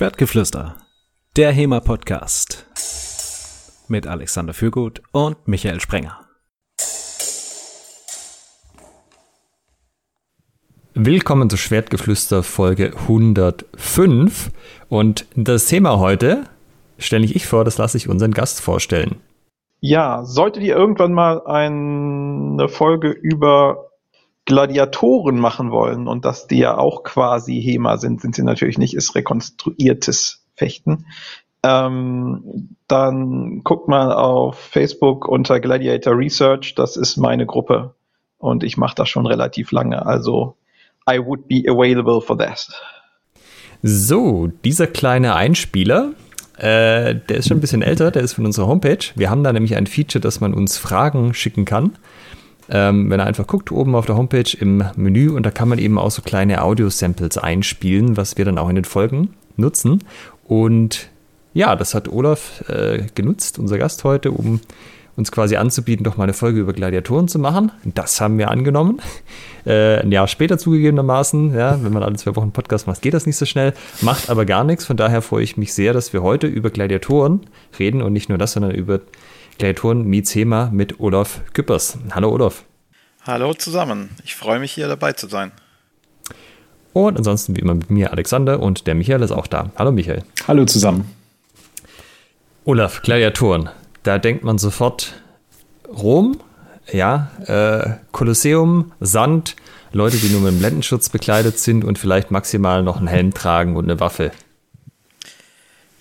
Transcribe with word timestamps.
Schwertgeflüster, 0.00 0.76
der 1.36 1.52
HEMA-Podcast 1.52 2.64
mit 3.88 4.06
Alexander 4.06 4.54
Fürgut 4.54 5.02
und 5.12 5.46
Michael 5.46 5.78
Sprenger. 5.78 6.20
Willkommen 10.94 11.50
zu 11.50 11.58
Schwertgeflüster 11.58 12.42
Folge 12.42 12.94
105 12.96 14.50
und 14.88 15.26
das 15.36 15.66
Thema 15.66 15.98
heute 15.98 16.44
stelle 16.96 17.26
ich 17.26 17.44
vor, 17.44 17.66
das 17.66 17.76
lasse 17.76 17.98
ich 17.98 18.08
unseren 18.08 18.32
Gast 18.32 18.62
vorstellen. 18.62 19.20
Ja, 19.80 20.24
solltet 20.24 20.62
ihr 20.62 20.76
irgendwann 20.76 21.12
mal 21.12 21.44
eine 21.44 22.70
Folge 22.70 23.10
über 23.10 23.89
Gladiatoren 24.46 25.38
machen 25.38 25.70
wollen 25.70 26.08
und 26.08 26.24
dass 26.24 26.46
die 26.46 26.58
ja 26.58 26.76
auch 26.76 27.02
quasi 27.02 27.60
HEMA 27.62 27.98
sind, 27.98 28.20
sind 28.20 28.34
sie 28.34 28.42
natürlich 28.42 28.78
nicht, 28.78 28.94
ist 28.94 29.14
rekonstruiertes 29.14 30.44
Fechten. 30.54 31.06
Ähm, 31.62 32.76
dann 32.88 33.62
guckt 33.62 33.88
mal 33.88 34.12
auf 34.12 34.58
Facebook 34.58 35.28
unter 35.28 35.60
Gladiator 35.60 36.16
Research, 36.16 36.74
das 36.74 36.96
ist 36.96 37.16
meine 37.16 37.46
Gruppe 37.46 37.94
und 38.38 38.64
ich 38.64 38.76
mache 38.76 38.94
das 38.94 39.08
schon 39.08 39.26
relativ 39.26 39.70
lange, 39.70 40.04
also 40.04 40.56
I 41.08 41.18
would 41.18 41.48
be 41.48 41.64
available 41.68 42.20
for 42.20 42.38
that. 42.38 42.68
So, 43.82 44.48
dieser 44.64 44.86
kleine 44.86 45.34
Einspieler, 45.34 46.12
äh, 46.56 47.14
der 47.14 47.36
ist 47.36 47.48
schon 47.48 47.58
ein 47.58 47.62
bisschen 47.62 47.82
älter, 47.82 48.10
der 48.10 48.22
ist 48.22 48.34
von 48.34 48.44
unserer 48.44 48.66
Homepage. 48.66 48.98
Wir 49.14 49.30
haben 49.30 49.42
da 49.42 49.52
nämlich 49.52 49.76
ein 49.76 49.86
Feature, 49.86 50.20
dass 50.20 50.40
man 50.40 50.52
uns 50.52 50.76
Fragen 50.76 51.32
schicken 51.32 51.64
kann. 51.64 51.92
Ähm, 52.72 53.10
wenn 53.10 53.18
er 53.18 53.26
einfach 53.26 53.46
guckt, 53.46 53.72
oben 53.72 53.96
auf 53.96 54.06
der 54.06 54.16
Homepage 54.16 54.56
im 54.58 54.84
Menü 54.96 55.30
und 55.30 55.44
da 55.44 55.50
kann 55.50 55.68
man 55.68 55.78
eben 55.78 55.98
auch 55.98 56.10
so 56.10 56.22
kleine 56.22 56.62
Audio-Samples 56.62 57.36
einspielen, 57.36 58.16
was 58.16 58.38
wir 58.38 58.44
dann 58.44 58.58
auch 58.58 58.68
in 58.68 58.76
den 58.76 58.84
Folgen 58.84 59.34
nutzen. 59.56 60.04
Und 60.44 61.08
ja, 61.52 61.74
das 61.74 61.94
hat 61.94 62.08
Olaf 62.08 62.64
äh, 62.68 63.06
genutzt, 63.14 63.58
unser 63.58 63.76
Gast 63.76 64.04
heute, 64.04 64.30
um 64.30 64.60
uns 65.16 65.32
quasi 65.32 65.56
anzubieten, 65.56 66.04
doch 66.04 66.16
mal 66.16 66.24
eine 66.24 66.32
Folge 66.32 66.60
über 66.60 66.72
Gladiatoren 66.72 67.28
zu 67.28 67.38
machen. 67.38 67.72
Das 67.84 68.20
haben 68.20 68.38
wir 68.38 68.50
angenommen. 68.50 69.00
Äh, 69.66 70.00
ein 70.00 70.10
Jahr 70.10 70.26
später 70.26 70.56
zugegebenermaßen, 70.56 71.54
ja, 71.54 71.84
wenn 71.84 71.92
man 71.92 72.02
alle 72.02 72.16
zwei 72.16 72.34
Wochen 72.34 72.50
Podcast 72.50 72.86
macht, 72.86 73.02
geht 73.02 73.12
das 73.12 73.26
nicht 73.26 73.36
so 73.36 73.44
schnell, 73.44 73.74
macht 74.00 74.30
aber 74.30 74.46
gar 74.46 74.64
nichts. 74.64 74.86
Von 74.86 74.96
daher 74.96 75.20
freue 75.20 75.44
ich 75.44 75.58
mich 75.58 75.74
sehr, 75.74 75.92
dass 75.92 76.14
wir 76.14 76.22
heute 76.22 76.46
über 76.46 76.70
Gladiatoren 76.70 77.40
reden 77.78 78.00
und 78.00 78.14
nicht 78.14 78.30
nur 78.30 78.38
das, 78.38 78.52
sondern 78.52 78.70
über 78.70 79.00
Gladiatoren 79.60 80.04
Mizema 80.04 80.70
mit 80.72 81.00
Olaf 81.00 81.42
Küppers. 81.52 81.98
Hallo 82.12 82.30
Olaf. 82.30 82.64
Hallo 83.26 83.52
zusammen. 83.52 84.08
Ich 84.24 84.34
freue 84.34 84.58
mich 84.58 84.72
hier 84.72 84.88
dabei 84.88 85.12
zu 85.12 85.28
sein. 85.28 85.52
Und 86.94 87.18
ansonsten 87.18 87.54
wie 87.54 87.60
immer 87.60 87.74
mit 87.74 87.90
mir 87.90 88.10
Alexander 88.10 88.60
und 88.60 88.86
der 88.86 88.94
Michael 88.94 89.20
ist 89.20 89.32
auch 89.32 89.46
da. 89.46 89.68
Hallo 89.76 89.92
Michael. 89.92 90.24
Hallo 90.48 90.64
zusammen. 90.64 91.14
Olaf, 92.64 93.02
Gladiatoren. 93.02 93.68
Da 94.02 94.18
denkt 94.18 94.44
man 94.44 94.56
sofort 94.56 95.20
Rom, 95.86 96.40
ja, 96.90 97.30
äh, 97.44 97.98
Kolosseum, 98.12 98.92
Sand, 99.00 99.56
Leute, 99.92 100.16
die 100.16 100.30
nur 100.30 100.40
mit 100.40 100.52
einem 100.52 100.60
Blendenschutz 100.60 101.10
bekleidet 101.10 101.58
sind 101.58 101.84
und 101.84 101.98
vielleicht 101.98 102.30
maximal 102.30 102.82
noch 102.82 102.96
einen 102.96 103.08
Helm 103.08 103.34
tragen 103.34 103.76
und 103.76 103.84
eine 103.84 104.00
Waffe. 104.00 104.30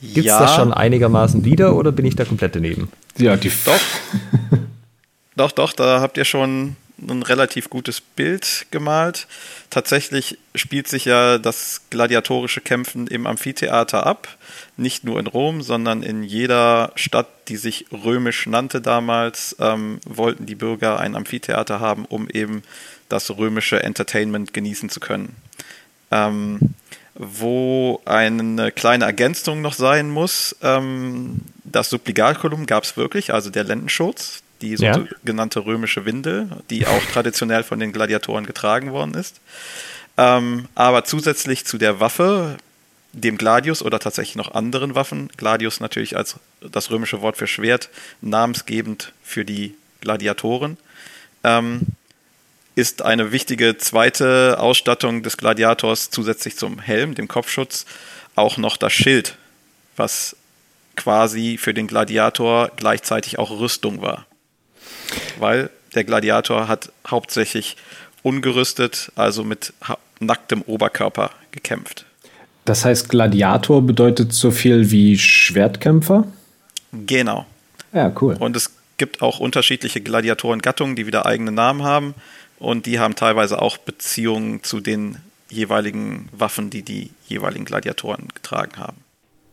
Gibt 0.02 0.20
es 0.20 0.26
ja. 0.28 0.40
das 0.40 0.56
schon 0.56 0.72
einigermaßen 0.72 1.44
wieder 1.44 1.76
oder 1.76 1.92
bin 1.92 2.06
ich 2.06 2.16
da 2.16 2.24
komplett 2.24 2.56
daneben? 2.56 2.88
Ja, 3.20 3.36
die 3.36 3.52
doch. 3.66 3.80
doch, 5.36 5.52
doch, 5.52 5.74
da 5.74 6.02
habt 6.02 6.18
ihr 6.18 6.26
schon 6.26 6.76
ein 7.02 7.24
relativ 7.24 7.70
gutes 7.70 8.02
Bild 8.02 8.68
gemalt. 8.72 9.28
Tatsächlich 9.70 10.38
spielt 10.56 10.88
sich 10.88 11.06
ja 11.06 11.38
das 11.38 11.82
gladiatorische 11.90 12.62
Kämpfen 12.62 13.08
im 13.08 13.28
Amphitheater 13.28 14.06
ab. 14.06 14.28
Nicht 14.78 15.04
nur 15.04 15.20
in 15.20 15.28
Rom, 15.28 15.62
sondern 15.62 16.04
in 16.04 16.24
jeder 16.24 16.92
Stadt, 16.96 17.28
die 17.48 17.58
sich 17.58 17.86
römisch 17.92 18.48
nannte 18.48 18.82
damals, 18.82 19.56
ähm, 19.60 20.00
wollten 20.06 20.46
die 20.46 20.56
Bürger 20.56 21.00
ein 21.00 21.16
Amphitheater 21.16 21.80
haben, 21.80 22.06
um 22.06 22.30
eben 22.30 22.64
das 23.08 23.30
römische 23.38 23.84
Entertainment 23.84 24.54
genießen 24.54 24.90
zu 24.90 25.00
können. 25.00 25.36
Ähm, 26.12 26.60
wo 27.20 28.02
eine 28.06 28.72
kleine 28.72 29.04
Ergänzung 29.04 29.62
noch 29.62 29.74
sein 29.74 30.10
muss, 30.10 30.56
ähm, 30.64 31.42
das 31.66 31.90
Subligalkolumn 31.90 32.66
gab 32.66 32.86
es 32.86 32.96
wirklich, 32.96 33.34
also 33.34 33.50
der 33.50 33.66
Lendenschutz, 33.66 34.42
die 34.62 34.78
sogenannte 34.78 35.60
ja. 35.60 35.66
römische 35.66 36.06
Windel, 36.06 36.50
die 36.70 36.88
auch 36.88 37.02
traditionell 37.14 37.64
von 37.64 37.80
den 37.80 37.92
Gladiatoren 37.92 38.46
getragen 38.46 38.94
worden 38.94 39.14
ist. 39.14 39.42
Ähm, 40.18 40.68
aber 40.76 41.04
zusätzlich 41.04 41.66
zu 41.66 41.78
der 41.78 42.00
Waffe, 42.00 42.58
dem 43.12 43.38
Gladius 43.38 43.82
oder 43.82 44.00
tatsächlich 44.00 44.36
noch 44.36 44.54
anderen 44.54 44.96
Waffen, 44.96 45.30
Gladius 45.36 45.82
natürlich 45.82 46.16
als 46.16 46.38
das 46.62 46.90
römische 46.90 47.22
Wort 47.22 47.36
für 47.36 47.48
Schwert, 47.48 47.90
namensgebend 48.22 49.12
für 49.24 49.44
die 49.44 49.76
Gladiatoren, 50.00 50.78
ähm, 51.44 51.82
ist 52.80 53.02
eine 53.02 53.32
wichtige 53.32 53.78
zweite 53.78 54.58
Ausstattung 54.60 55.24
des 55.24 55.38
Gladiators 55.38 56.10
zusätzlich 56.10 56.58
zum 56.58 56.80
Helm, 56.80 57.16
dem 57.16 57.28
Kopfschutz, 57.28 57.86
auch 58.36 58.58
noch 58.58 58.78
das 58.78 58.94
Schild, 58.94 59.38
was 59.96 60.36
quasi 60.96 61.58
für 61.58 61.74
den 61.74 61.88
Gladiator 61.88 62.72
gleichzeitig 62.76 63.40
auch 63.40 63.52
Rüstung 63.52 64.02
war 64.02 64.26
weil 65.40 65.70
der 65.96 66.04
Gladiator 66.04 66.68
hat 66.68 66.92
hauptsächlich 67.08 67.78
ungerüstet, 68.22 69.12
also 69.16 69.44
mit 69.44 69.74
nacktem 70.20 70.62
Oberkörper 70.64 71.32
gekämpft. 71.52 72.06
Das 72.66 72.86
heißt, 72.86 73.10
Gladiator 73.10 73.82
bedeutet 73.82 74.34
so 74.34 74.52
viel 74.52 74.92
wie 74.92 75.18
Schwertkämpfer? 75.18 76.28
Genau. 76.92 77.46
Ja, 77.94 78.12
cool. 78.22 78.36
Und 78.38 78.56
es 78.56 78.72
gibt 78.98 79.22
auch 79.22 79.40
unterschiedliche 79.40 80.02
Gladiatorengattungen, 80.02 80.96
die 80.96 81.08
wieder 81.08 81.26
eigene 81.26 81.52
Namen 81.52 81.84
haben. 81.84 82.14
Und 82.60 82.86
die 82.86 83.00
haben 83.00 83.16
teilweise 83.16 83.62
auch 83.62 83.78
Beziehungen 83.78 84.64
zu 84.64 84.82
den 84.82 85.18
jeweiligen 85.50 86.30
Waffen, 86.32 86.70
die 86.70 86.84
die 86.84 87.12
jeweiligen 87.28 87.66
Gladiatoren 87.66 88.28
getragen 88.34 88.78
haben. 88.78 88.98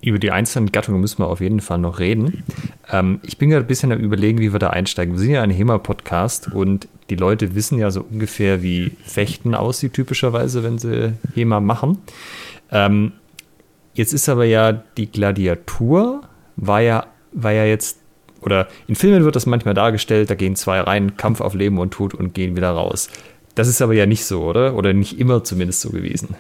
Über 0.03 0.19
die 0.19 0.31
einzelnen 0.31 0.71
Gattungen 0.71 1.01
müssen 1.01 1.21
wir 1.21 1.29
auf 1.29 1.41
jeden 1.41 1.61
Fall 1.61 1.79
noch 1.79 1.99
reden. 1.99 2.45
Ähm, 2.91 3.21
ich 3.23 3.39
bin 3.39 3.49
gerade 3.49 3.65
ein 3.65 3.69
bisschen 3.69 3.93
am 3.93 3.99
Überlegen, 3.99 4.39
wie 4.39 4.53
wir 4.53 4.59
da 4.59 4.71
einsteigen. 4.71 5.15
Wir 5.15 5.21
sind 5.21 5.31
ja 5.31 5.43
ein 5.43 5.51
HEMA-Podcast 5.51 6.53
und 6.53 6.87
die 7.09 7.17
Leute 7.17 7.55
wissen 7.55 7.79
ja 7.79 7.91
so 7.91 8.03
ungefähr, 8.03 8.63
wie 8.63 8.93
Fechten 9.05 9.55
aussieht, 9.55 9.95
typischerweise, 9.95 10.63
wenn 10.63 10.79
sie 10.79 11.15
HEMA 11.35 11.61
machen. 11.61 11.99
Ähm, 12.71 13.13
jetzt 13.95 14.13
ist 14.13 14.29
aber 14.29 14.45
ja 14.45 14.73
die 14.73 15.11
Gladiatur, 15.11 16.23
war 16.57 16.81
ja, 16.83 17.07
war 17.33 17.53
ja 17.53 17.65
jetzt, 17.65 17.99
oder 18.47 18.69
in 18.87 18.95
Filmen 18.95 19.25
wird 19.25 19.37
das 19.37 19.45
manchmal 19.45 19.75
dargestellt, 19.75 20.31
da 20.31 20.35
gehen 20.35 20.57
zwei 20.57 20.81
rein, 20.81 21.17
Kampf 21.17 21.41
auf 21.41 21.55
Leben 21.55 21.79
und 21.79 21.91
Tod 21.91 22.15
und 22.15 22.33
gehen 22.33 22.57
wieder 22.57 22.71
raus. 22.71 23.11
Das 23.57 23.69
ist 23.69 23.83
aber 23.83 23.93
ja 23.93 24.07
nicht 24.07 24.25
so, 24.25 24.45
oder? 24.45 24.75
Oder 24.75 24.93
nicht 24.93 25.19
immer 25.19 25.43
zumindest 25.45 25.81
so 25.81 25.91
gewesen. 25.91 26.37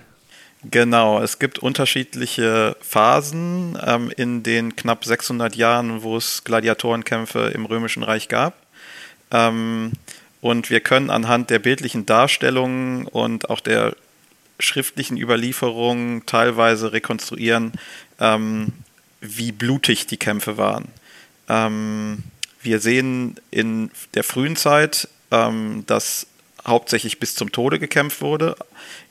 Genau, 0.70 1.20
es 1.20 1.38
gibt 1.38 1.58
unterschiedliche 1.58 2.76
Phasen 2.80 3.78
ähm, 3.84 4.10
in 4.16 4.42
den 4.42 4.74
knapp 4.76 5.04
600 5.04 5.54
Jahren, 5.56 6.02
wo 6.02 6.16
es 6.16 6.44
Gladiatorenkämpfe 6.44 7.50
im 7.54 7.66
Römischen 7.66 8.02
Reich 8.02 8.28
gab. 8.28 8.54
Ähm, 9.30 9.92
und 10.40 10.70
wir 10.70 10.80
können 10.80 11.10
anhand 11.10 11.50
der 11.50 11.58
bildlichen 11.58 12.06
Darstellungen 12.06 13.06
und 13.06 13.50
auch 13.50 13.60
der 13.60 13.96
schriftlichen 14.58 15.16
Überlieferung 15.16 16.24
teilweise 16.26 16.92
rekonstruieren, 16.92 17.72
ähm, 18.20 18.72
wie 19.20 19.52
blutig 19.52 20.06
die 20.06 20.16
Kämpfe 20.16 20.56
waren. 20.56 20.88
Ähm, 21.48 22.22
wir 22.62 22.80
sehen 22.80 23.36
in 23.50 23.90
der 24.14 24.24
frühen 24.24 24.56
Zeit, 24.56 25.08
ähm, 25.30 25.84
dass 25.86 26.26
hauptsächlich 26.66 27.20
bis 27.20 27.34
zum 27.34 27.52
Tode 27.52 27.78
gekämpft 27.78 28.20
wurde. 28.20 28.56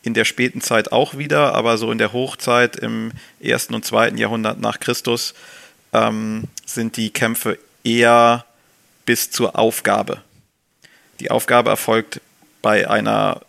In 0.04 0.14
der 0.14 0.26
späten 0.26 0.62
Zeit 0.62 0.92
auch 0.92 1.18
wieder, 1.18 1.56
aber 1.56 1.78
so 1.78 1.92
in 1.92 1.98
der 1.98 2.14
Hochzeit 2.14 2.76
im 2.76 3.12
ersten 3.40 3.74
und 3.74 3.86
zweiten 3.86 4.18
Jahrhundert 4.18 4.60
nach 4.60 4.80
Christus 4.80 5.34
ähm, 5.94 6.44
sind 6.66 6.98
die 6.98 7.12
Kämpfe 7.12 7.58
eher 7.84 8.46
bis 9.06 9.32
zur 9.32 9.58
Aufgabe. 9.58 10.22
Die 11.20 11.32
Aufgabe 11.32 11.70
erfolgt 11.70 12.20
bei 12.62 12.90
einer 12.90 13.42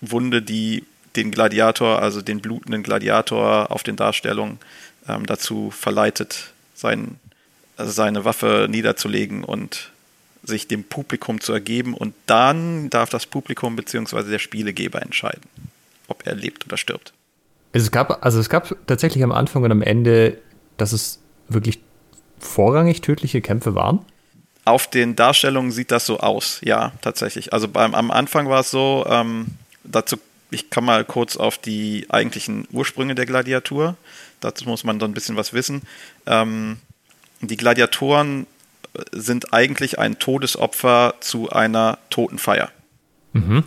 Wunde, 0.00 0.42
die 0.42 0.84
den 1.16 1.30
Gladiator, 1.30 2.00
also 2.00 2.22
den 2.22 2.40
blutenden 2.40 2.82
Gladiator 2.82 3.70
auf 3.70 3.82
den 3.82 3.96
Darstellungen 3.96 4.58
ähm, 5.08 5.26
dazu 5.26 5.70
verleitet, 5.70 6.52
sein, 6.74 7.18
also 7.20 7.21
seine 7.86 8.24
Waffe 8.24 8.66
niederzulegen 8.70 9.44
und 9.44 9.90
sich 10.44 10.66
dem 10.66 10.84
Publikum 10.84 11.40
zu 11.40 11.52
ergeben 11.52 11.94
und 11.94 12.14
dann 12.26 12.90
darf 12.90 13.10
das 13.10 13.26
Publikum 13.26 13.76
bzw. 13.76 14.30
der 14.30 14.38
Spielegeber 14.38 15.00
entscheiden, 15.00 15.42
ob 16.08 16.26
er 16.26 16.34
lebt 16.34 16.66
oder 16.66 16.76
stirbt. 16.76 17.12
Es 17.72 17.90
gab, 17.90 18.24
also 18.24 18.40
es 18.40 18.48
gab 18.48 18.74
tatsächlich 18.86 19.22
am 19.22 19.32
Anfang 19.32 19.62
und 19.62 19.70
am 19.70 19.82
Ende, 19.82 20.38
dass 20.76 20.92
es 20.92 21.20
wirklich 21.48 21.78
vorrangig 22.38 23.00
tödliche 23.00 23.40
Kämpfe 23.40 23.74
waren. 23.74 24.00
Auf 24.64 24.88
den 24.88 25.16
Darstellungen 25.16 25.72
sieht 25.72 25.90
das 25.90 26.06
so 26.06 26.18
aus, 26.18 26.60
ja, 26.62 26.92
tatsächlich. 27.02 27.52
Also 27.52 27.68
beim, 27.68 27.94
am 27.94 28.10
Anfang 28.10 28.48
war 28.48 28.60
es 28.60 28.70
so, 28.70 29.04
ähm, 29.08 29.46
dazu 29.84 30.18
ich 30.52 30.70
komme 30.70 30.88
mal 30.88 31.04
kurz 31.04 31.36
auf 31.36 31.58
die 31.58 32.06
eigentlichen 32.10 32.68
Ursprünge 32.70 33.14
der 33.14 33.26
Gladiatur. 33.26 33.96
Dazu 34.40 34.68
muss 34.68 34.84
man 34.84 34.98
dann 34.98 35.10
ein 35.10 35.14
bisschen 35.14 35.36
was 35.36 35.52
wissen. 35.52 35.82
Ähm, 36.26 36.76
die 37.42 37.56
Gladiatoren 37.56 38.46
sind 39.10 39.52
eigentlich 39.52 39.98
ein 39.98 40.18
Todesopfer 40.18 41.14
zu 41.20 41.50
einer 41.50 41.98
Totenfeier. 42.10 42.70
Mhm. 43.32 43.64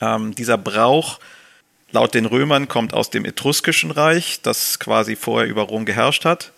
Ähm, 0.00 0.34
dieser 0.34 0.58
Brauch 0.58 1.20
laut 1.92 2.14
den 2.14 2.26
Römern 2.26 2.68
kommt 2.68 2.92
aus 2.92 3.10
dem 3.10 3.24
Etruskischen 3.24 3.90
Reich, 3.90 4.40
das 4.42 4.78
quasi 4.78 5.16
vorher 5.16 5.48
über 5.48 5.62
Rom 5.62 5.84
geherrscht 5.84 6.24
hat. 6.24 6.52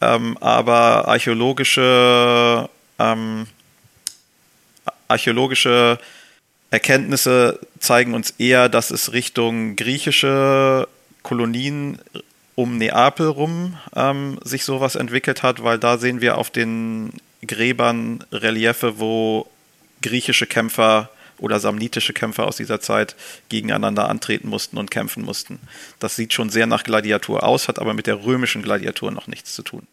Ähm, 0.00 0.36
aber 0.38 1.08
archäologische, 1.08 2.68
ähm, 2.98 3.46
archäologische 5.08 5.98
Erkenntnisse 6.70 7.60
zeigen 7.78 8.14
uns 8.14 8.30
eher, 8.38 8.68
dass 8.68 8.90
es 8.90 9.12
Richtung 9.12 9.76
griechische 9.76 10.88
Kolonien 11.22 11.98
um 12.54 12.78
Neapel 12.78 13.28
rum 13.28 13.76
ähm, 13.94 14.38
sich 14.44 14.64
sowas 14.64 14.94
entwickelt 14.94 15.42
hat, 15.42 15.62
weil 15.62 15.78
da 15.78 15.98
sehen 15.98 16.20
wir 16.20 16.38
auf 16.38 16.50
den 16.50 17.12
Gräbern 17.46 18.24
Reliefe, 18.32 18.98
wo 18.98 19.48
griechische 20.02 20.46
Kämpfer 20.46 21.10
oder 21.38 21.58
samnitische 21.58 22.12
Kämpfer 22.12 22.46
aus 22.46 22.56
dieser 22.56 22.80
Zeit 22.80 23.16
gegeneinander 23.48 24.08
antreten 24.08 24.48
mussten 24.48 24.78
und 24.78 24.90
kämpfen 24.90 25.24
mussten. 25.24 25.58
Das 25.98 26.16
sieht 26.16 26.32
schon 26.32 26.50
sehr 26.50 26.66
nach 26.66 26.84
Gladiatur 26.84 27.42
aus, 27.42 27.68
hat 27.68 27.78
aber 27.78 27.94
mit 27.94 28.06
der 28.06 28.24
römischen 28.24 28.62
Gladiatur 28.62 29.10
noch 29.10 29.26
nichts 29.26 29.54
zu 29.54 29.62
tun. 29.62 29.86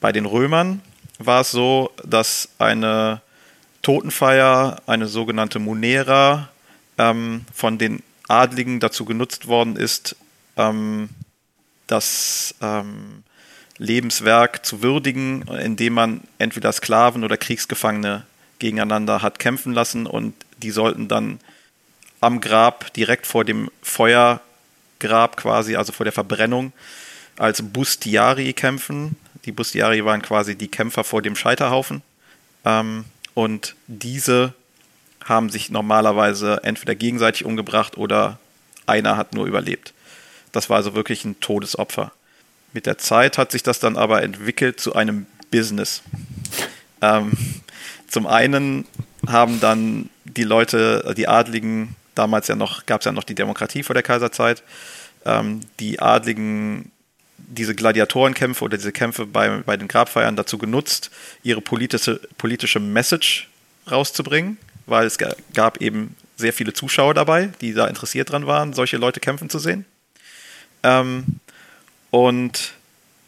Bei 0.00 0.12
den 0.12 0.26
Römern 0.26 0.80
war 1.18 1.42
es 1.42 1.50
so, 1.50 1.90
dass 2.04 2.48
eine 2.58 3.20
Totenfeier, 3.82 4.82
eine 4.86 5.06
sogenannte 5.06 5.58
Munera, 5.58 6.48
ähm, 6.98 7.44
von 7.54 7.78
den 7.78 8.02
Adligen 8.28 8.80
dazu 8.80 9.04
genutzt 9.04 9.46
worden 9.46 9.76
ist, 9.76 10.16
ähm, 10.56 11.10
das 11.90 12.54
ähm, 12.60 13.24
Lebenswerk 13.78 14.64
zu 14.64 14.82
würdigen, 14.82 15.42
indem 15.48 15.94
man 15.94 16.20
entweder 16.38 16.72
Sklaven 16.72 17.24
oder 17.24 17.36
Kriegsgefangene 17.36 18.24
gegeneinander 18.58 19.22
hat 19.22 19.38
kämpfen 19.38 19.72
lassen 19.72 20.06
und 20.06 20.34
die 20.58 20.70
sollten 20.70 21.08
dann 21.08 21.40
am 22.20 22.40
Grab 22.40 22.92
direkt 22.92 23.26
vor 23.26 23.44
dem 23.44 23.70
Feuergrab 23.82 25.36
quasi, 25.36 25.76
also 25.76 25.92
vor 25.92 26.04
der 26.04 26.12
Verbrennung, 26.12 26.72
als 27.38 27.62
Bustiari 27.62 28.52
kämpfen. 28.52 29.16
Die 29.46 29.52
Bustiari 29.52 30.04
waren 30.04 30.20
quasi 30.20 30.56
die 30.56 30.68
Kämpfer 30.68 31.02
vor 31.02 31.22
dem 31.22 31.34
Scheiterhaufen. 31.34 32.02
Ähm, 32.66 33.06
und 33.32 33.74
diese 33.86 34.52
haben 35.24 35.48
sich 35.48 35.70
normalerweise 35.70 36.60
entweder 36.62 36.94
gegenseitig 36.94 37.46
umgebracht 37.46 37.96
oder 37.96 38.38
einer 38.86 39.16
hat 39.16 39.32
nur 39.32 39.46
überlebt. 39.46 39.94
Das 40.52 40.70
war 40.70 40.76
also 40.76 40.94
wirklich 40.94 41.24
ein 41.24 41.38
Todesopfer. 41.40 42.12
Mit 42.72 42.86
der 42.86 42.98
Zeit 42.98 43.38
hat 43.38 43.52
sich 43.52 43.62
das 43.62 43.80
dann 43.80 43.96
aber 43.96 44.22
entwickelt 44.22 44.80
zu 44.80 44.94
einem 44.94 45.26
Business. 45.50 46.02
Ähm, 47.00 47.32
zum 48.08 48.26
einen 48.26 48.86
haben 49.26 49.60
dann 49.60 50.08
die 50.24 50.44
Leute, 50.44 51.14
die 51.16 51.28
Adligen, 51.28 51.96
damals 52.14 52.48
ja 52.48 52.56
noch, 52.56 52.86
gab 52.86 53.00
es 53.00 53.04
ja 53.04 53.12
noch 53.12 53.24
die 53.24 53.34
Demokratie 53.34 53.82
vor 53.82 53.94
der 53.94 54.02
Kaiserzeit, 54.02 54.62
ähm, 55.24 55.60
die 55.78 56.00
Adligen 56.00 56.90
diese 57.38 57.74
Gladiatorenkämpfe 57.74 58.64
oder 58.64 58.76
diese 58.76 58.92
Kämpfe 58.92 59.26
bei, 59.26 59.48
bei 59.64 59.76
den 59.76 59.88
Grabfeiern 59.88 60.36
dazu 60.36 60.58
genutzt, 60.58 61.10
ihre 61.42 61.60
politische, 61.60 62.20
politische 62.38 62.78
Message 62.80 63.48
rauszubringen, 63.90 64.58
weil 64.86 65.06
es 65.06 65.18
gab 65.18 65.80
eben 65.80 66.14
sehr 66.36 66.52
viele 66.52 66.72
Zuschauer 66.72 67.14
dabei, 67.14 67.50
die 67.60 67.74
da 67.74 67.86
interessiert 67.86 68.30
dran 68.30 68.46
waren, 68.46 68.72
solche 68.72 68.98
Leute 68.98 69.20
kämpfen 69.20 69.50
zu 69.50 69.58
sehen. 69.58 69.84
Ähm, 70.82 71.24
und 72.10 72.72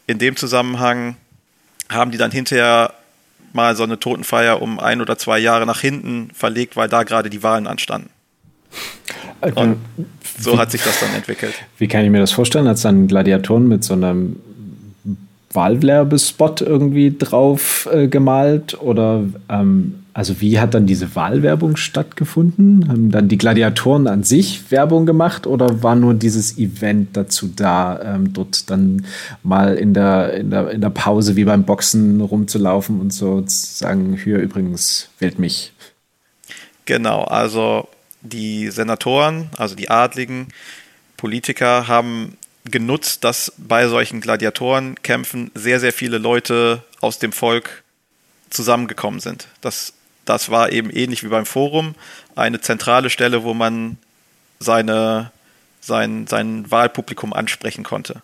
in 0.07 0.19
dem 0.19 0.35
Zusammenhang 0.35 1.15
haben 1.89 2.11
die 2.11 2.17
dann 2.17 2.31
hinterher 2.31 2.93
mal 3.53 3.75
so 3.75 3.83
eine 3.83 3.99
Totenfeier 3.99 4.61
um 4.61 4.79
ein 4.79 5.01
oder 5.01 5.17
zwei 5.17 5.39
Jahre 5.39 5.65
nach 5.65 5.79
hinten 5.79 6.31
verlegt, 6.33 6.75
weil 6.75 6.89
da 6.89 7.03
gerade 7.03 7.29
die 7.29 7.43
Wahlen 7.43 7.67
anstanden. 7.67 8.09
Und 9.41 9.57
also, 9.57 9.75
so 10.39 10.57
hat 10.57 10.71
sich 10.71 10.81
das 10.81 10.99
dann 10.99 11.13
entwickelt. 11.13 11.53
Wie 11.77 11.87
kann 11.87 12.03
ich 12.03 12.09
mir 12.09 12.19
das 12.19 12.31
vorstellen, 12.31 12.67
als 12.67 12.81
dann 12.81 13.07
Gladiatoren 13.07 13.67
mit 13.67 13.83
so 13.83 13.93
einem 13.93 14.37
Wahlwerbespot 15.51 16.61
irgendwie 16.61 17.15
drauf 17.15 17.87
äh, 17.91 18.07
gemalt? 18.07 18.79
Oder 18.81 19.23
ähm, 19.49 20.02
also 20.13 20.41
wie 20.41 20.59
hat 20.59 20.75
dann 20.75 20.85
diese 20.85 21.15
Wahlwerbung 21.15 21.75
stattgefunden? 21.75 22.87
Haben 22.87 23.11
dann 23.11 23.27
die 23.27 23.37
Gladiatoren 23.37 24.07
an 24.07 24.23
sich 24.23 24.69
Werbung 24.69 25.05
gemacht 25.05 25.47
oder 25.47 25.81
war 25.81 25.95
nur 25.95 26.13
dieses 26.13 26.57
Event 26.57 27.17
dazu 27.17 27.47
da, 27.47 27.99
ähm, 28.15 28.31
dort 28.31 28.69
dann 28.69 29.05
mal 29.41 29.75
in 29.75 29.93
der, 29.95 30.33
in, 30.33 30.51
der, 30.51 30.69
in 30.69 30.81
der 30.81 30.91
Pause 30.91 31.35
wie 31.35 31.45
beim 31.45 31.63
Boxen 31.63 32.21
rumzulaufen 32.21 33.01
und 33.01 33.11
so 33.11 33.41
zu 33.41 33.75
sagen, 33.75 34.17
hier 34.23 34.37
übrigens 34.37 35.09
wählt 35.17 35.39
mich? 35.39 35.73
Genau, 36.85 37.23
also 37.23 37.87
die 38.21 38.69
Senatoren, 38.69 39.49
also 39.57 39.75
die 39.75 39.89
Adligen, 39.89 40.47
Politiker 41.17 41.87
haben 41.87 42.37
genutzt, 42.65 43.23
dass 43.23 43.53
bei 43.57 43.87
solchen 43.87 44.21
Gladiatorenkämpfen 44.21 45.51
sehr, 45.55 45.79
sehr 45.79 45.93
viele 45.93 46.17
Leute 46.17 46.83
aus 47.01 47.19
dem 47.19 47.31
Volk 47.31 47.83
zusammengekommen 48.49 49.19
sind. 49.19 49.47
Das, 49.61 49.93
das 50.25 50.49
war 50.49 50.71
eben 50.71 50.89
ähnlich 50.89 51.23
wie 51.23 51.27
beim 51.29 51.45
Forum 51.45 51.95
eine 52.35 52.61
zentrale 52.61 53.09
Stelle, 53.09 53.43
wo 53.43 53.53
man 53.53 53.97
seine, 54.59 55.31
sein, 55.81 56.27
sein 56.27 56.69
Wahlpublikum 56.71 57.33
ansprechen 57.33 57.83
konnte. 57.83 58.21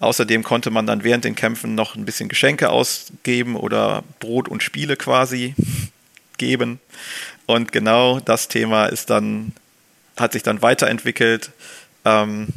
Außerdem 0.00 0.44
konnte 0.44 0.70
man 0.70 0.86
dann 0.86 1.02
während 1.02 1.24
den 1.24 1.34
Kämpfen 1.34 1.74
noch 1.74 1.96
ein 1.96 2.04
bisschen 2.04 2.28
Geschenke 2.28 2.70
ausgeben 2.70 3.56
oder 3.56 4.04
Brot 4.20 4.48
und 4.48 4.62
Spiele 4.62 4.96
quasi 4.96 5.54
geben. 6.38 6.80
Und 7.46 7.72
genau 7.72 8.20
das 8.20 8.48
Thema 8.48 8.86
ist 8.86 9.10
dann, 9.10 9.52
hat 10.16 10.32
sich 10.32 10.42
dann 10.42 10.62
weiterentwickelt 10.62 11.50
ähm, 12.04 12.48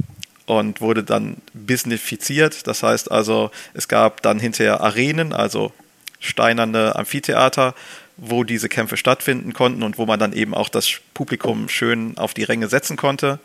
und 0.46 0.82
wurde 0.82 1.04
dann 1.04 1.38
businessifiziert. 1.54 2.68
Das 2.68 2.84
heißt 2.84 3.12
also, 3.12 3.50
es 3.74 3.88
gab 3.88 4.22
dann 4.22 4.40
hinterher 4.40 4.82
Arenen, 4.82 5.34
also 5.34 5.72
steinerne 6.20 6.96
Amphitheater, 6.96 7.74
wo 8.18 8.44
diese 8.44 8.70
Kämpfe 8.70 8.98
stattfinden 8.98 9.54
konnten 9.54 9.84
und 9.84 9.98
wo 9.98 10.06
man 10.06 10.20
dann 10.20 10.34
eben 10.34 10.54
auch 10.54 10.70
das 10.70 10.90
Publikum 11.14 11.70
schön 11.70 12.18
auf 12.18 12.34
die 12.34 12.44
Ränge 12.44 12.68
setzen 12.68 12.98
konnte. 12.98 13.40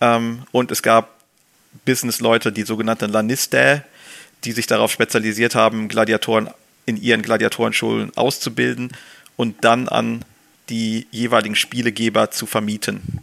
Ähm, 0.00 0.42
und 0.52 0.70
es 0.70 0.82
gab 0.82 1.20
Businessleute, 1.84 2.52
die 2.52 2.62
sogenannten 2.62 3.10
Lanistae, 3.10 3.82
die 4.44 4.52
sich 4.52 4.66
darauf 4.66 4.90
spezialisiert 4.90 5.54
haben, 5.54 5.88
Gladiatoren 5.88 6.50
in 6.86 6.96
ihren 6.96 7.22
Gladiatorenschulen 7.22 8.16
auszubilden 8.16 8.92
und 9.36 9.64
dann 9.64 9.88
an 9.88 10.24
die 10.68 11.06
jeweiligen 11.10 11.56
Spielegeber 11.56 12.30
zu 12.30 12.46
vermieten. 12.46 13.20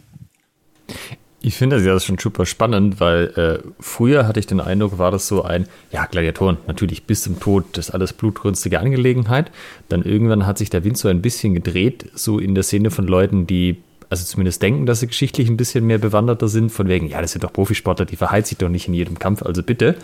Ich 1.48 1.56
finde 1.56 1.76
das 1.76 1.86
ja 1.86 1.98
schon 1.98 2.18
super 2.18 2.44
spannend, 2.44 3.00
weil 3.00 3.28
äh, 3.28 3.66
früher 3.80 4.28
hatte 4.28 4.38
ich 4.38 4.46
den 4.46 4.60
Eindruck, 4.60 4.98
war 4.98 5.10
das 5.10 5.26
so 5.26 5.44
ein, 5.44 5.64
ja, 5.90 6.04
Gladiatoren, 6.04 6.58
natürlich 6.66 7.04
bis 7.04 7.22
zum 7.22 7.40
Tod, 7.40 7.64
das 7.72 7.88
ist 7.88 7.94
alles 7.94 8.12
blutrünstige 8.12 8.80
Angelegenheit. 8.80 9.50
Dann 9.88 10.02
irgendwann 10.02 10.44
hat 10.44 10.58
sich 10.58 10.68
der 10.68 10.84
Wind 10.84 10.98
so 10.98 11.08
ein 11.08 11.22
bisschen 11.22 11.54
gedreht, 11.54 12.10
so 12.12 12.38
in 12.38 12.54
der 12.54 12.64
Szene 12.64 12.90
von 12.90 13.06
Leuten, 13.06 13.46
die 13.46 13.78
also 14.10 14.26
zumindest 14.26 14.60
denken, 14.60 14.84
dass 14.84 15.00
sie 15.00 15.06
geschichtlich 15.06 15.48
ein 15.48 15.56
bisschen 15.56 15.86
mehr 15.86 15.96
bewanderter 15.96 16.48
sind, 16.48 16.70
von 16.70 16.86
wegen, 16.86 17.06
ja, 17.06 17.22
das 17.22 17.32
sind 17.32 17.44
doch 17.44 17.52
Profisportler, 17.54 18.04
die 18.04 18.16
verheizt 18.16 18.50
sich 18.50 18.58
doch 18.58 18.68
nicht 18.68 18.86
in 18.86 18.92
jedem 18.92 19.18
Kampf, 19.18 19.42
also 19.42 19.62
bitte. 19.62 19.94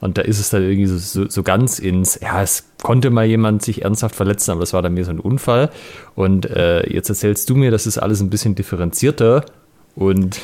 Und 0.00 0.16
da 0.16 0.22
ist 0.22 0.40
es 0.40 0.48
dann 0.48 0.62
irgendwie 0.62 0.86
so, 0.86 0.96
so, 0.96 1.28
so 1.28 1.42
ganz 1.42 1.80
ins, 1.80 2.18
ja, 2.22 2.42
es 2.42 2.64
konnte 2.82 3.10
mal 3.10 3.26
jemand 3.26 3.60
sich 3.60 3.82
ernsthaft 3.82 4.16
verletzen, 4.16 4.52
aber 4.52 4.60
das 4.60 4.72
war 4.72 4.80
dann 4.80 4.94
mehr 4.94 5.04
so 5.04 5.10
ein 5.10 5.20
Unfall. 5.20 5.68
Und 6.14 6.46
äh, 6.46 6.90
jetzt 6.90 7.10
erzählst 7.10 7.50
du 7.50 7.56
mir, 7.56 7.70
das 7.70 7.86
ist 7.86 7.98
alles 7.98 8.22
ein 8.22 8.30
bisschen 8.30 8.54
differenzierter 8.54 9.44
und 9.96 10.40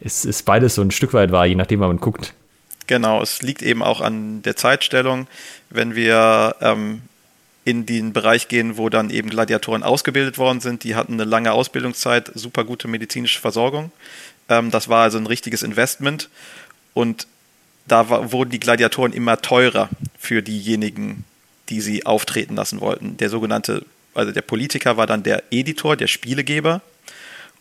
es 0.00 0.24
ist 0.24 0.44
beides 0.44 0.74
so 0.74 0.82
ein 0.82 0.90
Stück 0.90 1.14
weit 1.14 1.32
wahr, 1.32 1.46
je 1.46 1.54
nachdem, 1.54 1.80
wann 1.80 1.88
man 1.88 2.00
guckt. 2.00 2.34
Genau, 2.86 3.22
es 3.22 3.40
liegt 3.42 3.62
eben 3.62 3.82
auch 3.82 4.00
an 4.00 4.42
der 4.42 4.56
Zeitstellung. 4.56 5.26
Wenn 5.70 5.94
wir 5.94 6.56
ähm, 6.60 7.02
in 7.64 7.86
den 7.86 8.12
Bereich 8.12 8.48
gehen, 8.48 8.76
wo 8.76 8.88
dann 8.88 9.10
eben 9.10 9.30
Gladiatoren 9.30 9.82
ausgebildet 9.82 10.38
worden 10.38 10.60
sind. 10.60 10.84
Die 10.84 10.94
hatten 10.94 11.14
eine 11.14 11.24
lange 11.24 11.52
Ausbildungszeit, 11.52 12.30
super 12.34 12.64
gute 12.64 12.88
medizinische 12.88 13.40
Versorgung. 13.40 13.90
Ähm, 14.48 14.70
das 14.70 14.88
war 14.88 15.02
also 15.02 15.18
ein 15.18 15.26
richtiges 15.26 15.62
Investment. 15.62 16.28
Und 16.92 17.26
da 17.86 18.10
war, 18.10 18.32
wurden 18.32 18.50
die 18.50 18.60
Gladiatoren 18.60 19.12
immer 19.12 19.40
teurer 19.40 19.88
für 20.18 20.42
diejenigen, 20.42 21.24
die 21.70 21.80
sie 21.80 22.04
auftreten 22.04 22.54
lassen 22.54 22.80
wollten. 22.80 23.16
Der 23.16 23.30
sogenannte, 23.30 23.84
also 24.14 24.30
der 24.30 24.42
Politiker 24.42 24.98
war 24.98 25.06
dann 25.06 25.22
der 25.22 25.42
Editor, 25.50 25.96
der 25.96 26.06
Spielegeber. 26.06 26.82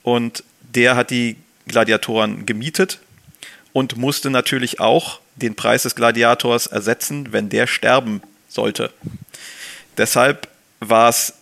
Und 0.04 0.44
der 0.62 0.98
hat 0.98 1.12
die 1.12 1.38
Gladiatoren 1.68 2.46
gemietet 2.46 3.00
und 3.72 3.98
musste 3.98 4.30
natürlich 4.30 4.80
auch 4.80 5.20
den 5.36 5.56
Preis 5.56 5.84
des 5.84 5.96
Gladiators 5.96 6.68
ersetzen, 6.68 7.32
wenn 7.32 7.50
der 7.50 7.68
sterben 7.68 8.22
sollte. 8.48 8.92
Deshalb 9.98 10.48
war 10.80 11.10
es 11.10 11.34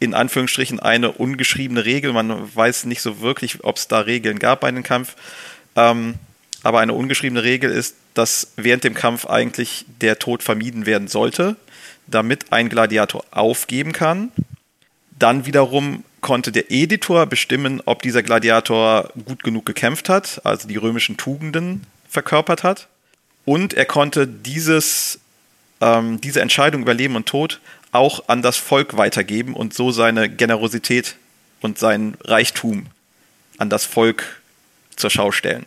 in 0.00 0.14
Anführungsstrichen 0.14 0.80
eine 0.80 1.12
ungeschriebene 1.12 1.84
Regel. 1.84 2.12
Man 2.12 2.54
weiß 2.54 2.84
nicht 2.84 3.02
so 3.02 3.20
wirklich, 3.20 3.64
ob 3.64 3.76
es 3.76 3.88
da 3.88 4.00
Regeln 4.00 4.38
gab 4.38 4.60
bei 4.60 4.70
dem 4.70 4.82
Kampf. 4.82 5.16
Ähm, 5.76 6.14
aber 6.62 6.80
eine 6.80 6.92
ungeschriebene 6.92 7.42
Regel 7.42 7.70
ist, 7.70 7.96
dass 8.14 8.52
während 8.56 8.84
dem 8.84 8.94
Kampf 8.94 9.26
eigentlich 9.26 9.86
der 10.00 10.18
Tod 10.18 10.42
vermieden 10.42 10.86
werden 10.86 11.08
sollte, 11.08 11.56
damit 12.06 12.52
ein 12.52 12.68
Gladiator 12.68 13.24
aufgeben 13.30 13.92
kann. 13.92 14.30
Dann 15.18 15.46
wiederum 15.46 16.04
konnte 16.28 16.52
der 16.52 16.70
Editor 16.70 17.24
bestimmen, 17.24 17.80
ob 17.86 18.02
dieser 18.02 18.22
Gladiator 18.22 19.08
gut 19.24 19.42
genug 19.42 19.64
gekämpft 19.64 20.10
hat, 20.10 20.42
also 20.44 20.68
die 20.68 20.76
römischen 20.76 21.16
Tugenden 21.16 21.86
verkörpert 22.06 22.64
hat. 22.64 22.86
Und 23.46 23.72
er 23.72 23.86
konnte 23.86 24.28
dieses, 24.28 25.20
ähm, 25.80 26.20
diese 26.20 26.42
Entscheidung 26.42 26.82
über 26.82 26.92
Leben 26.92 27.16
und 27.16 27.24
Tod 27.24 27.62
auch 27.92 28.28
an 28.28 28.42
das 28.42 28.58
Volk 28.58 28.98
weitergeben 28.98 29.54
und 29.54 29.72
so 29.72 29.90
seine 29.90 30.28
Generosität 30.28 31.16
und 31.62 31.78
sein 31.78 32.14
Reichtum 32.22 32.88
an 33.56 33.70
das 33.70 33.86
Volk 33.86 34.42
zur 34.96 35.08
Schau 35.08 35.32
stellen. 35.32 35.64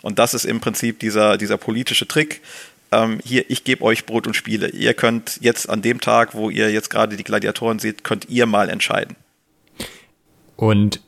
Und 0.00 0.18
das 0.18 0.32
ist 0.32 0.46
im 0.46 0.62
Prinzip 0.62 0.98
dieser, 0.98 1.36
dieser 1.36 1.58
politische 1.58 2.08
Trick. 2.08 2.40
Ähm, 2.90 3.20
hier, 3.22 3.50
ich 3.50 3.64
gebe 3.64 3.84
euch 3.84 4.06
Brot 4.06 4.26
und 4.26 4.32
Spiele. 4.32 4.70
Ihr 4.70 4.94
könnt 4.94 5.36
jetzt 5.42 5.68
an 5.68 5.82
dem 5.82 6.00
Tag, 6.00 6.32
wo 6.32 6.48
ihr 6.48 6.70
jetzt 6.70 6.88
gerade 6.88 7.18
die 7.18 7.24
Gladiatoren 7.24 7.78
seht, 7.78 8.02
könnt 8.02 8.30
ihr 8.30 8.46
mal 8.46 8.70
entscheiden. 8.70 9.14
Und 10.60 11.00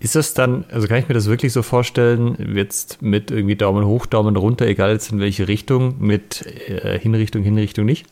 ist 0.00 0.16
das 0.16 0.34
dann, 0.34 0.64
also 0.72 0.88
kann 0.88 0.98
ich 0.98 1.06
mir 1.06 1.14
das 1.14 1.26
wirklich 1.26 1.52
so 1.52 1.62
vorstellen, 1.62 2.56
jetzt 2.56 3.00
mit 3.00 3.30
irgendwie 3.30 3.54
Daumen 3.54 3.86
hoch, 3.86 4.06
Daumen 4.06 4.34
runter, 4.34 4.66
egal 4.66 4.90
jetzt 4.90 5.12
in 5.12 5.20
welche 5.20 5.46
Richtung, 5.46 6.00
mit 6.00 6.44
äh, 6.68 6.98
Hinrichtung, 6.98 7.44
Hinrichtung 7.44 7.84
nicht? 7.84 8.06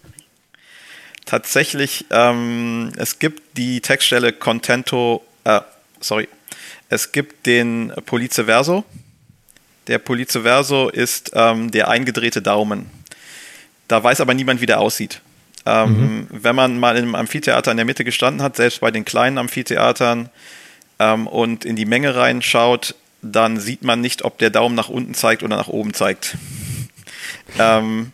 Tatsächlich, 1.25 2.05
ähm, 2.11 2.93
es 2.97 3.19
gibt 3.19 3.57
die 3.57 3.81
Textstelle 3.81 4.33
Contento, 4.33 5.25
äh, 5.43 5.61
sorry, 5.99 6.29
es 6.89 7.11
gibt 7.11 7.47
den 7.47 7.93
Police 8.05 8.43
Verso. 8.45 8.85
Der 9.89 9.99
Police 9.99 10.39
Verso 10.41 10.89
ist 10.89 11.33
ähm, 11.35 11.73
der 11.73 11.89
eingedrehte 11.89 12.43
Daumen. 12.43 12.87
Da 13.89 14.05
weiß 14.05 14.21
aber 14.21 14.35
niemand, 14.35 14.61
wie 14.61 14.67
der 14.67 14.79
aussieht. 14.79 15.21
Ähm, 15.65 15.89
mhm. 15.91 16.27
Wenn 16.31 16.55
man 16.55 16.79
mal 16.79 16.97
im 16.97 17.17
Amphitheater 17.17 17.73
in 17.73 17.77
der 17.77 17.87
Mitte 17.87 18.05
gestanden 18.05 18.41
hat, 18.41 18.55
selbst 18.55 18.81
bei 18.81 18.93
den 18.93 19.05
kleinen 19.05 19.39
Amphitheatern, 19.39 20.31
ähm, 20.99 21.27
und 21.27 21.65
in 21.65 21.77
die 21.77 21.87
Menge 21.87 22.15
reinschaut, 22.15 22.95
dann 23.23 23.59
sieht 23.59 23.83
man 23.83 24.01
nicht, 24.01 24.25
ob 24.25 24.39
der 24.39 24.51
Daumen 24.51 24.75
nach 24.75 24.89
unten 24.89 25.15
zeigt 25.15 25.43
oder 25.43 25.57
nach 25.57 25.69
oben 25.69 25.95
zeigt. 25.95 26.37
ähm, 27.59 28.13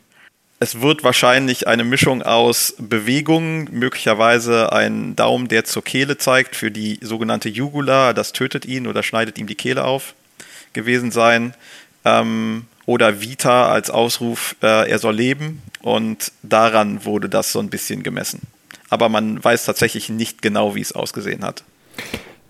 es 0.59 0.81
wird 0.81 1.03
wahrscheinlich 1.03 1.67
eine 1.67 1.83
Mischung 1.83 2.23
aus 2.23 2.75
Bewegungen, 2.79 3.69
möglicherweise 3.73 4.73
ein 4.73 5.17
Daumen, 5.17 5.49
der 5.49 5.65
zur 5.65 5.83
Kehle 5.83 6.19
zeigt, 6.19 6.55
für 6.55 6.71
die 6.71 7.01
sogenannte 7.03 7.49
Jugula, 7.49 8.12
das 8.12 8.33
tötet 8.33 8.65
ihn 8.65 8.87
oder 8.87 9.03
schneidet 9.03 9.39
ihm 9.39 9.49
die 9.49 9.57
Kehle 9.57 9.85
auf, 9.85 10.15
gewesen 10.73 11.11
sein. 11.11 11.55
Ähm, 12.05 12.67
oder 12.87 13.21
Vita 13.21 13.73
als 13.73 13.91
Ausruf, 13.91 14.57
äh, 14.62 14.89
er 14.89 14.99
soll 14.99 15.17
leben. 15.17 15.62
Und 15.81 16.31
daran 16.43 17.05
wurde 17.05 17.29
das 17.29 17.51
so 17.51 17.59
ein 17.59 17.71
bisschen 17.71 18.05
gemessen. 18.05 18.43
Aber 18.89 19.09
man 19.09 19.43
weiß 19.43 19.65
tatsächlich 19.65 20.11
nicht 20.11 20.43
genau, 20.43 20.75
wie 20.77 20.81
es 20.81 20.93
ausgesehen 20.93 21.45
hat. 21.45 21.65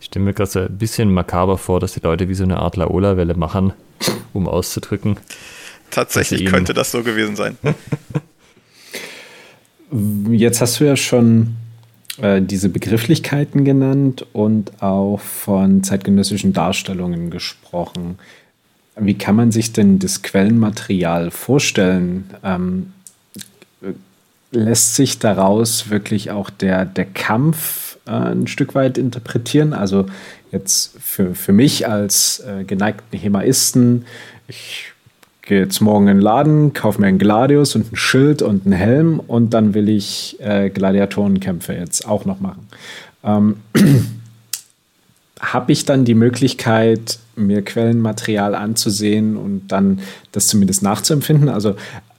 Ich 0.02 0.06
stelle 0.06 0.24
mir 0.24 0.34
gerade 0.34 0.50
so 0.50 0.58
ein 0.58 0.78
bisschen 0.78 1.14
makaber 1.14 1.56
vor, 1.56 1.78
dass 1.78 1.92
die 1.92 2.00
Leute 2.00 2.28
wie 2.28 2.34
so 2.34 2.42
eine 2.42 2.56
Art 2.56 2.74
Laola-Welle 2.74 3.34
machen, 3.34 3.72
um 4.32 4.48
auszudrücken. 4.48 5.16
Tatsächlich 5.92 6.44
könnte 6.46 6.74
das 6.74 6.90
so 6.90 7.04
gewesen 7.04 7.36
sein. 7.36 7.56
Jetzt 10.28 10.60
hast 10.60 10.80
du 10.80 10.84
ja 10.86 10.96
schon 10.96 11.54
äh, 12.20 12.42
diese 12.42 12.68
Begrifflichkeiten 12.68 13.64
genannt 13.64 14.26
und 14.32 14.82
auch 14.82 15.20
von 15.20 15.84
zeitgenössischen 15.84 16.52
Darstellungen 16.52 17.30
gesprochen. 17.30 18.18
Wie 18.96 19.14
kann 19.14 19.36
man 19.36 19.52
sich 19.52 19.72
denn 19.72 20.00
das 20.00 20.22
Quellenmaterial 20.22 21.30
vorstellen? 21.30 22.28
Ähm, 22.42 22.92
lässt 24.50 24.96
sich 24.96 25.20
daraus 25.20 25.90
wirklich 25.90 26.32
auch 26.32 26.50
der, 26.50 26.86
der 26.86 27.04
Kampf 27.04 27.91
äh, 28.06 28.10
ein 28.10 28.46
Stück 28.46 28.74
weit 28.74 28.98
interpretieren? 28.98 29.72
Also 29.72 30.06
jetzt 30.50 30.96
für, 31.00 31.34
für 31.34 31.52
mich 31.52 31.88
als 31.88 32.40
äh, 32.40 32.64
geneigten 32.64 33.18
Hemaisten, 33.18 34.04
ich 34.48 34.92
gehe 35.42 35.60
jetzt 35.60 35.80
morgen 35.80 36.08
in 36.08 36.16
den 36.18 36.22
Laden, 36.22 36.72
kaufe 36.72 37.00
mir 37.00 37.08
einen 37.08 37.18
Gladius 37.18 37.74
und 37.74 37.92
ein 37.92 37.96
Schild 37.96 38.42
und 38.42 38.64
einen 38.64 38.74
Helm 38.74 39.20
und 39.20 39.50
dann 39.50 39.74
will 39.74 39.88
ich 39.88 40.36
äh, 40.40 40.70
Gladiatorenkämpfe 40.70 41.74
jetzt 41.74 42.06
auch 42.06 42.24
noch 42.24 42.40
machen. 42.40 42.68
Ähm, 43.24 43.56
Habe 45.40 45.72
ich 45.72 45.84
dann 45.84 46.04
die 46.04 46.14
Möglichkeit, 46.14 47.18
mir 47.34 47.62
Quellenmaterial 47.62 48.54
anzusehen 48.54 49.36
und 49.36 49.66
dann 49.68 49.98
das 50.30 50.46
zumindest 50.46 50.84
nachzuempfinden? 50.84 51.48
Also 51.48 51.74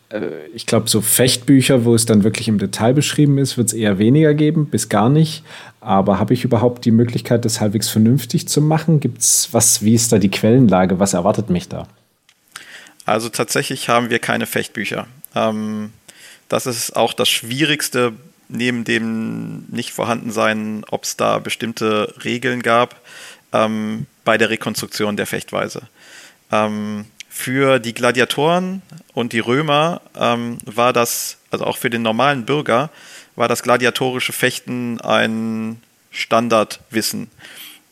äh, 0.09 0.27
ich 0.53 0.65
glaube, 0.65 0.89
so 0.89 0.99
Fechtbücher, 0.99 1.85
wo 1.85 1.95
es 1.95 2.05
dann 2.05 2.23
wirklich 2.25 2.49
im 2.49 2.57
Detail 2.57 2.93
beschrieben 2.93 3.37
ist, 3.37 3.57
wird 3.57 3.69
es 3.69 3.73
eher 3.73 3.97
weniger 3.97 4.33
geben, 4.33 4.65
bis 4.65 4.89
gar 4.89 5.09
nicht. 5.09 5.43
Aber 5.83 6.17
habe 6.17 6.33
ich 6.33 6.45
überhaupt 6.45 6.85
die 6.85 6.91
Möglichkeit, 6.91 7.43
das 7.43 7.59
halbwegs 7.59 7.89
vernünftig 7.89 8.47
zu 8.47 8.61
machen? 8.61 9.01
Gibt 9.01 9.19
es 9.19 9.49
was, 9.51 9.83
wie 9.83 9.93
ist 9.93 10.13
da 10.13 10.17
die 10.17 10.31
Quellenlage? 10.31 10.99
Was 10.99 11.13
erwartet 11.13 11.49
mich 11.49 11.67
da? 11.67 11.87
Also 13.05 13.27
tatsächlich 13.27 13.89
haben 13.89 14.09
wir 14.09 14.19
keine 14.19 14.45
Fechtbücher. 14.45 15.07
Ähm, 15.35 15.91
das 16.47 16.67
ist 16.67 16.95
auch 16.95 17.11
das 17.11 17.27
Schwierigste 17.27 18.13
neben 18.47 18.85
dem 18.85 19.65
nicht 19.69 19.91
vorhandensein, 19.91 20.85
ob 20.89 21.03
es 21.03 21.17
da 21.17 21.39
bestimmte 21.39 22.13
Regeln 22.23 22.61
gab 22.61 23.01
ähm, 23.51 24.05
bei 24.23 24.37
der 24.37 24.49
Rekonstruktion 24.49 25.17
der 25.17 25.27
Fechtweise. 25.27 25.81
Ähm, 26.51 27.05
für 27.29 27.79
die 27.79 27.93
Gladiatoren 27.93 28.83
und 29.13 29.33
die 29.33 29.39
Römer 29.39 30.01
ähm, 30.15 30.59
war 30.65 30.93
das, 30.93 31.39
also 31.51 31.65
auch 31.65 31.77
für 31.77 31.89
den 31.89 32.03
normalen 32.03 32.45
Bürger, 32.45 32.89
war 33.35 33.47
das 33.47 33.63
gladiatorische 33.63 34.33
Fechten 34.33 35.01
ein 35.01 35.81
Standardwissen. 36.11 37.29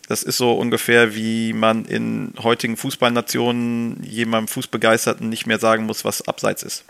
Das 0.08 0.24
ist 0.24 0.38
so 0.38 0.54
ungefähr, 0.54 1.16
wie 1.16 1.54
man 1.54 1.86
in 1.86 2.34
heutigen 2.44 2.78
Fußballnationen 2.78 4.04
jemandem 4.04 4.50
Fußbegeisterten 4.50 5.30
nicht 5.30 5.48
mehr 5.48 5.60
sagen 5.60 5.86
muss, 5.86 6.04
was 6.04 6.28
abseits 6.28 6.64
ist. 6.64 6.84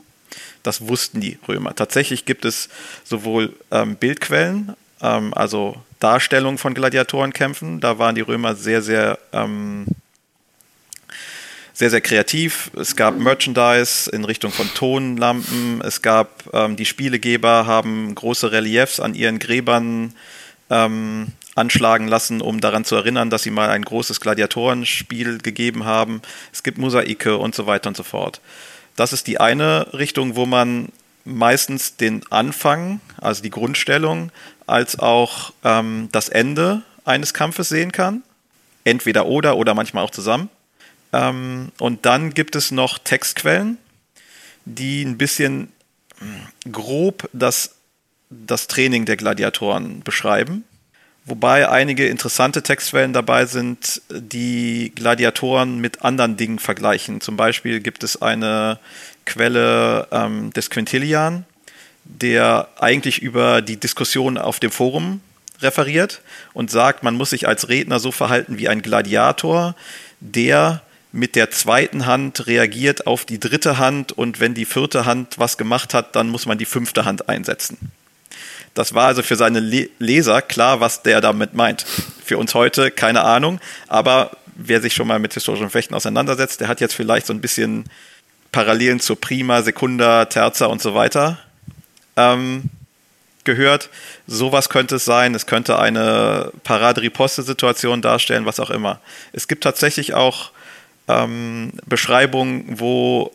Das 0.64 0.88
wussten 0.88 1.22
die 1.22 1.38
Römer. 1.48 1.76
Tatsächlich 1.76 2.26
gibt 2.26 2.46
es 2.46 2.70
sowohl 3.04 3.54
ähm, 3.70 3.96
Bildquellen, 3.96 4.76
ähm, 5.02 5.34
also 5.34 5.78
Darstellungen 6.00 6.58
von 6.58 6.74
Gladiatorenkämpfen. 6.74 7.80
Da 7.80 8.00
waren 8.00 8.16
die 8.16 8.22
Römer 8.22 8.56
sehr, 8.56 8.82
sehr, 8.82 9.20
ähm, 9.34 9.86
sehr, 11.82 11.90
sehr 11.90 12.02
kreativ. 12.02 12.70
Es 12.76 12.96
gab 12.96 13.18
Merchandise 13.18 14.08
in 14.12 14.24
Richtung 14.24 14.52
von 14.52 14.72
Tonlampen. 14.76 15.82
Es 15.82 16.04
gab 16.04 16.44
ähm, 16.54 16.76
die 16.76 16.86
Spielegeber 16.86 17.66
haben 17.66 18.14
große 18.14 18.52
Reliefs 18.52 19.00
an 19.00 19.16
ihren 19.16 19.40
Gräbern 19.40 20.14
ähm, 20.70 21.30
anschlagen 21.56 22.08
lassen, 22.08 22.40
um 22.40 22.62
daran 22.62 22.86
zu 22.86 22.96
erinnern, 22.98 23.32
dass 23.32 23.42
sie 23.42 23.50
mal 23.50 23.72
ein 23.72 23.84
großes 23.84 24.22
Gladiatorenspiel 24.22 25.40
gegeben 25.40 25.84
haben. 25.84 26.22
Es 26.54 26.62
gibt 26.62 26.78
Mosaike 26.78 27.38
und 27.38 27.56
so 27.56 27.66
weiter 27.66 27.88
und 27.88 27.98
so 27.98 28.04
fort. 28.04 28.42
Das 28.96 29.12
ist 29.12 29.26
die 29.26 29.40
eine 29.40 29.92
Richtung, 29.92 30.36
wo 30.36 30.46
man 30.46 30.90
meistens 31.26 31.98
den 31.98 32.22
Anfang, 32.30 33.02
also 33.18 33.42
die 33.42 33.50
Grundstellung, 33.50 34.32
als 34.68 35.00
auch 35.00 35.52
ähm, 35.64 36.10
das 36.12 36.30
Ende 36.30 36.84
eines 37.06 37.34
Kampfes 37.34 37.70
sehen 37.70 37.92
kann. 37.92 38.22
Entweder 38.84 39.26
oder 39.26 39.58
oder 39.58 39.74
manchmal 39.74 40.04
auch 40.04 40.12
zusammen. 40.12 40.48
Ähm, 41.14 41.72
und 41.80 42.06
dann 42.06 42.34
gibt 42.34 42.56
es 42.56 42.72
noch 42.72 42.98
Textquellen, 42.98 43.78
die 44.66 45.04
ein 45.04 45.18
bisschen 45.18 45.72
hm, 46.20 46.72
grob 46.72 47.30
das, 47.34 47.76
das 48.30 48.68
Training 48.68 49.06
der 49.06 49.18
Gladiatoren 49.18 50.02
beschreiben. 50.04 50.64
Wobei 51.26 51.70
einige 51.70 52.08
interessante 52.08 52.64
Textquellen 52.64 53.14
dabei 53.14 53.46
sind, 53.46 54.02
die 54.10 54.92
Gladiatoren 54.96 55.80
mit 55.80 56.04
anderen 56.04 56.36
Dingen 56.36 56.58
vergleichen. 56.58 57.22
Zum 57.22 57.38
Beispiel 57.38 57.80
gibt 57.80 58.04
es 58.04 58.22
eine 58.22 58.80
Quelle 59.26 60.08
ähm, 60.12 60.52
des 60.52 60.72
Quintilian, 60.72 61.46
der 62.06 62.70
eigentlich 62.80 63.22
über 63.22 63.62
die 63.62 63.78
Diskussion 63.78 64.40
auf 64.40 64.60
dem 64.60 64.72
Forum 64.72 65.22
referiert 65.62 66.22
und 66.54 66.72
sagt, 66.72 67.04
man 67.04 67.14
muss 67.14 67.30
sich 67.30 67.48
als 67.48 67.70
Redner 67.70 68.00
so 68.00 68.12
verhalten 68.12 68.58
wie 68.58 68.68
ein 68.68 68.82
Gladiator, 68.82 69.76
der 70.20 70.82
mit 71.12 71.36
der 71.36 71.52
zweiten 71.52 72.06
Hand 72.06 72.48
reagiert 72.48 73.08
auf 73.08 73.26
die 73.26 73.40
dritte 73.40 73.78
Hand 73.78 74.12
und 74.14 74.40
wenn 74.40 74.54
die 74.54 74.66
vierte 74.66 75.06
Hand 75.06 75.38
was 75.38 75.58
gemacht 75.58 75.94
hat, 75.94 76.16
dann 76.16 76.30
muss 76.30 76.46
man 76.46 76.58
die 76.58 76.66
fünfte 76.66 77.06
Hand 77.06 77.28
einsetzen. 77.28 77.92
Das 78.74 78.94
war 78.94 79.08
also 79.08 79.22
für 79.22 79.36
seine 79.36 79.60
Leser 79.60 80.42
klar, 80.42 80.80
was 80.80 81.04
der 81.04 81.20
damit 81.20 81.54
meint. 81.54 81.86
Für 82.24 82.38
uns 82.38 82.54
heute 82.54 82.90
keine 82.92 83.24
Ahnung, 83.24 83.60
aber 83.88 84.32
wer 84.56 84.82
sich 84.82 84.94
schon 84.94 85.08
mal 85.08 85.20
mit 85.20 85.34
historischen 85.34 85.70
Fechten 85.70 85.94
auseinandersetzt, 85.94 86.62
der 86.62 86.70
hat 86.70 86.80
jetzt 86.80 86.94
vielleicht 86.94 87.28
so 87.28 87.34
ein 87.34 87.42
bisschen 87.42 87.86
Parallelen 88.52 89.00
zur 89.00 89.20
Prima, 89.20 89.62
Sekunda, 89.62 90.26
Terza 90.26 90.68
und 90.68 90.82
so 90.82 90.94
weiter 90.94 91.40
ähm, 92.16 92.64
gehört. 93.44 93.90
Sowas 94.28 94.70
könnte 94.70 94.96
es 94.96 95.06
sein. 95.06 95.36
Es 95.36 95.46
könnte 95.46 95.80
eine 95.80 96.52
Parade-Riposte-Situation 96.64 98.02
darstellen, 98.02 98.46
was 98.46 98.60
auch 98.60 98.70
immer. 98.70 99.00
Es 99.34 99.48
gibt 99.48 99.64
tatsächlich 99.64 100.14
auch 100.14 100.52
ähm, 101.12 101.74
Beschreibungen, 101.86 102.80
wo 102.80 103.32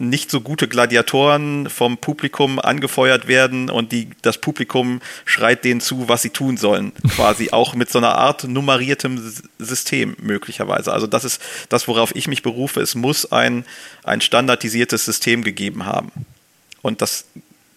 nicht 0.00 0.30
so 0.30 0.40
gute 0.40 0.66
Gladiatoren 0.66 1.68
vom 1.68 1.98
Publikum 1.98 2.58
angefeuert 2.58 3.28
werden 3.28 3.68
und 3.68 3.92
die, 3.92 4.08
das 4.22 4.38
Publikum 4.38 5.02
schreit 5.26 5.62
denen 5.62 5.82
zu, 5.82 6.08
was 6.08 6.22
sie 6.22 6.30
tun 6.30 6.56
sollen. 6.56 6.92
Quasi 7.10 7.50
auch 7.50 7.74
mit 7.74 7.90
so 7.90 7.98
einer 7.98 8.16
Art 8.16 8.44
nummeriertem 8.44 9.20
System 9.58 10.16
möglicherweise. 10.18 10.90
Also 10.92 11.06
das 11.06 11.24
ist 11.24 11.42
das, 11.68 11.86
worauf 11.86 12.16
ich 12.16 12.28
mich 12.28 12.42
berufe. 12.42 12.80
Es 12.80 12.94
muss 12.94 13.30
ein, 13.30 13.66
ein 14.02 14.22
standardisiertes 14.22 15.04
System 15.04 15.44
gegeben 15.44 15.84
haben. 15.84 16.10
Und 16.80 17.02
das 17.02 17.26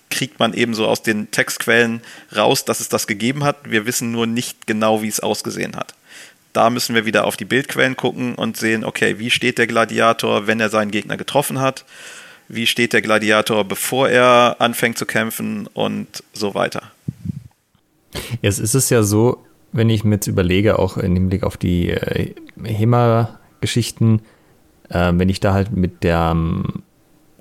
kriegt 0.10 0.40
man 0.40 0.54
eben 0.54 0.76
so 0.76 0.88
aus 0.88 1.04
den 1.04 1.30
Textquellen 1.32 2.02
raus, 2.34 2.64
dass 2.64 2.80
es 2.80 2.88
das 2.88 3.06
gegeben 3.06 3.44
hat. 3.44 3.70
Wir 3.70 3.86
wissen 3.86 4.12
nur 4.12 4.28
nicht 4.28 4.66
genau, 4.66 5.02
wie 5.02 5.10
es 5.10 5.20
ausgesehen 5.20 5.76
hat. 5.76 5.94
Da 6.54 6.70
müssen 6.70 6.96
wir 6.96 7.06
wieder 7.06 7.26
auf 7.26 7.36
die 7.36 7.46
Bildquellen 7.46 7.96
gucken 7.96 8.36
und 8.36 8.58
sehen, 8.58 8.84
okay, 8.86 9.18
wie 9.20 9.32
steht 9.32 9.58
der 9.58 9.68
Gladiator, 9.68 10.48
wenn 10.48 10.60
er 10.60 10.70
seinen 10.70 10.92
Gegner 10.92 11.18
getroffen 11.18 11.60
hat? 11.60 11.84
Wie 12.48 12.68
steht 12.68 12.94
der 12.94 13.02
Gladiator, 13.02 13.64
bevor 13.66 14.10
er 14.10 14.58
anfängt 14.60 14.98
zu 14.98 15.06
kämpfen 15.06 15.68
und 15.74 16.24
so 16.34 16.54
weiter? 16.54 16.92
Jetzt 18.42 18.60
ist 18.60 18.76
es 18.76 18.90
ja 18.90 19.02
so, 19.02 19.44
wenn 19.72 19.90
ich 19.90 20.04
mir 20.04 20.16
jetzt 20.16 20.28
überlege, 20.28 20.78
auch 20.78 20.98
im 20.98 21.14
Hinblick 21.14 21.44
auf 21.44 21.58
die 21.58 21.90
äh, 21.90 22.36
HEMA-Geschichten, 22.64 24.22
äh, 24.90 25.12
wenn 25.16 25.30
ich 25.30 25.40
da 25.40 25.54
halt 25.54 25.72
mit 25.72 26.04
der 26.04 26.30
ähm, 26.34 26.84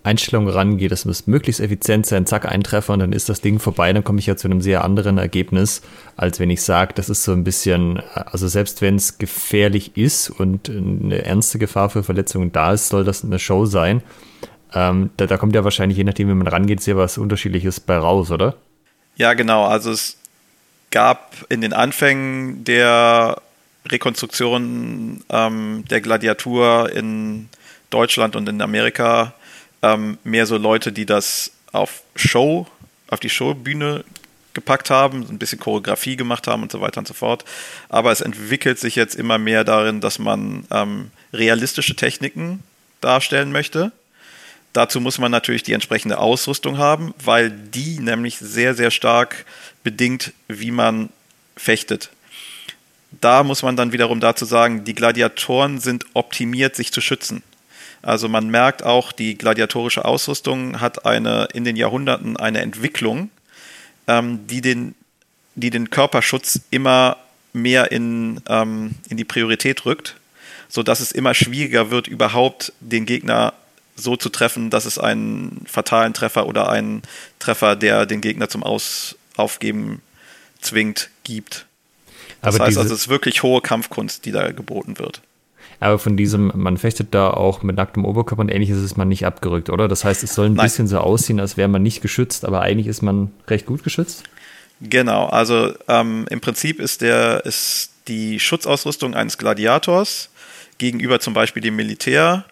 Einstellung 0.05 0.49
rangehe, 0.49 0.89
das 0.89 1.05
muss 1.05 1.27
möglichst 1.27 1.61
effizient 1.61 2.07
sein, 2.07 2.27
zack, 2.27 2.51
ein 2.51 2.63
Treffer 2.63 2.93
und 2.93 2.99
dann 2.99 3.13
ist 3.13 3.29
das 3.29 3.41
Ding 3.41 3.61
vorbei, 3.61 3.93
dann 3.93 4.03
komme 4.03 4.19
ich 4.19 4.27
ja 4.27 4.37
zu 4.37 4.49
einem 4.49 4.61
sehr 4.61 4.83
anderen 4.85 5.19
Ergebnis, 5.19 5.83
als 6.17 6.41
wenn 6.41 6.51
ich 6.51 6.63
sage, 6.63 6.93
das 6.95 7.09
ist 7.09 7.23
so 7.23 7.33
ein 7.33 7.45
bisschen, 7.45 8.01
also 8.15 8.49
selbst 8.49 8.83
wenn 8.83 8.97
es 8.97 9.19
gefährlich 9.19 9.97
ist 9.97 10.31
und 10.31 10.69
eine 10.69 11.25
ernste 11.25 11.59
Gefahr 11.59 11.89
für 11.89 12.03
Verletzungen 12.03 12.51
da 12.51 12.73
ist, 12.73 12.89
soll 12.89 13.05
das 13.05 13.25
eine 13.25 13.39
Show 13.39 13.65
sein. 13.65 14.03
Ähm, 14.75 15.11
da, 15.17 15.27
da 15.27 15.37
kommt 15.37 15.55
ja 15.55 15.63
wahrscheinlich, 15.63 15.99
je 15.99 16.05
nachdem, 16.05 16.29
wie 16.29 16.35
man 16.35 16.49
rangeht, 16.49 16.81
sehr 16.81 16.97
was 16.97 17.19
Unterschiedliches 17.19 17.79
bei 17.79 17.97
raus, 17.97 18.31
oder? 18.31 18.57
Ja, 19.17 19.35
genau. 19.35 19.67
Also 19.67 19.93
es 19.93 20.17
gab 20.91 21.37
in 21.49 21.61
den 21.61 21.73
Anfängen 21.73 22.65
der 22.65 23.41
Rekonstruktion 23.87 25.23
ähm, 25.29 25.85
der 25.91 26.01
Gladiatur 26.01 26.91
in 26.93 27.49
Deutschland 27.91 28.37
und 28.37 28.49
in 28.49 28.63
Amerika 28.63 29.35
ähm, 29.83 30.19
mehr 30.25 30.47
so 30.47 30.57
Leute, 30.57 30.93
die 30.93 31.07
das 31.07 31.53
auf 31.73 32.03
Show, 32.17 32.67
auf 33.09 33.21
die 33.21 33.31
Showbühne 33.31 34.05
gepackt 34.55 34.91
haben, 34.91 35.27
ein 35.29 35.39
bisschen 35.39 35.59
Choreografie 35.59 36.17
gemacht 36.17 36.47
haben 36.47 36.63
und 36.63 36.73
so 36.73 36.81
weiter 36.81 36.99
und 36.99 37.09
so 37.09 37.15
fort. 37.15 37.45
Aber 37.89 38.13
es 38.13 38.21
entwickelt 38.21 38.79
sich 38.79 38.97
jetzt 38.97 39.15
immer 39.15 39.39
mehr 39.39 39.65
darin, 39.65 40.01
dass 40.01 40.19
man 40.19 40.65
ähm, 40.71 41.11
realistische 41.33 41.97
Techniken 41.97 42.63
darstellen 43.01 43.53
möchte. 43.53 43.93
Dazu 44.73 45.01
muss 45.01 45.19
man 45.19 45.31
natürlich 45.31 45.63
die 45.63 45.73
entsprechende 45.73 46.19
Ausrüstung 46.19 46.79
haben, 46.79 47.15
weil 47.23 47.51
die 47.51 47.99
nämlich 47.99 48.39
sehr, 48.39 48.75
sehr 48.75 48.91
stark 48.91 49.45
bedingt, 49.85 50.33
wie 50.49 50.71
man 50.71 51.11
fechtet. 51.57 52.11
Da 53.21 53.43
muss 53.43 53.63
man 53.63 53.77
dann 53.77 53.93
wiederum 53.93 54.21
dazu 54.21 54.47
sagen, 54.47 54.85
die 54.85 54.95
Gladiatoren 54.95 55.79
sind 55.79 56.07
optimiert, 56.15 56.77
sich 56.77 56.93
zu 56.93 57.03
schützen. 57.03 57.43
Also 58.03 58.29
man 58.29 58.49
merkt 58.51 58.83
auch, 58.83 59.13
die 59.13 59.39
gladiatorische 59.39 60.05
Ausrüstung 60.05 60.81
hat 60.81 61.07
eine 61.07 61.49
in 61.55 61.65
den 61.65 61.77
Jahrhunderten 61.77 62.37
eine 62.37 62.61
Entwicklung, 62.61 63.31
ähm, 64.09 64.47
die, 64.49 64.61
den, 64.61 64.95
die 65.55 65.71
den 65.71 65.91
Körperschutz 65.91 66.61
immer 66.71 67.17
mehr 67.53 67.93
in, 67.93 68.41
ähm, 68.49 68.97
in 69.09 69.17
die 69.17 69.25
Priorität 69.25 69.87
rückt, 69.87 70.17
sodass 70.69 71.01
es 71.01 71.13
immer 71.13 71.35
schwieriger 71.35 71.91
wird, 71.91 72.09
überhaupt 72.09 72.73
den 72.81 73.07
Gegner 73.07 73.55
so 73.95 74.17
zu 74.17 74.31
treffen, 74.31 74.71
dass 74.71 74.85
es 74.85 74.99
einen 74.99 75.65
fatalen 75.67 76.15
Treffer 76.15 76.47
oder 76.47 76.69
einen 76.71 77.03
Treffer, 77.39 77.77
der 77.77 78.07
den 78.07 78.21
Gegner 78.21 78.49
zum 78.49 78.63
Aus 78.63 79.17
Aufgeben 79.37 80.03
zwingt, 80.61 81.11
gibt. 81.25 81.67
Das 82.41 82.57
Aber 82.57 82.67
heißt 82.67 82.79
also, 82.79 82.95
es 82.95 83.03
ist 83.03 83.09
wirklich 83.09 83.43
hohe 83.43 83.61
Kampfkunst, 83.61 84.25
die 84.25 84.33
da 84.33 84.51
geboten 84.51 84.99
wird. 84.99 85.23
Aber 85.83 85.99
von 85.99 86.17
diesem, 86.17 86.53
man 86.55 86.77
fechtet 86.77 87.13
da 87.13 87.31
auch 87.31 87.63
mit 87.63 87.77
nacktem 87.77 88.05
Oberkörper 88.05 88.43
und 88.43 88.51
ähnliches 88.51 88.79
ist 88.79 88.97
man 88.97 89.09
nicht 89.09 89.27
abgerückt, 89.27 89.69
oder? 89.69 89.89
Das 89.89 90.05
heißt, 90.05 90.23
es 90.23 90.33
soll 90.33 90.47
ein 90.47 90.55
Nein. 90.55 90.67
bisschen 90.67 90.87
so 90.87 90.99
aussehen, 90.99 91.41
als 91.41 91.57
wäre 91.57 91.69
man 91.69 91.83
nicht 91.83 92.03
geschützt, 92.03 92.45
aber 92.45 92.61
eigentlich 92.61 92.87
ist 92.87 93.03
man 93.03 93.33
recht 93.49 93.67
gut 93.67 93.83
geschützt? 93.83 94.23
Genau, 94.81 95.27
also 95.27 95.75
ähm, 95.89 96.27
im 96.31 96.41
Prinzip 96.41 96.79
ist, 96.79 97.01
der, 97.01 97.45
ist 97.45 97.91
die 98.07 98.39
Schutzausrüstung 98.39 99.15
eines 99.15 99.39
Gladiators 99.39 100.31
gegenüber 100.79 101.19
zum 101.19 101.35
Beispiel 101.35 101.63
dem 101.63 101.75
Militär 101.75 102.45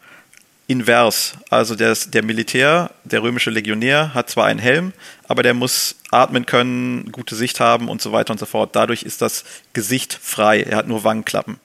invers. 0.66 1.35
Also 1.51 1.77
der, 1.77 1.97
der 2.12 2.25
Militär, 2.25 2.90
der 3.05 3.23
römische 3.23 3.51
Legionär, 3.51 4.12
hat 4.12 4.29
zwar 4.29 4.47
einen 4.47 4.59
Helm, 4.61 4.93
aber 5.29 5.45
der 5.45 5.55
muss 5.55 5.95
atmen 6.11 6.47
können, 6.47 7.12
gute 7.12 7.37
Sicht 7.37 7.61
haben 7.61 7.88
und 7.88 8.03
so 8.03 8.11
weiter 8.11 8.33
und 8.33 8.38
so 8.38 8.47
fort. 8.47 8.75
Dadurch 8.75 9.05
ist 9.05 9.23
das 9.23 9.45
Gesicht 9.73 10.19
frei. 10.21 10.62
Er 10.62 10.79
hat 10.79 10.88
nur 10.88 11.05
Wangenklappen. 11.05 11.59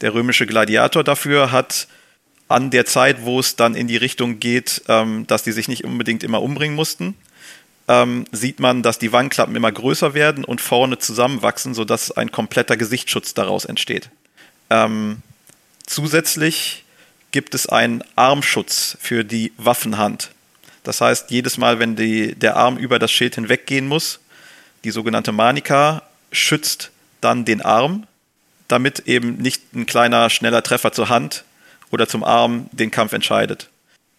Der 0.00 0.14
römische 0.14 0.46
Gladiator 0.46 1.04
dafür 1.04 1.52
hat 1.52 1.88
an 2.48 2.70
der 2.70 2.84
Zeit, 2.84 3.24
wo 3.24 3.38
es 3.38 3.56
dann 3.56 3.74
in 3.74 3.86
die 3.86 3.96
Richtung 3.96 4.40
geht, 4.40 4.82
ähm, 4.88 5.26
dass 5.26 5.42
die 5.42 5.52
sich 5.52 5.68
nicht 5.68 5.84
unbedingt 5.84 6.24
immer 6.24 6.42
umbringen 6.42 6.74
mussten, 6.74 7.14
ähm, 7.86 8.24
sieht 8.32 8.60
man, 8.60 8.82
dass 8.82 8.98
die 8.98 9.12
Wangenklappen 9.12 9.54
immer 9.54 9.70
größer 9.70 10.14
werden 10.14 10.44
und 10.44 10.60
vorne 10.60 10.98
zusammenwachsen, 10.98 11.74
sodass 11.74 12.10
ein 12.10 12.32
kompletter 12.32 12.76
Gesichtsschutz 12.76 13.34
daraus 13.34 13.64
entsteht. 13.64 14.10
Ähm, 14.68 15.22
zusätzlich 15.86 16.84
gibt 17.30 17.54
es 17.54 17.68
einen 17.68 18.02
Armschutz 18.16 18.96
für 19.00 19.24
die 19.24 19.52
Waffenhand. 19.56 20.30
Das 20.82 21.00
heißt, 21.00 21.30
jedes 21.30 21.58
Mal, 21.58 21.78
wenn 21.78 21.94
die, 21.94 22.34
der 22.34 22.56
Arm 22.56 22.78
über 22.78 22.98
das 22.98 23.12
Schild 23.12 23.34
hinweggehen 23.34 23.86
muss, 23.86 24.20
die 24.84 24.90
sogenannte 24.90 25.32
Manika 25.32 26.02
schützt 26.32 26.90
dann 27.20 27.44
den 27.44 27.60
Arm 27.60 28.06
damit 28.70 29.00
eben 29.00 29.36
nicht 29.36 29.74
ein 29.74 29.86
kleiner, 29.86 30.30
schneller 30.30 30.62
Treffer 30.62 30.92
zur 30.92 31.08
Hand 31.08 31.44
oder 31.90 32.08
zum 32.08 32.24
Arm 32.24 32.68
den 32.72 32.90
Kampf 32.90 33.12
entscheidet. 33.12 33.68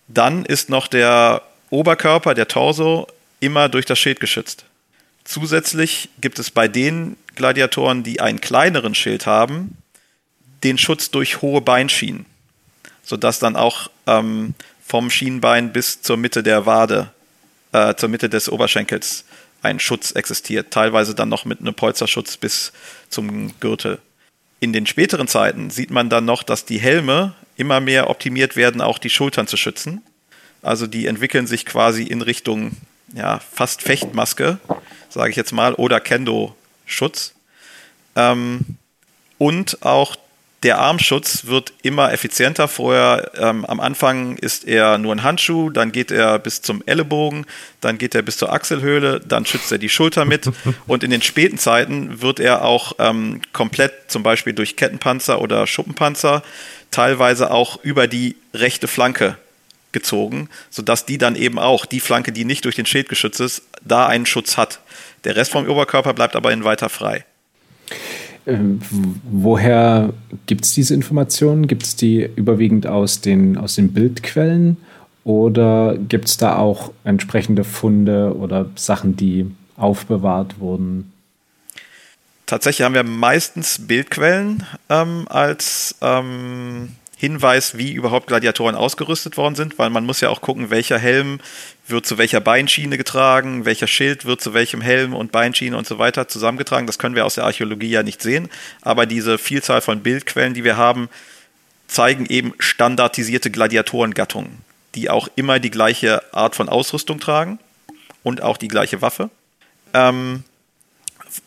Dann 0.08 0.46
ist 0.46 0.70
noch 0.70 0.88
der 0.88 1.42
Oberkörper, 1.70 2.34
der 2.34 2.48
Torso, 2.48 3.08
immer 3.40 3.70
durch 3.70 3.86
das 3.86 3.98
Schild 3.98 4.20
geschützt. 4.20 4.66
Zusätzlich 5.24 6.10
gibt 6.20 6.40
es 6.40 6.52
bei 6.52 6.68
den 6.68 7.16
Gladiatoren, 7.36 8.04
die 8.04 8.20
einen 8.20 8.42
kleineren 8.42 8.96
Schild 8.96 9.26
haben, 9.26 9.78
den 10.64 10.78
Schutz 10.78 11.12
durch 11.12 11.42
hohe 11.42 11.62
Beinschienen, 11.62 12.26
sodass 13.04 13.40
dann 13.40 13.56
auch 13.56 13.90
ähm, 14.08 14.54
vom 14.86 15.10
Schienbein 15.10 15.72
bis 15.72 16.02
zur 16.02 16.18
Mitte 16.18 16.44
der 16.44 16.66
Wade, 16.66 17.12
äh, 17.72 17.96
zur 17.96 18.10
Mitte 18.10 18.30
des 18.30 18.50
Oberschenkels 18.50 19.26
ein 19.62 19.80
Schutz 19.80 20.12
existiert, 20.12 20.72
teilweise 20.72 21.16
dann 21.16 21.30
noch 21.30 21.46
mit 21.46 21.62
einem 21.62 21.74
Polsterschutz 21.74 22.38
bis 22.38 22.74
zum 23.10 23.58
Gürtel. 23.60 24.00
In 24.62 24.74
den 24.74 24.86
späteren 24.86 25.28
Zeiten 25.28 25.72
sieht 25.72 25.90
man 25.90 26.10
dann 26.10 26.24
noch, 26.26 26.44
dass 26.44 26.66
die 26.66 26.80
Helme 26.80 27.34
immer 27.58 27.80
mehr 27.80 28.12
optimiert 28.12 28.56
werden, 28.56 28.80
auch 28.80 29.00
die 29.00 29.10
Schultern 29.10 29.48
zu 29.48 29.58
schützen. 29.58 30.04
Also 30.62 30.86
die 30.86 31.08
entwickeln 31.08 31.48
sich 31.48 31.66
quasi 31.66 32.04
in 32.04 32.22
Richtung 32.22 32.78
ja, 33.16 33.40
fast 33.40 33.82
Fechtmaske, 33.82 34.60
sage 35.10 35.32
ich 35.32 35.36
jetzt 35.36 35.52
mal, 35.52 35.74
oder 35.74 36.00
Kendo-Schutz. 36.00 37.34
Ähm, 38.16 38.78
und 39.40 39.84
auch 39.84 40.16
der 40.64 40.78
Armschutz 40.78 41.46
wird 41.46 41.74
immer 41.82 42.14
effizienter. 42.14 42.68
Vorher 42.68 43.32
ähm, 43.36 43.66
am 43.66 43.80
Anfang 43.80 44.38
ist 44.38 44.68
er 44.68 45.00
nur 45.00 45.14
ein 45.16 45.24
Handschuh, 45.24 45.72
dann 45.72 45.92
geht 45.92 46.12
er 46.12 46.38
bis 46.38 46.62
zum 46.62 46.84
Ellenbogen, 46.86 47.46
dann 47.80 47.98
geht 47.98 48.14
er 48.14 48.22
bis 48.22 48.38
zur 48.38 48.54
Achselhöhle, 48.54 49.20
dann 49.22 49.46
schützt 49.46 49.72
er 49.72 49.80
die 49.80 49.90
Schulter 49.90 50.26
mit. 50.26 50.50
Und 50.88 51.04
in 51.04 51.10
den 51.10 51.24
späten 51.24 51.58
Zeiten 51.58 52.22
wird 52.22 52.40
er 52.40 52.64
auch 52.64 52.94
ähm, 53.00 53.42
komplett, 53.54 54.12
zum 54.12 54.22
Beispiel 54.22 54.54
durch 54.54 54.76
Kettenpanzer 54.76 55.42
oder 55.42 55.66
Schuppenpanzer, 55.66 56.44
teilweise 56.92 57.50
auch 57.50 57.84
über 57.84 58.08
die 58.08 58.36
rechte 58.54 58.88
Flanke 58.88 59.38
gezogen, 59.94 60.48
sodass 60.70 61.06
die 61.06 61.18
dann 61.18 61.36
eben 61.36 61.58
auch, 61.58 61.86
die 61.86 62.00
Flanke, 62.00 62.32
die 62.32 62.46
nicht 62.46 62.66
durch 62.66 62.76
den 62.76 62.86
Schild 62.86 63.10
geschützt 63.10 63.40
ist, 63.40 63.64
da 63.84 64.06
einen 64.06 64.26
Schutz 64.28 64.58
hat. 64.58 64.80
Der 65.24 65.36
Rest 65.36 65.52
vom 65.52 65.68
Oberkörper 65.68 66.14
bleibt 66.14 66.36
aber 66.36 66.52
in 66.52 66.64
weiter 66.64 66.90
frei. 66.90 67.26
Ähm, 68.48 68.82
woher 69.24 70.14
gibt 70.46 70.66
es 70.66 70.74
diese 70.74 70.94
Informationen? 70.94 71.68
Gibt 71.68 71.84
es 71.84 71.96
die 71.96 72.30
überwiegend 72.36 72.88
aus 72.88 73.22
den, 73.22 73.58
aus 73.58 73.76
den 73.76 73.94
Bildquellen 73.94 74.78
oder 75.24 75.98
gibt 75.98 76.28
es 76.28 76.38
da 76.38 76.58
auch 76.58 76.92
entsprechende 77.04 77.64
Funde 77.64 78.36
oder 78.36 78.70
Sachen, 78.76 79.16
die 79.16 79.52
aufbewahrt 79.78 80.60
wurden? 80.60 81.12
Tatsächlich 82.48 82.84
haben 82.84 82.96
wir 82.96 83.04
meistens 83.04 83.88
Bildquellen 83.88 84.66
ähm, 84.90 85.26
als 85.30 85.96
ähm, 86.02 86.90
Hinweis, 87.16 87.78
wie 87.78 87.94
überhaupt 87.94 88.28
Gladiatoren 88.28 88.76
ausgerüstet 88.76 89.38
worden 89.38 89.56
sind, 89.56 89.78
weil 89.78 89.92
man 89.92 90.06
muss 90.06 90.22
ja 90.22 90.30
auch 90.30 90.42
gucken, 90.42 90.72
welcher 90.72 90.98
Helm 90.98 91.40
wird 91.92 92.06
zu 92.06 92.18
welcher 92.18 92.42
Beinschiene 92.42 92.98
getragen, 92.98 93.66
welcher 93.66 93.88
Schild 93.88 94.26
wird 94.26 94.42
zu 94.42 94.54
welchem 94.54 94.82
Helm 94.82 95.14
und 95.14 95.32
Beinschiene 95.32 95.78
und 95.78 95.88
so 95.88 96.00
weiter 96.00 96.28
zusammengetragen. 96.28 96.88
Das 96.88 97.00
können 97.00 97.16
wir 97.16 97.26
aus 97.26 97.36
der 97.36 97.44
Archäologie 97.44 97.90
ja 97.90 98.04
nicht 98.04 98.22
sehen, 98.22 98.50
aber 98.82 99.06
diese 99.06 99.38
Vielzahl 99.38 99.82
von 99.82 100.02
Bildquellen, 100.02 100.54
die 100.54 100.64
wir 100.64 100.78
haben, 100.78 101.10
zeigen 101.88 102.26
eben 102.26 102.54
standardisierte 102.58 103.52
Gladiatorengattungen, 103.52 104.60
die 104.96 105.10
auch 105.10 105.28
immer 105.36 105.60
die 105.60 105.72
gleiche 105.72 106.22
Art 106.34 106.56
von 106.56 106.70
Ausrüstung 106.70 107.20
tragen 107.20 107.60
und 108.24 108.42
auch 108.42 108.58
die 108.58 108.70
gleiche 108.70 109.02
Waffe. 109.02 109.30
Ähm, 109.94 110.44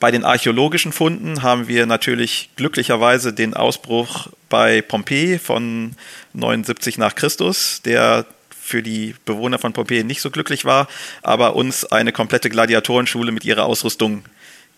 bei 0.01 0.11
den 0.11 0.25
archäologischen 0.25 0.93
Funden 0.93 1.43
haben 1.43 1.69
wir 1.69 1.87
natürlich 1.87 2.51
glücklicherweise 2.57 3.33
den 3.33 3.55
Ausbruch 3.55 4.29
bei 4.49 4.83
Pompeji 4.83 5.39
von 5.39 5.95
79 6.33 6.99
nach 6.99 7.15
Christus, 7.15 7.83
der 7.83 8.25
für 8.65 8.83
die 8.83 9.15
Bewohner 9.27 9.59
von 9.59 9.75
Pompeji 9.75 10.05
nicht 10.05 10.23
so 10.23 10.31
glücklich 10.31 10.65
war, 10.65 10.89
aber 11.23 11.55
uns 11.55 11.85
eine 11.85 12.13
komplette 12.13 12.49
Gladiatorenschule 12.49 13.31
mit 13.31 13.45
ihrer 13.45 13.67
Ausrüstung 13.67 14.25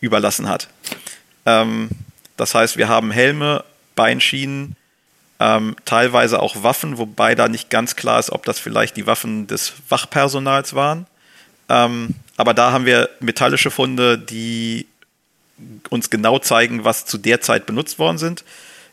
überlassen 0.01 0.49
hat. 0.49 0.69
Ähm, 1.47 1.91
das 2.37 2.55
heißt, 2.55 2.77
wir 2.77 2.89
haben 2.89 3.13
Helme, 3.13 3.65
Beinschienen, 3.95 4.75
ähm, 5.39 5.77
teilweise 5.85 6.41
auch 6.41 6.65
Waffen, 6.65 6.99
wobei 6.99 7.37
da 7.37 7.49
nicht 7.49 7.71
ganz 7.71 7.95
klar 7.95 8.19
ist, 8.19 8.31
ob 8.31 8.45
das 8.45 8.59
vielleicht 8.59 8.97
die 8.97 9.07
Waffen 9.07 9.47
des 9.47 9.75
Wachpersonals 9.89 10.75
waren. 10.75 11.07
Ähm, 11.69 12.17
aber 12.37 12.55
da 12.55 12.73
haben 12.73 12.87
wir 12.87 13.09
metallische 13.21 13.71
Funde, 13.71 14.19
die 14.19 14.87
uns 15.91 16.11
genau 16.11 16.41
zeigen, 16.41 16.85
was 16.85 17.07
zu 17.07 17.19
der 17.19 17.41
Zeit 17.41 17.67
benutzt 17.67 18.01
worden 18.01 18.19
sind. 18.19 18.45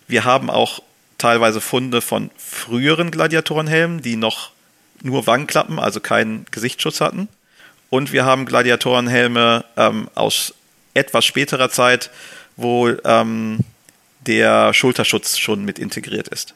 Wir 0.07 0.23
haben 0.23 0.51
auch 0.51 0.81
teilweise 1.17 1.61
Funde 1.61 2.01
von 2.01 2.29
früheren 2.37 3.09
Gladiatorenhelmen, 3.09 4.01
die 4.01 4.17
noch 4.17 4.53
nur 5.03 5.27
Wangenklappen, 5.27 5.79
also 5.79 5.99
keinen 5.99 6.45
Gesichtsschutz 6.51 7.01
hatten. 7.01 7.27
Und 7.89 8.11
wir 8.11 8.25
haben 8.25 8.45
Gladiatorenhelme 8.45 9.65
ähm, 9.77 10.09
aus 10.15 10.55
etwas 10.95 11.25
späterer 11.25 11.69
Zeit, 11.69 12.09
wo 12.55 12.89
ähm, 13.05 13.59
der 14.25 14.73
Schulterschutz 14.73 15.37
schon 15.37 15.63
mit 15.65 15.77
integriert 15.77 16.27
ist. 16.29 16.55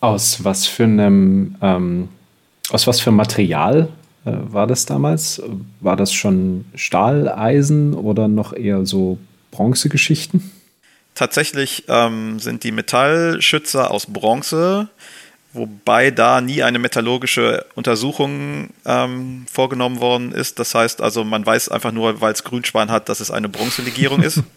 Aus 0.00 0.42
was 0.44 0.66
für 0.66 0.84
einem, 0.84 1.56
ähm, 1.60 2.08
aus 2.70 2.86
was 2.86 3.00
für 3.00 3.10
Material 3.10 3.88
äh, 4.24 4.32
war 4.32 4.66
das 4.66 4.86
damals? 4.86 5.42
War 5.80 5.96
das 5.96 6.12
schon 6.12 6.64
Stahl, 6.74 7.28
Eisen 7.28 7.94
oder 7.94 8.28
noch 8.28 8.52
eher 8.52 8.86
so 8.86 9.18
Bronzegeschichten? 9.50 10.50
Tatsächlich 11.14 11.84
ähm, 11.88 12.38
sind 12.38 12.64
die 12.64 12.72
Metallschützer 12.72 13.90
aus 13.90 14.06
Bronze, 14.06 14.88
wobei 15.52 16.10
da 16.10 16.40
nie 16.40 16.62
eine 16.62 16.78
metallurgische 16.78 17.66
Untersuchung 17.74 18.70
ähm, 18.84 19.46
vorgenommen 19.50 20.00
worden 20.00 20.32
ist. 20.32 20.58
Das 20.58 20.74
heißt 20.74 21.00
also, 21.00 21.24
man 21.24 21.44
weiß 21.44 21.68
einfach 21.70 21.92
nur, 21.92 22.20
weil 22.20 22.32
es 22.32 22.44
Grünspan 22.44 22.90
hat, 22.90 23.08
dass 23.08 23.20
es 23.20 23.30
eine 23.30 23.48
Bronzelegierung 23.48 24.22
ist. 24.22 24.42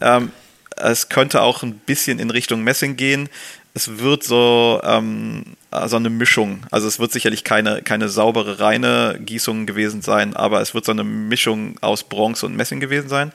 Ähm, 0.00 0.32
es 0.76 1.08
könnte 1.08 1.40
auch 1.40 1.62
ein 1.62 1.74
bisschen 1.74 2.18
in 2.18 2.30
Richtung 2.30 2.64
Messing 2.64 2.96
gehen. 2.96 3.28
Es 3.74 3.98
wird 3.98 4.24
so, 4.24 4.80
ähm, 4.84 5.44
so 5.86 5.96
eine 5.96 6.10
Mischung. 6.10 6.66
Also 6.72 6.88
es 6.88 6.98
wird 6.98 7.12
sicherlich 7.12 7.44
keine, 7.44 7.82
keine 7.82 8.08
saubere, 8.08 8.58
reine 8.58 9.18
Gießung 9.24 9.66
gewesen 9.66 10.02
sein, 10.02 10.34
aber 10.34 10.60
es 10.60 10.74
wird 10.74 10.84
so 10.84 10.90
eine 10.90 11.04
Mischung 11.04 11.76
aus 11.80 12.02
Bronze 12.02 12.44
und 12.46 12.56
Messing 12.56 12.80
gewesen 12.80 13.08
sein. 13.08 13.32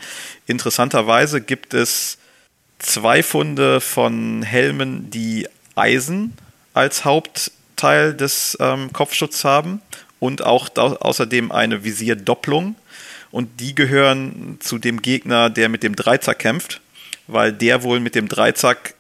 Interessanterweise 0.47 1.39
gibt 1.39 1.73
es 1.73 2.17
zwei 2.77 3.23
Funde 3.23 3.79
von 3.79 4.43
Helmen, 4.43 5.09
die 5.09 5.47
Eisen 5.75 6.33
als 6.73 7.05
Hauptteil 7.05 8.13
des 8.13 8.57
ähm, 8.59 8.93
Kopfschutzes 8.93 9.43
haben 9.43 9.81
und 10.19 10.43
auch 10.45 10.69
außerdem 10.75 11.51
eine 11.51 11.83
Visierdopplung. 11.83 12.75
Und 13.31 13.59
die 13.59 13.75
gehören 13.75 14.57
zu 14.59 14.79
dem 14.79 15.01
Gegner, 15.01 15.49
der 15.49 15.69
mit 15.69 15.83
dem 15.83 15.95
Dreizack 15.95 16.39
kämpft 16.39 16.81
weil 17.29 17.53
der 17.53 17.83
wohl 17.83 17.99
mit 17.99 18.15
dem 18.15 18.27
Dreizack 18.27 18.95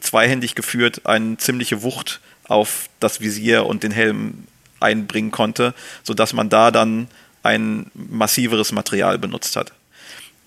zweihändig 0.00 0.54
geführt 0.56 1.02
eine 1.04 1.36
ziemliche 1.36 1.82
Wucht 1.82 2.20
auf 2.44 2.88
das 2.98 3.20
Visier 3.20 3.66
und 3.66 3.84
den 3.84 3.92
Helm 3.92 4.46
einbringen 4.80 5.30
konnte, 5.30 5.72
sodass 6.02 6.32
man 6.32 6.48
da 6.48 6.70
dann 6.70 7.08
ein 7.42 7.90
massiveres 7.94 8.72
Material 8.72 9.18
benutzt 9.18 9.54
hat. 9.54 9.72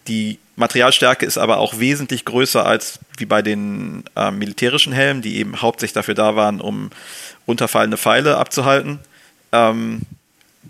Die 0.07 0.39
Materialstärke 0.59 1.25
ist 1.25 1.37
aber 1.37 1.57
auch 1.57 1.79
wesentlich 1.79 2.25
größer 2.25 2.65
als 2.65 2.99
wie 3.17 3.25
bei 3.25 3.41
den 3.41 4.03
äh, 4.15 4.31
militärischen 4.31 4.93
Helmen, 4.93 5.21
die 5.21 5.37
eben 5.37 5.61
hauptsächlich 5.61 5.93
dafür 5.93 6.15
da 6.15 6.35
waren, 6.35 6.61
um 6.61 6.91
unterfallende 7.45 7.97
Pfeile 7.97 8.37
abzuhalten. 8.37 8.99
Ähm, 9.51 10.01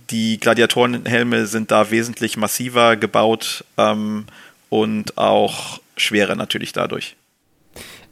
die 0.09 0.39
Gladiatorenhelme 0.39 1.45
sind 1.45 1.71
da 1.71 1.91
wesentlich 1.91 2.37
massiver 2.37 2.95
gebaut 2.95 3.65
ähm, 3.77 4.25
und 4.69 5.17
auch 5.17 5.79
schwerer 5.97 6.35
natürlich 6.35 6.71
dadurch. 6.71 7.15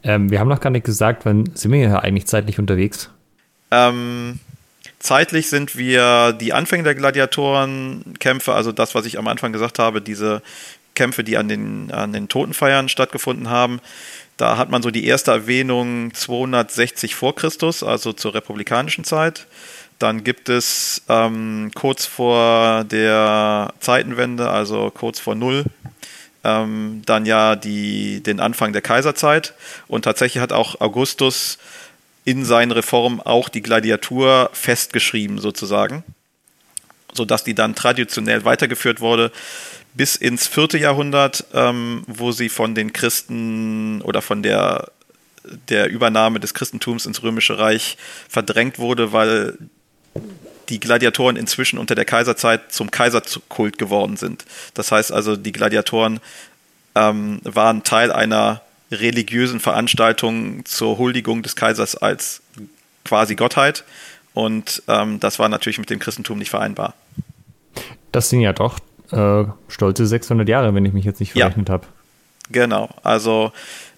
Ähm, 0.02 0.30
wir 0.30 0.40
haben 0.40 0.48
noch 0.48 0.60
gar 0.60 0.70
nicht 0.70 0.84
gesagt, 0.84 1.24
wann 1.24 1.50
sind 1.54 1.72
wir 1.72 1.80
ja 1.80 1.98
eigentlich 1.98 2.26
zeitlich 2.26 2.58
unterwegs? 2.58 3.10
Ähm, 3.70 4.38
zeitlich 4.98 5.48
sind 5.48 5.76
wir 5.76 6.32
die 6.32 6.52
Anfänge 6.52 6.84
der 6.84 6.94
Gladiatorenkämpfe, 6.94 8.52
also 8.52 8.72
das, 8.72 8.94
was 8.94 9.06
ich 9.06 9.18
am 9.18 9.28
Anfang 9.28 9.52
gesagt 9.52 9.78
habe, 9.78 10.00
diese 10.00 10.42
Kämpfe, 10.98 11.22
die 11.22 11.36
an 11.36 11.48
den, 11.48 11.92
an 11.92 12.12
den 12.12 12.28
Totenfeiern 12.28 12.88
stattgefunden 12.88 13.48
haben. 13.48 13.80
Da 14.36 14.56
hat 14.56 14.68
man 14.68 14.82
so 14.82 14.90
die 14.90 15.06
erste 15.06 15.30
Erwähnung 15.30 16.12
260 16.12 17.14
vor 17.14 17.36
Christus, 17.36 17.84
also 17.84 18.12
zur 18.12 18.34
republikanischen 18.34 19.04
Zeit. 19.04 19.46
Dann 20.00 20.24
gibt 20.24 20.48
es 20.48 21.02
ähm, 21.08 21.70
kurz 21.74 22.04
vor 22.04 22.82
der 22.84 23.72
Zeitenwende, 23.78 24.50
also 24.50 24.90
kurz 24.90 25.20
vor 25.20 25.36
Null, 25.36 25.64
ähm, 26.42 27.02
dann 27.06 27.26
ja 27.26 27.54
die, 27.54 28.20
den 28.22 28.40
Anfang 28.40 28.72
der 28.72 28.82
Kaiserzeit. 28.82 29.54
Und 29.86 30.02
tatsächlich 30.02 30.42
hat 30.42 30.52
auch 30.52 30.80
Augustus 30.80 31.58
in 32.24 32.44
seinen 32.44 32.72
Reformen 32.72 33.20
auch 33.20 33.48
die 33.48 33.62
Gladiatur 33.62 34.50
festgeschrieben, 34.52 35.38
sozusagen, 35.38 36.02
sodass 37.12 37.44
die 37.44 37.54
dann 37.54 37.76
traditionell 37.76 38.44
weitergeführt 38.44 39.00
wurde 39.00 39.30
bis 39.98 40.14
ins 40.14 40.46
vierte 40.46 40.78
Jahrhundert, 40.78 41.44
ähm, 41.52 42.04
wo 42.06 42.30
sie 42.30 42.48
von 42.48 42.74
den 42.74 42.92
Christen 42.92 44.00
oder 44.02 44.22
von 44.22 44.42
der, 44.44 44.92
der 45.68 45.90
Übernahme 45.90 46.38
des 46.38 46.54
Christentums 46.54 47.04
ins 47.04 47.22
Römische 47.22 47.58
Reich 47.58 47.98
verdrängt 48.28 48.78
wurde, 48.78 49.12
weil 49.12 49.58
die 50.68 50.78
Gladiatoren 50.78 51.36
inzwischen 51.36 51.78
unter 51.80 51.96
der 51.96 52.04
Kaiserzeit 52.04 52.72
zum 52.72 52.92
Kaiserkult 52.92 53.76
geworden 53.76 54.16
sind. 54.16 54.44
Das 54.74 54.92
heißt 54.92 55.10
also, 55.12 55.36
die 55.36 55.52
Gladiatoren 55.52 56.20
ähm, 56.94 57.40
waren 57.42 57.82
Teil 57.82 58.12
einer 58.12 58.62
religiösen 58.92 59.58
Veranstaltung 59.58 60.64
zur 60.64 60.96
Huldigung 60.98 61.42
des 61.42 61.56
Kaisers 61.56 61.96
als 61.96 62.40
quasi 63.04 63.34
Gottheit. 63.34 63.82
Und 64.32 64.80
ähm, 64.86 65.18
das 65.18 65.40
war 65.40 65.48
natürlich 65.48 65.78
mit 65.78 65.90
dem 65.90 65.98
Christentum 65.98 66.38
nicht 66.38 66.50
vereinbar. 66.50 66.94
Das 68.12 68.30
sind 68.30 68.40
ja 68.40 68.52
doch 68.52 68.78
äh, 69.10 69.44
stolze 69.68 70.06
600 70.06 70.48
Jahre, 70.48 70.74
wenn 70.74 70.84
ich 70.84 70.92
mich 70.92 71.04
jetzt 71.04 71.20
nicht 71.20 71.32
verrechnet 71.32 71.68
ja. 71.68 71.74
habe. 71.74 71.86
Genau, 72.50 72.88
also 73.02 73.52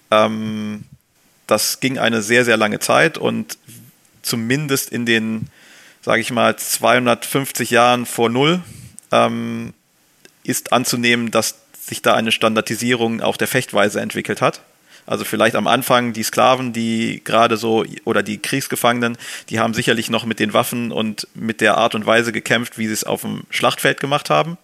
ähm, 0.09 0.83
das 1.47 1.79
ging 1.79 1.97
eine 1.97 2.21
sehr, 2.21 2.45
sehr 2.45 2.57
lange 2.57 2.79
Zeit 2.79 3.17
und 3.17 3.57
zumindest 4.21 4.91
in 4.91 5.05
den 5.05 5.49
sage 6.01 6.21
ich 6.21 6.31
mal, 6.31 6.55
250 6.55 7.69
Jahren 7.69 8.05
vor 8.05 8.29
Null, 8.29 8.61
ähm, 9.11 9.73
ist 10.43 10.73
anzunehmen, 10.73 11.31
dass 11.31 11.55
sich 11.79 12.01
da 12.01 12.15
eine 12.15 12.31
Standardisierung 12.31 13.21
auch 13.21 13.37
der 13.37 13.47
Fechtweise 13.47 14.01
entwickelt 14.01 14.41
hat. 14.41 14.61
Also 15.05 15.25
vielleicht 15.25 15.55
am 15.55 15.67
Anfang 15.67 16.13
die 16.13 16.23
Sklaven, 16.23 16.73
die 16.73 17.21
gerade 17.23 17.57
so, 17.57 17.83
oder 18.05 18.23
die 18.23 18.37
Kriegsgefangenen, 18.37 19.17
die 19.49 19.59
haben 19.59 19.73
sicherlich 19.73 20.09
noch 20.09 20.25
mit 20.25 20.39
den 20.39 20.53
Waffen 20.53 20.91
und 20.91 21.27
mit 21.33 21.59
der 21.59 21.77
Art 21.77 21.95
und 21.95 22.05
Weise 22.05 22.31
gekämpft, 22.31 22.77
wie 22.77 22.87
sie 22.87 22.93
es 22.93 23.03
auf 23.03 23.21
dem 23.21 23.43
Schlachtfeld 23.49 23.99
gemacht 23.99 24.29
haben. 24.29 24.57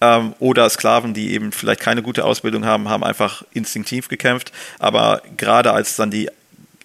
Ähm, 0.00 0.34
oder 0.38 0.68
Sklaven, 0.70 1.14
die 1.14 1.32
eben 1.32 1.52
vielleicht 1.52 1.80
keine 1.80 2.02
gute 2.02 2.24
Ausbildung 2.24 2.64
haben, 2.64 2.88
haben 2.88 3.04
einfach 3.04 3.42
instinktiv 3.52 4.08
gekämpft. 4.08 4.52
Aber 4.78 5.22
gerade 5.36 5.72
als 5.72 5.96
dann 5.96 6.10
die 6.10 6.26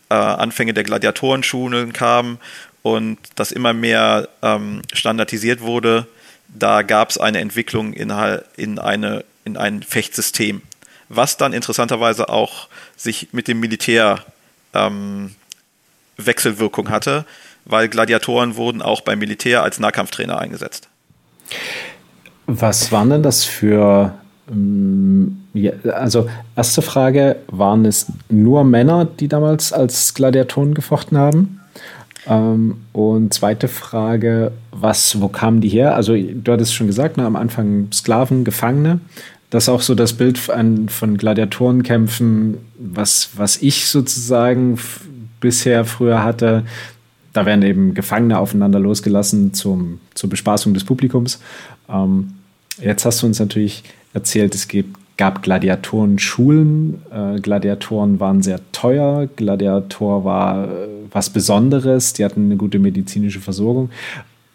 äh, 0.10 0.14
Anfänge 0.14 0.74
der 0.74 0.84
Gladiatorenschulen 0.84 1.94
kamen 1.94 2.40
und 2.84 3.18
das 3.36 3.52
immer 3.52 3.74
mehr 3.74 4.28
ähm, 4.42 4.82
standardisiert 4.94 5.62
wurde, 5.62 6.08
da 6.48 6.82
gab 6.84 7.10
es 7.10 7.18
eine 7.18 7.40
Entwicklung 7.40 7.94
in, 7.94 8.14
in, 8.56 8.80
eine, 8.80 9.26
in 9.44 9.58
ein 9.58 9.82
Fechtsystem, 9.82 10.62
was 11.10 11.38
dann 11.38 11.54
interessanterweise 11.54 12.30
auch 12.30 12.68
sich 12.96 13.30
mit 13.32 13.48
dem 13.48 13.60
Militär 13.60 14.24
ähm, 14.74 15.36
Wechselwirkung 16.18 16.90
hatte, 16.90 17.26
weil 17.66 17.90
Gladiatoren 17.90 18.56
wurden 18.56 18.82
auch 18.82 19.02
beim 19.02 19.20
Militär 19.20 19.64
als 19.64 19.80
Nahkampftrainer 19.80 20.38
eingesetzt. 20.38 20.88
Was 22.48 22.92
waren 22.92 23.10
denn 23.10 23.24
das 23.24 23.44
für 23.44 24.14
ähm, 24.52 25.38
ja, 25.54 25.72
also 25.94 26.28
erste 26.56 26.82
Frage, 26.82 27.38
waren 27.48 27.86
es 27.86 28.08
nur 28.30 28.64
Männer, 28.64 29.06
die 29.06 29.28
damals 29.28 29.72
als 29.74 30.14
Gladiatoren 30.14 30.74
gefochten 30.74 31.18
haben? 31.18 31.62
Ähm, 32.28 32.78
und 32.92 33.34
zweite 33.34 33.68
Frage, 33.68 34.52
was, 34.72 35.22
wo 35.22 35.28
kamen 35.30 35.62
die 35.62 35.70
her? 35.70 35.96
Also 35.96 36.16
du 36.16 36.52
hattest 36.52 36.76
schon 36.76 36.88
gesagt, 36.88 37.18
ne, 37.18 37.26
am 37.26 37.36
Anfang 37.36 37.88
Sklaven, 37.94 38.44
Gefangene. 38.44 39.00
Das 39.50 39.64
ist 39.64 39.70
auch 39.70 39.82
so 39.82 39.96
das 39.96 40.14
Bild 40.14 40.38
von 40.38 41.18
Gladiatorenkämpfen, 41.18 42.58
was, 42.78 43.30
was 43.36 43.62
ich 43.62 43.88
sozusagen 43.88 44.78
bisher 45.40 45.86
früher 45.86 46.24
hatte. 46.24 46.64
Da 47.32 47.46
werden 47.46 47.62
eben 47.62 47.94
Gefangene 47.94 48.40
aufeinander 48.40 48.80
losgelassen 48.80 49.54
zum, 49.54 50.00
zur 50.14 50.30
Bespaßung 50.30 50.74
des 50.74 50.84
Publikums. 50.84 51.40
Ähm, 51.88 52.34
jetzt 52.82 53.06
hast 53.06 53.22
du 53.22 53.28
uns 53.28 53.40
natürlich 53.40 53.84
erzählt, 54.14 54.56
es 54.56 54.68
gab 55.18 55.44
Gladiatorenschulen. 55.44 57.02
Äh, 57.12 57.40
Gladiatoren 57.40 58.20
waren 58.20 58.42
sehr 58.42 58.60
teuer. 58.72 59.28
Gladiator 59.36 60.26
war 60.26 60.66
äh, 60.66 60.88
was 61.12 61.30
Besonderes. 61.30 62.14
Die 62.14 62.26
hatten 62.26 62.46
eine 62.46 62.58
gute 62.58 62.80
medizinische 62.80 63.40
Versorgung. 63.40 63.90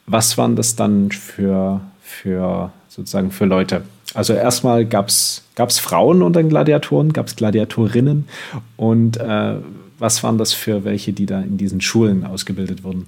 Was 0.07 0.37
waren 0.39 0.57
das 0.57 0.77
dann 0.77 1.11
für, 1.11 1.81
für 2.03 2.73
sozusagen 2.89 3.31
für 3.31 3.45
Leute? 3.45 3.83
Also 4.13 4.33
erstmal 4.33 4.85
gab 4.87 5.09
es 5.09 5.43
Frauen 5.79 6.23
unter 6.23 6.43
den 6.43 6.49
Gladiatoren, 6.49 7.13
gab 7.13 7.29
es 7.29 7.37
Gladiatorinnen 7.37 8.27
und 8.77 9.19
äh, 9.19 9.55
was 10.01 10.23
waren 10.25 10.39
das 10.39 10.53
für 10.53 10.85
welche, 10.85 11.13
die 11.13 11.27
da 11.27 11.41
in 11.41 11.59
diesen 11.59 11.81
Schulen 11.81 12.25
ausgebildet 12.25 12.83
wurden? 12.83 13.07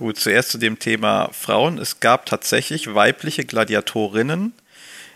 Gut, 0.00 0.18
zuerst 0.18 0.48
zu 0.48 0.56
dem 0.56 0.78
Thema 0.78 1.28
Frauen. 1.30 1.76
Es 1.76 2.00
gab 2.00 2.24
tatsächlich 2.24 2.94
weibliche 2.94 3.44
Gladiatorinnen, 3.44 4.54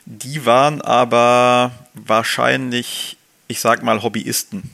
die 0.05 0.44
waren 0.44 0.83
aber 0.83 1.73
wahrscheinlich, 1.94 3.16
ich 3.49 3.61
sag 3.61 3.83
mal, 3.83 4.03
Hobbyisten. 4.03 4.70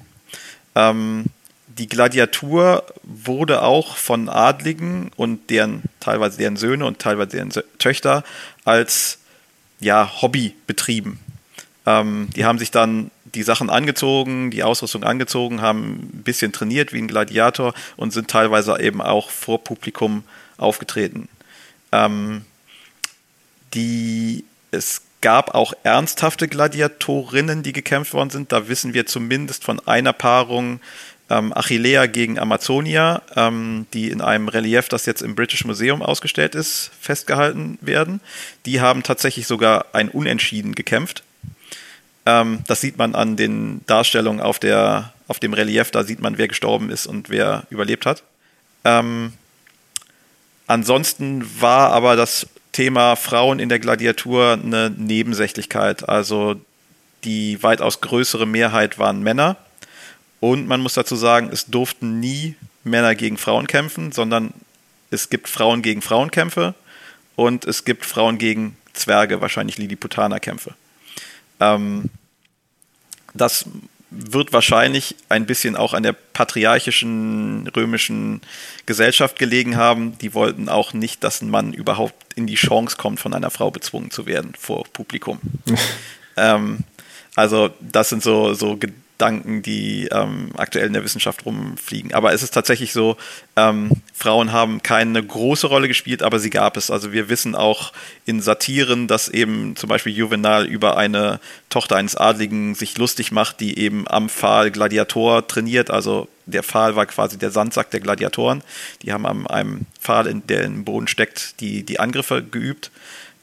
Ähm, 0.75 1.27
die 1.68 1.88
Gladiatur 1.88 2.85
wurde 3.05 3.62
auch 3.62 3.96
von 3.96 4.29
Adligen 4.29 5.12
und 5.14 5.49
deren, 5.49 5.85
teilweise 6.01 6.38
deren 6.38 6.57
Söhne 6.57 6.87
und 6.87 6.99
teilweise 6.99 7.37
deren 7.37 7.53
Töchter 7.79 8.25
als 8.64 9.20
ja, 9.79 10.11
Hobby 10.23 10.57
betrieben. 10.66 11.20
Ähm, 11.87 12.31
die 12.35 12.44
haben 12.44 12.59
sich 12.59 12.73
dann 12.73 13.12
die 13.34 13.42
Sachen 13.42 13.70
angezogen, 13.70 14.50
die 14.50 14.62
Ausrüstung 14.62 15.04
angezogen, 15.04 15.60
haben 15.60 16.10
ein 16.12 16.22
bisschen 16.22 16.52
trainiert 16.52 16.92
wie 16.92 16.98
ein 16.98 17.08
Gladiator 17.08 17.74
und 17.96 18.12
sind 18.12 18.28
teilweise 18.28 18.80
eben 18.80 19.00
auch 19.00 19.30
vor 19.30 19.62
Publikum 19.64 20.24
aufgetreten. 20.56 21.28
Ähm, 21.92 22.44
die, 23.74 24.44
es 24.70 25.02
gab 25.20 25.54
auch 25.54 25.74
ernsthafte 25.82 26.48
Gladiatorinnen, 26.48 27.62
die 27.62 27.72
gekämpft 27.72 28.14
worden 28.14 28.30
sind. 28.30 28.52
Da 28.52 28.68
wissen 28.68 28.94
wir 28.94 29.06
zumindest 29.06 29.64
von 29.64 29.80
einer 29.86 30.12
Paarung 30.12 30.80
ähm, 31.28 31.52
Achillea 31.54 32.06
gegen 32.06 32.38
Amazonia, 32.38 33.22
ähm, 33.36 33.86
die 33.94 34.10
in 34.10 34.20
einem 34.20 34.48
Relief, 34.48 34.88
das 34.88 35.06
jetzt 35.06 35.22
im 35.22 35.34
British 35.34 35.64
Museum 35.64 36.02
ausgestellt 36.02 36.54
ist, 36.54 36.90
festgehalten 37.00 37.78
werden. 37.80 38.20
Die 38.66 38.80
haben 38.80 39.02
tatsächlich 39.02 39.46
sogar 39.46 39.86
ein 39.92 40.08
Unentschieden 40.08 40.74
gekämpft. 40.74 41.22
Ähm, 42.30 42.60
das 42.68 42.80
sieht 42.80 42.96
man 42.96 43.14
an 43.16 43.36
den 43.36 43.84
Darstellungen 43.86 44.40
auf, 44.40 44.60
der, 44.60 45.12
auf 45.26 45.40
dem 45.40 45.52
Relief, 45.52 45.90
da 45.90 46.04
sieht 46.04 46.20
man, 46.20 46.38
wer 46.38 46.46
gestorben 46.46 46.90
ist 46.90 47.06
und 47.06 47.28
wer 47.28 47.64
überlebt 47.70 48.06
hat. 48.06 48.22
Ähm, 48.84 49.32
ansonsten 50.68 51.44
war 51.60 51.90
aber 51.90 52.14
das 52.14 52.46
Thema 52.70 53.16
Frauen 53.16 53.58
in 53.58 53.68
der 53.68 53.80
Gladiatur 53.80 54.52
eine 54.52 54.90
Nebensächlichkeit. 54.90 56.08
Also 56.08 56.60
die 57.24 57.60
weitaus 57.64 58.00
größere 58.00 58.46
Mehrheit 58.46 58.98
waren 58.98 59.22
Männer 59.22 59.56
und 60.38 60.68
man 60.68 60.80
muss 60.80 60.94
dazu 60.94 61.16
sagen, 61.16 61.50
es 61.52 61.66
durften 61.66 62.20
nie 62.20 62.54
Männer 62.84 63.16
gegen 63.16 63.38
Frauen 63.38 63.66
kämpfen, 63.66 64.12
sondern 64.12 64.54
es 65.10 65.30
gibt 65.30 65.48
Frauen 65.48 65.82
gegen 65.82 66.00
Frauenkämpfe 66.00 66.74
und 67.34 67.64
es 67.64 67.84
gibt 67.84 68.06
Frauen 68.06 68.38
gegen 68.38 68.76
Zwerge, 68.92 69.40
wahrscheinlich 69.40 69.78
Lilliputaner-Kämpfe. 69.78 70.74
Ähm, 71.58 72.08
das 73.34 73.66
wird 74.10 74.52
wahrscheinlich 74.52 75.14
ein 75.28 75.46
bisschen 75.46 75.76
auch 75.76 75.94
an 75.94 76.02
der 76.02 76.12
patriarchischen 76.12 77.68
römischen 77.68 78.40
Gesellschaft 78.84 79.38
gelegen 79.38 79.76
haben. 79.76 80.18
Die 80.18 80.34
wollten 80.34 80.68
auch 80.68 80.92
nicht, 80.92 81.22
dass 81.22 81.42
ein 81.42 81.50
Mann 81.50 81.72
überhaupt 81.72 82.34
in 82.34 82.48
die 82.48 82.56
Chance 82.56 82.96
kommt, 82.96 83.20
von 83.20 83.34
einer 83.34 83.50
Frau 83.50 83.70
bezwungen 83.70 84.10
zu 84.10 84.26
werden 84.26 84.54
vor 84.58 84.84
Publikum. 84.92 85.38
ähm, 86.36 86.80
also 87.36 87.70
das 87.80 88.08
sind 88.08 88.22
so, 88.22 88.54
so 88.54 88.76
Gedanken, 89.20 89.61
die 89.61 90.09
ähm, 90.11 90.48
aktuell 90.56 90.87
in 90.87 90.94
der 90.94 91.04
Wissenschaft 91.04 91.44
rumfliegen. 91.44 92.14
Aber 92.14 92.33
es 92.33 92.42
ist 92.42 92.52
tatsächlich 92.52 92.94
so, 92.94 93.18
ähm, 93.54 93.90
Frauen 94.14 94.50
haben 94.50 94.83
keine 94.83 95.22
große 95.22 95.66
Rolle 95.66 95.88
gespielt, 95.88 96.22
aber 96.22 96.38
sie 96.38 96.48
gab 96.48 96.78
es. 96.78 96.90
Also 96.90 97.12
wir 97.12 97.28
wissen 97.28 97.54
auch 97.54 97.92
in 98.24 98.40
Satiren, 98.40 99.09
dass 99.09 99.28
eben 99.28 99.76
zum 99.76 99.90
Beispiel 99.90 100.16
Juvenal 100.16 100.64
über 100.64 100.96
eine 100.96 101.38
Tochter 101.68 101.96
eines 101.96 102.16
Adligen 102.16 102.74
sich 102.74 102.96
lustig 102.96 103.30
macht, 103.30 103.61
die 103.61 103.78
eben 103.78 104.09
am 104.09 104.30
Pfahl 104.30 104.70
Gladiator 104.70 105.46
trainiert. 105.46 105.90
Also 105.90 106.26
der 106.46 106.62
Pfahl 106.62 106.96
war 106.96 107.04
quasi 107.04 107.37
der 107.37 107.50
Sandsack 107.50 107.90
der 107.90 108.00
Gladiatoren. 108.00 108.62
Die 109.02 109.12
haben 109.12 109.26
am 109.26 109.46
einem 109.46 109.85
Pfahl, 110.00 110.28
in, 110.28 110.46
der 110.46 110.64
im 110.64 110.85
Boden 110.87 111.09
steckt, 111.09 111.61
die, 111.61 111.83
die 111.83 112.00
Angriffe 112.00 112.42
geübt. 112.42 112.90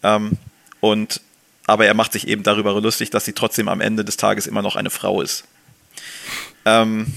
Ähm, 0.01 0.39
und 0.79 1.21
aber 1.67 1.85
er 1.85 1.93
macht 1.93 2.13
sich 2.13 2.27
eben 2.27 2.41
darüber 2.41 2.81
lustig, 2.81 3.11
dass 3.11 3.25
sie 3.25 3.33
trotzdem 3.33 3.67
am 3.67 3.81
Ende 3.81 4.03
des 4.03 4.17
Tages 4.17 4.47
immer 4.47 4.63
noch 4.63 4.75
eine 4.75 4.89
Frau 4.89 5.21
ist. 5.21 5.43
Ähm, 6.67 7.07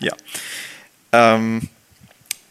ja. 0.00 0.12
Ähm, 1.12 1.68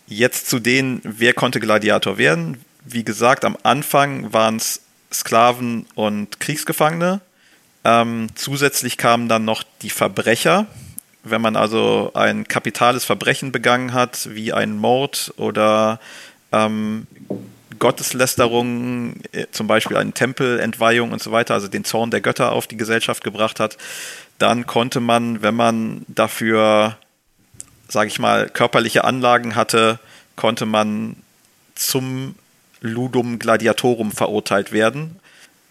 jetzt 0.07 0.49
zu 0.49 0.59
denen, 0.59 1.01
wer 1.03 1.33
konnte 1.33 1.59
Gladiator 1.59 2.17
werden? 2.17 2.63
Wie 2.83 3.03
gesagt, 3.03 3.45
am 3.45 3.57
Anfang 3.61 4.33
waren 4.33 4.55
es 4.55 4.81
Sklaven 5.13 5.85
und 5.93 6.39
Kriegsgefangene. 6.39 7.21
Ähm, 7.83 8.27
zusätzlich 8.33 8.97
kamen 8.97 9.29
dann 9.29 9.45
noch 9.45 9.63
die 9.83 9.91
Verbrecher. 9.91 10.65
Wenn 11.23 11.41
man 11.41 11.55
also 11.55 12.11
ein 12.15 12.47
kapitales 12.47 13.05
Verbrechen 13.05 13.51
begangen 13.51 13.93
hat, 13.93 14.29
wie 14.31 14.51
ein 14.51 14.77
Mord 14.77 15.33
oder 15.37 15.99
ähm, 16.51 17.05
Gotteslästerung, 17.77 19.21
äh, 19.31 19.45
zum 19.51 19.67
Beispiel 19.67 19.97
eine 19.97 20.13
Tempelentweihung 20.13 21.11
und 21.11 21.21
so 21.21 21.31
weiter, 21.31 21.53
also 21.53 21.67
den 21.67 21.83
Zorn 21.83 22.09
der 22.09 22.21
Götter 22.21 22.51
auf 22.53 22.65
die 22.65 22.77
Gesellschaft 22.77 23.23
gebracht 23.23 23.59
hat, 23.59 23.77
dann 24.39 24.65
konnte 24.65 24.99
man, 24.99 25.41
wenn 25.41 25.55
man 25.55 26.05
dafür, 26.07 26.97
sage 27.87 28.07
ich 28.07 28.19
mal, 28.19 28.49
körperliche 28.49 29.03
Anlagen 29.03 29.55
hatte, 29.55 29.99
konnte 30.35 30.65
man 30.65 31.15
zum 31.75 32.35
Ludum 32.81 33.39
Gladiatorum 33.39 34.11
verurteilt 34.11 34.71
werden. 34.71 35.19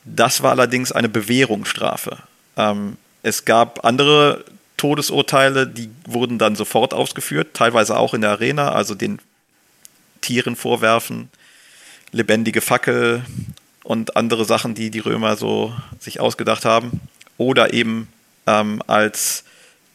Das 0.04 0.42
war 0.42 0.52
allerdings 0.52 0.92
eine 0.92 1.08
Bewährungsstrafe. 1.08 2.18
Ähm, 2.56 2.96
es 3.22 3.44
gab 3.44 3.84
andere 3.84 4.44
Todesurteile, 4.76 5.66
die 5.66 5.90
wurden 6.06 6.38
dann 6.38 6.54
sofort 6.54 6.94
ausgeführt, 6.94 7.54
teilweise 7.54 7.96
auch 7.96 8.14
in 8.14 8.20
der 8.20 8.30
Arena, 8.30 8.72
also 8.72 8.94
den 8.94 9.18
Tieren 10.20 10.56
vorwerfen, 10.56 11.30
lebendige 12.12 12.60
Fackel 12.60 13.24
und 13.84 14.16
andere 14.16 14.44
Sachen, 14.44 14.74
die 14.74 14.90
die 14.90 14.98
Römer 14.98 15.36
so 15.36 15.74
sich 15.98 16.20
ausgedacht 16.20 16.64
haben. 16.64 17.00
Oder 17.38 17.72
eben 17.72 18.08
ähm, 18.46 18.82
als 18.86 19.44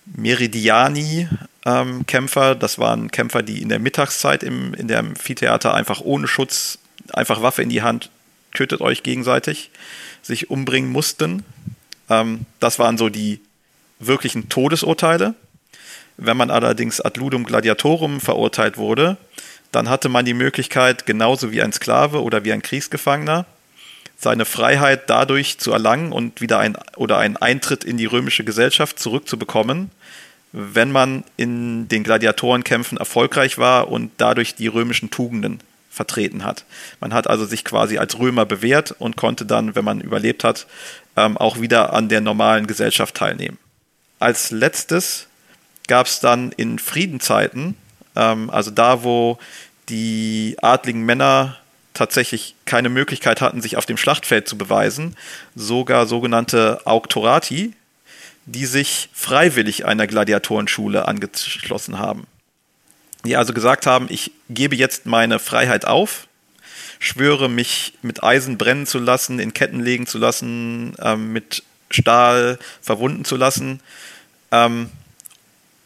Meridiani-Kämpfer. 0.06 2.52
Ähm, 2.52 2.60
das 2.60 2.80
waren 2.80 3.12
Kämpfer, 3.12 3.44
die 3.44 3.62
in 3.62 3.70
der 3.70 3.80
Mittagszeit 3.80 4.44
im, 4.44 4.74
in 4.74 4.88
der 4.88 5.00
Amphitheater 5.00 5.74
einfach 5.74 6.02
ohne 6.02 6.28
Schutz, 6.28 6.80
einfach 7.14 7.42
Waffe 7.42 7.64
in 7.64 7.70
die 7.70 7.82
Hand, 7.82 8.10
tötet 8.54 8.82
euch 8.82 9.04
gegenseitig, 9.04 9.72
sich 10.22 10.50
umbringen 10.50 10.92
mussten. 10.92 11.44
Ähm, 12.10 12.46
das 12.60 12.80
waren 12.80 12.98
so 12.98 13.10
die 13.10 13.40
wirklichen 14.00 14.50
Todesurteile. 14.50 15.36
Wenn 16.18 16.38
man 16.38 16.52
allerdings 16.52 17.02
ad 17.02 17.20
ludum 17.20 17.46
gladiatorum 17.46 18.20
verurteilt 18.20 18.78
wurde, 18.78 19.18
dann 19.72 19.90
hatte 19.90 20.10
man 20.10 20.26
die 20.26 20.34
Möglichkeit, 20.34 21.06
genauso 21.06 21.52
wie 21.52 21.62
ein 21.62 21.72
Sklave 21.72 22.22
oder 22.22 22.44
wie 22.44 22.52
ein 22.52 22.62
Kriegsgefangener, 22.62 23.46
seine 24.22 24.46
Freiheit 24.46 25.10
dadurch 25.10 25.58
zu 25.58 25.72
erlangen 25.72 26.12
und 26.12 26.42
wieder 26.42 26.60
ein 26.60 26.78
oder 26.96 27.18
einen 27.18 27.38
Eintritt 27.38 27.84
in 27.84 27.98
die 27.98 28.06
römische 28.06 28.44
Gesellschaft 28.44 29.00
zurückzubekommen, 29.00 29.90
wenn 30.52 30.92
man 30.92 31.24
in 31.38 31.88
den 31.88 32.04
Gladiatorenkämpfen 32.04 33.00
erfolgreich 33.00 33.58
war 33.58 33.90
und 33.90 34.12
dadurch 34.18 34.54
die 34.54 34.68
römischen 34.68 35.10
Tugenden 35.10 35.60
vertreten 35.90 36.46
hat. 36.46 36.66
Man 37.00 37.16
hat 37.16 37.28
also 37.28 37.46
sich 37.46 37.66
quasi 37.66 37.98
als 37.98 38.20
Römer 38.20 38.46
bewährt 38.46 38.92
und 39.00 39.18
konnte 39.18 39.46
dann, 39.46 39.76
wenn 39.76 39.84
man 39.84 40.02
überlebt 40.02 40.44
hat, 40.44 40.68
ähm, 41.18 41.36
auch 41.36 41.60
wieder 41.60 41.94
an 41.94 42.08
der 42.08 42.22
normalen 42.22 42.68
Gesellschaft 42.68 43.16
teilnehmen. 43.16 43.58
Als 44.20 44.52
letztes 44.52 45.28
gab 45.88 46.06
es 46.06 46.20
dann 46.20 46.52
in 46.52 46.78
Friedenzeiten, 46.78 47.76
ähm, 48.16 48.52
also 48.52 48.70
da, 48.70 49.04
wo 49.04 49.40
die 49.90 50.58
adligen 50.62 51.06
Männer 51.06 51.58
tatsächlich 51.94 52.56
keine 52.66 52.90
Möglichkeit 52.90 53.42
hatten, 53.42 53.62
sich 53.62 53.78
auf 53.78 53.86
dem 53.86 53.98
Schlachtfeld 53.98 54.48
zu 54.48 54.58
beweisen, 54.58 55.16
sogar 55.56 56.08
sogenannte 56.08 56.82
Auctorati, 56.86 57.74
die 58.46 58.66
sich 58.66 59.10
freiwillig 59.14 59.86
einer 59.86 60.08
Gladiatorenschule 60.08 61.08
angeschlossen 61.08 62.00
haben. 62.00 62.26
Die 63.26 63.36
also 63.36 63.54
gesagt 63.54 63.86
haben, 63.86 64.08
ich 64.10 64.32
gebe 64.50 64.76
jetzt 64.76 65.06
meine 65.06 65.38
Freiheit 65.38 65.86
auf, 65.86 66.28
schwöre 67.00 67.50
mich 67.50 67.94
mit 68.02 68.24
Eisen 68.24 68.58
brennen 68.58 68.88
zu 68.88 69.00
lassen, 69.00 69.40
in 69.40 69.54
Ketten 69.54 69.80
legen 69.80 70.08
zu 70.08 70.18
lassen, 70.18 70.96
ähm, 71.00 71.34
mit 71.34 71.64
Stahl 71.92 72.58
verwunden 72.82 73.26
zu 73.26 73.36
lassen. 73.36 73.82
Ähm, 74.52 74.90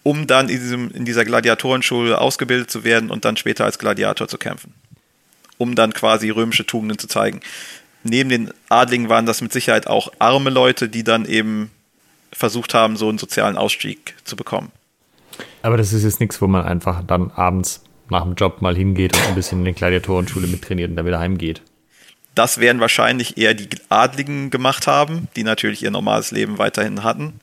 um 0.05 0.27
dann 0.27 0.49
in, 0.49 0.59
diesem, 0.59 0.91
in 0.91 1.03
dieser 1.03 1.25
Gladiatorenschule 1.25 2.21
ausgebildet 2.21 2.69
zu 2.69 2.83
werden 2.83 3.09
und 3.09 3.25
dann 3.25 3.37
später 3.37 3.65
als 3.65 3.79
Gladiator 3.79 4.27
zu 4.27 4.37
kämpfen. 4.37 4.71
Um 5.57 5.75
dann 5.75 5.93
quasi 5.93 6.29
römische 6.29 6.65
Tugenden 6.65 6.97
zu 6.97 7.07
zeigen. 7.07 7.39
Neben 8.03 8.29
den 8.29 8.51
Adligen 8.69 9.09
waren 9.09 9.25
das 9.25 9.41
mit 9.41 9.51
Sicherheit 9.51 9.87
auch 9.87 10.11
arme 10.19 10.49
Leute, 10.49 10.89
die 10.89 11.03
dann 11.03 11.25
eben 11.25 11.71
versucht 12.31 12.73
haben, 12.73 12.97
so 12.97 13.09
einen 13.09 13.17
sozialen 13.17 13.57
Ausstieg 13.57 14.15
zu 14.25 14.35
bekommen. 14.35 14.71
Aber 15.61 15.77
das 15.77 15.93
ist 15.93 16.03
jetzt 16.03 16.19
nichts, 16.19 16.41
wo 16.41 16.47
man 16.47 16.65
einfach 16.65 17.03
dann 17.03 17.31
abends 17.31 17.81
nach 18.09 18.23
dem 18.23 18.35
Job 18.35 18.61
mal 18.61 18.75
hingeht 18.75 19.15
und 19.15 19.27
ein 19.27 19.35
bisschen 19.35 19.59
in 19.59 19.65
der 19.65 19.73
Gladiatorenschule 19.73 20.47
mittrainiert 20.47 20.91
und 20.91 20.95
dann 20.95 21.05
wieder 21.05 21.19
heimgeht. 21.19 21.61
Das 22.35 22.59
werden 22.59 22.81
wahrscheinlich 22.81 23.37
eher 23.37 23.53
die 23.53 23.69
Adligen 23.89 24.49
gemacht 24.49 24.87
haben, 24.87 25.27
die 25.35 25.43
natürlich 25.43 25.81
ihr 25.83 25.91
normales 25.91 26.31
Leben 26.31 26.57
weiterhin 26.57 27.03
hatten. 27.03 27.39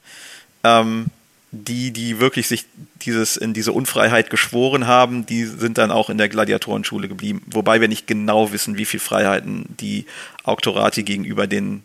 Ähm, 0.63 1.07
die, 1.53 1.91
die 1.91 2.19
wirklich 2.19 2.49
sich 2.49 2.65
dieses, 3.03 3.37
in 3.37 3.53
diese 3.53 3.73
Unfreiheit 3.73 4.31
geschworen 4.31 4.87
haben, 4.87 5.27
die 5.27 5.45
sind 5.45 5.77
dann 5.77 5.91
auch 5.91 6.09
in 6.09 6.17
der 6.17 6.31
Gladiatorenschule 6.31 7.09
geblieben. 7.09 7.43
Wobei 7.47 7.81
wir 7.81 7.89
nicht 7.89 8.07
genau 8.07 8.53
wissen, 8.53 8.79
wie 8.79 8.87
viel 8.87 9.01
Freiheiten 9.01 9.67
die 9.79 10.07
Auktorati 10.45 11.03
gegenüber 11.03 11.47
den 11.47 11.83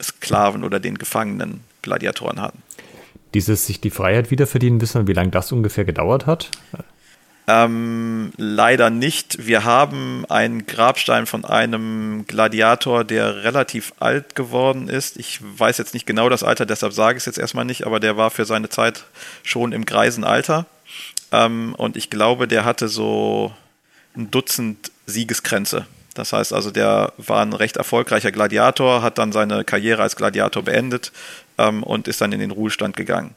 Sklaven 0.00 0.62
oder 0.62 0.78
den 0.78 0.98
Gefangenen 0.98 1.60
Gladiatoren 1.80 2.40
hatten. 2.40 2.62
Dieses 3.32 3.66
sich 3.66 3.80
die 3.80 3.90
Freiheit 3.90 4.30
wiederverdienen, 4.30 4.80
wissen 4.80 5.02
wir, 5.02 5.08
wie 5.08 5.16
lange 5.16 5.30
das 5.30 5.52
ungefähr 5.52 5.84
gedauert 5.84 6.26
hat? 6.26 6.50
Ähm, 7.50 8.30
leider 8.36 8.90
nicht. 8.90 9.46
Wir 9.46 9.64
haben 9.64 10.26
einen 10.28 10.66
Grabstein 10.66 11.24
von 11.24 11.46
einem 11.46 12.26
Gladiator, 12.26 13.04
der 13.04 13.42
relativ 13.42 13.94
alt 14.00 14.34
geworden 14.34 14.90
ist. 14.90 15.16
Ich 15.16 15.40
weiß 15.40 15.78
jetzt 15.78 15.94
nicht 15.94 16.06
genau 16.06 16.28
das 16.28 16.42
Alter, 16.42 16.66
deshalb 16.66 16.92
sage 16.92 17.16
ich 17.16 17.22
es 17.22 17.26
jetzt 17.26 17.38
erstmal 17.38 17.64
nicht, 17.64 17.86
aber 17.86 18.00
der 18.00 18.18
war 18.18 18.30
für 18.30 18.44
seine 18.44 18.68
Zeit 18.68 19.04
schon 19.44 19.72
im 19.72 19.86
greisen 19.86 20.24
Alter. 20.24 20.66
Ähm, 21.32 21.74
und 21.78 21.96
ich 21.96 22.10
glaube, 22.10 22.48
der 22.48 22.66
hatte 22.66 22.86
so 22.88 23.54
ein 24.14 24.30
Dutzend 24.30 24.90
Siegeskränze. 25.06 25.86
Das 26.12 26.34
heißt 26.34 26.52
also, 26.52 26.70
der 26.70 27.14
war 27.16 27.40
ein 27.40 27.54
recht 27.54 27.78
erfolgreicher 27.78 28.30
Gladiator, 28.30 29.00
hat 29.00 29.16
dann 29.16 29.32
seine 29.32 29.64
Karriere 29.64 30.02
als 30.02 30.16
Gladiator 30.16 30.64
beendet 30.64 31.12
ähm, 31.56 31.82
und 31.82 32.08
ist 32.08 32.20
dann 32.20 32.32
in 32.32 32.40
den 32.40 32.50
Ruhestand 32.50 32.94
gegangen. 32.94 33.34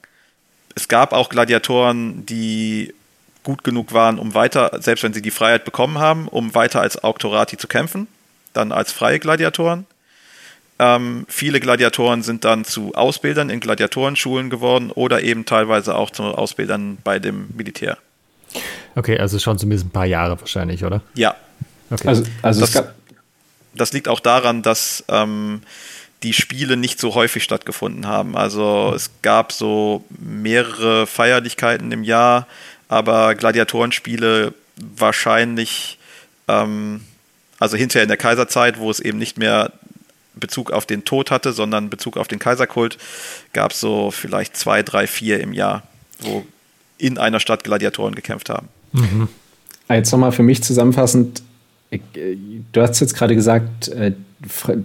Es 0.75 0.89
gab 0.89 1.13
auch 1.13 1.29
Gladiatoren, 1.29 2.25
die 2.25 2.93
gut 3.43 3.63
genug 3.63 3.93
waren, 3.93 4.19
um 4.19 4.33
weiter, 4.33 4.71
selbst 4.79 5.03
wenn 5.03 5.13
sie 5.13 5.21
die 5.21 5.31
Freiheit 5.31 5.65
bekommen 5.65 5.97
haben, 5.99 6.27
um 6.27 6.53
weiter 6.53 6.81
als 6.81 7.03
Auktorati 7.03 7.57
zu 7.57 7.67
kämpfen, 7.67 8.07
dann 8.53 8.71
als 8.71 8.91
freie 8.91 9.19
Gladiatoren. 9.19 9.85
Ähm, 10.79 11.25
viele 11.27 11.59
Gladiatoren 11.59 12.23
sind 12.23 12.43
dann 12.43 12.65
zu 12.65 12.93
Ausbildern 12.95 13.49
in 13.49 13.59
Gladiatorenschulen 13.59 14.49
geworden 14.49 14.91
oder 14.91 15.21
eben 15.21 15.45
teilweise 15.45 15.95
auch 15.95 16.09
zu 16.09 16.23
Ausbildern 16.23 16.97
bei 17.03 17.19
dem 17.19 17.49
Militär. 17.55 17.97
Okay, 18.95 19.17
also 19.17 19.39
schon 19.39 19.57
zumindest 19.57 19.87
ein 19.87 19.91
paar 19.91 20.05
Jahre 20.05 20.39
wahrscheinlich, 20.39 20.83
oder? 20.83 21.01
Ja. 21.13 21.35
Okay. 21.89 22.07
Also, 22.07 22.23
also 22.41 22.61
das, 22.61 22.83
das 23.75 23.93
liegt 23.93 24.07
auch 24.07 24.19
daran, 24.19 24.61
dass 24.61 25.03
ähm, 25.07 25.61
die 26.23 26.33
Spiele 26.33 26.77
nicht 26.77 26.99
so 26.99 27.15
häufig 27.15 27.43
stattgefunden 27.43 28.05
haben. 28.05 28.37
Also 28.37 28.93
es 28.95 29.09
gab 29.21 29.51
so 29.51 30.03
mehrere 30.19 31.07
Feierlichkeiten 31.07 31.91
im 31.91 32.03
Jahr, 32.03 32.47
aber 32.91 33.35
Gladiatorenspiele 33.35 34.53
wahrscheinlich, 34.75 35.97
ähm, 36.49 36.99
also 37.57 37.77
hinterher 37.77 38.03
in 38.03 38.09
der 38.09 38.17
Kaiserzeit, 38.17 38.79
wo 38.79 38.91
es 38.91 38.99
eben 38.99 39.17
nicht 39.17 39.37
mehr 39.37 39.71
Bezug 40.35 40.71
auf 40.71 40.85
den 40.85 41.05
Tod 41.05 41.31
hatte, 41.31 41.53
sondern 41.53 41.89
Bezug 41.89 42.17
auf 42.17 42.27
den 42.27 42.37
Kaiserkult, 42.37 42.97
gab 43.53 43.71
es 43.71 43.79
so 43.79 44.11
vielleicht 44.11 44.57
zwei, 44.57 44.83
drei, 44.83 45.07
vier 45.07 45.39
im 45.39 45.53
Jahr, 45.53 45.83
wo 46.19 46.45
in 46.97 47.17
einer 47.17 47.39
Stadt 47.39 47.63
Gladiatoren 47.63 48.13
gekämpft 48.13 48.49
haben. 48.49 48.67
Mhm. 48.91 49.29
Jetzt 49.89 50.11
nochmal 50.11 50.33
für 50.33 50.43
mich 50.43 50.61
zusammenfassend, 50.61 51.43
äh, 51.91 51.99
du 52.73 52.81
hast 52.81 52.99
jetzt 52.99 53.15
gerade 53.15 53.35
gesagt, 53.35 53.87
äh, 53.87 54.11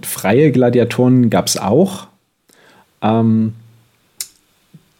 freie 0.03 0.53
Gladiatoren 0.53 1.29
gab 1.29 1.47
es 1.47 1.57
auch. 1.57 2.07
Ähm, 3.01 3.53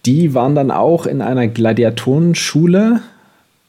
die 0.08 0.34
waren 0.34 0.56
dann 0.56 0.72
auch 0.72 1.06
in 1.06 1.22
einer 1.22 1.48
Gladiatorenschule 1.48 3.02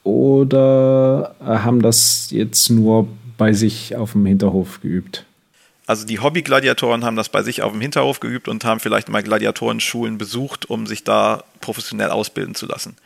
oder 0.05 1.35
äh, 1.41 1.45
haben 1.45 1.83
das 1.83 2.31
jetzt 2.31 2.71
nur 2.71 3.09
bei 3.37 3.53
sich 3.53 3.97
auf 3.97 4.13
dem 4.13 4.25
Hinterhof 4.25 4.81
geübt? 4.81 5.25
Also 5.87 6.07
die 6.07 6.21
Hobby-Gladiatoren 6.21 7.05
haben 7.05 7.17
das 7.17 7.29
bei 7.29 7.43
sich 7.43 7.63
auf 7.63 7.73
dem 7.73 7.81
Hinterhof 7.81 8.21
geübt 8.21 8.47
und 8.47 8.65
haben 8.65 8.79
vielleicht 8.79 9.09
mal 9.09 9.23
Gladiatorenschulen 9.23 10.17
besucht, 10.17 10.71
um 10.71 10.87
sich 10.87 11.03
da 11.03 11.43
professionell 11.61 12.11
ausbilden 12.11 12.55
zu 12.55 12.67
lassen. 12.67 12.97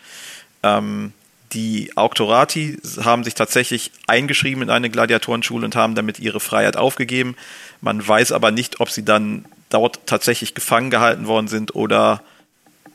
Ähm, 0.62 1.12
die 1.52 1.96
Auktorati 1.96 2.78
haben 3.02 3.24
sich 3.24 3.34
tatsächlich 3.34 3.92
eingeschrieben 4.06 4.62
in 4.62 4.70
eine 4.70 4.90
Gladiatorenschule 4.90 5.64
und 5.64 5.74
haben 5.74 5.94
damit 5.94 6.18
ihre 6.18 6.40
Freiheit 6.40 6.76
aufgegeben. 6.76 7.36
Man 7.80 8.06
weiß 8.06 8.32
aber 8.32 8.50
nicht, 8.50 8.80
ob 8.80 8.90
sie 8.90 9.04
dann 9.04 9.46
dort 9.70 10.00
tatsächlich 10.06 10.54
gefangen 10.54 10.90
gehalten 10.90 11.26
worden 11.26 11.48
sind 11.48 11.74
oder 11.74 12.22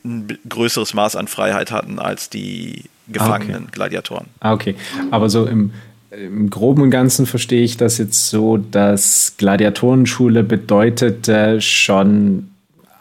ein 0.04 0.38
größeres 0.48 0.94
Maß 0.94 1.16
an 1.16 1.28
Freiheit 1.28 1.70
hatten 1.70 1.98
als 1.98 2.30
die 2.30 2.84
gefangenen 3.08 3.64
okay. 3.64 3.72
Gladiatoren. 3.72 4.26
Ah, 4.40 4.52
okay. 4.52 4.74
Aber 5.10 5.30
so 5.30 5.46
im, 5.46 5.72
im 6.10 6.50
Groben 6.50 6.82
und 6.82 6.90
Ganzen 6.90 7.26
verstehe 7.26 7.62
ich 7.62 7.76
das 7.76 7.98
jetzt 7.98 8.28
so, 8.28 8.56
dass 8.56 9.34
Gladiatorenschule 9.38 10.42
bedeutete 10.42 11.60
schon 11.60 12.48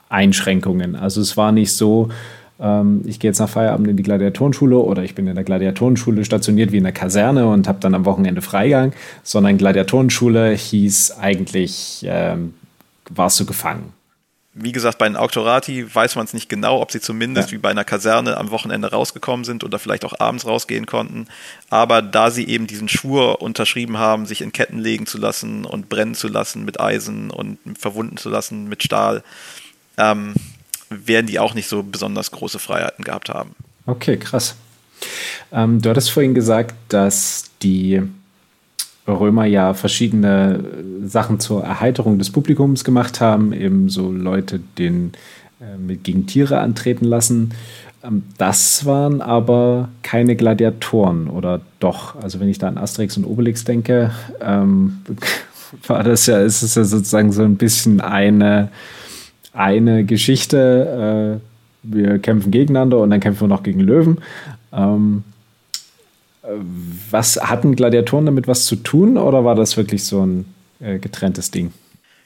Einschränkungen. 0.09 0.95
Also 0.95 1.21
es 1.21 1.35
war 1.35 1.51
nicht 1.51 1.73
so, 1.73 2.09
ähm, 2.59 3.01
ich 3.05 3.19
gehe 3.19 3.29
jetzt 3.29 3.39
nach 3.39 3.49
Feierabend 3.49 3.87
in 3.87 3.97
die 3.97 4.03
Gladiatorenschule 4.03 4.77
oder 4.77 5.03
ich 5.03 5.15
bin 5.15 5.27
in 5.27 5.35
der 5.35 5.43
Gladiatorenschule 5.43 6.23
stationiert 6.23 6.71
wie 6.71 6.77
in 6.77 6.83
der 6.83 6.93
Kaserne 6.93 7.47
und 7.47 7.67
habe 7.67 7.79
dann 7.81 7.93
am 7.93 8.05
Wochenende 8.05 8.41
Freigang, 8.41 8.93
sondern 9.23 9.57
Gladiatorenschule 9.57 10.51
hieß 10.51 11.17
eigentlich, 11.19 12.05
ähm, 12.07 12.53
warst 13.09 13.39
du 13.39 13.45
gefangen 13.45 13.96
wie 14.59 14.71
gesagt, 14.71 14.97
bei 14.97 15.07
den 15.07 15.15
Auktorati 15.15 15.93
weiß 15.93 16.15
man 16.15 16.25
es 16.25 16.33
nicht 16.33 16.49
genau, 16.49 16.81
ob 16.81 16.91
sie 16.91 16.99
zumindest 16.99 17.49
ja. 17.49 17.53
wie 17.53 17.57
bei 17.59 17.69
einer 17.69 17.83
Kaserne 17.83 18.37
am 18.37 18.49
Wochenende 18.49 18.89
rausgekommen 18.89 19.45
sind 19.45 19.63
oder 19.63 19.79
vielleicht 19.79 20.03
auch 20.03 20.19
abends 20.19 20.45
rausgehen 20.45 20.85
konnten. 20.85 21.27
Aber 21.69 22.01
da 22.01 22.31
sie 22.31 22.47
eben 22.47 22.67
diesen 22.67 22.89
Schwur 22.89 23.41
unterschrieben 23.41 23.97
haben, 23.97 24.25
sich 24.25 24.41
in 24.41 24.51
Ketten 24.51 24.79
legen 24.79 25.05
zu 25.05 25.17
lassen 25.17 25.65
und 25.65 25.89
brennen 25.89 26.15
zu 26.15 26.27
lassen 26.27 26.65
mit 26.65 26.79
Eisen 26.79 27.29
und 27.29 27.59
verwunden 27.77 28.17
zu 28.17 28.29
lassen 28.29 28.67
mit 28.67 28.83
Stahl, 28.83 29.23
ähm, 29.97 30.33
werden 30.89 31.27
die 31.27 31.39
auch 31.39 31.53
nicht 31.53 31.67
so 31.67 31.83
besonders 31.83 32.31
große 32.31 32.59
Freiheiten 32.59 33.03
gehabt 33.03 33.29
haben. 33.29 33.55
Okay, 33.85 34.17
krass. 34.17 34.55
Ähm, 35.51 35.81
du 35.81 35.89
hattest 35.89 36.11
vorhin 36.11 36.33
gesagt, 36.33 36.75
dass 36.89 37.51
die 37.61 38.01
Römer 39.13 39.45
ja 39.45 39.73
verschiedene 39.73 40.63
Sachen 41.05 41.39
zur 41.39 41.63
Erheiterung 41.63 42.19
des 42.19 42.29
Publikums 42.29 42.83
gemacht 42.83 43.21
haben, 43.21 43.53
eben 43.53 43.89
so 43.89 44.11
Leute 44.11 44.59
den 44.77 45.13
äh, 45.61 45.77
mit 45.77 46.03
gegen 46.03 46.27
Tiere 46.27 46.59
antreten 46.59 47.05
lassen. 47.05 47.51
Ähm, 48.03 48.23
das 48.37 48.85
waren 48.85 49.21
aber 49.21 49.89
keine 50.03 50.35
Gladiatoren 50.35 51.29
oder 51.29 51.61
doch? 51.79 52.21
Also 52.21 52.39
wenn 52.39 52.49
ich 52.49 52.59
da 52.59 52.67
an 52.67 52.77
Asterix 52.77 53.17
und 53.17 53.25
Obelix 53.25 53.63
denke, 53.63 54.11
ähm, 54.41 54.99
war 55.87 56.03
das 56.03 56.25
ja, 56.25 56.39
ist 56.41 56.61
es 56.61 56.75
ja 56.75 56.83
sozusagen 56.83 57.31
so 57.31 57.43
ein 57.43 57.55
bisschen 57.55 58.01
eine, 58.01 58.69
eine 59.53 60.03
Geschichte. 60.03 61.39
Äh, 61.41 61.47
wir 61.83 62.19
kämpfen 62.19 62.51
gegeneinander 62.51 62.99
und 62.99 63.09
dann 63.09 63.19
kämpfen 63.19 63.41
wir 63.41 63.47
noch 63.47 63.63
gegen 63.63 63.79
Löwen. 63.79 64.19
Ähm, 64.73 65.23
was 67.11 67.37
hatten 67.37 67.75
Gladiatoren 67.75 68.25
damit 68.25 68.47
was 68.47 68.65
zu 68.65 68.77
tun 68.77 69.17
oder 69.17 69.43
war 69.43 69.55
das 69.55 69.77
wirklich 69.77 70.05
so 70.05 70.25
ein 70.25 70.53
äh, 70.79 70.97
getrenntes 70.99 71.51
Ding? 71.51 71.73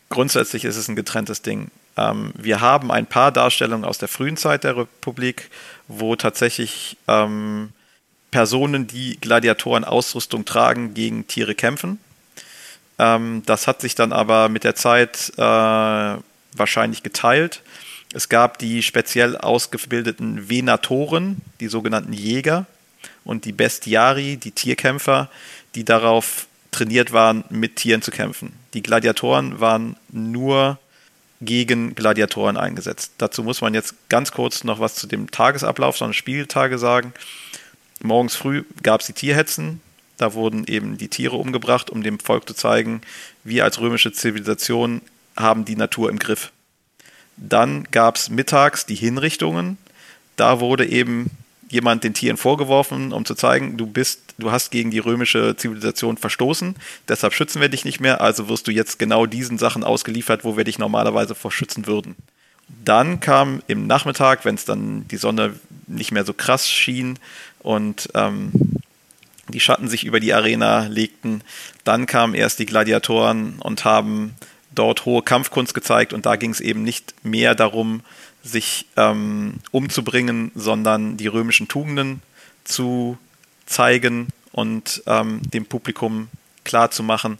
Grundsätzlich 0.09 0.65
ist 0.65 0.75
es 0.75 0.87
ein 0.87 0.95
getrenntes 0.95 1.41
Ding. 1.41 1.71
Ähm, 1.97 2.33
wir 2.37 2.61
haben 2.61 2.91
ein 2.91 3.05
paar 3.05 3.31
Darstellungen 3.31 3.85
aus 3.85 3.97
der 3.97 4.07
frühen 4.07 4.37
Zeit 4.37 4.63
der 4.63 4.77
Republik, 4.77 5.49
wo 5.87 6.15
tatsächlich 6.15 6.97
ähm, 7.07 7.69
Personen, 8.29 8.87
die 8.87 9.17
Gladiatoren-Ausrüstung 9.19 10.45
tragen, 10.45 10.93
gegen 10.93 11.27
Tiere 11.27 11.55
kämpfen. 11.55 11.99
Ähm, 12.97 13.43
das 13.45 13.67
hat 13.67 13.81
sich 13.81 13.95
dann 13.95 14.13
aber 14.13 14.49
mit 14.49 14.63
der 14.63 14.75
Zeit 14.75 15.33
äh, 15.37 15.41
wahrscheinlich 15.41 17.03
geteilt. 17.03 17.61
Es 18.13 18.29
gab 18.29 18.57
die 18.57 18.83
speziell 18.83 19.37
ausgebildeten 19.37 20.49
Venatoren, 20.49 21.41
die 21.59 21.67
sogenannten 21.67 22.13
Jäger, 22.13 22.65
und 23.23 23.45
die 23.45 23.51
Bestiari, 23.51 24.37
die 24.37 24.51
Tierkämpfer, 24.51 25.29
die 25.75 25.83
darauf 25.83 26.47
trainiert 26.71 27.11
waren, 27.11 27.43
mit 27.49 27.75
Tieren 27.75 28.01
zu 28.01 28.11
kämpfen. 28.11 28.53
Die 28.73 28.81
Gladiatoren 28.81 29.59
waren 29.59 29.97
nur 30.09 30.79
gegen 31.41 31.95
Gladiatoren 31.95 32.55
eingesetzt. 32.55 33.13
Dazu 33.17 33.43
muss 33.43 33.61
man 33.61 33.73
jetzt 33.73 33.95
ganz 34.09 34.31
kurz 34.31 34.63
noch 34.63 34.79
was 34.79 34.95
zu 34.95 35.07
dem 35.07 35.31
Tagesablauf, 35.31 35.97
sondern 35.97 36.13
Spieltage 36.13 36.77
sagen. 36.77 37.13
Morgens 38.01 38.35
früh 38.35 38.63
gab 38.83 39.01
es 39.01 39.07
die 39.07 39.13
Tierhetzen. 39.13 39.81
Da 40.17 40.33
wurden 40.33 40.65
eben 40.67 40.97
die 40.97 41.07
Tiere 41.07 41.35
umgebracht, 41.35 41.89
um 41.89 42.03
dem 42.03 42.19
Volk 42.19 42.47
zu 42.47 42.53
zeigen, 42.53 43.01
wir 43.43 43.63
als 43.63 43.79
römische 43.79 44.11
Zivilisation 44.11 45.01
haben 45.35 45.65
die 45.65 45.75
Natur 45.75 46.09
im 46.09 46.19
Griff. 46.19 46.51
Dann 47.37 47.85
gab 47.85 48.17
es 48.17 48.29
mittags 48.29 48.85
die 48.85 48.95
Hinrichtungen. 48.95 49.77
Da 50.35 50.59
wurde 50.59 50.85
eben 50.85 51.31
jemand 51.71 52.03
den 52.03 52.13
Tieren 52.13 52.37
vorgeworfen, 52.37 53.13
um 53.13 53.25
zu 53.25 53.33
zeigen, 53.33 53.77
du 53.77 53.85
bist, 53.85 54.35
du 54.37 54.51
hast 54.51 54.71
gegen 54.71 54.91
die 54.91 54.99
römische 54.99 55.55
Zivilisation 55.55 56.17
verstoßen, 56.17 56.75
deshalb 57.07 57.33
schützen 57.33 57.61
wir 57.61 57.69
dich 57.69 57.85
nicht 57.85 57.99
mehr, 57.99 58.21
also 58.21 58.49
wirst 58.49 58.67
du 58.67 58.71
jetzt 58.71 58.99
genau 58.99 59.25
diesen 59.25 59.57
Sachen 59.57 59.83
ausgeliefert, 59.83 60.43
wo 60.43 60.57
wir 60.57 60.65
dich 60.65 60.79
normalerweise 60.79 61.33
vor 61.33 61.51
schützen 61.51 61.87
würden. 61.87 62.15
Dann 62.83 63.19
kam 63.19 63.61
im 63.67 63.87
Nachmittag, 63.87 64.45
wenn 64.45 64.55
es 64.55 64.65
dann 64.65 65.07
die 65.07 65.17
Sonne 65.17 65.53
nicht 65.87 66.11
mehr 66.11 66.25
so 66.25 66.33
krass 66.33 66.69
schien 66.69 67.19
und 67.59 68.09
ähm, 68.13 68.51
die 69.47 69.59
Schatten 69.59 69.87
sich 69.87 70.03
über 70.03 70.19
die 70.19 70.33
Arena 70.33 70.87
legten, 70.87 71.41
dann 71.83 72.05
kamen 72.05 72.33
erst 72.33 72.59
die 72.59 72.65
Gladiatoren 72.65 73.59
und 73.59 73.85
haben 73.85 74.35
dort 74.73 75.05
hohe 75.05 75.21
Kampfkunst 75.21 75.73
gezeigt 75.73 76.13
und 76.13 76.25
da 76.25 76.35
ging 76.35 76.51
es 76.51 76.61
eben 76.61 76.83
nicht 76.83 77.13
mehr 77.23 77.55
darum, 77.55 78.01
sich 78.43 78.87
ähm, 78.97 79.55
umzubringen, 79.71 80.51
sondern 80.55 81.17
die 81.17 81.27
römischen 81.27 81.67
Tugenden 81.67 82.21
zu 82.63 83.17
zeigen 83.65 84.27
und 84.51 85.03
ähm, 85.07 85.41
dem 85.53 85.65
Publikum 85.65 86.27
klarzumachen. 86.63 87.37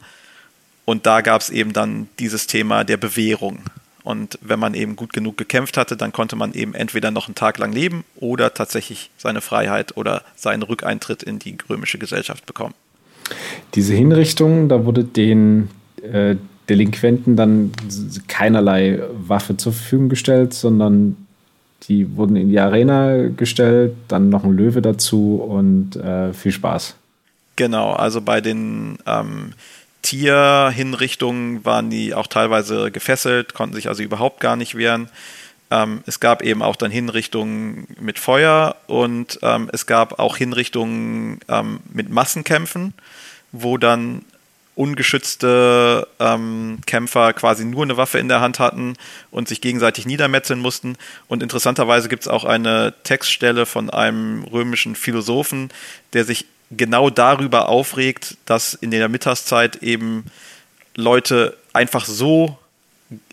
Und 0.85 1.05
da 1.05 1.21
gab 1.21 1.41
es 1.41 1.49
eben 1.49 1.73
dann 1.73 2.07
dieses 2.19 2.47
Thema 2.47 2.83
der 2.83 2.97
Bewährung. 2.97 3.59
Und 4.03 4.39
wenn 4.41 4.59
man 4.59 4.73
eben 4.73 4.95
gut 4.95 5.13
genug 5.13 5.37
gekämpft 5.37 5.77
hatte, 5.77 5.95
dann 5.95 6.11
konnte 6.11 6.35
man 6.35 6.53
eben 6.53 6.73
entweder 6.73 7.11
noch 7.11 7.27
einen 7.27 7.35
Tag 7.35 7.59
lang 7.59 7.71
leben 7.71 8.03
oder 8.15 8.53
tatsächlich 8.53 9.11
seine 9.17 9.41
Freiheit 9.41 9.95
oder 9.95 10.23
seinen 10.35 10.63
Rückeintritt 10.63 11.21
in 11.21 11.37
die 11.37 11.57
römische 11.69 11.99
Gesellschaft 11.99 12.45
bekommen. 12.47 12.73
Diese 13.75 13.93
Hinrichtung, 13.93 14.69
da 14.69 14.85
wurde 14.85 15.03
den 15.03 15.69
äh, 16.01 16.35
Delinquenten 16.71 17.35
dann 17.35 17.71
keinerlei 18.29 19.01
Waffe 19.11 19.57
zur 19.57 19.73
Verfügung 19.73 20.07
gestellt, 20.07 20.53
sondern 20.53 21.17
die 21.83 22.15
wurden 22.15 22.37
in 22.37 22.49
die 22.49 22.59
Arena 22.59 23.27
gestellt, 23.27 23.93
dann 24.07 24.29
noch 24.29 24.45
ein 24.45 24.53
Löwe 24.53 24.81
dazu 24.81 25.35
und 25.35 25.97
äh, 25.97 26.31
viel 26.31 26.53
Spaß. 26.53 26.95
Genau, 27.57 27.91
also 27.91 28.21
bei 28.21 28.39
den 28.39 28.99
ähm, 29.05 29.51
Tierhinrichtungen 30.01 31.65
waren 31.65 31.89
die 31.89 32.13
auch 32.13 32.27
teilweise 32.27 32.89
gefesselt, 32.89 33.53
konnten 33.53 33.75
sich 33.75 33.89
also 33.89 34.01
überhaupt 34.01 34.39
gar 34.39 34.55
nicht 34.55 34.77
wehren. 34.77 35.09
Ähm, 35.69 36.03
es 36.05 36.21
gab 36.21 36.41
eben 36.41 36.61
auch 36.61 36.77
dann 36.77 36.91
Hinrichtungen 36.91 37.85
mit 37.99 38.17
Feuer 38.17 38.77
und 38.87 39.39
ähm, 39.41 39.69
es 39.73 39.87
gab 39.87 40.19
auch 40.19 40.37
Hinrichtungen 40.37 41.41
ähm, 41.49 41.81
mit 41.91 42.09
Massenkämpfen, 42.09 42.93
wo 43.51 43.77
dann 43.77 44.21
ungeschützte 44.81 46.07
ähm, 46.19 46.79
Kämpfer 46.87 47.33
quasi 47.33 47.65
nur 47.65 47.83
eine 47.83 47.97
Waffe 47.97 48.17
in 48.17 48.29
der 48.29 48.41
Hand 48.41 48.57
hatten 48.57 48.95
und 49.29 49.47
sich 49.47 49.61
gegenseitig 49.61 50.07
niedermetzeln 50.07 50.59
mussten. 50.59 50.97
Und 51.27 51.43
interessanterweise 51.43 52.09
gibt 52.09 52.23
es 52.23 52.27
auch 52.27 52.45
eine 52.45 52.95
Textstelle 53.03 53.67
von 53.67 53.91
einem 53.91 54.43
römischen 54.43 54.95
Philosophen, 54.95 55.69
der 56.13 56.25
sich 56.25 56.47
genau 56.71 57.11
darüber 57.11 57.69
aufregt, 57.69 58.37
dass 58.45 58.73
in 58.73 58.89
der 58.89 59.07
Mittagszeit 59.07 59.83
eben 59.83 60.25
Leute 60.95 61.55
einfach 61.73 62.05
so 62.05 62.57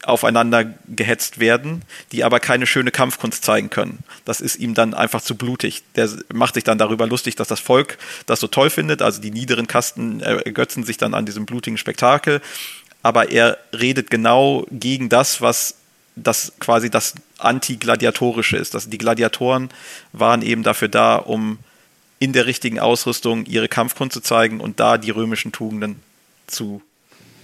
aufeinander 0.02 0.64
gehetzt 0.88 1.38
werden, 1.38 1.82
die 2.12 2.24
aber 2.24 2.40
keine 2.40 2.66
schöne 2.66 2.90
Kampfkunst 2.90 3.44
zeigen 3.44 3.70
können. 3.70 4.00
Das 4.24 4.40
ist 4.40 4.56
ihm 4.56 4.74
dann 4.74 4.94
einfach 4.94 5.22
zu 5.22 5.36
blutig. 5.36 5.82
Der 5.94 6.08
macht 6.32 6.54
sich 6.54 6.64
dann 6.64 6.78
darüber 6.78 7.06
lustig, 7.06 7.36
dass 7.36 7.48
das 7.48 7.60
Volk 7.60 7.98
das 8.26 8.40
so 8.40 8.46
toll 8.48 8.70
findet. 8.70 9.02
Also 9.02 9.20
die 9.20 9.30
niederen 9.30 9.66
Kasten 9.66 10.20
ergötzen 10.20 10.84
sich 10.84 10.96
dann 10.96 11.14
an 11.14 11.26
diesem 11.26 11.46
blutigen 11.46 11.78
Spektakel. 11.78 12.40
Aber 13.02 13.30
er 13.30 13.58
redet 13.72 14.10
genau 14.10 14.66
gegen 14.70 15.08
das, 15.08 15.40
was 15.40 15.76
das 16.16 16.52
quasi 16.58 16.90
das 16.90 17.14
Anti-Gladiatorische 17.38 18.56
ist. 18.56 18.74
Das, 18.74 18.90
die 18.90 18.98
Gladiatoren 18.98 19.70
waren 20.12 20.42
eben 20.42 20.64
dafür 20.64 20.88
da, 20.88 21.16
um 21.16 21.58
in 22.18 22.32
der 22.32 22.46
richtigen 22.46 22.80
Ausrüstung 22.80 23.46
ihre 23.46 23.68
Kampfkunst 23.68 24.14
zu 24.14 24.20
zeigen 24.20 24.60
und 24.60 24.80
da 24.80 24.98
die 24.98 25.10
römischen 25.10 25.52
Tugenden 25.52 26.02
zu 26.48 26.82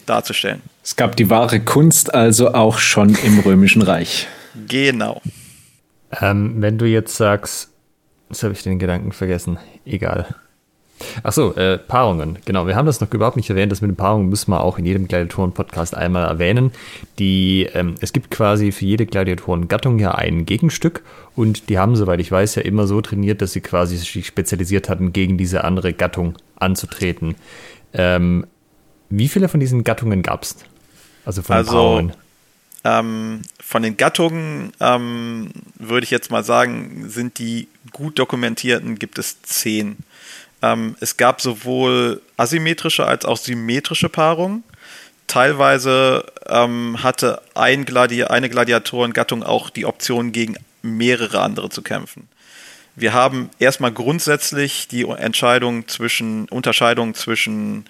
darzustellen. 0.06 0.62
Es 0.82 0.96
gab 0.96 1.16
die 1.16 1.30
wahre 1.30 1.60
Kunst 1.60 2.14
also 2.14 2.54
auch 2.54 2.78
schon 2.78 3.14
im 3.24 3.40
römischen 3.40 3.82
Reich. 3.82 4.26
Genau. 4.68 5.20
Ähm, 6.20 6.56
wenn 6.58 6.78
du 6.78 6.86
jetzt 6.86 7.16
sagst, 7.16 7.70
jetzt 8.28 8.42
habe 8.42 8.54
ich 8.54 8.62
den 8.62 8.78
Gedanken 8.78 9.12
vergessen, 9.12 9.58
egal. 9.84 10.34
Achso, 11.22 11.52
äh, 11.52 11.78
Paarungen. 11.78 12.38
Genau, 12.44 12.66
wir 12.66 12.76
haben 12.76 12.86
das 12.86 13.00
noch 13.00 13.12
überhaupt 13.12 13.36
nicht 13.36 13.50
erwähnt. 13.50 13.72
Das 13.72 13.80
mit 13.80 13.90
den 13.90 13.96
Paarungen 13.96 14.28
müssen 14.28 14.50
wir 14.50 14.62
auch 14.62 14.78
in 14.78 14.86
jedem 14.86 15.08
Gladiatoren-Podcast 15.08 15.96
einmal 15.96 16.26
erwähnen. 16.26 16.72
Die, 17.18 17.68
ähm, 17.74 17.96
es 18.00 18.12
gibt 18.12 18.30
quasi 18.30 18.72
für 18.72 18.84
jede 18.84 19.06
Gladiatoren-Gattung 19.06 19.98
ja 19.98 20.14
ein 20.14 20.46
Gegenstück 20.46 21.02
und 21.34 21.68
die 21.68 21.78
haben, 21.78 21.96
soweit 21.96 22.20
ich 22.20 22.30
weiß, 22.30 22.54
ja 22.56 22.62
immer 22.62 22.86
so 22.86 23.00
trainiert, 23.00 23.42
dass 23.42 23.52
sie 23.52 23.60
quasi 23.60 23.96
sich 23.96 24.26
spezialisiert 24.26 24.88
hatten, 24.88 25.12
gegen 25.12 25.36
diese 25.36 25.64
andere 25.64 25.92
Gattung 25.92 26.34
anzutreten. 26.56 27.34
Ähm, 27.92 28.46
wie 29.18 29.28
viele 29.28 29.48
von 29.48 29.60
diesen 29.60 29.84
Gattungen 29.84 30.22
gab 30.22 30.42
es? 30.42 30.56
Also 31.24 31.42
von 31.42 31.56
also, 31.56 31.72
Paarungen? 31.72 32.12
Ähm, 32.84 33.42
von 33.60 33.82
den 33.82 33.96
Gattungen 33.96 34.72
ähm, 34.80 35.50
würde 35.76 36.04
ich 36.04 36.10
jetzt 36.10 36.30
mal 36.30 36.44
sagen, 36.44 37.08
sind 37.08 37.38
die 37.38 37.68
gut 37.92 38.18
dokumentierten, 38.18 38.98
gibt 38.98 39.18
es 39.18 39.40
zehn. 39.42 39.96
Ähm, 40.60 40.96
es 41.00 41.16
gab 41.16 41.40
sowohl 41.40 42.20
asymmetrische 42.36 43.06
als 43.06 43.24
auch 43.24 43.38
symmetrische 43.38 44.10
Paarungen. 44.10 44.64
Teilweise 45.26 46.26
ähm, 46.46 47.02
hatte 47.02 47.40
ein 47.54 47.86
Gladi 47.86 48.24
eine 48.24 48.50
Gladiatorengattung 48.50 49.42
auch 49.42 49.70
die 49.70 49.86
Option, 49.86 50.32
gegen 50.32 50.56
mehrere 50.82 51.40
andere 51.40 51.70
zu 51.70 51.80
kämpfen. 51.80 52.28
Wir 52.96 53.12
haben 53.12 53.50
erstmal 53.58 53.92
grundsätzlich 53.92 54.86
die 54.86 55.02
Entscheidung 55.02 55.88
zwischen, 55.88 56.48
Unterscheidung 56.48 57.14
zwischen 57.14 57.86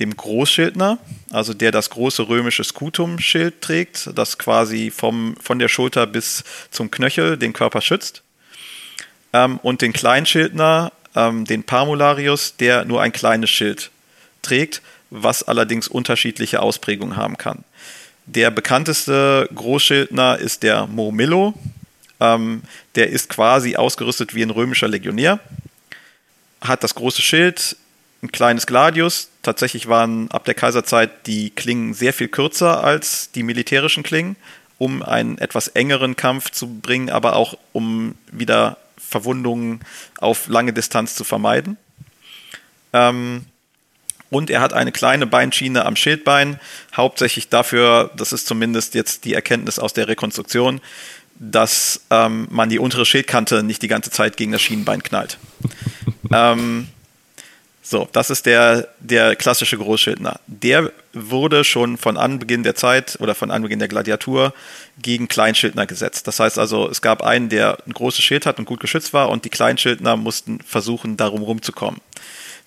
dem 0.00 0.16
Großschildner, 0.16 0.98
also 1.30 1.54
der 1.54 1.70
das 1.70 1.90
große 1.90 2.28
römische 2.28 2.64
Scutum-Schild 2.64 3.60
trägt, 3.60 4.10
das 4.14 4.38
quasi 4.38 4.90
vom, 4.90 5.36
von 5.40 5.58
der 5.58 5.68
Schulter 5.68 6.06
bis 6.06 6.42
zum 6.70 6.90
Knöchel 6.90 7.36
den 7.36 7.52
Körper 7.52 7.80
schützt, 7.80 8.22
ähm, 9.32 9.58
und 9.62 9.82
den 9.82 9.92
Kleinschildner, 9.92 10.92
ähm, 11.14 11.44
den 11.44 11.62
Parmularius, 11.62 12.56
der 12.56 12.84
nur 12.84 13.02
ein 13.02 13.12
kleines 13.12 13.50
Schild 13.50 13.90
trägt, 14.42 14.82
was 15.10 15.42
allerdings 15.42 15.86
unterschiedliche 15.86 16.60
Ausprägungen 16.60 17.16
haben 17.16 17.36
kann. 17.36 17.64
Der 18.26 18.50
bekannteste 18.50 19.48
Großschildner 19.54 20.38
ist 20.38 20.62
der 20.62 20.86
Murmillo. 20.86 21.54
Ähm, 22.20 22.62
der 22.94 23.10
ist 23.10 23.28
quasi 23.28 23.76
ausgerüstet 23.76 24.34
wie 24.34 24.42
ein 24.42 24.50
römischer 24.50 24.88
Legionär, 24.88 25.40
hat 26.60 26.84
das 26.84 26.94
große 26.94 27.22
Schild, 27.22 27.76
ein 28.22 28.32
kleines 28.32 28.66
Gladius. 28.66 29.30
Tatsächlich 29.42 29.88
waren 29.88 30.30
ab 30.30 30.44
der 30.44 30.54
Kaiserzeit 30.54 31.26
die 31.26 31.50
Klingen 31.50 31.94
sehr 31.94 32.12
viel 32.12 32.28
kürzer 32.28 32.84
als 32.84 33.30
die 33.32 33.42
militärischen 33.42 34.02
Klingen, 34.02 34.36
um 34.78 35.02
einen 35.02 35.38
etwas 35.38 35.68
engeren 35.68 36.16
Kampf 36.16 36.50
zu 36.50 36.66
bringen, 36.80 37.10
aber 37.10 37.36
auch 37.36 37.56
um 37.72 38.14
wieder 38.30 38.76
Verwundungen 38.98 39.80
auf 40.18 40.48
lange 40.48 40.72
Distanz 40.72 41.14
zu 41.14 41.24
vermeiden. 41.24 41.76
Ähm, 42.92 43.46
und 44.30 44.48
er 44.48 44.60
hat 44.60 44.72
eine 44.72 44.92
kleine 44.92 45.26
Beinschiene 45.26 45.84
am 45.84 45.96
Schildbein, 45.96 46.60
hauptsächlich 46.96 47.48
dafür, 47.48 48.10
das 48.16 48.32
ist 48.32 48.46
zumindest 48.46 48.94
jetzt 48.94 49.24
die 49.24 49.34
Erkenntnis 49.34 49.80
aus 49.80 49.92
der 49.92 50.06
Rekonstruktion, 50.06 50.80
dass 51.40 52.02
ähm, 52.10 52.46
man 52.50 52.68
die 52.68 52.78
untere 52.78 53.06
Schildkante 53.06 53.62
nicht 53.62 53.82
die 53.82 53.88
ganze 53.88 54.10
Zeit 54.10 54.36
gegen 54.36 54.52
das 54.52 54.62
Schienenbein 54.62 55.02
knallt. 55.02 55.38
ähm, 56.32 56.88
so, 57.90 58.08
das 58.12 58.30
ist 58.30 58.46
der, 58.46 58.86
der 59.00 59.34
klassische 59.34 59.76
Großschildner. 59.76 60.38
Der 60.46 60.92
wurde 61.12 61.64
schon 61.64 61.98
von 61.98 62.16
Anbeginn 62.16 62.62
der 62.62 62.76
Zeit 62.76 63.18
oder 63.18 63.34
von 63.34 63.50
Anbeginn 63.50 63.80
der 63.80 63.88
Gladiatur 63.88 64.54
gegen 65.02 65.26
Kleinschildner 65.26 65.86
gesetzt. 65.86 66.28
Das 66.28 66.38
heißt 66.38 66.56
also, 66.56 66.88
es 66.88 67.02
gab 67.02 67.20
einen, 67.20 67.48
der 67.48 67.78
ein 67.88 67.92
großes 67.92 68.24
Schild 68.24 68.46
hat 68.46 68.60
und 68.60 68.66
gut 68.66 68.78
geschützt 68.78 69.12
war 69.12 69.28
und 69.28 69.44
die 69.44 69.50
Kleinschildner 69.50 70.16
mussten 70.16 70.60
versuchen, 70.60 71.16
darum 71.16 71.42
rumzukommen. 71.42 72.00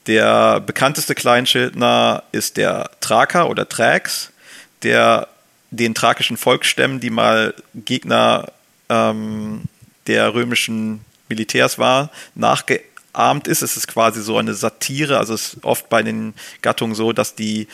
Der 0.08 0.60
bekannteste 0.60 1.16
Kleinschildner 1.16 2.24
ist 2.34 2.58
der 2.58 2.92
Thraker 3.00 3.50
oder 3.50 3.70
Thrax, 3.70 4.34
der 4.82 5.30
den 5.72 5.96
thrakischen 5.96 6.36
Volksstämmen, 6.36 7.00
die 7.00 7.10
mal 7.10 7.54
Gegner 7.74 8.52
ähm, 8.90 9.62
der 10.08 10.34
römischen 10.34 11.06
Militärs 11.30 11.80
war, 11.80 12.10
nachge 12.36 12.82
nachahmt 13.14 13.48
ist. 13.48 13.62
Es 13.62 13.78
ist 13.78 13.88
quasi 13.88 14.22
so 14.22 14.38
eine 14.38 14.54
Satire, 14.54 15.18
also 15.18 15.34
es 15.34 15.54
ist 15.54 15.64
oft 15.64 15.90
bei 15.90 16.04
den 16.04 16.34
Gattungen 16.62 16.96
so, 16.96 17.14
dass 17.14 17.36
die 17.36 17.68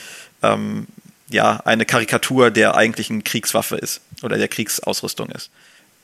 ähm, 0.44 0.88
ja 1.30 1.62
eine 1.66 1.86
Karikatur 1.86 2.52
der 2.52 2.76
eigentlichen 2.76 3.24
Kriegswaffe 3.24 3.76
ist 3.76 4.02
oder 4.24 4.38
der 4.38 4.48
Kriegsausrüstung 4.48 5.30
ist. 5.30 5.50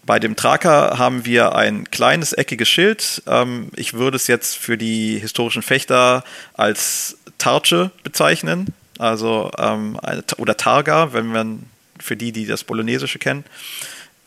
Bei 0.06 0.20
dem 0.20 0.36
Traker 0.36 1.00
haben 1.00 1.26
wir 1.26 1.56
ein 1.56 1.90
kleines 1.90 2.34
eckiges 2.34 2.70
Schild. 2.70 3.24
Ähm, 3.28 3.70
ich 3.76 3.94
würde 3.94 4.18
es 4.18 4.28
jetzt 4.28 4.56
für 4.56 4.78
die 4.78 5.18
historischen 5.18 5.64
Fechter 5.64 6.24
als 6.54 7.18
Tarche 7.38 7.92
bezeichnen, 8.04 8.68
also 9.00 9.52
ähm, 9.58 10.00
eine, 10.02 10.24
oder 10.38 10.58
Targa, 10.58 11.14
wenn 11.14 11.28
man 11.28 11.64
für 12.00 12.16
die, 12.16 12.32
die 12.32 12.46
das 12.46 12.64
Bolonesische 12.64 13.18
kennen. 13.18 13.46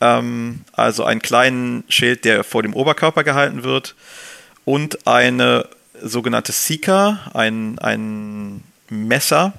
Ähm, 0.01 0.61
also 0.73 1.05
einen 1.05 1.21
kleinen 1.21 1.85
Schild, 1.87 2.25
der 2.25 2.43
vor 2.43 2.61
dem 2.61 2.73
Oberkörper 2.73 3.23
gehalten 3.23 3.63
wird 3.63 3.95
und 4.69 5.07
eine 5.07 5.67
sogenannte 5.99 6.51
Sika, 6.51 7.31
ein, 7.33 7.79
ein 7.79 8.63
Messer, 8.91 9.53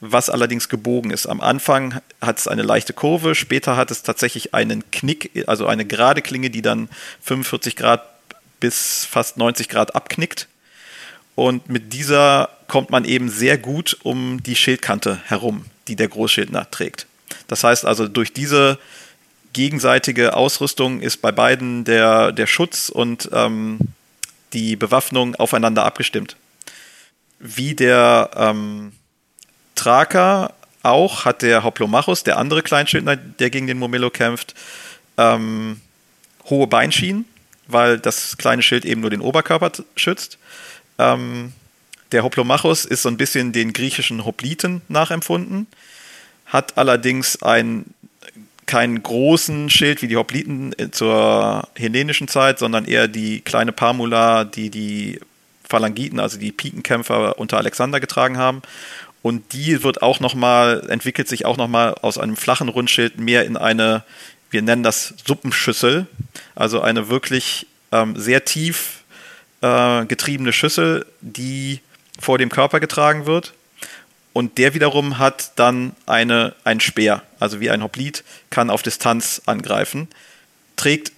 was 0.00 0.30
allerdings 0.30 0.68
gebogen 0.68 1.12
ist. 1.12 1.26
Am 1.28 1.40
Anfang 1.40 2.00
hat 2.20 2.40
es 2.40 2.48
eine 2.48 2.62
leichte 2.62 2.92
Kurve, 2.92 3.36
später 3.36 3.76
hat 3.76 3.92
es 3.92 4.02
tatsächlich 4.02 4.52
einen 4.52 4.82
Knick, 4.90 5.44
also 5.46 5.68
eine 5.68 5.84
gerade 5.84 6.22
Klinge, 6.22 6.50
die 6.50 6.60
dann 6.60 6.88
45 7.20 7.76
Grad 7.76 8.02
bis 8.58 9.04
fast 9.04 9.36
90 9.36 9.68
Grad 9.68 9.94
abknickt. 9.94 10.48
Und 11.36 11.68
mit 11.68 11.92
dieser 11.92 12.48
kommt 12.66 12.90
man 12.90 13.04
eben 13.04 13.28
sehr 13.28 13.58
gut 13.58 13.96
um 14.02 14.42
die 14.42 14.56
Schildkante 14.56 15.20
herum, 15.24 15.66
die 15.86 15.94
der 15.94 16.08
Großschildner 16.08 16.68
trägt. 16.68 17.06
Das 17.46 17.62
heißt 17.62 17.86
also, 17.86 18.08
durch 18.08 18.32
diese 18.32 18.80
gegenseitige 19.52 20.34
Ausrüstung 20.34 21.00
ist 21.00 21.22
bei 21.22 21.30
beiden 21.30 21.84
der, 21.84 22.32
der 22.32 22.48
Schutz 22.48 22.88
und 22.88 23.30
ähm, 23.32 23.78
die 24.52 24.76
Bewaffnung 24.76 25.34
aufeinander 25.36 25.84
abgestimmt. 25.84 26.36
Wie 27.38 27.74
der 27.74 28.30
ähm, 28.36 28.92
Traker 29.74 30.54
auch 30.82 31.24
hat 31.24 31.42
der 31.42 31.64
Hoplomachus, 31.64 32.24
der 32.24 32.38
andere 32.38 32.62
Kleinschildner, 32.62 33.16
der 33.16 33.50
gegen 33.50 33.66
den 33.66 33.78
Momillo 33.78 34.10
kämpft, 34.10 34.54
ähm, 35.16 35.80
hohe 36.46 36.66
Beinschienen, 36.66 37.24
weil 37.66 37.98
das 37.98 38.36
kleine 38.36 38.62
Schild 38.62 38.84
eben 38.84 39.00
nur 39.00 39.10
den 39.10 39.20
Oberkörper 39.20 39.72
schützt. 39.96 40.38
Ähm, 40.98 41.52
der 42.10 42.24
Hoplomachus 42.24 42.84
ist 42.84 43.02
so 43.02 43.08
ein 43.08 43.16
bisschen 43.16 43.52
den 43.52 43.72
griechischen 43.72 44.24
Hopliten 44.24 44.82
nachempfunden, 44.88 45.66
hat 46.46 46.76
allerdings 46.76 47.42
ein, 47.42 47.86
keinen 48.66 49.02
großen 49.02 49.70
Schild 49.70 50.02
wie 50.02 50.08
die 50.08 50.16
Hopliten 50.16 50.74
zur 50.92 51.68
hellenischen 51.74 52.28
Zeit, 52.28 52.58
sondern 52.58 52.84
eher 52.84 53.08
die 53.08 53.40
kleine 53.40 53.72
Parmula, 53.72 54.44
die 54.44 54.70
die 54.70 55.20
Phalangiten, 55.68 56.20
also 56.20 56.38
die 56.38 56.52
Pikenkämpfer 56.52 57.38
unter 57.38 57.58
Alexander 57.58 57.98
getragen 58.00 58.38
haben. 58.38 58.62
Und 59.22 59.52
die 59.52 59.82
wird 59.84 60.02
auch 60.02 60.20
nochmal, 60.20 60.88
entwickelt 60.90 61.28
sich 61.28 61.46
auch 61.46 61.56
nochmal 61.56 61.94
aus 62.02 62.18
einem 62.18 62.36
flachen 62.36 62.68
Rundschild 62.68 63.18
mehr 63.18 63.44
in 63.46 63.56
eine, 63.56 64.04
wir 64.50 64.62
nennen 64.62 64.82
das 64.82 65.14
Suppenschüssel, 65.24 66.06
also 66.54 66.80
eine 66.80 67.08
wirklich 67.08 67.66
ähm, 67.92 68.16
sehr 68.16 68.44
tief 68.44 69.02
äh, 69.60 70.04
getriebene 70.06 70.52
Schüssel, 70.52 71.06
die 71.20 71.80
vor 72.20 72.38
dem 72.38 72.48
Körper 72.48 72.80
getragen 72.80 73.26
wird. 73.26 73.54
Und 74.32 74.58
der 74.58 74.74
wiederum 74.74 75.18
hat 75.18 75.52
dann 75.56 75.92
eine, 76.06 76.54
ein 76.64 76.80
Speer, 76.80 77.22
also 77.38 77.60
wie 77.60 77.70
ein 77.70 77.82
Hoplit, 77.82 78.24
kann 78.50 78.70
auf 78.70 78.82
Distanz 78.82 79.42
angreifen, 79.46 80.08
trägt 80.76 81.12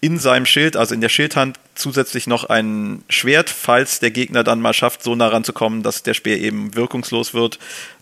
in 0.00 0.18
seinem 0.18 0.46
Schild, 0.46 0.76
also 0.76 0.94
in 0.94 1.00
der 1.00 1.08
Schildhand, 1.08 1.58
zusätzlich 1.74 2.26
noch 2.26 2.44
ein 2.44 3.02
Schwert, 3.08 3.50
falls 3.50 4.00
der 4.00 4.10
Gegner 4.10 4.44
dann 4.44 4.60
mal 4.60 4.72
schafft, 4.72 5.02
so 5.02 5.14
nah 5.14 5.28
ranzukommen, 5.28 5.82
dass 5.82 6.02
der 6.02 6.14
Speer 6.14 6.38
eben 6.38 6.74
wirkungslos 6.74 7.34
wird. 7.34 7.58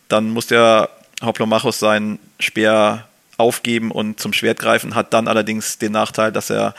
Dann 0.09 0.31
muss 0.31 0.47
der 0.47 0.91
Hoplomachus 1.23 1.79
seinen 1.79 2.19
Speer 2.39 3.09
aufgeben 3.37 3.91
und 3.91 4.21
zum 4.21 4.33
Schwert 4.33 4.59
greifen, 4.59 4.95
hat 4.95 5.12
dann 5.12 5.29
allerdings 5.29 5.79
den 5.79 5.93
Nachteil, 5.93 6.31
dass 6.31 6.51
er 6.51 6.75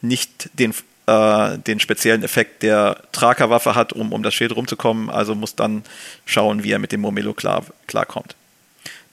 nicht 0.00 0.50
den 0.54 0.74
äh, 1.06 1.58
den 1.58 1.80
speziellen 1.80 2.22
Effekt 2.22 2.62
der 2.62 2.96
Trakerwaffe 3.12 3.74
hat, 3.74 3.92
um 3.92 4.12
um 4.12 4.22
das 4.22 4.34
Schild 4.34 4.54
rumzukommen. 4.54 5.10
Also 5.10 5.34
muss 5.34 5.54
dann 5.54 5.84
schauen, 6.24 6.64
wie 6.64 6.72
er 6.72 6.78
mit 6.78 6.92
dem 6.92 7.00
Momelo 7.00 7.34
klar, 7.34 7.64
klarkommt. 7.86 8.36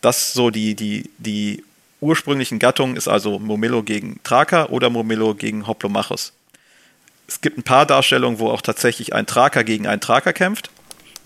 Das 0.02 0.34
so 0.34 0.50
die, 0.50 0.76
die, 0.76 1.10
die 1.18 1.64
ursprünglichen 2.00 2.60
Gattungen 2.60 2.96
ist 2.96 3.08
also 3.08 3.40
Momelo 3.40 3.84
gegen 3.84 4.20
Traker 4.24 4.72
oder 4.72 4.90
Momelo 4.90 5.36
gegen 5.36 5.68
Hoplomachus. 5.68 6.34
Es 7.28 7.40
gibt 7.40 7.58
ein 7.58 7.64
paar 7.64 7.86
Darstellungen, 7.86 8.40
wo 8.40 8.50
auch 8.50 8.62
tatsächlich 8.62 9.14
ein 9.14 9.26
Traker 9.26 9.64
gegen 9.64 9.88
einen 9.88 10.02
Traker 10.02 10.34
kämpft. 10.34 10.70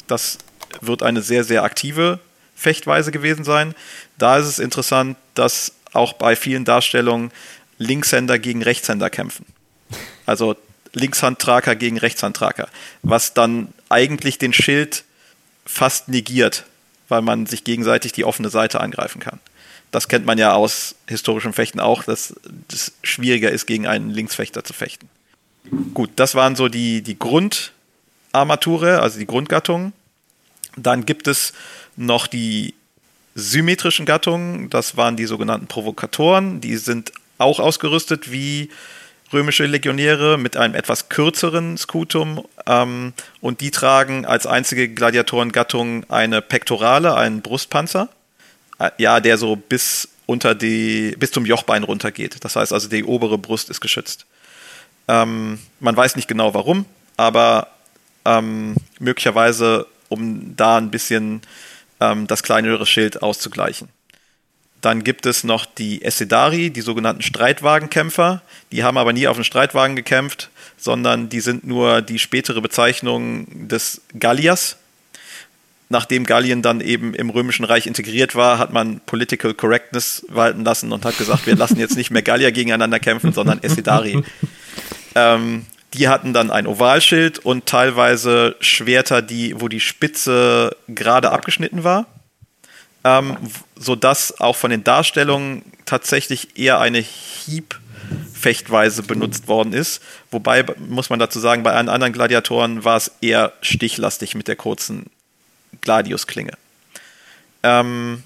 Das 0.08 0.38
wird 0.82 1.02
eine 1.02 1.22
sehr, 1.22 1.44
sehr 1.44 1.64
aktive 1.64 2.20
Fechtweise 2.56 3.12
gewesen 3.12 3.44
sein. 3.44 3.74
Da 4.18 4.38
ist 4.38 4.46
es 4.46 4.60
interessant, 4.60 5.18
dass 5.34 5.74
auch 5.94 6.14
bei 6.14 6.36
vielen 6.36 6.66
Darstellungen 6.66 7.32
Linkshänder 7.78 8.40
gegen 8.40 8.62
Rechtshänder 8.62 9.10
kämpfen. 9.10 9.46
Also 10.26 10.56
Linkshandtraker 10.94 11.76
gegen 11.76 11.98
Rechtshandtraker, 11.98 12.70
was 13.04 13.34
dann 13.34 13.70
eigentlich 13.90 14.38
den 14.38 14.54
Schild 14.54 15.04
fast 15.66 16.08
negiert, 16.08 16.66
weil 17.10 17.22
man 17.22 17.46
sich 17.46 17.64
gegenseitig 17.64 18.14
die 18.14 18.24
offene 18.24 18.50
Seite 18.50 18.80
angreifen 18.80 19.20
kann. 19.20 19.40
Das 19.92 20.08
kennt 20.08 20.26
man 20.26 20.38
ja 20.38 20.54
aus 20.54 20.96
historischem 21.08 21.54
Fechten 21.54 21.80
auch, 21.80 22.04
dass 22.04 22.34
es 22.72 22.94
schwieriger 23.04 23.52
ist, 23.52 23.66
gegen 23.66 23.88
einen 23.88 24.10
Linksfechter 24.10 24.64
zu 24.64 24.74
fechten. 24.74 25.10
Gut, 25.94 26.12
das 26.16 26.36
waren 26.36 26.56
so 26.56 26.68
die, 26.68 27.02
die 27.02 27.18
Grundarmature, 27.18 29.02
also 29.02 29.20
die 29.20 29.26
Grundgattungen. 29.26 29.94
Dann 30.78 31.06
gibt 31.06 31.28
es 31.28 31.54
noch 31.96 32.28
die 32.28 32.74
symmetrischen 33.36 34.06
Gattungen, 34.06 34.70
das 34.70 34.98
waren 34.98 35.18
die 35.18 35.26
sogenannten 35.26 35.68
Provokatoren, 35.68 36.62
die 36.62 36.78
sind 36.78 37.12
auch 37.38 37.60
ausgerüstet 37.60 38.32
wie 38.32 38.70
römische 39.34 39.66
Legionäre 39.66 40.38
mit 40.38 40.58
einem 40.58 40.76
etwas 40.76 41.10
kürzeren 41.10 41.78
Scutum 41.78 42.46
ähm, 42.68 43.14
und 43.42 43.62
die 43.62 43.72
tragen 43.72 44.26
als 44.26 44.48
einzige 44.48 44.90
Gladiatorengattung 44.90 46.10
eine 46.10 46.42
Pektorale, 46.42 47.16
einen 47.16 47.42
Brustpanzer, 47.42 48.10
äh, 48.80 48.92
ja, 48.98 49.20
der 49.20 49.38
so 49.38 49.56
bis 49.56 50.10
unter 50.26 50.56
die, 50.56 51.16
bis 51.20 51.32
zum 51.32 51.46
Jochbein 51.46 51.84
runtergeht. 51.84 52.44
Das 52.44 52.56
heißt 52.56 52.74
also, 52.74 52.88
die 52.88 53.04
obere 53.04 53.38
Brust 53.38 53.70
ist 53.70 53.82
geschützt. 53.82 54.26
Ähm, 55.08 55.60
man 55.80 55.96
weiß 55.96 56.16
nicht 56.16 56.28
genau 56.28 56.54
warum, 56.54 56.86
aber 57.18 57.68
ähm, 58.26 58.76
möglicherweise, 59.00 59.86
um 60.10 60.56
da 60.56 60.78
ein 60.78 60.90
bisschen 60.90 61.42
ähm, 62.00 62.28
das 62.28 62.44
kleinere 62.44 62.86
Schild 62.86 63.22
auszugleichen. 63.22 63.90
Dann 64.86 65.04
gibt 65.04 65.26
es 65.26 65.44
noch 65.44 65.66
die 65.66 66.04
Essedari, 66.04 66.70
die 66.70 66.82
sogenannten 66.82 67.24
Streitwagenkämpfer. 67.24 68.44
Die 68.72 68.84
haben 68.84 69.00
aber 69.00 69.14
nie 69.14 69.28
auf 69.28 69.36
den 69.36 69.44
Streitwagen 69.44 69.96
gekämpft, 69.96 70.52
sondern 70.78 71.28
die 71.28 71.40
sind 71.40 71.66
nur 71.66 72.04
die 72.04 72.20
spätere 72.20 72.62
Bezeichnung 72.62 73.68
des 73.68 74.02
Galliers. 74.20 74.78
Nachdem 75.90 76.28
Gallien 76.28 76.62
dann 76.62 76.82
eben 76.82 77.16
im 77.16 77.32
Römischen 77.32 77.66
Reich 77.66 77.88
integriert 77.88 78.36
war, 78.36 78.60
hat 78.60 78.74
man 78.74 79.00
Political 79.08 79.56
Correctness 79.56 80.24
walten 80.30 80.64
lassen 80.64 80.92
und 80.92 81.04
hat 81.04 81.18
gesagt, 81.18 81.48
wir 81.48 81.56
lassen 81.56 81.80
jetzt 81.80 81.98
nicht 81.98 82.12
mehr 82.12 82.22
Gallier 82.22 82.52
gegeneinander 82.52 83.00
kämpfen, 83.00 83.34
sondern 83.34 83.64
Essedari. 83.64 84.22
ähm, 85.16 85.66
die 85.96 86.10
hatten 86.10 86.32
dann 86.32 86.52
ein 86.52 86.68
Ovalschild 86.68 87.40
und 87.40 87.66
teilweise 87.66 88.56
Schwerter, 88.60 89.24
die, 89.24 89.60
wo 89.60 89.68
die 89.68 89.80
Spitze 89.80 90.78
gerade 90.88 91.32
abgeschnitten 91.32 91.84
war 91.84 92.06
ähm, 93.06 93.38
sodass 93.76 94.40
auch 94.40 94.56
von 94.56 94.72
den 94.72 94.84
Darstellungen 94.84 95.64
tatsächlich 95.86 96.58
eher 96.58 96.80
eine 96.80 97.00
Hiebfechtweise 97.00 99.04
benutzt 99.04 99.48
worden 99.48 99.74
ist. 99.74 100.02
Wobei, 100.32 100.66
muss 100.78 101.10
man 101.10 101.20
dazu 101.20 101.40
sagen, 101.40 101.64
bei 101.64 101.74
allen 101.74 101.90
anderen 101.90 102.14
Gladiatoren 102.14 102.84
war 102.84 102.98
es 102.98 103.12
eher 103.22 103.54
stichlastig 103.62 104.36
mit 104.36 104.48
der 104.48 104.56
kurzen 104.56 105.06
Gladiusklinge. 105.82 106.54
Ähm, 107.64 108.24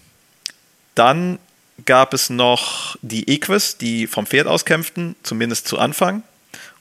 dann 0.95 1.39
gab 1.85 2.13
es 2.13 2.29
noch 2.29 2.97
die 3.01 3.29
Equus, 3.29 3.77
die 3.77 4.07
vom 4.07 4.25
Pferd 4.25 4.47
aus 4.47 4.65
kämpften, 4.65 5.15
zumindest 5.23 5.67
zu 5.67 5.79
Anfang 5.79 6.23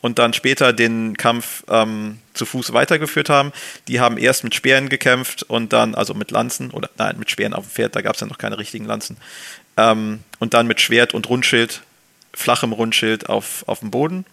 und 0.01 0.19
dann 0.19 0.33
später 0.33 0.73
den 0.73 1.17
Kampf 1.17 1.65
ähm, 1.69 2.19
zu 2.35 2.47
Fuß 2.47 2.73
weitergeführt 2.73 3.29
haben. 3.29 3.53
Die 3.89 4.01
haben 4.01 4.17
erst 4.17 4.45
mit 4.45 4.55
Speeren 4.55 4.89
gekämpft 4.89 5.43
und 5.43 5.73
dann, 5.73 5.95
also 5.95 6.15
mit 6.15 6.31
Lanzen, 6.31 6.71
oder 6.71 6.89
nein, 6.97 7.17
mit 7.19 7.31
Speeren 7.31 7.55
auf 7.55 7.67
dem 7.67 7.71
Pferd, 7.71 7.97
da 7.97 8.01
gab 8.01 8.15
es 8.15 8.21
ja 8.21 8.27
noch 8.27 8.39
keine 8.39 8.59
richtigen 8.59 8.85
Lanzen. 8.85 9.17
Ähm, 9.77 10.21
und 10.39 10.55
dann 10.55 10.67
mit 10.67 10.81
Schwert 10.81 11.15
und 11.15 11.29
Rundschild, 11.29 11.83
flachem 12.33 12.73
Rundschild 12.73 13.29
auf, 13.29 13.65
auf 13.67 13.81
dem 13.81 13.91
Boden. 13.91 14.25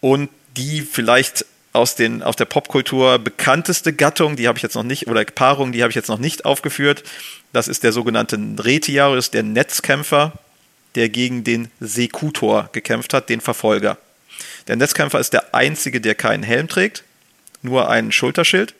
Und 0.00 0.28
die 0.56 0.82
vielleicht 0.82 1.46
aus, 1.72 1.94
den, 1.94 2.22
aus 2.22 2.36
der 2.36 2.46
Popkultur 2.46 3.18
bekannteste 3.18 3.92
Gattung, 3.92 4.36
die 4.36 4.48
habe 4.48 4.58
ich 4.58 4.62
jetzt 4.62 4.74
noch 4.74 4.82
nicht, 4.82 5.06
oder 5.06 5.24
Paarung, 5.24 5.72
die 5.72 5.82
habe 5.82 5.90
ich 5.90 5.96
jetzt 5.96 6.08
noch 6.08 6.18
nicht 6.18 6.44
aufgeführt. 6.44 7.04
Das 7.52 7.68
ist 7.68 7.84
der 7.84 7.92
sogenannte 7.92 8.38
Retiarius, 8.58 9.30
der 9.30 9.42
Netzkämpfer, 9.42 10.32
der 10.96 11.08
gegen 11.08 11.44
den 11.44 11.70
Sekutor 11.80 12.68
gekämpft 12.72 13.14
hat, 13.14 13.28
den 13.28 13.40
Verfolger. 13.40 13.96
Der 14.70 14.76
Netzkämpfer 14.76 15.18
ist 15.18 15.32
der 15.32 15.52
einzige, 15.52 16.00
der 16.00 16.14
keinen 16.14 16.44
Helm 16.44 16.68
trägt, 16.68 17.02
nur 17.60 17.90
ein 17.90 18.12
Schulterschild 18.12 18.76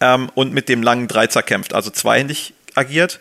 ähm, 0.00 0.28
und 0.34 0.52
mit 0.52 0.68
dem 0.68 0.82
langen 0.82 1.06
Dreizer 1.06 1.44
kämpft, 1.44 1.74
also 1.74 1.90
zweihändig 1.90 2.54
agiert. 2.74 3.20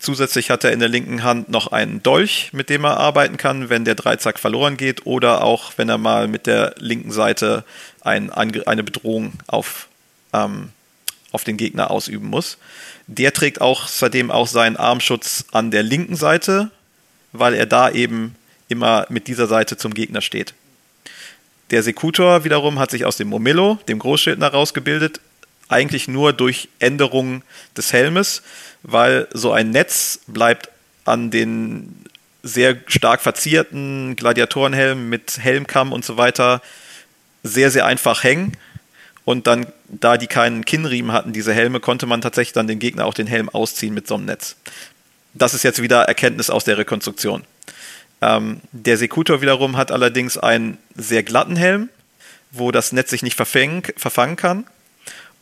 Zusätzlich 0.00 0.50
hat 0.50 0.64
er 0.64 0.72
in 0.72 0.80
der 0.80 0.88
linken 0.88 1.22
Hand 1.22 1.50
noch 1.50 1.70
einen 1.70 2.02
Dolch, 2.02 2.50
mit 2.52 2.68
dem 2.68 2.82
er 2.82 2.96
arbeiten 2.96 3.36
kann, 3.36 3.70
wenn 3.70 3.84
der 3.84 3.94
Dreizack 3.94 4.40
verloren 4.40 4.76
geht 4.76 5.06
oder 5.06 5.44
auch 5.44 5.74
wenn 5.76 5.88
er 5.88 5.98
mal 5.98 6.26
mit 6.26 6.48
der 6.48 6.74
linken 6.78 7.12
Seite 7.12 7.62
ein, 8.00 8.32
eine 8.32 8.82
Bedrohung 8.82 9.34
auf, 9.46 9.86
ähm, 10.32 10.70
auf 11.30 11.44
den 11.44 11.56
Gegner 11.56 11.92
ausüben 11.92 12.26
muss. 12.26 12.58
Der 13.06 13.32
trägt 13.32 13.60
auch 13.60 13.86
seitdem 13.86 14.32
auch 14.32 14.48
seinen 14.48 14.76
Armschutz 14.76 15.44
an 15.52 15.70
der 15.70 15.84
linken 15.84 16.16
Seite, 16.16 16.72
weil 17.30 17.54
er 17.54 17.66
da 17.66 17.88
eben 17.88 18.34
immer 18.66 19.06
mit 19.10 19.28
dieser 19.28 19.46
Seite 19.46 19.76
zum 19.76 19.94
Gegner 19.94 20.22
steht. 20.22 20.54
Der 21.70 21.82
Sekutor 21.82 22.44
wiederum 22.44 22.78
hat 22.78 22.90
sich 22.90 23.04
aus 23.04 23.16
dem 23.16 23.28
Momillo, 23.28 23.78
dem 23.88 23.98
Großschildner, 23.98 24.48
rausgebildet, 24.48 25.20
eigentlich 25.68 26.08
nur 26.08 26.32
durch 26.32 26.68
Änderung 26.78 27.42
des 27.76 27.92
Helmes, 27.92 28.42
weil 28.82 29.28
so 29.32 29.52
ein 29.52 29.70
Netz 29.70 30.20
bleibt 30.26 30.70
an 31.04 31.30
den 31.30 32.04
sehr 32.42 32.76
stark 32.86 33.20
verzierten 33.20 34.16
Gladiatorenhelmen 34.16 35.08
mit 35.08 35.38
Helmkamm 35.38 35.92
und 35.92 36.04
so 36.04 36.16
weiter 36.16 36.62
sehr, 37.42 37.70
sehr 37.70 37.84
einfach 37.86 38.24
hängen. 38.24 38.56
Und 39.24 39.46
dann, 39.46 39.66
da 39.88 40.16
die 40.16 40.26
keinen 40.26 40.64
Kinnriemen 40.64 41.12
hatten, 41.12 41.34
diese 41.34 41.52
Helme, 41.52 41.80
konnte 41.80 42.06
man 42.06 42.22
tatsächlich 42.22 42.54
dann 42.54 42.66
den 42.66 42.78
Gegner 42.78 43.04
auch 43.04 43.12
den 43.12 43.26
Helm 43.26 43.50
ausziehen 43.50 43.92
mit 43.92 44.06
so 44.06 44.14
einem 44.14 44.24
Netz. 44.24 44.56
Das 45.34 45.52
ist 45.52 45.64
jetzt 45.64 45.82
wieder 45.82 46.04
Erkenntnis 46.04 46.48
aus 46.48 46.64
der 46.64 46.78
Rekonstruktion. 46.78 47.44
Ähm, 48.20 48.60
der 48.72 48.96
Sekutor 48.96 49.40
wiederum 49.40 49.76
hat 49.76 49.92
allerdings 49.92 50.38
einen 50.38 50.78
sehr 50.94 51.22
glatten 51.22 51.56
Helm, 51.56 51.88
wo 52.50 52.70
das 52.70 52.92
Netz 52.92 53.10
sich 53.10 53.22
nicht 53.22 53.36
verfangen, 53.36 53.82
verfangen 53.96 54.36
kann. 54.36 54.64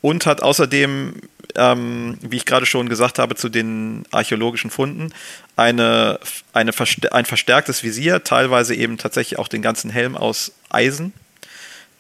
Und 0.03 0.27
hat 0.27 0.43
außerdem, 0.43 1.15
ähm, 1.57 2.19
wie 2.21 2.37
ich 2.37 2.45
gerade 2.45 2.67
schon 2.67 2.89
gesagt 2.89 3.19
habe, 3.19 3.35
zu 3.35 3.49
den 3.49 4.05
archäologischen 4.13 4.71
Funden, 4.71 5.13
eine, 5.57 6.21
eine 6.53 6.73
ein 7.11 7.25
verstärktes 7.25 7.83
Visier, 7.83 8.23
teilweise 8.23 8.75
eben 8.75 8.99
tatsächlich 8.99 9.39
auch 9.39 9.49
den 9.49 9.63
ganzen 9.63 9.91
Helm 9.91 10.17
aus 10.17 10.53
Eisen. 10.69 11.13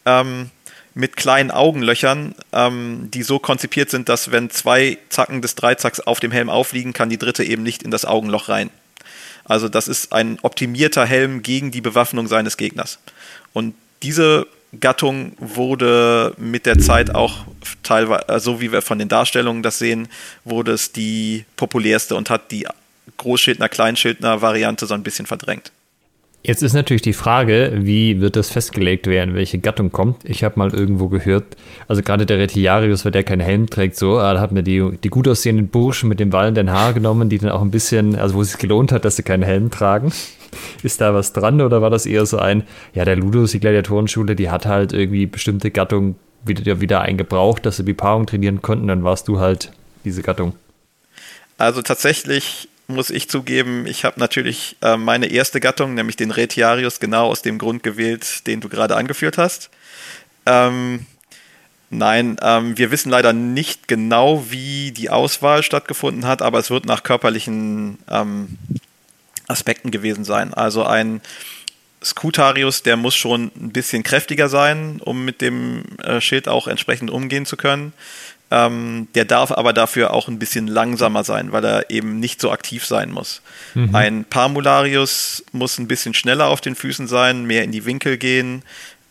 Ähm, 0.04 0.50
mit 0.96 1.16
kleinen 1.16 1.50
Augenlöchern, 1.50 2.34
ähm, 2.52 3.10
die 3.12 3.22
so 3.22 3.38
konzipiert 3.38 3.90
sind, 3.90 4.08
dass 4.08 4.30
wenn 4.30 4.48
zwei 4.48 4.96
Zacken 5.10 5.42
des 5.42 5.54
Dreizacks 5.54 6.00
auf 6.00 6.20
dem 6.20 6.32
Helm 6.32 6.48
aufliegen, 6.48 6.94
kann 6.94 7.10
die 7.10 7.18
dritte 7.18 7.44
eben 7.44 7.62
nicht 7.62 7.82
in 7.82 7.90
das 7.90 8.06
Augenloch 8.06 8.48
rein. 8.48 8.70
Also 9.48 9.68
das 9.68 9.88
ist 9.88 10.12
ein 10.12 10.38
optimierter 10.42 11.06
Helm 11.06 11.42
gegen 11.42 11.70
die 11.70 11.80
Bewaffnung 11.80 12.26
seines 12.26 12.56
Gegners. 12.56 12.98
Und 13.52 13.74
diese 14.02 14.46
Gattung 14.80 15.32
wurde 15.38 16.34
mit 16.36 16.66
der 16.66 16.78
Zeit 16.78 17.14
auch 17.14 17.46
teilweise, 17.82 18.28
äh, 18.28 18.40
so 18.40 18.60
wie 18.60 18.72
wir 18.72 18.82
von 18.82 18.98
den 18.98 19.08
Darstellungen 19.08 19.62
das 19.62 19.78
sehen, 19.78 20.08
wurde 20.44 20.72
es 20.72 20.92
die 20.92 21.44
populärste 21.56 22.14
und 22.14 22.30
hat 22.30 22.50
die 22.50 22.66
Großschildner, 23.16 23.68
Kleinschildner 23.68 24.42
Variante 24.42 24.86
so 24.86 24.94
ein 24.94 25.02
bisschen 25.02 25.26
verdrängt. 25.26 25.72
Jetzt 26.46 26.62
ist 26.62 26.74
natürlich 26.74 27.02
die 27.02 27.12
Frage, 27.12 27.72
wie 27.74 28.20
wird 28.20 28.36
das 28.36 28.50
festgelegt 28.50 29.08
werden, 29.08 29.34
welche 29.34 29.58
Gattung 29.58 29.90
kommt. 29.90 30.24
Ich 30.24 30.44
habe 30.44 30.56
mal 30.60 30.72
irgendwo 30.72 31.08
gehört, 31.08 31.56
also 31.88 32.02
gerade 32.02 32.24
der 32.24 32.38
Retiarius, 32.38 33.04
weil 33.04 33.10
der 33.10 33.24
keinen 33.24 33.40
Helm 33.40 33.68
trägt, 33.68 33.96
so, 33.96 34.16
da 34.16 34.38
hat 34.38 34.52
mir 34.52 34.62
die, 34.62 34.96
die 35.02 35.08
gut 35.08 35.26
aussehenden 35.26 35.66
Burschen 35.66 36.08
mit 36.08 36.20
dem 36.20 36.32
wallenden 36.32 36.70
Haar 36.70 36.92
genommen, 36.92 37.28
die 37.28 37.38
dann 37.38 37.50
auch 37.50 37.62
ein 37.62 37.72
bisschen, 37.72 38.14
also 38.14 38.36
wo 38.36 38.42
es 38.42 38.52
sich 38.52 38.60
gelohnt 38.60 38.92
hat, 38.92 39.04
dass 39.04 39.16
sie 39.16 39.24
keinen 39.24 39.42
Helm 39.42 39.72
tragen. 39.72 40.12
Ist 40.84 41.00
da 41.00 41.12
was 41.14 41.32
dran 41.32 41.60
oder 41.60 41.82
war 41.82 41.90
das 41.90 42.06
eher 42.06 42.26
so 42.26 42.38
ein, 42.38 42.62
ja, 42.94 43.04
der 43.04 43.16
Ludus, 43.16 43.50
die 43.50 43.58
Gladiatorenschule, 43.58 44.36
die 44.36 44.48
hat 44.48 44.66
halt 44.66 44.92
irgendwie 44.92 45.26
bestimmte 45.26 45.72
Gattung 45.72 46.14
wieder, 46.44 46.80
wieder 46.80 47.00
eingebraucht, 47.00 47.66
dass 47.66 47.78
sie 47.78 47.84
die 47.84 47.92
Paarung 47.92 48.24
trainieren 48.24 48.62
konnten, 48.62 48.86
dann 48.86 49.02
warst 49.02 49.26
du 49.26 49.40
halt 49.40 49.72
diese 50.04 50.22
Gattung. 50.22 50.52
Also 51.58 51.82
tatsächlich 51.82 52.68
muss 52.88 53.10
ich 53.10 53.28
zugeben, 53.28 53.86
ich 53.86 54.04
habe 54.04 54.20
natürlich 54.20 54.76
äh, 54.82 54.96
meine 54.96 55.26
erste 55.26 55.60
Gattung, 55.60 55.94
nämlich 55.94 56.16
den 56.16 56.30
Retiarius, 56.30 57.00
genau 57.00 57.28
aus 57.28 57.42
dem 57.42 57.58
Grund 57.58 57.82
gewählt, 57.82 58.46
den 58.46 58.60
du 58.60 58.68
gerade 58.68 58.96
angeführt 58.96 59.38
hast. 59.38 59.70
Ähm, 60.46 61.06
nein, 61.90 62.36
ähm, 62.42 62.78
wir 62.78 62.90
wissen 62.90 63.10
leider 63.10 63.32
nicht 63.32 63.88
genau, 63.88 64.50
wie 64.50 64.92
die 64.92 65.10
Auswahl 65.10 65.62
stattgefunden 65.62 66.26
hat, 66.26 66.42
aber 66.42 66.58
es 66.58 66.70
wird 66.70 66.86
nach 66.86 67.02
körperlichen 67.02 67.98
ähm, 68.08 68.56
Aspekten 69.48 69.90
gewesen 69.90 70.24
sein. 70.24 70.54
Also 70.54 70.84
ein 70.84 71.20
Scutarius, 72.04 72.82
der 72.82 72.96
muss 72.96 73.16
schon 73.16 73.50
ein 73.56 73.72
bisschen 73.72 74.02
kräftiger 74.02 74.48
sein, 74.48 75.00
um 75.04 75.24
mit 75.24 75.40
dem 75.40 75.84
äh, 76.02 76.20
Schild 76.20 76.46
auch 76.46 76.68
entsprechend 76.68 77.10
umgehen 77.10 77.46
zu 77.46 77.56
können. 77.56 77.92
Ähm, 78.50 79.08
der 79.16 79.24
darf 79.24 79.50
aber 79.50 79.72
dafür 79.72 80.12
auch 80.12 80.28
ein 80.28 80.38
bisschen 80.38 80.68
langsamer 80.68 81.24
sein, 81.24 81.50
weil 81.50 81.64
er 81.64 81.90
eben 81.90 82.20
nicht 82.20 82.40
so 82.40 82.52
aktiv 82.52 82.86
sein 82.86 83.10
muss. 83.10 83.42
Mhm. 83.74 83.94
Ein 83.94 84.24
Parmularius 84.24 85.44
muss 85.50 85.78
ein 85.78 85.88
bisschen 85.88 86.14
schneller 86.14 86.46
auf 86.46 86.60
den 86.60 86.76
Füßen 86.76 87.08
sein, 87.08 87.44
mehr 87.44 87.64
in 87.64 87.72
die 87.72 87.84
Winkel 87.84 88.18
gehen. 88.18 88.62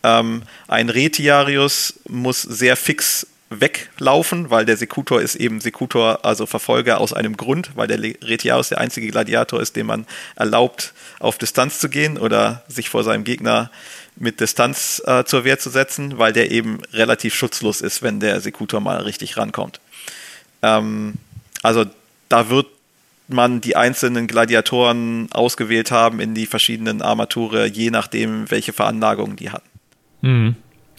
Ähm, 0.04 0.44
ein 0.70 0.90
Retiarius 0.90 2.00
muss 2.08 2.44
sehr 2.44 2.78
fix 2.78 3.28
weglaufen, 3.50 4.50
weil 4.50 4.66
der 4.66 4.78
Sekutor 4.78 5.22
ist 5.22 5.36
eben 5.36 5.62
Sekutor, 5.62 6.26
also 6.26 6.46
Verfolger 6.46 7.00
aus 7.00 7.14
einem 7.14 7.38
Grund, 7.38 7.72
weil 7.76 7.88
der 7.88 8.00
Retiarius 8.00 8.70
der 8.70 8.80
einzige 8.80 9.08
Gladiator 9.10 9.62
ist, 9.62 9.76
dem 9.76 9.88
man 9.88 10.08
erlaubt, 10.36 10.94
auf 11.20 11.38
Distanz 11.38 11.80
zu 11.80 11.90
gehen 11.90 12.18
oder 12.18 12.64
sich 12.68 12.90
vor 12.90 13.04
seinem 13.04 13.24
Gegner 13.24 13.70
mit 14.18 14.40
Distanz 14.40 15.02
äh, 15.06 15.24
zur 15.26 15.44
Wehr 15.44 15.60
zu 15.60 15.70
setzen, 15.70 16.18
weil 16.18 16.34
der 16.34 16.52
eben 16.52 16.80
relativ 16.94 17.36
schutzlos 17.36 17.82
ist, 17.82 18.02
wenn 18.02 18.20
der 18.20 18.40
Sekutor 18.42 18.80
mal 18.80 18.98
richtig 19.02 19.38
rankommt. 19.38 19.80
Ähm, 20.62 21.16
also 21.64 21.86
da 22.30 22.50
wird 22.50 22.68
man 23.28 23.62
die 23.62 23.76
einzelnen 23.76 24.28
Gladiatoren 24.28 25.30
ausgewählt 25.32 25.92
haben 25.92 26.20
in 26.20 26.36
die 26.36 26.46
verschiedenen 26.46 27.02
Armature, 27.02 27.66
je 27.66 27.90
nachdem, 27.90 28.50
welche 28.52 28.74
Veranlagungen 28.74 29.36
die 29.36 29.50
hatten. 29.50 29.68
Mhm. 30.22 30.56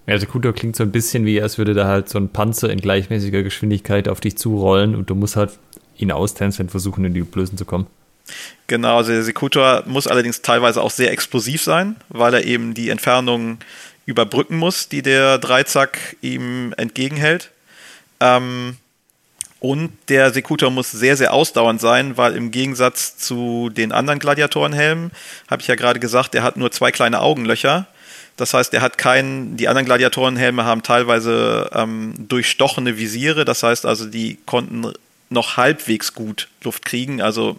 Ja, 0.07 0.19
Sekutor 0.19 0.53
klingt 0.53 0.77
so 0.77 0.85
ein 0.85 0.93
bisschen 0.93 1.25
wie, 1.25 1.41
als 1.41 1.59
würde 1.59 1.75
da 1.75 1.87
halt 1.87 2.09
so 2.09 2.19
ein 2.19 2.29
Panzer 2.29 2.71
in 2.71 2.81
gleichmäßiger 2.81 3.43
Geschwindigkeit 3.43 4.09
auf 4.09 4.21
dich 4.21 4.39
zurollen 4.39 4.95
und 4.95 5.11
du 5.11 5.15
musst 5.15 5.35
halt 5.37 5.59
ihn 5.99 6.13
austänzeln 6.13 6.69
versuchen, 6.69 7.05
in 7.05 7.15
die 7.15 7.23
Blößen 7.23 7.59
zu 7.59 7.65
kommen. 7.65 7.87
Genau, 8.67 8.97
also 8.99 9.13
der 9.13 9.23
Sekutor 9.23 9.85
muss 9.87 10.07
allerdings 10.07 10.43
teilweise 10.43 10.83
auch 10.83 10.91
sehr 10.91 11.13
explosiv 11.13 11.63
sein, 11.63 11.97
weil 12.09 12.35
er 12.35 12.45
eben 12.45 12.75
die 12.75 12.91
Entfernung 12.91 13.59
überbrücken 14.07 14.57
muss, 14.57 14.89
die 14.89 15.03
der 15.03 15.39
Dreizack 15.39 16.17
ihm 16.21 16.75
entgegenhält. 16.77 17.51
Ähm, 18.21 18.77
und 19.61 19.93
der 20.09 20.33
Sekutor 20.33 20.71
muss 20.71 20.91
sehr, 20.91 21.17
sehr 21.17 21.33
ausdauernd 21.33 21.81
sein, 21.81 22.17
weil 22.17 22.37
im 22.37 22.51
Gegensatz 22.51 23.17
zu 23.17 23.71
den 23.71 23.91
anderen 23.91 24.19
Gladiatorenhelmen, 24.19 25.13
habe 25.49 25.63
ich 25.63 25.69
ja 25.69 25.77
gerade 25.77 25.99
gesagt, 25.99 26.35
der 26.35 26.43
hat 26.43 26.57
nur 26.57 26.71
zwei 26.71 26.93
kleine 26.93 27.21
Augenlöcher. 27.21 27.87
Das 28.37 28.53
heißt, 28.53 28.75
er 28.75 28.83
hat 28.83 28.99
keinen, 28.99 29.57
die 29.57 29.69
anderen 29.69 29.87
Gladiatorenhelme 29.87 30.65
haben 30.65 30.83
teilweise 30.83 31.71
ähm, 31.73 32.15
durchstochene 32.19 32.99
Visiere. 32.99 33.45
Das 33.45 33.63
heißt 33.63 33.87
also, 33.87 34.07
die 34.07 34.39
konnten 34.45 34.93
noch 35.31 35.57
halbwegs 35.57 36.13
gut 36.13 36.49
Luft 36.63 36.85
kriegen. 36.85 37.23
Also 37.23 37.57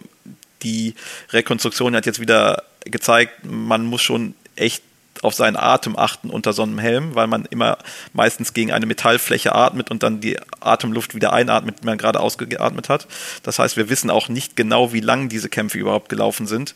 die 0.62 0.94
Rekonstruktion 1.30 1.94
hat 1.94 2.06
jetzt 2.06 2.20
wieder 2.20 2.64
gezeigt, 2.84 3.44
man 3.44 3.84
muss 3.84 4.02
schon 4.02 4.34
echt 4.56 4.82
auf 5.22 5.34
seinen 5.34 5.56
Atem 5.56 5.98
achten 5.98 6.30
unter 6.30 6.52
so 6.52 6.62
einem 6.62 6.78
Helm, 6.78 7.14
weil 7.14 7.26
man 7.26 7.44
immer 7.46 7.78
meistens 8.12 8.54
gegen 8.54 8.72
eine 8.72 8.86
Metallfläche 8.86 9.54
atmet 9.54 9.90
und 9.90 10.02
dann 10.02 10.20
die 10.20 10.38
Atemluft 10.60 11.14
wieder 11.14 11.32
einatmet, 11.32 11.80
die 11.82 11.86
man 11.86 11.98
gerade 11.98 12.20
ausgeatmet 12.20 12.88
hat. 12.88 13.06
Das 13.42 13.58
heißt, 13.58 13.76
wir 13.76 13.88
wissen 13.88 14.10
auch 14.10 14.28
nicht 14.28 14.56
genau, 14.56 14.92
wie 14.92 15.00
lang 15.00 15.28
diese 15.28 15.48
Kämpfe 15.48 15.78
überhaupt 15.78 16.08
gelaufen 16.08 16.46
sind. 16.46 16.74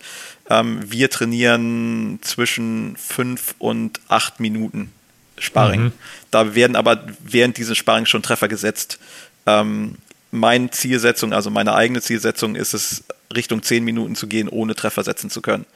Ähm, 0.51 0.81
wir 0.85 1.11
trainieren 1.11 2.19
zwischen 2.23 2.97
fünf 2.97 3.55
und 3.59 4.01
acht 4.09 4.41
Minuten 4.41 4.93
Sparring. 5.39 5.85
Mhm. 5.85 5.93
Da 6.31 6.55
werden 6.55 6.77
aber 6.77 7.05
während 7.21 7.57
dieses 7.57 7.77
Sparring 7.77 8.07
schon 8.07 8.23
Treffer 8.23 8.49
gesetzt. 8.49 8.99
Ähm, 9.47 9.97
meine 10.33 10.71
Zielsetzung, 10.71 11.33
also 11.33 11.51
meine 11.51 11.75
eigene 11.75 12.01
Zielsetzung 12.01 12.57
ist 12.57 12.75
es, 12.75 13.05
Richtung 13.33 13.63
10 13.63 13.85
Minuten 13.85 14.17
zu 14.17 14.27
gehen, 14.27 14.49
ohne 14.49 14.75
Treffer 14.75 15.05
setzen 15.05 15.31
zu 15.31 15.41
können. 15.41 15.67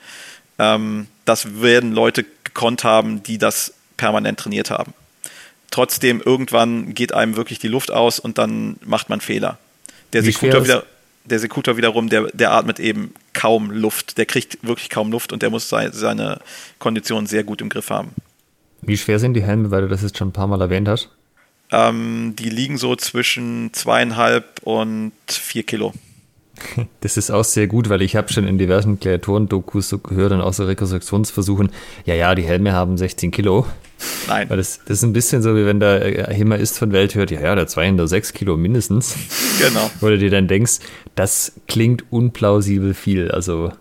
Ähm, 0.59 1.07
das 1.25 1.61
werden 1.61 1.93
Leute 1.93 2.25
gekonnt 2.45 2.83
haben, 2.83 3.23
die 3.23 3.39
das 3.39 3.75
permanent 3.97 4.41
trainiert 4.41 4.71
haben. 4.71 4.93
Trotzdem, 5.71 6.23
irgendwann 6.25 6.95
geht 6.95 7.13
einem 7.13 7.37
wirklich 7.37 7.59
die 7.59 7.69
Luft 7.69 7.91
aus 7.91 8.19
und 8.19 8.39
dann 8.39 8.77
macht 8.85 9.09
man 9.09 9.21
Fehler. 9.21 9.59
Der 10.13 10.23
Sekutor, 10.23 10.65
wieder, 10.65 10.85
der 11.25 11.39
Sekutor 11.39 11.77
wiederum, 11.77 12.09
der, 12.09 12.29
der 12.33 12.53
atmet 12.53 12.81
eben 12.81 13.15
kaum 13.35 13.71
Luft. 13.71 14.17
Der 14.17 14.27
kriegt 14.27 14.59
wirklich 14.63 14.89
kaum 14.89 15.11
Luft 15.11 15.33
und 15.33 15.43
der 15.43 15.51
muss 15.51 15.69
seine, 15.69 15.93
seine 15.93 16.41
Kondition 16.79 17.27
sehr 17.27 17.45
gut 17.45 17.61
im 17.61 17.69
Griff 17.69 17.91
haben. 17.91 18.13
Wie 18.81 18.97
schwer 18.97 19.19
sind 19.19 19.35
die 19.35 19.43
Helme, 19.43 19.71
weil 19.71 19.83
du 19.83 19.89
das 19.89 20.03
jetzt 20.03 20.17
schon 20.17 20.29
ein 20.29 20.33
paar 20.33 20.47
Mal 20.47 20.61
erwähnt 20.61 20.89
hast? 20.89 21.11
Ähm, 21.73 22.35
die 22.39 22.49
liegen 22.49 22.79
so 22.79 22.95
zwischen 22.97 23.71
zweieinhalb 23.73 24.61
und 24.63 25.13
vier 25.29 25.65
Kilo. 25.65 25.93
Das 27.01 27.17
ist 27.17 27.31
auch 27.31 27.45
sehr 27.45 27.67
gut, 27.67 27.89
weil 27.89 28.03
ich 28.03 28.17
habe 28.17 28.33
schon 28.33 28.47
in 28.47 28.59
diversen 28.59 28.99
Kreatoren-Dokus 29.01 29.89
so 29.89 29.99
gehört 29.99 30.33
und 30.33 30.41
auch 30.41 30.53
so 30.53 30.65
Rekonstruktionsversuchen, 30.65 31.71
ja, 32.05 32.15
ja, 32.15 32.35
die 32.35 32.43
Helme 32.43 32.73
haben 32.73 32.97
16 32.97 33.31
Kilo. 33.31 33.67
Nein. 34.29 34.51
Weil 34.51 34.59
das, 34.59 34.81
das 34.85 34.99
ist 34.99 35.05
ein 35.05 35.13
bisschen 35.13 35.43
so, 35.43 35.57
wie 35.57 35.65
wenn 35.65 35.81
der 35.81 36.29
Himmer 36.29 36.59
ist 36.59 36.79
von 36.79 36.93
Welt 36.93 37.15
hört, 37.15 37.31
ja, 37.31 37.41
ja, 37.41 37.55
der 37.55 37.67
206 37.67 38.33
Kilo 38.33 38.57
mindestens. 38.57 39.15
Genau. 39.59 39.91
Oder 40.03 40.19
dir 40.19 40.29
dann 40.29 40.49
denkst, 40.49 40.81
das 41.15 41.53
klingt 41.67 42.05
unplausibel 42.13 42.93
viel. 42.93 43.31
Also 43.31 43.73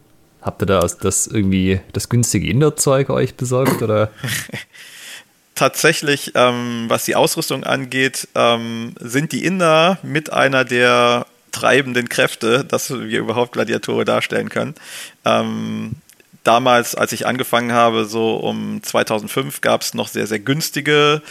habt 0.41 0.63
ihr 0.63 0.67
da 0.67 0.79
das 0.79 1.27
irgendwie 1.27 1.81
das 1.91 2.07
günstige 2.07 2.49
Indoor-Zeug 2.49 3.09
euch 3.09 3.36
besorgt 3.36 3.81
oder? 3.81 4.09
tatsächlich, 5.56 6.34
ähm, 6.36 6.86
was 6.88 7.06
die 7.06 7.16
Ausrüstung 7.16 7.64
angeht, 7.64 8.28
ähm, 8.36 8.93
sind 8.99 9.32
die 9.32 9.45
Inder 9.45 9.97
mit 10.03 10.32
einer 10.32 10.66
der 10.66 11.26
treibenden 11.51 12.10
Kräfte, 12.10 12.66
dass 12.66 12.91
wir 12.91 13.20
überhaupt 13.20 13.53
Gladiatoren 13.53 14.06
darstellen 14.06 14.49
können. 14.49 14.76
Ähm, 15.24 15.95
damals, 16.43 16.95
als 16.95 17.14
ich 17.14 17.26
angefangen 17.26 17.72
habe, 17.72 18.06
so 18.06 18.36
um 18.36 18.84
2005, 18.84 19.62
gab 19.62 19.82
es 19.82 19.93
noch 19.93 20.10
sehr, 20.10 20.28
sehr 20.28 20.39
günstige, 20.39 21.22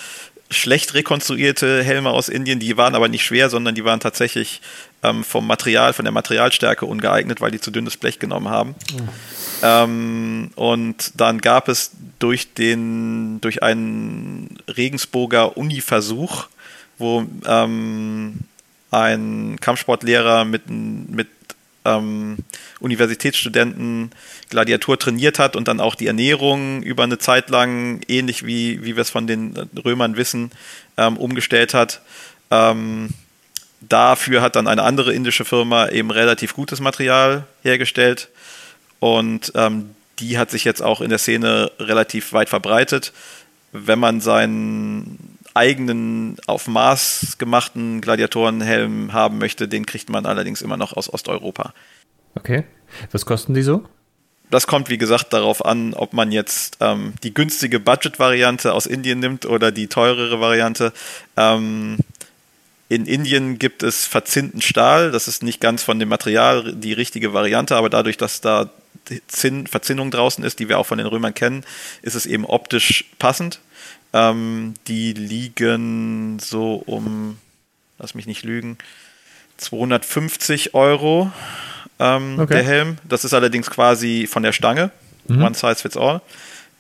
schlecht 0.51 0.95
rekonstruierte 0.95 1.83
Helme 1.83 2.11
aus 2.11 2.29
Indien. 2.29 2.59
Die 2.59 2.77
waren 2.77 2.95
aber 2.95 3.09
nicht 3.09 3.25
schwer, 3.25 3.51
sondern 3.51 3.75
die 3.75 3.85
waren 3.85 4.01
tatsächlich 4.01 4.63
ähm, 5.05 5.23
vom 5.23 5.47
Material, 5.47 5.93
von 5.93 6.05
der 6.05 6.13
Materialstärke 6.13 6.87
ungeeignet, 6.87 7.41
weil 7.41 7.51
die 7.51 7.61
zu 7.61 7.71
dünnes 7.71 7.97
Blech 7.97 8.19
genommen 8.19 8.49
haben. 8.49 8.75
Mhm. 8.93 9.09
Ähm, 9.63 10.51
und 10.57 11.13
dann 11.21 11.41
gab 11.41 11.69
es 11.69 11.93
durch 12.19 12.55
den, 12.55 13.41
durch 13.41 13.63
einen 13.63 14.59
Regensburger 14.67 15.57
Uni-Versuch, 15.57 16.47
wo 16.99 17.25
ähm, 17.47 18.41
ein 18.91 19.59
Kampfsportlehrer 19.61 20.45
mit, 20.45 20.71
mit 20.71 21.29
ähm, 21.85 22.39
Universitätsstudenten 22.81 24.11
Gladiatur 24.49 24.99
trainiert 24.99 25.39
hat 25.39 25.55
und 25.55 25.69
dann 25.69 25.81
auch 25.81 25.95
die 25.95 26.07
Ernährung 26.07 26.83
über 26.83 27.03
eine 27.03 27.19
Zeit 27.19 27.51
lang, 27.51 28.01
ähnlich 28.09 28.47
wie, 28.47 28.83
wie 28.85 28.97
wir 28.97 29.03
es 29.03 29.11
von 29.11 29.27
den 29.27 29.55
Römern 29.85 30.17
wissen, 30.17 30.51
ähm, 30.97 31.17
umgestellt 31.17 31.75
hat. 31.75 32.01
Ähm, 32.51 33.11
dafür 33.89 34.43
hat 34.43 34.57
dann 34.57 34.67
eine 34.67 34.83
andere 34.83 35.13
indische 35.13 35.45
Firma 35.45 35.89
eben 35.89 36.11
relativ 36.11 36.55
gutes 36.55 36.81
Material 36.81 37.47
hergestellt 37.63 38.29
und 39.01 39.53
ähm, 39.55 39.91
die 40.19 40.39
hat 40.39 40.51
sich 40.51 40.65
jetzt 40.65 40.83
auch 40.83 41.01
in 41.01 41.11
der 41.11 41.19
Szene 41.19 41.71
relativ 41.79 42.33
weit 42.33 42.49
verbreitet. 42.49 43.13
Wenn 43.73 43.99
man 43.99 44.21
seinen 44.21 45.39
eigenen 45.55 46.37
auf 46.47 46.67
Maß 46.67 47.37
gemachten 47.39 48.01
Gladiatorenhelm 48.01 49.13
haben 49.13 49.39
möchte, 49.39 49.69
den 49.69 49.87
kriegt 49.87 50.11
man 50.11 50.27
allerdings 50.27 50.63
immer 50.63 50.77
noch 50.77 50.93
aus 50.93 51.13
Osteuropa. 51.13 51.73
Okay. 52.35 52.65
Was 53.13 53.27
kosten 53.27 53.55
die 53.55 53.63
so? 53.63 53.85
Das 54.51 54.67
kommt, 54.67 54.91
wie 54.91 54.99
gesagt, 54.99 55.33
darauf 55.33 55.65
an, 55.65 55.95
ob 55.95 56.13
man 56.13 56.31
jetzt 56.31 56.77
ähm, 56.81 57.15
die 57.23 57.33
günstige 57.33 57.81
Budget-Variante 57.81 58.73
aus 58.73 58.87
Indien 58.87 59.19
nimmt 59.19 59.47
oder 59.47 59.73
die 59.73 59.89
teurere 59.89 60.39
Variante. 60.39 60.93
Ähm, 61.37 61.97
in 62.95 63.07
Indien 63.07 63.59
gibt 63.59 63.83
es 63.83 64.07
verzinnten 64.07 64.61
Stahl. 64.63 65.11
Das 65.11 65.27
ist 65.27 65.43
nicht 65.43 65.61
ganz 65.61 65.83
von 65.83 65.99
dem 65.99 66.09
Material 66.09 66.73
die 66.75 66.93
richtige 66.93 67.35
Variante, 67.35 67.75
aber 67.75 67.91
dadurch, 67.91 68.17
dass 68.17 68.41
da 68.41 68.71
Zinn, 69.27 69.67
Verzinnung 69.67 70.13
draußen 70.13 70.45
ist, 70.45 70.61
die 70.61 70.69
wir 70.69 70.79
auch 70.79 70.87
von 70.87 70.99
den 70.99 71.07
Römern 71.09 71.35
kennen, 71.35 71.65
ist 72.03 72.15
es 72.15 72.25
eben 72.25 72.45
optisch 72.45 73.07
passend. 73.19 73.59
Ähm, 74.13 74.75
die 74.87 75.13
liegen 75.13 76.39
so 76.39 76.75
um, 76.87 77.39
lass 77.99 78.15
mich 78.15 78.27
nicht 78.27 78.45
lügen, 78.45 78.79
250 79.57 80.75
Euro 80.75 81.33
ähm, 81.99 82.39
okay. 82.39 82.55
der 82.55 82.63
Helm. 82.63 82.99
Das 83.09 83.25
ist 83.25 83.35
allerdings 83.35 83.71
quasi 83.71 84.29
von 84.31 84.45
der 84.45 84.53
Stange. 84.53 84.93
Mhm. 85.27 85.43
One 85.43 85.55
size 85.55 85.77
fits 85.77 85.97
all. 85.97 86.21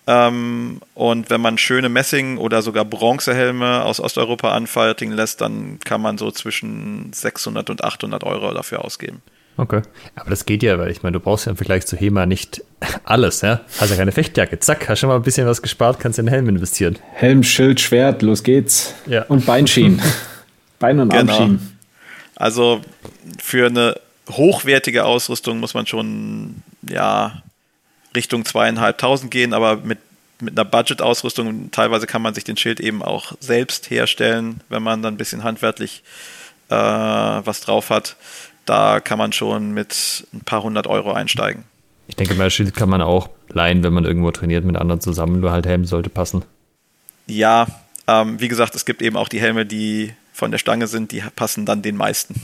Ähm, 0.06 0.80
und 0.94 1.30
wenn 1.30 1.40
man 1.40 1.56
schöne 1.56 1.88
Messing- 1.88 2.36
oder 2.36 2.60
sogar 2.60 2.84
Bronzehelme 2.84 3.84
aus 3.84 4.00
Osteuropa 4.00 4.52
anfertigen 4.52 5.12
lässt, 5.12 5.40
dann 5.40 5.78
kann 5.84 6.02
man 6.02 6.18
so 6.18 6.30
zwischen 6.30 7.12
600 7.12 7.70
und 7.70 7.82
800 7.82 8.22
Euro 8.24 8.52
dafür 8.52 8.84
ausgeben. 8.84 9.22
Okay. 9.56 9.82
Aber 10.16 10.30
das 10.30 10.46
geht 10.46 10.62
ja, 10.62 10.78
weil 10.78 10.90
ich 10.90 11.02
meine, 11.02 11.12
du 11.12 11.20
brauchst 11.20 11.46
ja 11.46 11.50
im 11.50 11.56
Vergleich 11.56 11.86
zu 11.86 11.96
HEMA 11.96 12.26
nicht 12.26 12.62
alles, 13.04 13.40
ja? 13.40 13.60
Hast 13.78 13.90
ja 13.90 13.96
keine 13.96 14.12
Fechtjacke. 14.12 14.58
Zack, 14.58 14.88
hast 14.88 14.98
schon 14.98 15.08
mal 15.08 15.16
ein 15.16 15.22
bisschen 15.22 15.46
was 15.46 15.62
gespart, 15.62 16.00
kannst 16.00 16.18
in 16.18 16.26
den 16.26 16.32
Helm 16.32 16.48
investieren. 16.48 16.98
Helm, 17.12 17.42
Schild, 17.44 17.80
Schwert, 17.80 18.22
los 18.22 18.42
geht's. 18.42 18.94
Ja. 19.06 19.22
Und 19.22 19.46
Beinschienen. 19.46 20.02
Bein- 20.80 20.98
und 20.98 21.10
genau. 21.10 21.32
Armschienen. 21.32 21.78
Also 22.34 22.80
für 23.38 23.66
eine 23.66 23.94
hochwertige 24.28 25.04
Ausrüstung 25.04 25.60
muss 25.60 25.72
man 25.72 25.86
schon, 25.86 26.56
ja, 26.88 27.43
Richtung 28.14 28.44
zweieinhalbtausend 28.44 29.30
gehen, 29.30 29.52
aber 29.54 29.76
mit, 29.76 29.98
mit 30.40 30.58
einer 30.58 30.64
Budget-Ausrüstung, 30.64 31.70
teilweise 31.70 32.06
kann 32.06 32.22
man 32.22 32.34
sich 32.34 32.44
den 32.44 32.56
Schild 32.56 32.80
eben 32.80 33.02
auch 33.02 33.32
selbst 33.40 33.90
herstellen, 33.90 34.60
wenn 34.68 34.82
man 34.82 35.02
dann 35.02 35.14
ein 35.14 35.18
bisschen 35.18 35.44
handwerklich 35.44 36.02
äh, 36.68 36.74
was 36.74 37.60
drauf 37.60 37.90
hat 37.90 38.16
da 38.64 39.00
kann 39.00 39.18
man 39.18 39.32
schon 39.32 39.72
mit 39.72 40.26
ein 40.32 40.40
paar 40.40 40.62
hundert 40.62 40.86
Euro 40.86 41.12
einsteigen. 41.12 41.64
Ich 42.06 42.16
denke 42.16 42.34
mal, 42.34 42.50
Schild 42.50 42.74
kann 42.74 42.88
man 42.88 43.00
auch 43.00 43.30
leihen, 43.48 43.82
wenn 43.82 43.92
man 43.92 44.04
irgendwo 44.04 44.30
trainiert 44.30 44.64
mit 44.64 44.76
anderen 44.76 45.00
zusammen, 45.00 45.40
nur 45.40 45.52
halt 45.52 45.66
Helm 45.66 45.84
sollte 45.84 46.10
passen. 46.10 46.44
Ja, 47.26 47.66
ähm, 48.06 48.40
wie 48.40 48.48
gesagt, 48.48 48.74
es 48.74 48.84
gibt 48.84 49.00
eben 49.00 49.16
auch 49.16 49.28
die 49.28 49.40
Helme, 49.40 49.64
die 49.64 50.12
von 50.32 50.50
der 50.50 50.58
Stange 50.58 50.86
sind, 50.86 51.12
die 51.12 51.22
passen 51.36 51.64
dann 51.64 51.80
den 51.80 51.96
meisten. 51.96 52.34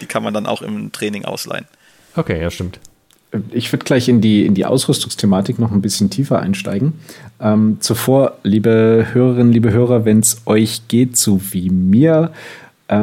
Die 0.00 0.06
kann 0.06 0.22
man 0.22 0.34
dann 0.34 0.46
auch 0.46 0.62
im 0.62 0.92
Training 0.92 1.24
ausleihen. 1.24 1.66
Okay, 2.14 2.40
ja, 2.40 2.50
stimmt. 2.50 2.78
Ich 3.50 3.72
würde 3.72 3.84
gleich 3.84 4.08
in 4.08 4.20
die, 4.20 4.46
in 4.46 4.54
die 4.54 4.64
Ausrüstungsthematik 4.64 5.58
noch 5.58 5.72
ein 5.72 5.82
bisschen 5.82 6.10
tiefer 6.10 6.40
einsteigen. 6.40 6.94
Ähm, 7.40 7.78
zuvor, 7.80 8.38
liebe 8.42 9.06
Hörerinnen, 9.12 9.52
liebe 9.52 9.72
Hörer, 9.72 10.04
wenn 10.04 10.20
es 10.20 10.42
euch 10.46 10.88
geht, 10.88 11.16
so 11.16 11.40
wie 11.50 11.70
mir, 11.70 12.30
äh, 12.88 13.02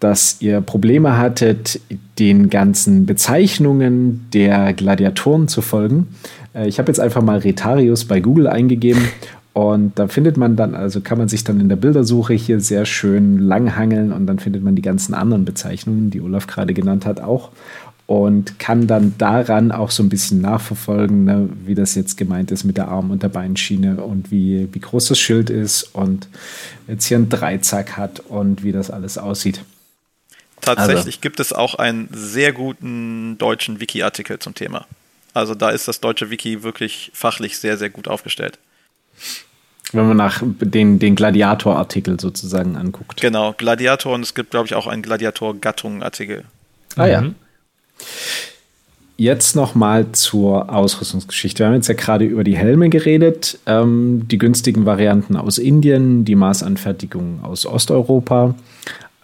dass 0.00 0.36
ihr 0.40 0.60
Probleme 0.60 1.16
hattet, 1.16 1.80
den 2.18 2.50
ganzen 2.50 3.06
Bezeichnungen 3.06 4.26
der 4.32 4.72
Gladiatoren 4.74 5.48
zu 5.48 5.62
folgen. 5.62 6.08
Äh, 6.54 6.68
ich 6.68 6.78
habe 6.78 6.90
jetzt 6.90 7.00
einfach 7.00 7.22
mal 7.22 7.38
Retarius 7.38 8.04
bei 8.04 8.20
Google 8.20 8.48
eingegeben 8.48 9.08
und 9.56 9.98
da 9.98 10.06
findet 10.06 10.36
man 10.36 10.54
dann, 10.54 10.74
also 10.74 11.00
kann 11.00 11.16
man 11.16 11.28
sich 11.28 11.42
dann 11.42 11.60
in 11.60 11.70
der 11.70 11.76
Bildersuche 11.76 12.34
hier 12.34 12.60
sehr 12.60 12.84
schön 12.84 13.38
langhangeln 13.38 14.12
und 14.12 14.26
dann 14.26 14.38
findet 14.38 14.62
man 14.62 14.76
die 14.76 14.82
ganzen 14.82 15.14
anderen 15.14 15.46
Bezeichnungen, 15.46 16.10
die 16.10 16.20
Olaf 16.20 16.46
gerade 16.46 16.74
genannt 16.74 17.06
hat, 17.06 17.22
auch 17.22 17.52
und 18.06 18.58
kann 18.60 18.86
dann 18.86 19.14
daran 19.18 19.72
auch 19.72 19.90
so 19.90 20.02
ein 20.02 20.08
bisschen 20.08 20.40
nachverfolgen, 20.40 21.24
ne, 21.24 21.48
wie 21.64 21.74
das 21.74 21.96
jetzt 21.96 22.16
gemeint 22.16 22.52
ist 22.52 22.64
mit 22.64 22.76
der 22.76 22.88
Arm- 22.88 23.10
und 23.10 23.22
der 23.22 23.28
Beinschiene 23.28 24.02
und 24.02 24.30
wie, 24.30 24.68
wie 24.72 24.78
groß 24.78 25.08
das 25.08 25.18
Schild 25.18 25.50
ist 25.50 25.82
und 25.94 26.28
jetzt 26.86 27.06
hier 27.06 27.16
einen 27.16 27.28
Dreizack 27.28 27.96
hat 27.96 28.20
und 28.20 28.62
wie 28.62 28.72
das 28.72 28.90
alles 28.90 29.18
aussieht. 29.18 29.62
Tatsächlich 30.60 31.06
also. 31.06 31.20
gibt 31.20 31.40
es 31.40 31.52
auch 31.52 31.74
einen 31.74 32.08
sehr 32.12 32.52
guten 32.52 33.38
deutschen 33.38 33.80
Wiki-Artikel 33.80 34.38
zum 34.38 34.54
Thema. 34.54 34.86
Also 35.34 35.54
da 35.54 35.70
ist 35.70 35.86
das 35.86 36.00
deutsche 36.00 36.30
Wiki 36.30 36.62
wirklich 36.62 37.10
fachlich 37.12 37.58
sehr, 37.58 37.76
sehr 37.76 37.90
gut 37.90 38.08
aufgestellt. 38.08 38.58
Wenn 39.92 40.08
man 40.08 40.16
nach 40.16 40.42
den, 40.42 40.98
den 40.98 41.14
Gladiator-Artikel 41.14 42.18
sozusagen 42.18 42.76
anguckt. 42.76 43.20
Genau, 43.20 43.52
Gladiator 43.52 44.14
und 44.14 44.22
es 44.22 44.34
gibt, 44.34 44.50
glaube 44.50 44.66
ich, 44.66 44.74
auch 44.74 44.86
einen 44.86 45.02
Gladiator-Gattung-Artikel. 45.02 46.44
Ah 46.96 47.06
ja. 47.06 47.24
Jetzt 49.18 49.56
nochmal 49.56 50.12
zur 50.12 50.70
Ausrüstungsgeschichte. 50.70 51.60
Wir 51.60 51.68
haben 51.68 51.74
jetzt 51.74 51.88
ja 51.88 51.94
gerade 51.94 52.26
über 52.26 52.44
die 52.44 52.56
Helme 52.56 52.90
geredet, 52.90 53.58
ähm, 53.64 54.28
die 54.28 54.36
günstigen 54.36 54.84
Varianten 54.84 55.36
aus 55.36 55.56
Indien, 55.56 56.26
die 56.26 56.34
Maßanfertigung 56.34 57.40
aus 57.42 57.64
Osteuropa 57.64 58.54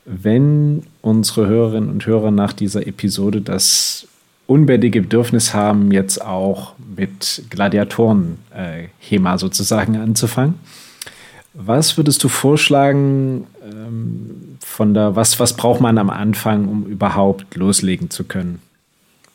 wenn 0.05 0.83
unsere 1.01 1.47
Hörerinnen 1.47 1.91
und 1.91 2.07
Hörer 2.07 2.31
nach 2.31 2.53
dieser 2.53 2.87
Episode 2.87 3.41
das 3.41 4.07
unbändige 4.47 5.03
Bedürfnis 5.03 5.55
haben, 5.55 5.93
jetzt 5.93 6.21
auch 6.23 6.75
mit 6.97 7.45
Gladiatoren-Hema 7.51 9.35
äh, 9.35 9.39
sozusagen 9.39 9.97
anzufangen. 9.97 10.55
Was 11.55 11.97
würdest 11.97 12.25
du 12.25 12.29
vorschlagen, 12.29 13.47
ähm, 13.63 14.59
von 14.61 14.95
der, 14.95 15.17
was, 15.17 15.39
was 15.39 15.55
braucht 15.55 15.81
man 15.81 15.99
am 15.99 16.11
Anfang, 16.11 16.67
um 16.69 16.87
überhaupt 16.87 17.55
loslegen 17.57 18.11
zu 18.11 18.25
können? 18.25 18.63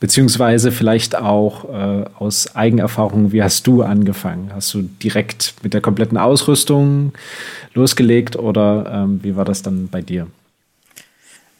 Beziehungsweise 0.00 0.70
vielleicht 0.70 1.16
auch 1.16 1.64
äh, 1.64 2.04
aus 2.18 2.54
Eigenerfahrung, 2.54 3.32
wie 3.32 3.42
hast 3.42 3.66
du 3.66 3.82
angefangen? 3.82 4.50
Hast 4.54 4.72
du 4.74 4.82
direkt 4.82 5.54
mit 5.62 5.74
der 5.74 5.80
kompletten 5.80 6.16
Ausrüstung 6.16 7.12
losgelegt 7.74 8.36
oder 8.36 8.90
ähm, 8.92 9.20
wie 9.22 9.34
war 9.34 9.44
das 9.44 9.62
dann 9.62 9.88
bei 9.88 10.00
dir? 10.00 10.28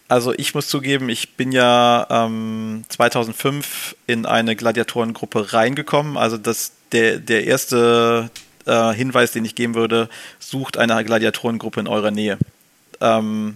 Also 0.07 0.33
ich 0.33 0.55
muss 0.55 0.69
zugeben, 0.69 1.09
ich 1.09 1.37
bin 1.37 1.53
ja 1.53 2.07
ähm, 2.09 2.85
2005 2.89 3.97
in 4.07 4.25
eine 4.25 4.57
Gladiatorengruppe 4.57 5.53
reingekommen. 5.53 6.17
Also 6.17 6.39
das 6.39 6.73
der 6.93 7.19
der 7.19 7.45
erste 7.45 8.31
äh, 8.69 8.93
Hinweis, 8.95 9.33
den 9.33 9.45
ich 9.45 9.55
geben 9.55 9.75
würde, 9.75 10.09
sucht 10.39 10.77
eine 10.77 11.03
Gladiatorengruppe 11.05 11.81
in 11.81 11.89
eurer 11.89 12.11
Nähe. 12.11 12.39
Ähm, 13.01 13.55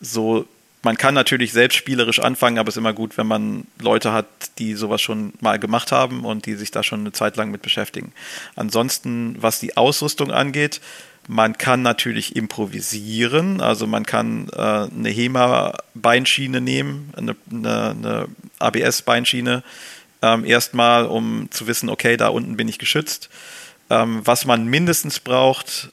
so 0.00 0.46
man 0.82 0.96
kann 0.96 1.14
natürlich 1.14 1.52
selbst 1.52 1.76
spielerisch 1.76 2.18
anfangen, 2.18 2.58
aber 2.58 2.68
es 2.68 2.74
ist 2.74 2.80
immer 2.80 2.92
gut, 2.92 3.16
wenn 3.16 3.26
man 3.26 3.66
Leute 3.80 4.12
hat, 4.12 4.26
die 4.58 4.74
sowas 4.74 5.00
schon 5.00 5.32
mal 5.40 5.58
gemacht 5.58 5.92
haben 5.92 6.24
und 6.24 6.46
die 6.46 6.54
sich 6.54 6.70
da 6.70 6.82
schon 6.82 7.00
eine 7.00 7.12
Zeit 7.12 7.36
lang 7.36 7.50
mit 7.50 7.62
beschäftigen. 7.62 8.12
Ansonsten, 8.56 9.36
was 9.40 9.60
die 9.60 9.76
Ausrüstung 9.76 10.32
angeht, 10.32 10.80
man 11.28 11.56
kann 11.56 11.82
natürlich 11.82 12.34
improvisieren, 12.34 13.60
also 13.60 13.86
man 13.86 14.04
kann 14.04 14.48
äh, 14.48 14.58
eine 14.58 15.08
HEMA-Beinschiene 15.08 16.60
nehmen, 16.60 17.12
eine, 17.16 17.36
eine, 17.48 17.90
eine 17.90 18.28
ABS-Beinschiene 18.58 19.62
ähm, 20.20 20.44
erstmal, 20.44 21.06
um 21.06 21.48
zu 21.52 21.68
wissen, 21.68 21.88
okay, 21.90 22.16
da 22.16 22.28
unten 22.28 22.56
bin 22.56 22.66
ich 22.66 22.80
geschützt. 22.80 23.30
Ähm, 23.90 24.22
was 24.24 24.44
man 24.44 24.66
mindestens 24.66 25.20
braucht, 25.20 25.90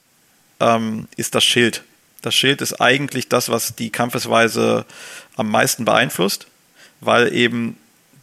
ähm, 0.60 1.08
ist 1.16 1.34
das 1.34 1.44
Schild. 1.44 1.82
Das 2.22 2.34
Schild 2.34 2.60
ist 2.60 2.80
eigentlich 2.80 3.28
das, 3.28 3.48
was 3.48 3.74
die 3.74 3.90
Kampfesweise 3.90 4.84
am 5.36 5.50
meisten 5.50 5.84
beeinflusst, 5.84 6.46
weil 7.00 7.32
eben 7.34 7.76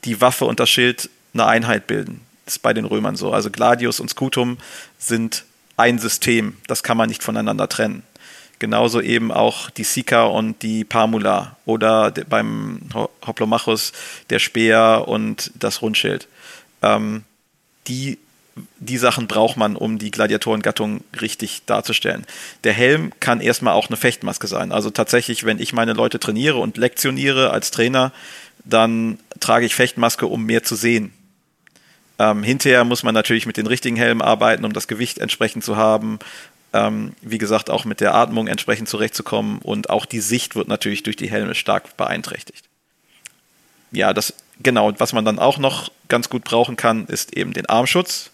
die 0.06 0.22
Waffe 0.22 0.46
und 0.46 0.60
das 0.60 0.70
Schild 0.70 1.10
eine 1.34 1.48
Einheit 1.48 1.88
bilden. 1.88 2.22
Das 2.46 2.56
ist 2.56 2.60
bei 2.60 2.74
den 2.74 2.86
Römern 2.86 3.16
so. 3.16 3.34
Also 3.34 3.50
Gladius 3.50 4.00
und 4.00 4.10
Scutum 4.10 4.58
sind 4.98 5.46
ein 5.76 6.00
System. 6.00 6.58
Das 6.68 6.84
kann 6.84 6.98
man 6.98 7.10
nicht 7.10 7.24
voneinander 7.24 7.68
trennen. 7.68 8.04
Genauso 8.60 9.02
eben 9.02 9.32
auch 9.32 9.70
die 9.70 9.84
Sika 9.84 10.26
und 10.26 10.64
die 10.64 10.84
Pamula 10.84 11.58
oder 11.66 12.12
beim 12.12 12.82
Hoplomachus 13.26 13.94
der 14.32 14.40
Speer 14.40 15.04
und 15.08 15.52
das 15.56 15.84
Rundschild. 15.84 16.28
Ähm, 16.82 17.24
die, 17.88 18.18
die 18.80 18.98
Sachen 18.98 19.28
braucht 19.28 19.58
man, 19.58 19.76
um 19.76 19.98
die 20.00 20.12
Gladiatorengattung 20.12 21.04
richtig 21.22 21.64
darzustellen. 21.66 22.26
Der 22.64 22.74
Helm 22.74 23.12
kann 23.20 23.42
erstmal 23.42 23.74
auch 23.74 23.88
eine 23.88 23.98
Fechtmaske 23.98 24.48
sein. 24.48 24.72
Also 24.72 24.90
tatsächlich, 24.90 25.44
wenn 25.44 25.60
ich 25.60 25.74
meine 25.74 25.94
Leute 25.94 26.20
trainiere 26.20 26.58
und 26.58 26.78
lektioniere 26.78 27.52
als 27.52 27.72
Trainer, 27.72 28.12
dann 28.64 29.20
trage 29.40 29.66
ich 29.66 29.76
Fechtmaske, 29.76 30.28
um 30.28 30.44
mehr 30.44 30.64
zu 30.64 30.76
sehen. 30.76 31.14
Ähm, 32.20 32.44
hinterher 32.44 32.84
muss 32.84 33.04
man 33.04 33.14
natürlich 33.14 33.46
mit 33.46 33.58
den 33.58 33.68
richtigen 33.68 33.96
Helmen 33.96 34.22
arbeiten, 34.22 34.66
um 34.66 34.74
das 34.74 34.88
Gewicht 34.88 35.20
entsprechend 35.20 35.64
zu 35.64 35.78
haben 35.78 36.20
ähm, 36.74 37.14
wie 37.22 37.38
gesagt, 37.38 37.70
auch 37.70 37.86
mit 37.86 38.02
der 38.02 38.14
Atmung 38.14 38.48
entsprechend 38.48 38.90
zurechtzukommen 38.90 39.60
und 39.60 39.90
auch 39.90 40.06
die 40.06 40.20
Sicht 40.20 40.56
wird 40.56 40.68
natürlich 40.68 41.04
durch 41.04 41.16
die 41.16 41.30
Helme 41.30 41.56
stark 41.56 41.96
beeinträchtigt. 41.98 42.66
Ja, 43.92 44.14
das, 44.14 44.34
genau, 44.62 44.92
was 44.98 45.14
man 45.14 45.24
dann 45.24 45.40
auch 45.40 45.58
noch 45.58 45.90
ganz 46.10 46.30
gut 46.30 46.44
brauchen 46.44 46.76
kann, 46.76 47.06
ist 47.08 47.36
eben 47.36 47.54
den 47.54 47.68
Armschutz, 47.68 48.32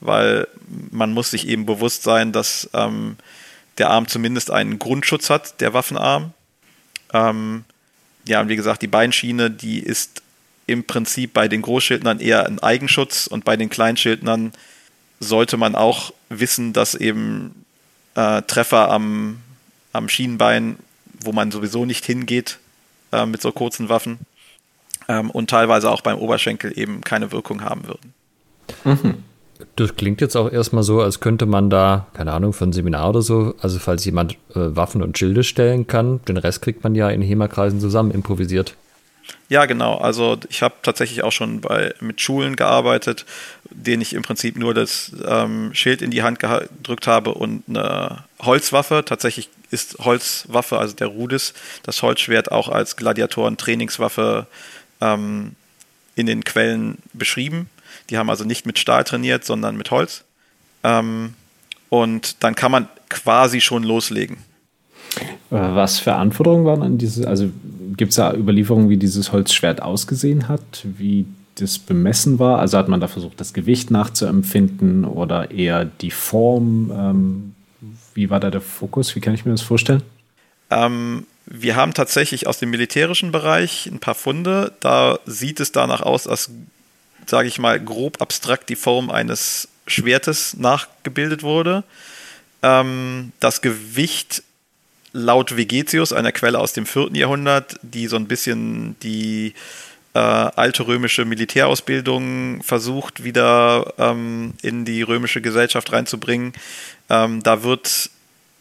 weil 0.00 0.48
man 0.90 1.12
muss 1.12 1.30
sich 1.30 1.48
eben 1.48 1.66
bewusst 1.66 2.02
sein, 2.02 2.32
dass 2.32 2.68
ähm, 2.74 3.16
der 3.78 3.90
Arm 3.90 4.08
zumindest 4.08 4.50
einen 4.50 4.78
Grundschutz 4.78 5.30
hat, 5.30 5.60
der 5.60 5.74
Waffenarm. 5.74 6.32
Ähm, 7.12 7.64
ja, 8.26 8.40
und 8.40 8.48
wie 8.48 8.56
gesagt, 8.56 8.82
die 8.82 8.88
Beinschiene, 8.88 9.50
die 9.50 9.80
ist 9.80 10.22
im 10.66 10.84
Prinzip 10.84 11.32
bei 11.32 11.48
den 11.48 11.62
Großschildnern 11.62 12.20
eher 12.20 12.46
ein 12.46 12.58
Eigenschutz 12.58 13.26
und 13.26 13.44
bei 13.44 13.56
den 13.56 13.68
Kleinschildnern 13.68 14.52
sollte 15.20 15.56
man 15.56 15.74
auch 15.74 16.12
wissen, 16.28 16.72
dass 16.72 16.94
eben 16.94 17.64
äh, 18.14 18.42
Treffer 18.42 18.90
am, 18.90 19.40
am 19.92 20.08
Schienenbein, 20.08 20.78
wo 21.22 21.32
man 21.32 21.50
sowieso 21.50 21.84
nicht 21.84 22.04
hingeht 22.04 22.58
äh, 23.12 23.26
mit 23.26 23.42
so 23.42 23.52
kurzen 23.52 23.88
Waffen 23.88 24.18
ähm, 25.08 25.30
und 25.30 25.50
teilweise 25.50 25.90
auch 25.90 26.00
beim 26.00 26.18
Oberschenkel 26.18 26.78
eben 26.78 27.02
keine 27.02 27.32
Wirkung 27.32 27.62
haben 27.62 27.86
würden. 27.86 28.14
Mhm. 28.84 29.24
Das 29.76 29.96
klingt 29.96 30.20
jetzt 30.20 30.36
auch 30.36 30.50
erstmal 30.52 30.84
so, 30.84 31.00
als 31.00 31.18
könnte 31.18 31.46
man 31.46 31.68
da, 31.68 32.06
keine 32.14 32.32
Ahnung, 32.32 32.52
für 32.52 32.64
ein 32.64 32.72
Seminar 32.72 33.10
oder 33.10 33.22
so, 33.22 33.54
also 33.60 33.78
falls 33.80 34.04
jemand 34.04 34.34
äh, 34.50 34.54
Waffen 34.54 35.02
und 35.02 35.18
Schilde 35.18 35.42
stellen 35.42 35.86
kann, 35.86 36.20
den 36.28 36.36
Rest 36.36 36.62
kriegt 36.62 36.84
man 36.84 36.94
ja 36.94 37.10
in 37.10 37.22
HEMA-Kreisen 37.22 37.80
zusammen 37.80 38.12
improvisiert. 38.12 38.76
Ja, 39.48 39.66
genau. 39.66 39.96
Also 39.96 40.38
ich 40.48 40.62
habe 40.62 40.74
tatsächlich 40.82 41.22
auch 41.22 41.32
schon 41.32 41.60
bei, 41.60 41.94
mit 42.00 42.20
Schulen 42.20 42.56
gearbeitet, 42.56 43.24
denen 43.70 44.02
ich 44.02 44.14
im 44.14 44.22
Prinzip 44.22 44.56
nur 44.56 44.74
das 44.74 45.12
ähm, 45.26 45.72
Schild 45.74 46.02
in 46.02 46.10
die 46.10 46.22
Hand 46.22 46.38
gedrückt 46.38 47.06
habe 47.06 47.34
und 47.34 47.62
eine 47.68 48.24
Holzwaffe. 48.40 49.02
Tatsächlich 49.04 49.48
ist 49.70 49.98
Holzwaffe, 49.98 50.78
also 50.78 50.94
der 50.94 51.08
Rudis, 51.08 51.54
das 51.82 52.02
Holzschwert 52.02 52.52
auch 52.52 52.68
als 52.68 52.96
Gladiatoren-Trainingswaffe 52.96 54.46
ähm, 55.00 55.56
in 56.16 56.26
den 56.26 56.44
Quellen 56.44 56.98
beschrieben. 57.12 57.68
Die 58.10 58.18
haben 58.18 58.30
also 58.30 58.44
nicht 58.44 58.66
mit 58.66 58.78
Stahl 58.78 59.04
trainiert, 59.04 59.44
sondern 59.44 59.76
mit 59.76 59.90
Holz. 59.90 60.24
Ähm, 60.82 61.34
und 61.88 62.42
dann 62.42 62.54
kann 62.54 62.72
man 62.72 62.88
quasi 63.08 63.60
schon 63.60 63.82
loslegen. 63.82 64.38
Was 65.50 66.00
für 66.00 66.14
Anforderungen 66.14 66.64
waren 66.64 66.82
an 66.82 66.98
diese, 66.98 67.28
also 67.28 67.50
gibt 67.96 68.10
es 68.10 68.16
da 68.16 68.34
Überlieferungen, 68.34 68.88
wie 68.88 68.96
dieses 68.96 69.32
Holzschwert 69.32 69.80
ausgesehen 69.80 70.48
hat, 70.48 70.84
wie 70.84 71.26
das 71.54 71.78
bemessen 71.78 72.38
war? 72.38 72.58
Also 72.58 72.78
hat 72.78 72.88
man 72.88 73.00
da 73.00 73.08
versucht, 73.08 73.40
das 73.40 73.52
Gewicht 73.52 73.90
nachzuempfinden 73.90 75.04
oder 75.04 75.50
eher 75.50 75.84
die 75.84 76.10
Form? 76.10 76.90
Ähm, 76.90 77.54
wie 78.14 78.30
war 78.30 78.40
da 78.40 78.50
der 78.50 78.60
Fokus? 78.60 79.14
Wie 79.14 79.20
kann 79.20 79.34
ich 79.34 79.44
mir 79.44 79.52
das 79.52 79.62
vorstellen? 79.62 80.02
Ähm, 80.70 81.26
wir 81.46 81.76
haben 81.76 81.94
tatsächlich 81.94 82.46
aus 82.46 82.58
dem 82.58 82.70
militärischen 82.70 83.30
Bereich 83.30 83.86
ein 83.86 83.98
paar 83.98 84.14
Funde. 84.14 84.72
Da 84.80 85.18
sieht 85.26 85.60
es 85.60 85.72
danach 85.72 86.00
aus, 86.00 86.26
als, 86.26 86.50
sage 87.26 87.48
ich 87.48 87.58
mal, 87.58 87.80
grob 87.80 88.20
abstrakt 88.20 88.68
die 88.68 88.76
Form 88.76 89.10
eines 89.10 89.68
Schwertes 89.86 90.56
nachgebildet 90.56 91.42
wurde. 91.42 91.84
Ähm, 92.62 93.32
das 93.40 93.60
Gewicht 93.60 94.42
laut 95.12 95.56
Vegetius, 95.56 96.12
einer 96.12 96.32
Quelle 96.32 96.58
aus 96.58 96.72
dem 96.72 96.86
4. 96.86 97.10
Jahrhundert, 97.12 97.76
die 97.82 98.08
so 98.08 98.16
ein 98.16 98.26
bisschen 98.26 98.98
die 99.00 99.54
äh, 100.14 100.18
alte 100.18 100.86
römische 100.86 101.24
Militärausbildung 101.24 102.62
versucht, 102.62 103.24
wieder 103.24 103.94
ähm, 103.98 104.54
in 104.62 104.84
die 104.84 105.02
römische 105.02 105.40
Gesellschaft 105.40 105.92
reinzubringen. 105.92 106.52
Ähm, 107.10 107.42
da 107.42 107.62
wird 107.62 108.10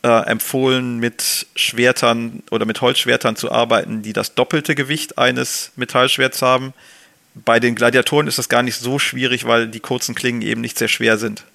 äh, 0.04 0.26
empfohlen, 0.28 0.98
mit 1.00 1.48
Schwertern 1.56 2.44
oder 2.52 2.66
mit 2.66 2.82
Holzschwertern 2.82 3.36
zu 3.36 3.52
arbeiten, 3.52 4.02
die 4.02 4.14
das 4.14 4.36
doppelte 4.36 4.76
Gewicht 4.76 5.18
eines 5.18 5.72
Metallschwerts 5.76 6.42
haben. 6.42 6.74
Bei 7.36 7.60
den 7.60 7.76
Gladiatoren 7.76 8.28
ist 8.28 8.38
das 8.38 8.50
gar 8.50 8.64
nicht 8.64 8.78
so 8.78 9.00
schwierig, 9.00 9.46
weil 9.46 9.68
die 9.68 9.80
kurzen 9.80 10.16
Klingen 10.16 10.42
eben 10.42 10.62
nicht 10.62 10.78
sehr 10.78 10.88
schwer 10.88 11.18
sind. 11.18 11.46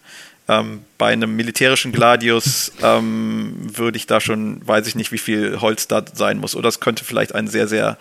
Ähm, 0.49 0.81
bei 0.97 1.13
einem 1.13 1.37
militärischen 1.37 1.93
Gladius 1.93 2.73
ähm, 2.83 3.55
würde 3.61 3.99
ich 3.99 4.07
da 4.07 4.19
schon, 4.19 4.67
weiß 4.67 4.87
ich 4.87 4.95
nicht, 4.95 5.13
wie 5.13 5.19
viel 5.19 5.61
Holz 5.61 5.89
da 5.89 6.03
sein 6.13 6.39
muss. 6.39 6.57
Oder 6.57 6.69
es 6.71 6.81
könnte 6.81 7.05
vielleicht 7.05 7.35
ein 7.35 7.49
sehr, 7.49 7.69
sehr, 7.69 7.99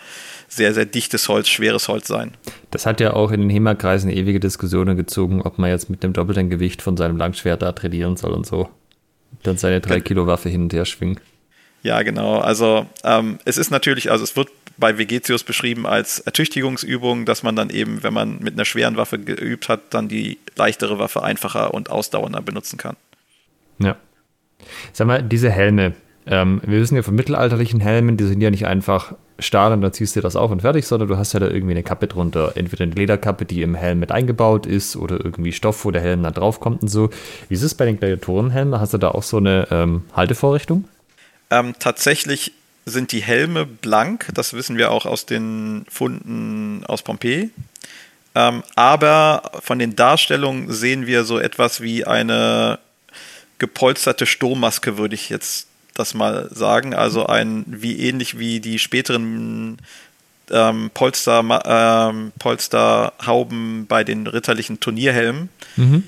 sehr, 0.48 0.72
sehr 0.72 0.86
dichtes 0.86 1.28
Holz, 1.28 1.48
schweres 1.48 1.88
Holz 1.88 2.08
sein. 2.08 2.32
Das 2.70 2.86
hat 2.86 3.00
ja 3.00 3.12
auch 3.12 3.32
in 3.32 3.42
den 3.42 3.50
HEMA-Kreisen 3.50 4.10
ewige 4.10 4.40
Diskussionen 4.40 4.96
gezogen, 4.96 5.42
ob 5.42 5.58
man 5.58 5.68
jetzt 5.68 5.90
mit 5.90 6.02
dem 6.02 6.14
doppelten 6.14 6.48
Gewicht 6.48 6.80
von 6.80 6.96
seinem 6.96 7.18
Langschwert 7.18 7.60
da 7.60 7.72
trainieren 7.72 8.16
soll 8.16 8.32
und 8.32 8.46
so. 8.46 8.70
Dann 9.42 9.58
seine 9.58 9.82
3 9.82 10.00
Kilo 10.00 10.26
Waffe 10.26 10.48
hin 10.48 10.62
und 10.62 10.72
her 10.72 10.86
schwingen. 10.86 11.20
Ja, 11.82 12.02
genau. 12.02 12.38
Also 12.38 12.86
ähm, 13.04 13.38
es 13.44 13.58
ist 13.58 13.70
natürlich, 13.70 14.10
also 14.10 14.24
es 14.24 14.36
wird 14.36 14.48
bei 14.78 14.96
Vegetius 14.96 15.44
beschrieben 15.44 15.86
als 15.86 16.20
Ertüchtigungsübung, 16.20 17.24
dass 17.24 17.42
man 17.42 17.56
dann 17.56 17.70
eben, 17.70 18.02
wenn 18.02 18.14
man 18.14 18.38
mit 18.38 18.54
einer 18.54 18.64
schweren 18.64 18.96
Waffe 18.96 19.18
geübt 19.18 19.68
hat, 19.68 19.80
dann 19.90 20.08
die 20.08 20.38
leichtere 20.56 20.98
Waffe 20.98 21.22
einfacher 21.22 21.74
und 21.74 21.90
ausdauernder 21.90 22.40
benutzen 22.40 22.78
kann. 22.78 22.96
Ja. 23.78 23.96
Sag 24.92 25.06
mal, 25.06 25.22
diese 25.22 25.50
Helme, 25.50 25.94
ähm, 26.26 26.60
wir 26.64 26.80
wissen 26.80 26.96
ja 26.96 27.02
von 27.02 27.14
mittelalterlichen 27.14 27.80
Helmen, 27.80 28.16
die 28.16 28.24
sind 28.24 28.40
ja 28.40 28.50
nicht 28.50 28.66
einfach 28.66 29.14
Stahl 29.40 29.72
und 29.72 29.82
dann 29.82 29.92
ziehst 29.92 30.16
du 30.16 30.20
das 30.20 30.36
auf 30.36 30.50
und 30.50 30.62
fertig, 30.62 30.86
sondern 30.86 31.08
du 31.08 31.16
hast 31.16 31.32
ja 31.32 31.40
da 31.40 31.48
irgendwie 31.48 31.72
eine 31.72 31.82
Kappe 31.82 32.06
drunter. 32.06 32.52
Entweder 32.56 32.84
eine 32.84 32.94
Lederkappe, 32.94 33.44
die 33.44 33.62
im 33.62 33.74
Helm 33.74 34.00
mit 34.00 34.10
eingebaut 34.10 34.66
ist 34.66 34.96
oder 34.96 35.24
irgendwie 35.24 35.52
Stoff, 35.52 35.84
wo 35.84 35.90
der 35.90 36.02
Helm 36.02 36.22
dann 36.22 36.34
draufkommt 36.34 36.82
und 36.82 36.88
so. 36.88 37.10
Wie 37.48 37.54
ist 37.54 37.62
es 37.62 37.74
bei 37.74 37.84
den 37.84 37.98
Gladiatorenhelmen? 37.98 38.80
Hast 38.80 38.94
du 38.94 38.98
da 38.98 39.10
auch 39.10 39.22
so 39.22 39.36
eine 39.36 39.68
ähm, 39.70 40.02
Haltevorrichtung? 40.12 40.84
Ähm, 41.50 41.74
tatsächlich 41.78 42.52
sind 42.88 43.12
die 43.12 43.22
Helme 43.22 43.66
blank, 43.66 44.28
das 44.34 44.52
wissen 44.52 44.76
wir 44.76 44.90
auch 44.90 45.06
aus 45.06 45.26
den 45.26 45.86
Funden 45.90 46.84
aus 46.86 47.02
Pompeji. 47.02 47.50
Ähm, 48.34 48.62
aber 48.76 49.50
von 49.62 49.78
den 49.78 49.96
Darstellungen 49.96 50.72
sehen 50.72 51.06
wir 51.06 51.24
so 51.24 51.38
etwas 51.38 51.80
wie 51.80 52.04
eine 52.04 52.78
gepolsterte 53.58 54.26
Sturmmaske, 54.26 54.98
würde 54.98 55.14
ich 55.14 55.28
jetzt 55.28 55.66
das 55.94 56.14
mal 56.14 56.48
sagen. 56.52 56.94
Also 56.94 57.26
ein, 57.26 57.64
wie 57.66 57.98
ähnlich 57.98 58.38
wie 58.38 58.60
die 58.60 58.78
späteren 58.78 59.78
ähm, 60.50 60.90
Polster, 60.94 61.42
ähm, 61.66 62.32
Polsterhauben 62.38 63.86
bei 63.86 64.04
den 64.04 64.26
ritterlichen 64.26 64.80
Turnierhelmen, 64.80 65.48
mhm. 65.76 66.04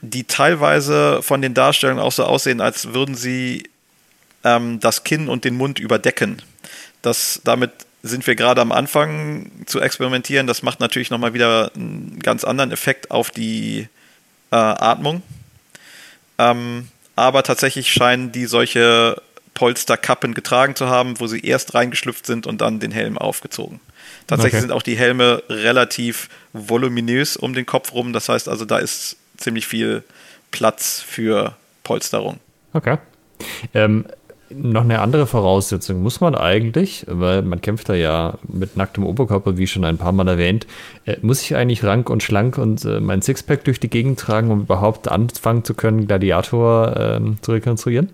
die 0.00 0.24
teilweise 0.24 1.22
von 1.22 1.40
den 1.40 1.54
Darstellungen 1.54 2.02
auch 2.02 2.12
so 2.12 2.24
aussehen, 2.24 2.60
als 2.60 2.92
würden 2.92 3.14
sie 3.14 3.70
ähm, 4.48 4.80
das 4.80 5.04
Kinn 5.04 5.28
und 5.28 5.44
den 5.44 5.56
Mund 5.56 5.78
überdecken. 5.78 6.42
Das, 7.02 7.40
damit 7.44 7.70
sind 8.02 8.26
wir 8.26 8.34
gerade 8.34 8.60
am 8.60 8.72
Anfang 8.72 9.50
zu 9.66 9.80
experimentieren. 9.80 10.46
Das 10.46 10.62
macht 10.62 10.80
natürlich 10.80 11.10
nochmal 11.10 11.34
wieder 11.34 11.72
einen 11.74 12.18
ganz 12.20 12.44
anderen 12.44 12.70
Effekt 12.70 13.10
auf 13.10 13.30
die 13.30 13.88
äh, 14.50 14.56
Atmung. 14.56 15.22
Ähm, 16.38 16.88
aber 17.16 17.42
tatsächlich 17.42 17.92
scheinen 17.92 18.30
die 18.32 18.46
solche 18.46 19.20
Polsterkappen 19.54 20.34
getragen 20.34 20.76
zu 20.76 20.88
haben, 20.88 21.18
wo 21.18 21.26
sie 21.26 21.40
erst 21.40 21.74
reingeschlüpft 21.74 22.24
sind 22.26 22.46
und 22.46 22.60
dann 22.60 22.78
den 22.78 22.92
Helm 22.92 23.18
aufgezogen. 23.18 23.80
Tatsächlich 24.28 24.54
okay. 24.54 24.60
sind 24.60 24.72
auch 24.72 24.82
die 24.82 24.96
Helme 24.96 25.42
relativ 25.48 26.28
voluminös 26.52 27.36
um 27.36 27.54
den 27.54 27.66
Kopf 27.66 27.92
rum. 27.92 28.12
Das 28.12 28.28
heißt 28.28 28.48
also, 28.48 28.64
da 28.64 28.78
ist 28.78 29.16
ziemlich 29.36 29.66
viel 29.66 30.04
Platz 30.52 31.02
für 31.04 31.56
Polsterung. 31.82 32.38
Okay. 32.72 32.98
Ähm, 33.74 34.06
noch 34.50 34.82
eine 34.82 35.00
andere 35.00 35.26
Voraussetzung 35.26 36.02
muss 36.02 36.20
man 36.20 36.34
eigentlich, 36.34 37.04
weil 37.08 37.42
man 37.42 37.60
kämpft 37.60 37.88
da 37.88 37.94
ja 37.94 38.38
mit 38.48 38.76
nacktem 38.76 39.04
Oberkörper, 39.04 39.56
wie 39.56 39.66
schon 39.66 39.84
ein 39.84 39.98
paar 39.98 40.12
Mal 40.12 40.28
erwähnt, 40.28 40.66
äh, 41.04 41.16
muss 41.22 41.42
ich 41.42 41.54
eigentlich 41.56 41.84
rank 41.84 42.10
und 42.10 42.22
schlank 42.22 42.58
und 42.58 42.84
äh, 42.84 43.00
mein 43.00 43.22
Sixpack 43.22 43.64
durch 43.64 43.80
die 43.80 43.90
Gegend 43.90 44.18
tragen, 44.18 44.50
um 44.50 44.62
überhaupt 44.62 45.08
anfangen 45.08 45.64
zu 45.64 45.74
können, 45.74 46.06
Gladiator 46.06 46.96
äh, 46.96 47.20
zu 47.42 47.52
rekonstruieren? 47.52 48.10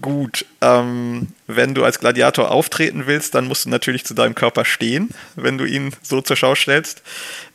Gut, 0.00 0.46
ähm, 0.62 1.28
wenn 1.46 1.74
du 1.74 1.84
als 1.84 1.98
Gladiator 1.98 2.50
auftreten 2.50 3.06
willst, 3.06 3.34
dann 3.34 3.46
musst 3.46 3.66
du 3.66 3.68
natürlich 3.68 4.04
zu 4.04 4.14
deinem 4.14 4.34
Körper 4.34 4.64
stehen, 4.64 5.10
wenn 5.36 5.58
du 5.58 5.64
ihn 5.64 5.92
so 6.02 6.22
zur 6.22 6.36
Schau 6.36 6.54
stellst. 6.54 7.02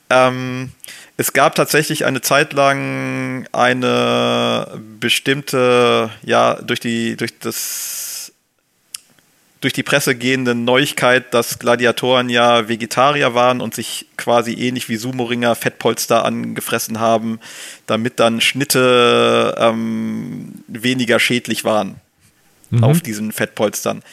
Ähm, 0.09 0.71
es 1.17 1.33
gab 1.33 1.55
tatsächlich 1.55 2.05
eine 2.05 2.21
Zeit 2.21 2.53
lang 2.53 3.47
eine 3.51 4.79
bestimmte, 4.99 6.11
ja, 6.23 6.55
durch 6.61 6.79
die, 6.79 7.17
durch 7.17 7.37
das, 7.39 8.31
durch 9.61 9.73
die 9.73 9.83
Presse 9.83 10.15
gehende 10.15 10.53
Neuigkeit, 10.53 11.33
dass 11.33 11.57
Gladiatoren 11.57 12.29
ja 12.29 12.69
Vegetarier 12.69 13.33
waren 13.33 13.61
und 13.61 13.73
sich 13.73 14.05
quasi 14.15 14.53
ähnlich 14.53 14.89
wie 14.89 14.97
Sumo-Ringer 14.97 15.55
Fettpolster 15.55 16.23
angefressen 16.23 16.99
haben, 16.99 17.39
damit 17.87 18.19
dann 18.19 18.39
Schnitte 18.39 19.55
ähm, 19.57 20.63
weniger 20.67 21.19
schädlich 21.19 21.63
waren 21.63 21.95
mhm. 22.69 22.83
auf 22.83 23.01
diesen 23.01 23.31
Fettpolstern. 23.31 24.03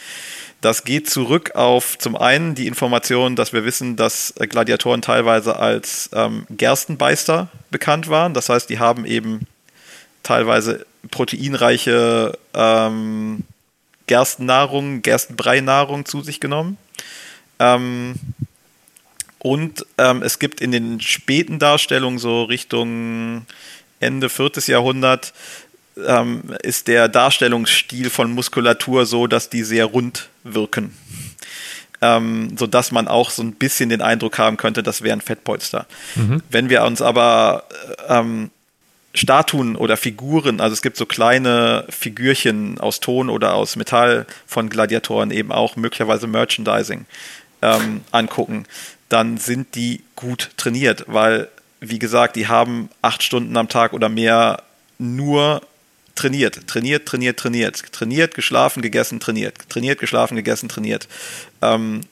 Das 0.64 0.84
geht 0.84 1.10
zurück 1.10 1.56
auf 1.56 1.98
zum 1.98 2.16
einen 2.16 2.54
die 2.54 2.66
Information, 2.66 3.36
dass 3.36 3.52
wir 3.52 3.66
wissen, 3.66 3.96
dass 3.96 4.32
Gladiatoren 4.38 5.02
teilweise 5.02 5.58
als 5.58 6.08
ähm, 6.14 6.46
Gerstenbeister 6.48 7.48
bekannt 7.70 8.08
waren. 8.08 8.32
Das 8.32 8.48
heißt, 8.48 8.70
die 8.70 8.78
haben 8.78 9.04
eben 9.04 9.46
teilweise 10.22 10.86
proteinreiche 11.10 12.38
ähm, 12.54 13.44
Gerstennahrung, 14.06 15.02
Gerstenbreinahrung 15.02 16.06
zu 16.06 16.22
sich 16.22 16.40
genommen. 16.40 16.78
Ähm, 17.58 18.14
und 19.40 19.84
ähm, 19.98 20.22
es 20.22 20.38
gibt 20.38 20.62
in 20.62 20.72
den 20.72 20.98
späten 20.98 21.58
Darstellungen, 21.58 22.18
so 22.18 22.44
Richtung 22.44 23.44
Ende 24.00 24.30
4. 24.30 24.52
Jahrhundert, 24.68 25.34
ähm, 26.06 26.42
ist 26.62 26.88
der 26.88 27.08
Darstellungsstil 27.08 28.10
von 28.10 28.32
Muskulatur 28.32 29.06
so, 29.06 29.26
dass 29.26 29.48
die 29.48 29.62
sehr 29.62 29.86
rund 29.86 30.28
wirken. 30.42 30.94
Ähm, 32.00 32.56
so 32.58 32.66
dass 32.66 32.92
man 32.92 33.08
auch 33.08 33.30
so 33.30 33.42
ein 33.42 33.54
bisschen 33.54 33.88
den 33.88 34.02
Eindruck 34.02 34.38
haben 34.38 34.56
könnte, 34.56 34.82
das 34.82 35.02
wären 35.02 35.20
Fettpolster. 35.20 35.86
Mhm. 36.16 36.42
Wenn 36.50 36.68
wir 36.68 36.82
uns 36.84 37.00
aber 37.00 37.64
ähm, 38.08 38.50
Statuen 39.14 39.76
oder 39.76 39.96
Figuren, 39.96 40.60
also 40.60 40.74
es 40.74 40.82
gibt 40.82 40.96
so 40.96 41.06
kleine 41.06 41.86
Figürchen 41.88 42.78
aus 42.80 42.98
Ton 42.98 43.30
oder 43.30 43.54
aus 43.54 43.76
Metall 43.76 44.26
von 44.46 44.68
Gladiatoren, 44.68 45.30
eben 45.30 45.52
auch 45.52 45.76
möglicherweise 45.76 46.26
Merchandising 46.26 47.06
ähm, 47.62 48.00
angucken, 48.10 48.66
dann 49.08 49.38
sind 49.38 49.76
die 49.76 50.02
gut 50.16 50.50
trainiert, 50.56 51.04
weil, 51.06 51.48
wie 51.80 52.00
gesagt, 52.00 52.34
die 52.34 52.48
haben 52.48 52.90
acht 53.02 53.22
Stunden 53.22 53.56
am 53.56 53.68
Tag 53.68 53.92
oder 53.92 54.08
mehr 54.08 54.64
nur 54.98 55.62
trainiert, 56.14 56.66
trainiert, 56.66 57.06
trainiert, 57.06 57.38
trainiert, 57.38 57.92
trainiert, 57.92 58.34
geschlafen, 58.34 58.82
gegessen, 58.82 59.20
trainiert, 59.20 59.68
trainiert, 59.68 59.98
geschlafen, 59.98 60.36
gegessen, 60.36 60.68
trainiert. 60.68 61.08
Ähm, 61.62 62.02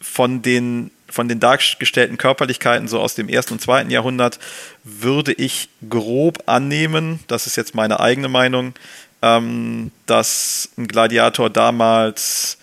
von 0.00 0.42
den 0.42 0.90
von 1.08 1.28
den 1.28 1.38
dargestellten 1.38 2.18
Körperlichkeiten 2.18 2.88
so 2.88 3.00
aus 3.00 3.14
dem 3.14 3.28
ersten 3.28 3.54
und 3.54 3.60
zweiten 3.60 3.90
Jahrhundert 3.90 4.40
würde 4.82 5.32
ich 5.32 5.68
grob 5.88 6.42
annehmen, 6.46 7.20
das 7.28 7.46
ist 7.46 7.56
jetzt 7.56 7.76
meine 7.76 8.00
eigene 8.00 8.28
Meinung, 8.28 8.74
ähm, 9.22 9.92
dass 10.06 10.68
ein 10.76 10.88
Gladiator 10.88 11.48
damals 11.48 12.58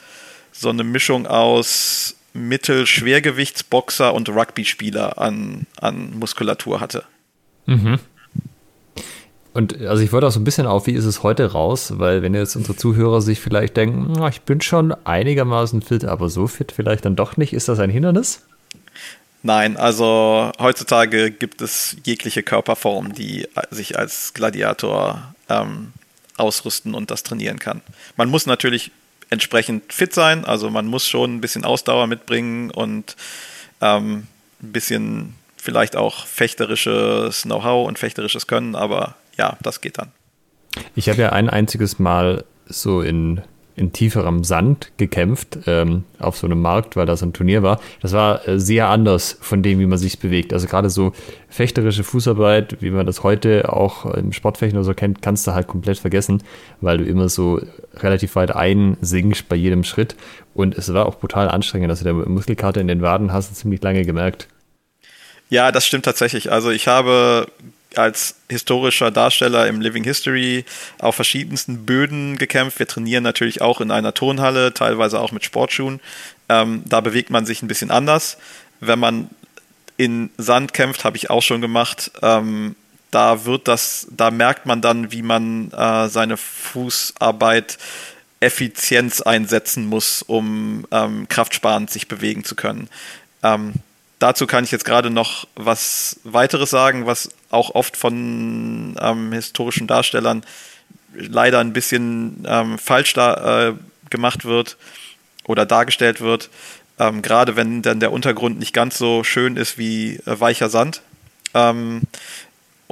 so 0.51 0.69
eine 0.69 0.83
Mischung 0.83 1.25
aus 1.25 2.15
Mittel-Schwergewichtsboxer 2.33 4.13
und 4.13 4.29
Rugby-Spieler 4.29 5.17
an, 5.19 5.65
an 5.79 6.17
Muskulatur 6.19 6.79
hatte. 6.79 7.05
Mhm. 7.65 7.99
Und 9.53 9.79
also 9.81 10.01
ich 10.01 10.11
wollte 10.11 10.27
auch 10.27 10.31
so 10.31 10.39
ein 10.39 10.43
bisschen 10.43 10.65
auf, 10.65 10.87
wie 10.87 10.93
ist 10.93 11.05
es 11.05 11.21
heute 11.21 11.51
raus, 11.51 11.93
weil 11.97 12.23
wenn 12.23 12.33
jetzt 12.33 12.55
unsere 12.55 12.75
Zuhörer 12.75 13.21
sich 13.21 13.39
vielleicht 13.39 13.77
denken, 13.77 14.23
ich 14.27 14.41
bin 14.41 14.61
schon 14.61 14.93
einigermaßen 15.05 15.83
fit, 15.83 16.05
aber 16.05 16.29
so 16.29 16.47
fit 16.47 16.71
vielleicht 16.71 17.05
dann 17.05 17.15
doch 17.15 17.37
nicht, 17.37 17.53
ist 17.53 17.69
das 17.69 17.79
ein 17.79 17.91
Hindernis? 17.91 18.41
Nein, 19.43 19.77
also 19.77 20.51
heutzutage 20.59 21.29
gibt 21.29 21.61
es 21.61 21.97
jegliche 22.03 22.41
Körperform, 22.41 23.13
die 23.13 23.47
sich 23.69 23.99
als 23.99 24.33
Gladiator 24.33 25.35
ähm, 25.49 25.91
ausrüsten 26.37 26.95
und 26.95 27.11
das 27.11 27.21
trainieren 27.23 27.59
kann. 27.59 27.81
Man 28.15 28.29
muss 28.29 28.47
natürlich 28.47 28.91
entsprechend 29.29 29.93
fit 29.93 30.13
sein, 30.13 30.45
also 30.45 30.69
man 30.69 30.87
muss 30.87 31.07
schon 31.07 31.35
ein 31.35 31.41
bisschen 31.41 31.65
Ausdauer 31.65 32.07
mitbringen 32.07 32.71
und 32.71 33.15
ähm, 33.81 34.27
ein 34.63 34.71
bisschen 34.71 35.35
vielleicht 35.57 35.95
auch 35.95 36.25
fechterisches 36.25 37.43
Know-how 37.43 37.87
und 37.87 37.99
fechterisches 37.99 38.47
Können, 38.47 38.75
aber 38.75 39.15
ja, 39.37 39.57
das 39.61 39.81
geht 39.81 39.97
dann. 39.97 40.11
Ich 40.95 41.09
habe 41.09 41.21
ja 41.21 41.29
ein 41.31 41.49
einziges 41.49 41.99
Mal 41.99 42.45
so 42.65 43.01
in, 43.01 43.41
in 43.75 43.91
tieferem 43.93 44.43
Sand 44.43 44.91
gekämpft, 44.97 45.59
ähm, 45.67 46.03
auf 46.19 46.37
so 46.37 46.47
einem 46.47 46.61
Markt, 46.61 46.95
weil 46.95 47.05
das 47.05 47.21
ein 47.23 47.33
Turnier 47.33 47.63
war. 47.63 47.79
Das 48.01 48.13
war 48.13 48.47
äh, 48.47 48.59
sehr 48.59 48.89
anders 48.89 49.37
von 49.41 49.61
dem, 49.61 49.79
wie 49.79 49.85
man 49.85 49.97
sich 49.97 50.19
bewegt. 50.19 50.53
Also 50.53 50.67
gerade 50.67 50.89
so 50.89 51.13
fechterische 51.49 52.03
Fußarbeit, 52.03 52.81
wie 52.81 52.91
man 52.91 53.05
das 53.05 53.23
heute 53.23 53.71
auch 53.71 54.05
im 54.05 54.33
Sportfechten 54.33 54.77
oder 54.77 54.85
so 54.85 54.93
kennt, 54.93 55.21
kannst 55.21 55.45
du 55.45 55.53
halt 55.53 55.67
komplett 55.67 55.99
vergessen, 55.99 56.43
weil 56.81 56.99
du 56.99 57.05
immer 57.05 57.29
so 57.29 57.61
relativ 57.95 58.35
weit 58.35 58.55
einsinkst 58.55 59.47
bei 59.49 59.55
jedem 59.55 59.83
Schritt. 59.83 60.15
Und 60.53 60.77
es 60.77 60.93
war 60.93 61.05
auch 61.05 61.15
brutal 61.15 61.49
anstrengend. 61.49 61.89
Also 61.89 62.03
der 62.03 62.13
Muskelkater 62.13 62.81
in 62.81 62.87
den 62.87 63.01
Waden 63.01 63.33
hast 63.33 63.51
du 63.51 63.55
ziemlich 63.55 63.81
lange 63.81 64.05
gemerkt. 64.05 64.47
Ja, 65.49 65.71
das 65.71 65.85
stimmt 65.85 66.05
tatsächlich. 66.05 66.51
Also 66.51 66.71
ich 66.71 66.87
habe 66.87 67.47
als 67.97 68.35
historischer 68.49 69.11
Darsteller 69.11 69.67
im 69.67 69.81
Living 69.81 70.03
History 70.03 70.65
auf 70.99 71.15
verschiedensten 71.15 71.85
Böden 71.85 72.37
gekämpft. 72.37 72.79
Wir 72.79 72.87
trainieren 72.87 73.23
natürlich 73.23 73.61
auch 73.61 73.81
in 73.81 73.91
einer 73.91 74.13
Turnhalle, 74.13 74.73
teilweise 74.73 75.19
auch 75.19 75.31
mit 75.31 75.43
Sportschuhen. 75.43 75.99
Ähm, 76.49 76.83
da 76.85 77.01
bewegt 77.01 77.29
man 77.29 77.45
sich 77.45 77.61
ein 77.61 77.67
bisschen 77.67 77.91
anders. 77.91 78.37
Wenn 78.79 78.99
man 78.99 79.29
in 79.97 80.29
Sand 80.37 80.73
kämpft, 80.73 81.05
habe 81.05 81.17
ich 81.17 81.29
auch 81.29 81.43
schon 81.43 81.61
gemacht. 81.61 82.11
Ähm, 82.21 82.75
da 83.11 83.45
wird 83.45 83.67
das, 83.67 84.07
da 84.09 84.31
merkt 84.31 84.65
man 84.65 84.81
dann, 84.81 85.11
wie 85.11 85.21
man 85.21 85.71
äh, 85.71 86.09
seine 86.09 86.37
Fußarbeit 86.37 87.77
Effizienz 88.39 89.21
einsetzen 89.21 89.85
muss, 89.85 90.21
um 90.21 90.85
ähm, 90.91 91.27
kraftsparend 91.29 91.89
sich 91.89 92.07
bewegen 92.07 92.43
zu 92.43 92.55
können. 92.55 92.89
Ähm, 93.41 93.73
dazu 94.23 94.47
kann 94.47 94.63
ich 94.63 94.71
jetzt 94.71 94.85
gerade 94.85 95.09
noch 95.09 95.45
was 95.55 96.21
weiteres 96.23 96.69
sagen, 96.69 97.05
was 97.05 97.29
auch 97.49 97.75
oft 97.75 97.97
von 97.97 98.95
ähm, 98.97 99.33
historischen 99.33 99.85
Darstellern 99.85 100.45
leider 101.13 101.59
ein 101.59 101.73
bisschen 101.73 102.45
ähm, 102.47 102.79
falsch 102.79 103.13
da, 103.13 103.67
äh, 103.67 103.73
gemacht 104.09 104.45
wird 104.45 104.77
oder 105.43 105.65
dargestellt 105.65 106.21
wird. 106.21 106.49
Ähm, 106.99 107.21
gerade 107.21 107.57
wenn 107.57 107.81
dann 107.81 107.99
der 107.99 108.13
Untergrund 108.13 108.59
nicht 108.59 108.73
ganz 108.73 108.97
so 108.97 109.25
schön 109.25 109.57
ist 109.57 109.77
wie 109.77 110.15
äh, 110.25 110.39
weicher 110.39 110.69
Sand. 110.69 111.01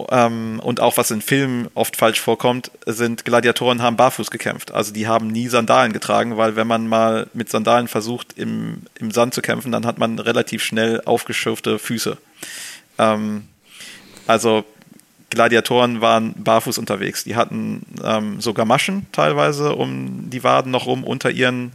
Ähm, 0.09 0.59
und 0.63 0.79
auch 0.79 0.97
was 0.97 1.11
in 1.11 1.21
Filmen 1.21 1.67
oft 1.73 1.97
falsch 1.97 2.19
vorkommt, 2.19 2.71
sind 2.85 3.25
Gladiatoren 3.25 3.81
haben 3.81 3.97
barfuß 3.97 4.31
gekämpft. 4.31 4.71
Also 4.71 4.93
die 4.93 5.07
haben 5.07 5.27
nie 5.27 5.47
Sandalen 5.47 5.93
getragen, 5.93 6.37
weil 6.37 6.55
wenn 6.55 6.67
man 6.67 6.87
mal 6.87 7.27
mit 7.33 7.49
Sandalen 7.49 7.87
versucht, 7.87 8.33
im, 8.37 8.83
im 8.95 9.11
Sand 9.11 9.33
zu 9.33 9.41
kämpfen, 9.41 9.71
dann 9.71 9.85
hat 9.85 9.97
man 9.97 10.19
relativ 10.19 10.63
schnell 10.63 11.01
aufgeschürfte 11.05 11.77
Füße. 11.77 12.17
Ähm, 12.97 13.47
also 14.27 14.65
Gladiatoren 15.29 16.01
waren 16.01 16.33
barfuß 16.35 16.77
unterwegs. 16.77 17.23
Die 17.23 17.35
hatten 17.35 17.85
ähm, 18.03 18.41
sogar 18.41 18.65
Maschen 18.65 19.07
teilweise 19.11 19.75
um 19.75 20.29
die 20.29 20.43
Waden 20.43 20.71
noch 20.71 20.85
rum 20.85 21.03
unter 21.03 21.31
ihren 21.31 21.73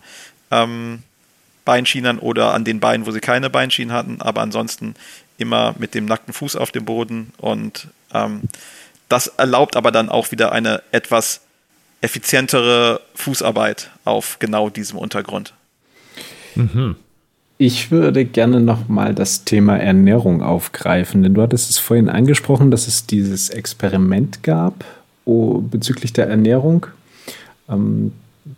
ähm, 0.51 1.03
Beinschienern 1.64 2.19
oder 2.19 2.55
an 2.55 2.64
den 2.64 2.81
Beinen, 2.81 3.07
wo 3.07 3.11
sie 3.11 3.21
keine 3.21 3.51
Beinschienen 3.51 3.95
hatten, 3.95 4.23
aber 4.23 4.41
ansonsten 4.41 4.95
immer 5.39 5.74
mit 5.78 5.95
dem 5.95 6.07
nackten 6.07 6.32
Fuß 6.32 6.57
auf 6.57 6.72
dem 6.72 6.84
Boden 6.84 7.32
und 7.39 7.89
ähm, 8.12 8.43
das 9.09 9.28
erlaubt 9.28 9.76
aber 9.76 9.93
dann 9.93 10.09
auch 10.09 10.32
wieder 10.32 10.53
eine 10.53 10.82
etwas 10.93 11.43
effizientere 12.01 13.01
Fußarbeit 13.14 13.91
auf 14.05 14.39
genau 14.39 14.68
diesem 14.68 14.99
Untergrund. 14.99 15.55
Mhm. 16.55 16.97
Ich 17.59 17.91
würde 17.91 18.26
gerne 18.26 18.61
noch 18.61 18.89
mal 18.89 19.14
das 19.14 19.45
Thema 19.45 19.78
Ernährung 19.78 20.43
aufgreifen, 20.43 21.22
denn 21.22 21.32
du 21.32 21.43
hattest 21.43 21.70
es 21.70 21.78
vorhin 21.78 22.11
angesprochen, 22.11 22.70
dass 22.70 22.87
es 22.87 23.07
dieses 23.07 23.49
Experiment 23.49 24.43
gab 24.43 24.84
oh, 25.24 25.61
bezüglich 25.61 26.12
der 26.12 26.28
Ernährung. 26.28 26.87
Ähm, 27.68 28.12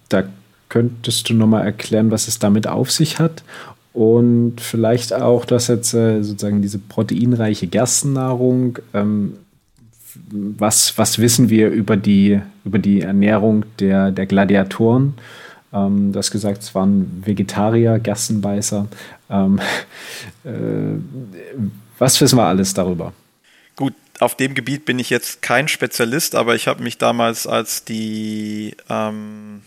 da 0.09 0.25
könntest 0.69 1.29
du 1.29 1.35
noch 1.35 1.47
mal 1.47 1.63
erklären, 1.63 2.11
was 2.11 2.27
es 2.29 2.41
damit 2.41 2.67
auf 2.67 2.91
sich 2.91 3.19
hat 3.21 3.43
und 3.99 4.61
vielleicht 4.61 5.13
auch, 5.13 5.45
dass 5.45 5.67
jetzt 5.67 5.93
äh, 5.93 6.23
sozusagen 6.23 6.63
diese 6.63 6.79
proteinreiche 6.79 7.67
Gerstennahrung 7.67 8.79
ähm, 8.95 9.33
was, 10.31 10.97
was 10.97 11.19
wissen 11.19 11.51
wir 11.51 11.71
über 11.71 11.97
die, 11.97 12.41
über 12.65 12.79
die 12.79 13.01
Ernährung 13.01 13.65
der, 13.81 14.13
der 14.13 14.27
Gladiatoren? 14.27 15.15
Ähm, 15.73 16.13
hast 16.15 16.31
gesagt, 16.31 16.63
es 16.63 16.77
waren 16.77 17.23
Vegetarier, 17.25 17.99
Gerstenbeißer. 17.99 18.87
Ähm, 19.31 19.59
äh, 20.45 20.51
was 21.99 22.21
wissen 22.21 22.39
wir 22.39 22.45
alles 22.45 22.75
darüber? 22.75 23.13
Gut, 23.75 23.95
auf 24.21 24.37
dem 24.37 24.55
Gebiet 24.55 24.85
bin 24.85 25.01
ich 25.01 25.11
jetzt 25.11 25.43
kein 25.43 25.67
Spezialist, 25.67 26.37
aber 26.37 26.55
ich 26.55 26.69
habe 26.69 26.85
mich 26.85 26.99
damals, 26.99 27.49
als 27.49 27.85
die, 27.85 28.77
ähm, 28.89 29.63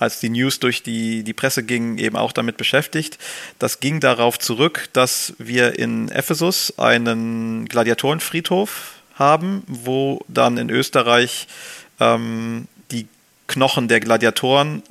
als 0.00 0.18
die 0.18 0.30
News 0.30 0.58
durch 0.58 0.82
die, 0.82 1.22
die 1.22 1.34
Presse 1.34 1.62
ging, 1.62 1.98
eben 1.98 2.16
auch 2.16 2.32
damit 2.32 2.56
beschäftigt. 2.56 3.18
Das 3.58 3.80
ging 3.80 4.00
darauf 4.00 4.38
zurück, 4.38 4.88
dass 4.94 5.34
wir 5.38 5.78
in 5.78 6.08
Ephesus 6.08 6.78
einen 6.78 7.68
Gladiatorenfriedhof 7.68 8.94
haben, 9.14 9.62
wo 9.66 10.24
dann 10.26 10.56
in 10.56 10.70
Österreich 10.70 11.46
ähm, 12.00 12.66
die 12.90 13.06
Knochen 13.46 13.88
der 13.88 14.00
Gladiatoren 14.00 14.82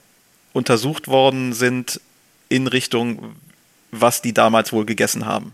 untersucht 0.54 1.08
worden 1.08 1.54
sind 1.54 2.00
in 2.48 2.68
Richtung, 2.68 3.36
was 3.92 4.22
die 4.22 4.34
damals 4.34 4.72
wohl 4.72 4.86
gegessen 4.86 5.26
haben. 5.26 5.54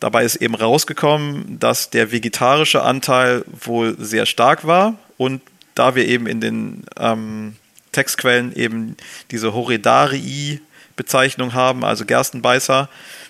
Dabei 0.00 0.24
ist 0.24 0.36
eben 0.36 0.54
rausgekommen, 0.54 1.58
dass 1.58 1.88
der 1.88 2.12
vegetarische 2.12 2.82
Anteil 2.82 3.44
wohl 3.46 3.96
sehr 3.98 4.26
stark 4.26 4.66
war 4.66 4.98
und 5.16 5.40
da 5.74 5.94
wir 5.94 6.06
eben 6.06 6.26
in 6.26 6.40
den 6.42 6.84
ähm, 6.98 7.56
Textquellen 7.92 8.54
eben 8.54 8.96
diese 9.30 9.54
Horedarii-Bezeichnung 9.54 11.54
haben, 11.54 11.84
also 11.84 12.04
Gerstenbeißer, 12.04 12.88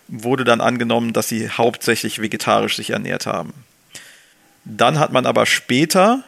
wurde 0.09 0.45
dann 0.45 0.61
angenommen, 0.61 1.13
dass 1.13 1.29
sie 1.29 1.51
hauptsächlich 1.51 2.21
vegetarisch 2.21 2.77
sich 2.77 2.91
ernährt 2.91 3.27
haben. 3.27 3.55
Dann 4.65 4.99
hat 4.99 5.13
man 5.13 5.27
aber 5.27 5.47
später 5.47 6.25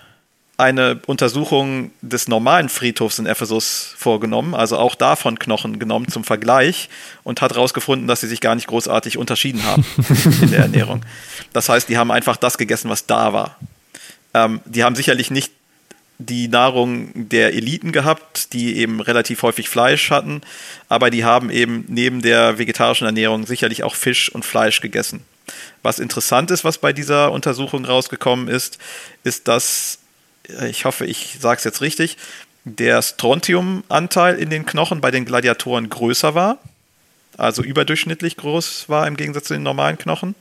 eine 0.56 1.00
Untersuchung 1.06 1.90
des 2.02 2.28
normalen 2.28 2.68
Friedhofs 2.68 3.18
in 3.18 3.26
Ephesus 3.26 3.94
vorgenommen, 3.96 4.54
also 4.54 4.78
auch 4.78 4.94
davon 4.94 5.38
Knochen 5.38 5.78
genommen 5.78 6.08
zum 6.08 6.24
Vergleich 6.24 6.88
und 7.24 7.40
hat 7.40 7.54
herausgefunden, 7.54 8.06
dass 8.06 8.20
sie 8.20 8.28
sich 8.28 8.40
gar 8.40 8.54
nicht 8.54 8.68
großartig 8.68 9.18
unterschieden 9.18 9.64
haben 9.64 9.84
in 10.42 10.50
der 10.50 10.60
Ernährung. 10.60 11.04
Das 11.52 11.68
heißt, 11.68 11.88
die 11.88 11.98
haben 11.98 12.10
einfach 12.10 12.36
das 12.36 12.58
gegessen, 12.58 12.90
was 12.90 13.06
da 13.06 13.32
war. 13.32 13.56
Ähm, 14.34 14.60
die 14.64 14.84
haben 14.84 14.94
sicherlich 14.94 15.30
nicht 15.30 15.52
die 16.18 16.48
Nahrung 16.48 17.10
der 17.14 17.54
Eliten 17.54 17.92
gehabt, 17.92 18.52
die 18.52 18.76
eben 18.76 19.00
relativ 19.00 19.42
häufig 19.42 19.68
Fleisch 19.68 20.10
hatten, 20.10 20.40
aber 20.88 21.10
die 21.10 21.24
haben 21.24 21.50
eben 21.50 21.84
neben 21.88 22.22
der 22.22 22.58
vegetarischen 22.58 23.06
Ernährung 23.06 23.46
sicherlich 23.46 23.82
auch 23.82 23.94
Fisch 23.94 24.30
und 24.30 24.44
Fleisch 24.44 24.80
gegessen. 24.80 25.24
Was 25.82 25.98
interessant 25.98 26.50
ist, 26.50 26.64
was 26.64 26.78
bei 26.78 26.92
dieser 26.92 27.32
Untersuchung 27.32 27.84
rausgekommen 27.84 28.48
ist, 28.48 28.78
ist, 29.24 29.48
dass 29.48 29.98
ich 30.68 30.84
hoffe, 30.84 31.06
ich 31.06 31.38
sage 31.40 31.58
es 31.58 31.64
jetzt 31.64 31.80
richtig, 31.80 32.16
der 32.64 33.02
Strontiumanteil 33.02 34.38
in 34.38 34.50
den 34.50 34.66
Knochen 34.66 35.00
bei 35.00 35.10
den 35.10 35.24
Gladiatoren 35.24 35.88
größer 35.88 36.34
war, 36.34 36.58
also 37.36 37.62
überdurchschnittlich 37.62 38.36
groß 38.36 38.88
war 38.88 39.06
im 39.06 39.16
Gegensatz 39.16 39.46
zu 39.46 39.54
den 39.54 39.62
normalen 39.62 39.98
Knochen. 39.98 40.34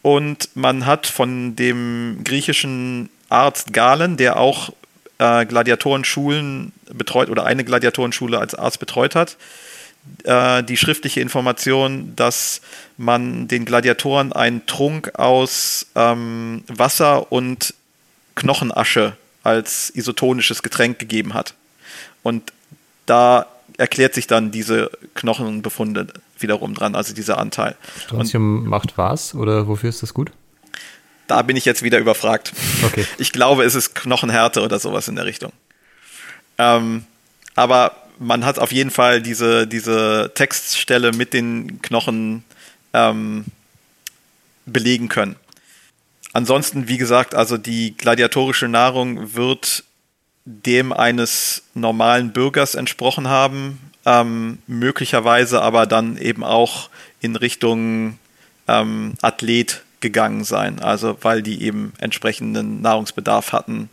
Und 0.00 0.48
man 0.56 0.86
hat 0.86 1.06
von 1.06 1.54
dem 1.54 2.22
griechischen 2.24 3.08
Arzt 3.32 3.72
Galen, 3.72 4.16
der 4.16 4.36
auch 4.36 4.70
äh, 5.18 5.46
Gladiatorenschulen 5.46 6.72
betreut 6.92 7.30
oder 7.30 7.44
eine 7.44 7.64
Gladiatorenschule 7.64 8.38
als 8.38 8.54
Arzt 8.54 8.78
betreut 8.78 9.14
hat, 9.14 9.36
äh, 10.24 10.62
die 10.62 10.76
schriftliche 10.76 11.20
Information, 11.20 12.14
dass 12.16 12.60
man 12.96 13.48
den 13.48 13.64
Gladiatoren 13.64 14.32
einen 14.32 14.66
Trunk 14.66 15.18
aus 15.18 15.86
ähm, 15.94 16.64
Wasser 16.68 17.32
und 17.32 17.74
Knochenasche 18.34 19.16
als 19.42 19.90
isotonisches 19.90 20.62
Getränk 20.62 20.98
gegeben 20.98 21.34
hat. 21.34 21.54
Und 22.22 22.52
da 23.06 23.46
erklärt 23.78 24.14
sich 24.14 24.26
dann 24.26 24.50
diese 24.50 24.90
Knochenbefunde 25.14 26.06
wiederum 26.38 26.74
dran, 26.74 26.94
also 26.94 27.14
dieser 27.14 27.38
Anteil. 27.38 27.76
Strontium 27.98 28.66
macht 28.66 28.98
was 28.98 29.34
oder 29.34 29.66
wofür 29.66 29.88
ist 29.88 30.02
das 30.02 30.14
gut? 30.14 30.32
Da 31.32 31.40
bin 31.40 31.56
ich 31.56 31.64
jetzt 31.64 31.82
wieder 31.82 31.98
überfragt. 31.98 32.52
Okay. 32.84 33.06
Ich 33.16 33.32
glaube, 33.32 33.64
es 33.64 33.74
ist 33.74 33.94
Knochenhärte 33.94 34.60
oder 34.60 34.78
sowas 34.78 35.08
in 35.08 35.16
der 35.16 35.24
Richtung. 35.24 35.50
Ähm, 36.58 37.06
aber 37.54 37.96
man 38.18 38.44
hat 38.44 38.58
auf 38.58 38.70
jeden 38.70 38.90
Fall 38.90 39.22
diese, 39.22 39.66
diese 39.66 40.30
Textstelle 40.34 41.12
mit 41.12 41.32
den 41.32 41.80
Knochen 41.80 42.44
ähm, 42.92 43.46
belegen 44.66 45.08
können. 45.08 45.36
Ansonsten, 46.34 46.86
wie 46.88 46.98
gesagt, 46.98 47.34
also 47.34 47.56
die 47.56 47.96
gladiatorische 47.96 48.68
Nahrung 48.68 49.34
wird 49.34 49.84
dem 50.44 50.92
eines 50.92 51.62
normalen 51.72 52.34
Bürgers 52.34 52.74
entsprochen 52.74 53.28
haben, 53.28 53.80
ähm, 54.04 54.58
möglicherweise 54.66 55.62
aber 55.62 55.86
dann 55.86 56.18
eben 56.18 56.44
auch 56.44 56.90
in 57.22 57.36
Richtung 57.36 58.18
ähm, 58.68 59.14
Athlet 59.22 59.82
gegangen 60.02 60.44
sein, 60.44 60.80
also 60.80 61.16
weil 61.22 61.40
die 61.40 61.62
eben 61.62 61.94
entsprechenden 61.98 62.82
Nahrungsbedarf 62.82 63.52
hatten, 63.52 63.88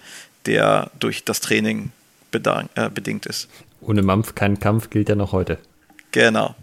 der 0.46 0.92
durch 1.00 1.24
das 1.24 1.40
Training 1.40 1.92
äh, 2.34 2.90
bedingt 2.94 3.26
ist. 3.26 3.48
Ohne 3.80 4.02
Mampf 4.02 4.36
kein 4.36 4.60
Kampf 4.60 4.90
gilt 4.90 5.08
ja 5.08 5.16
noch 5.16 5.32
heute. 5.32 5.58
Genau. 6.12 6.54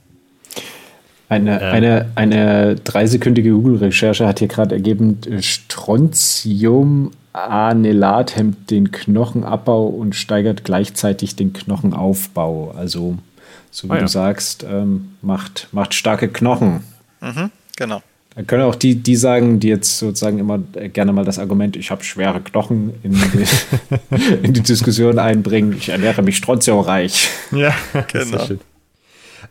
Eine, 1.28 1.60
ähm. 1.60 1.72
eine, 1.72 2.06
eine 2.14 2.76
dreisekündige 2.76 3.50
Google-Recherche 3.50 4.26
hat 4.26 4.38
hier 4.38 4.48
gerade 4.48 4.76
ergeben, 4.76 5.20
Strontium-Anelat 5.40 8.36
hemmt 8.36 8.70
den 8.70 8.92
Knochenabbau 8.92 9.86
und 9.86 10.14
steigert 10.14 10.64
gleichzeitig 10.64 11.34
den 11.34 11.52
Knochenaufbau. 11.52 12.72
Also, 12.76 13.18
so 13.72 13.88
wie 13.88 13.92
oh 13.92 13.96
ja. 13.96 14.02
du 14.02 14.08
sagst, 14.08 14.64
ähm, 14.68 15.16
macht, 15.20 15.66
macht 15.72 15.94
starke 15.94 16.28
Knochen. 16.28 16.84
Mhm, 17.20 17.50
genau. 17.76 18.02
Dann 18.36 18.46
können 18.46 18.64
auch 18.64 18.74
die, 18.74 18.96
die 18.96 19.16
sagen, 19.16 19.60
die 19.60 19.68
jetzt 19.68 19.98
sozusagen 19.98 20.38
immer 20.38 20.58
gerne 20.58 21.14
mal 21.14 21.24
das 21.24 21.38
Argument, 21.38 21.74
ich 21.74 21.90
habe 21.90 22.04
schwere 22.04 22.42
Knochen 22.42 22.92
in 23.02 23.12
die, 23.12 23.46
in 24.42 24.52
die 24.52 24.60
Diskussion 24.60 25.18
einbringen, 25.18 25.74
ich 25.76 25.88
ernähre 25.88 26.22
mich 26.22 26.36
strontiumreich. 26.36 27.30
Ja, 27.50 27.74
genau. 28.12 28.46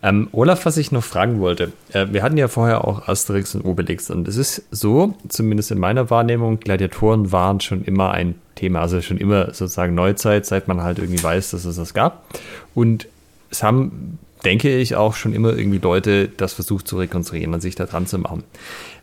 Ähm, 0.03 0.27
Olaf, 0.33 0.67
was 0.67 0.77
ich 0.77 0.91
noch 0.91 1.03
fragen 1.03 1.39
wollte, 1.39 1.71
äh, 1.93 2.05
wir 2.11 2.21
hatten 2.21 2.38
ja 2.38 2.47
vorher 2.47 2.88
auch 2.88 3.07
Asterix 3.07 3.55
und 3.55 3.65
Obelix 3.65 4.11
und 4.11 4.27
es 4.27 4.38
ist 4.38 4.63
so, 4.69 5.15
zumindest 5.29 5.71
in 5.71 5.79
meiner 5.79 6.11
Wahrnehmung, 6.11 6.59
Gladiatoren 6.59 7.31
waren 7.31 7.61
schon 7.61 7.83
immer 7.83 8.11
ein 8.11 8.36
Thema, 8.53 8.81
also 8.81 9.01
schon 9.01 9.17
immer 9.17 9.47
sozusagen 9.47 9.95
Neuzeit, 9.95 10.45
seit 10.45 10.67
man 10.67 10.83
halt 10.83 10.99
irgendwie 10.99 11.23
weiß, 11.23 11.51
dass 11.51 11.65
es 11.65 11.77
das 11.77 11.95
gab. 11.95 12.23
Und 12.75 13.07
es 13.49 13.63
haben, 13.63 14.19
denke 14.46 14.78
ich, 14.78 14.96
auch 14.96 15.16
schon 15.16 15.34
immer 15.34 15.58
irgendwie 15.58 15.80
Leute 15.80 16.30
das 16.30 16.54
versucht 16.54 16.88
zu 16.88 16.98
rekonstruieren 16.98 17.54
und 17.54 17.62
sich 17.62 17.76
da 17.76 17.86
dran 17.86 18.08
zu 18.08 18.20
machen. 18.20 18.43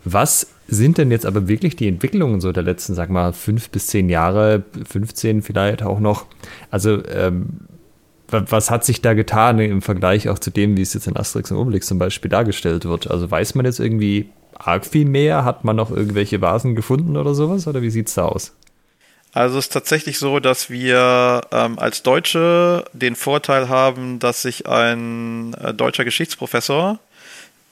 Was 0.05 0.47
sind 0.67 0.97
denn 0.97 1.11
jetzt 1.11 1.25
aber 1.25 1.47
wirklich 1.47 1.75
die 1.75 1.87
Entwicklungen 1.87 2.41
so 2.41 2.51
der 2.51 2.63
letzten, 2.63 2.95
sag 2.95 3.09
mal, 3.09 3.33
fünf 3.33 3.69
bis 3.69 3.87
zehn 3.87 4.09
Jahre, 4.09 4.63
15 4.89 5.41
vielleicht 5.41 5.83
auch 5.83 5.99
noch? 5.99 6.25
Also 6.71 7.05
ähm, 7.07 7.47
was 8.29 8.71
hat 8.71 8.83
sich 8.83 9.01
da 9.01 9.13
getan 9.13 9.59
im 9.59 9.81
Vergleich 9.81 10.29
auch 10.29 10.39
zu 10.39 10.49
dem, 10.49 10.75
wie 10.75 10.81
es 10.81 10.93
jetzt 10.93 11.07
in 11.07 11.15
Asterix 11.15 11.51
und 11.51 11.57
Obelix 11.57 11.87
zum 11.87 11.99
Beispiel 11.99 12.29
dargestellt 12.29 12.85
wird? 12.85 13.11
Also 13.11 13.29
weiß 13.29 13.55
man 13.55 13.65
jetzt 13.65 13.79
irgendwie 13.79 14.29
arg 14.55 14.85
viel 14.85 15.05
mehr? 15.05 15.45
Hat 15.45 15.63
man 15.63 15.75
noch 15.75 15.91
irgendwelche 15.91 16.41
Vasen 16.41 16.75
gefunden 16.75 17.17
oder 17.17 17.35
sowas? 17.35 17.67
Oder 17.67 17.81
wie 17.81 17.89
sieht 17.89 18.07
es 18.07 18.15
da 18.15 18.25
aus? 18.25 18.55
Also 19.33 19.57
es 19.57 19.65
ist 19.65 19.73
tatsächlich 19.73 20.19
so, 20.19 20.39
dass 20.39 20.69
wir 20.69 21.41
ähm, 21.51 21.79
als 21.79 22.03
Deutsche 22.03 22.85
den 22.93 23.15
Vorteil 23.15 23.67
haben, 23.67 24.19
dass 24.19 24.43
sich 24.43 24.67
ein 24.67 25.55
äh, 25.55 25.73
deutscher 25.73 26.05
Geschichtsprofessor, 26.05 26.99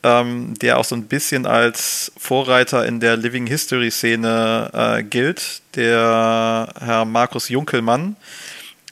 ähm, 0.01 0.55
der 0.59 0.79
auch 0.79 0.85
so 0.85 0.95
ein 0.95 1.05
bisschen 1.05 1.45
als 1.45 2.11
Vorreiter 2.17 2.85
in 2.87 2.99
der 2.99 3.15
Living 3.15 3.45
History 3.45 3.91
Szene 3.91 4.71
äh, 4.73 5.03
gilt, 5.03 5.61
der 5.75 6.73
Herr 6.79 7.05
Markus 7.05 7.49
Junkelmann, 7.49 8.15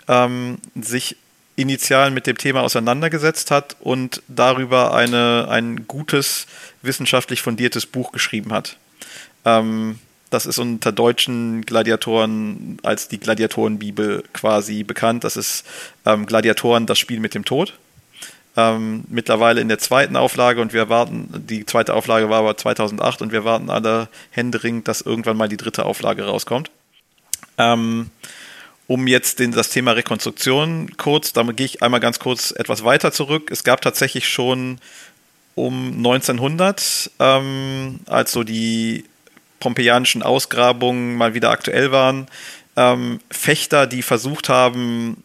ähm, 0.07 0.59
sich 0.79 1.17
initial 1.55 2.11
mit 2.11 2.27
dem 2.27 2.37
Thema 2.37 2.61
auseinandergesetzt 2.61 3.49
hat 3.49 3.77
und 3.79 4.21
darüber 4.27 4.93
eine, 4.93 5.47
ein 5.49 5.87
gutes, 5.87 6.45
wissenschaftlich 6.83 7.41
fundiertes 7.41 7.87
Buch 7.87 8.11
geschrieben 8.11 8.53
hat. 8.53 8.77
Ähm, 9.43 9.99
das 10.29 10.45
ist 10.45 10.59
unter 10.59 10.91
deutschen 10.91 11.65
Gladiatoren 11.65 12.77
als 12.83 13.07
die 13.07 13.19
Gladiatorenbibel 13.19 14.23
quasi 14.33 14.83
bekannt. 14.83 15.23
Das 15.23 15.37
ist 15.37 15.65
ähm, 16.05 16.25
Gladiatoren, 16.25 16.85
das 16.85 16.99
Spiel 16.99 17.19
mit 17.19 17.33
dem 17.33 17.45
Tod. 17.45 17.73
Ähm, 18.55 19.03
mittlerweile 19.09 19.61
in 19.61 19.69
der 19.69 19.79
zweiten 19.79 20.15
Auflage 20.15 20.61
und 20.61 20.73
wir 20.73 20.89
warten, 20.89 21.29
die 21.47 21.65
zweite 21.65 21.93
Auflage 21.93 22.29
war 22.29 22.39
aber 22.39 22.57
2008 22.57 23.21
und 23.21 23.31
wir 23.31 23.43
warten 23.43 23.69
alle 23.69 24.09
händeringend, 24.31 24.87
dass 24.87 25.01
irgendwann 25.01 25.37
mal 25.37 25.49
die 25.49 25.57
dritte 25.57 25.85
Auflage 25.85 26.25
rauskommt. 26.25 26.69
Ähm, 27.57 28.09
um 28.87 29.05
jetzt 29.05 29.39
den, 29.39 29.51
das 29.51 29.69
Thema 29.69 29.91
Rekonstruktion 29.91 30.97
kurz, 30.97 31.31
damit 31.31 31.57
gehe 31.57 31.67
ich 31.67 31.83
einmal 31.83 31.99
ganz 31.99 32.17
kurz 32.17 32.51
etwas 32.51 32.83
weiter 32.83 33.11
zurück. 33.11 33.51
Es 33.51 33.63
gab 33.63 33.81
tatsächlich 33.81 34.27
schon 34.27 34.79
um 35.53 35.97
1900, 35.97 37.11
ähm, 37.19 37.99
als 38.07 38.31
so 38.31 38.43
die 38.43 39.05
pompeianischen 39.59 40.23
Ausgrabungen 40.23 41.15
mal 41.15 41.33
wieder 41.33 41.49
aktuell 41.49 41.91
waren, 41.91 42.27
ähm, 42.75 43.19
Fechter, 43.29 43.87
die 43.87 44.01
versucht 44.01 44.49
haben, 44.49 45.23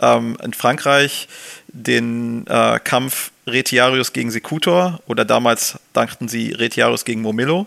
ähm, 0.00 0.36
in 0.42 0.52
Frankreich 0.52 1.28
den 1.68 2.46
äh, 2.46 2.78
Kampf 2.82 3.30
Retiarius 3.46 4.12
gegen 4.12 4.30
Secutor 4.30 5.00
oder 5.06 5.24
damals 5.24 5.78
dachten 5.92 6.28
sie 6.28 6.52
Retiarius 6.52 7.04
gegen 7.04 7.22
Momillo 7.22 7.66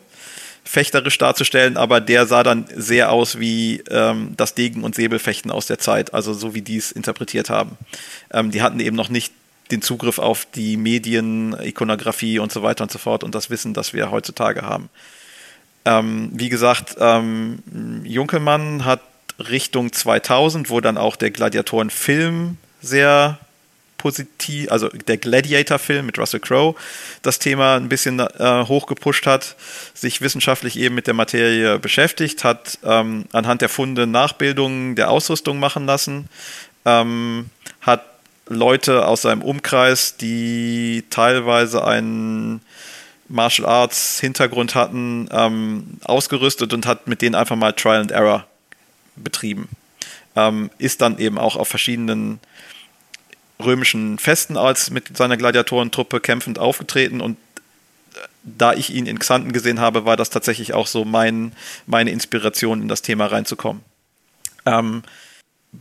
fechterisch 0.67 1.17
darzustellen, 1.17 1.77
aber 1.77 2.01
der 2.01 2.27
sah 2.27 2.43
dann 2.43 2.65
sehr 2.75 3.11
aus 3.11 3.39
wie 3.39 3.81
ähm, 3.89 4.33
das 4.35 4.53
Degen- 4.53 4.83
und 4.83 4.95
Säbelfechten 4.95 5.49
aus 5.49 5.65
der 5.65 5.79
Zeit, 5.79 6.13
also 6.13 6.33
so 6.33 6.53
wie 6.53 6.61
die 6.61 6.77
es 6.77 6.91
interpretiert 6.91 7.49
haben. 7.49 7.77
Ähm, 8.31 8.51
die 8.51 8.61
hatten 8.61 8.79
eben 8.79 8.95
noch 8.95 9.09
nicht 9.09 9.33
den 9.71 9.81
Zugriff 9.81 10.19
auf 10.19 10.45
die 10.53 10.77
Medien, 10.77 11.55
Ikonografie 11.59 12.39
und 12.39 12.51
so 12.51 12.63
weiter 12.63 12.83
und 12.83 12.91
so 12.91 12.99
fort 12.99 13.23
und 13.23 13.33
das 13.33 13.49
Wissen, 13.49 13.73
das 13.73 13.93
wir 13.93 14.11
heutzutage 14.11 14.61
haben. 14.61 14.89
Ähm, 15.87 16.31
wie 16.33 16.49
gesagt, 16.49 16.97
ähm, 16.99 17.59
Junkelmann 18.03 18.83
hat 18.83 18.99
Richtung 19.39 19.93
2000, 19.93 20.69
wo 20.69 20.81
dann 20.81 20.97
auch 20.97 21.15
der 21.15 21.31
Gladiatoren-Film 21.31 22.57
sehr 22.81 23.39
positiv, 23.97 24.69
also 24.69 24.89
der 24.89 25.17
Gladiator-Film 25.17 26.05
mit 26.05 26.19
Russell 26.19 26.41
Crowe 26.41 26.75
das 27.21 27.39
Thema 27.39 27.77
ein 27.77 27.87
bisschen 27.87 28.19
äh, 28.19 28.65
hochgepusht 28.67 29.25
hat, 29.25 29.55
sich 29.93 30.19
wissenschaftlich 30.19 30.77
eben 30.77 30.93
mit 30.93 31.07
der 31.07 31.13
Materie 31.13 31.79
beschäftigt, 31.79 32.43
hat 32.43 32.79
ähm, 32.83 33.25
anhand 33.31 33.61
der 33.61 33.69
Funde 33.69 34.05
Nachbildungen 34.05 34.97
der 34.97 35.09
Ausrüstung 35.09 35.57
machen 35.57 35.85
lassen, 35.85 36.27
ähm, 36.85 37.49
hat 37.79 38.03
Leute 38.49 39.07
aus 39.07 39.21
seinem 39.21 39.41
Umkreis, 39.41 40.17
die 40.17 41.05
teilweise 41.09 41.85
einen 41.85 42.61
Martial 43.29 43.67
Arts 43.67 44.19
Hintergrund 44.19 44.75
hatten, 44.75 45.27
ähm, 45.31 45.99
ausgerüstet 46.03 46.73
und 46.73 46.85
hat 46.85 47.07
mit 47.07 47.21
denen 47.21 47.35
einfach 47.35 47.55
mal 47.55 47.73
Trial 47.73 48.01
and 48.01 48.11
Error 48.11 48.47
betrieben. 49.15 49.69
Ähm, 50.35 50.69
ist 50.77 51.01
dann 51.01 51.17
eben 51.17 51.37
auch 51.37 51.55
auf 51.55 51.67
verschiedenen 51.67 52.39
römischen 53.59 54.19
Festen 54.19 54.55
als 54.55 54.91
mit 54.91 55.17
seiner 55.17 55.37
Gladiatorentruppe 55.37 56.19
kämpfend 56.19 56.59
aufgetreten 56.59 57.21
und 57.21 57.37
äh, 58.13 58.19
da 58.43 58.73
ich 58.73 58.93
ihn 58.93 59.07
in 59.07 59.19
Xanten 59.19 59.51
gesehen 59.51 59.79
habe, 59.79 60.05
war 60.05 60.15
das 60.15 60.29
tatsächlich 60.29 60.73
auch 60.73 60.87
so 60.87 61.05
mein, 61.05 61.53
meine 61.85 62.11
Inspiration, 62.11 62.81
in 62.81 62.87
das 62.87 63.01
Thema 63.01 63.25
reinzukommen. 63.25 63.83
Ähm, 64.65 65.03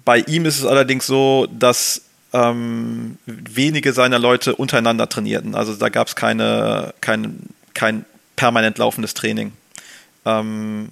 bei 0.05 0.19
ihm 0.19 0.47
ist 0.47 0.59
es 0.59 0.65
allerdings 0.65 1.07
so, 1.07 1.47
dass 1.51 2.03
ähm, 2.37 3.17
wenige 3.25 3.93
seiner 3.93 4.19
Leute 4.19 4.55
untereinander 4.55 5.09
trainierten. 5.09 5.55
Also 5.55 5.75
da 5.75 5.89
gab 5.89 6.09
es 6.09 6.17
keine, 6.17 6.93
kein, 7.01 7.39
kein 7.73 8.05
permanent 8.37 8.79
laufendes 8.79 9.15
Training. 9.15 9.53
Ähm, 10.27 10.91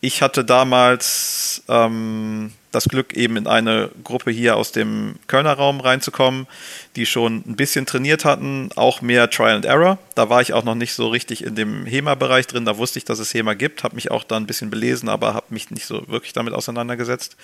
ich 0.00 0.20
hatte 0.20 0.44
damals 0.44 1.62
ähm, 1.68 2.52
das 2.72 2.88
Glück, 2.88 3.14
eben 3.14 3.36
in 3.36 3.46
eine 3.46 3.90
Gruppe 4.02 4.30
hier 4.30 4.56
aus 4.56 4.72
dem 4.72 5.14
Kölner 5.26 5.52
Raum 5.52 5.80
reinzukommen, 5.80 6.46
die 6.96 7.06
schon 7.06 7.44
ein 7.46 7.56
bisschen 7.56 7.86
trainiert 7.86 8.24
hatten, 8.24 8.70
auch 8.74 9.00
mehr 9.00 9.30
Trial 9.30 9.56
and 9.56 9.64
Error. 9.64 9.98
Da 10.14 10.28
war 10.28 10.42
ich 10.42 10.54
auch 10.54 10.64
noch 10.64 10.74
nicht 10.74 10.94
so 10.94 11.08
richtig 11.08 11.44
in 11.44 11.54
dem 11.54 11.86
HEMA-Bereich 11.86 12.46
drin. 12.46 12.64
Da 12.64 12.78
wusste 12.78 12.98
ich, 12.98 13.04
dass 13.04 13.20
es 13.20 13.32
HEMA 13.32 13.54
gibt, 13.54 13.84
habe 13.84 13.94
mich 13.94 14.10
auch 14.10 14.24
da 14.24 14.36
ein 14.36 14.46
bisschen 14.46 14.70
belesen, 14.70 15.08
aber 15.08 15.34
habe 15.34 15.46
mich 15.50 15.70
nicht 15.70 15.86
so 15.86 16.06
wirklich 16.08 16.32
damit 16.32 16.52
auseinandergesetzt. 16.52 17.36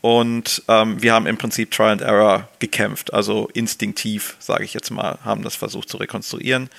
Und 0.00 0.62
ähm, 0.68 1.02
wir 1.02 1.12
haben 1.12 1.26
im 1.26 1.36
Prinzip 1.36 1.70
Trial 1.70 1.92
and 1.92 2.00
Error 2.00 2.48
gekämpft, 2.58 3.12
also 3.12 3.50
instinktiv, 3.52 4.36
sage 4.38 4.64
ich 4.64 4.72
jetzt 4.72 4.90
mal, 4.90 5.18
haben 5.24 5.42
das 5.42 5.56
versucht 5.56 5.90
zu 5.90 5.98
rekonstruieren. 5.98 6.70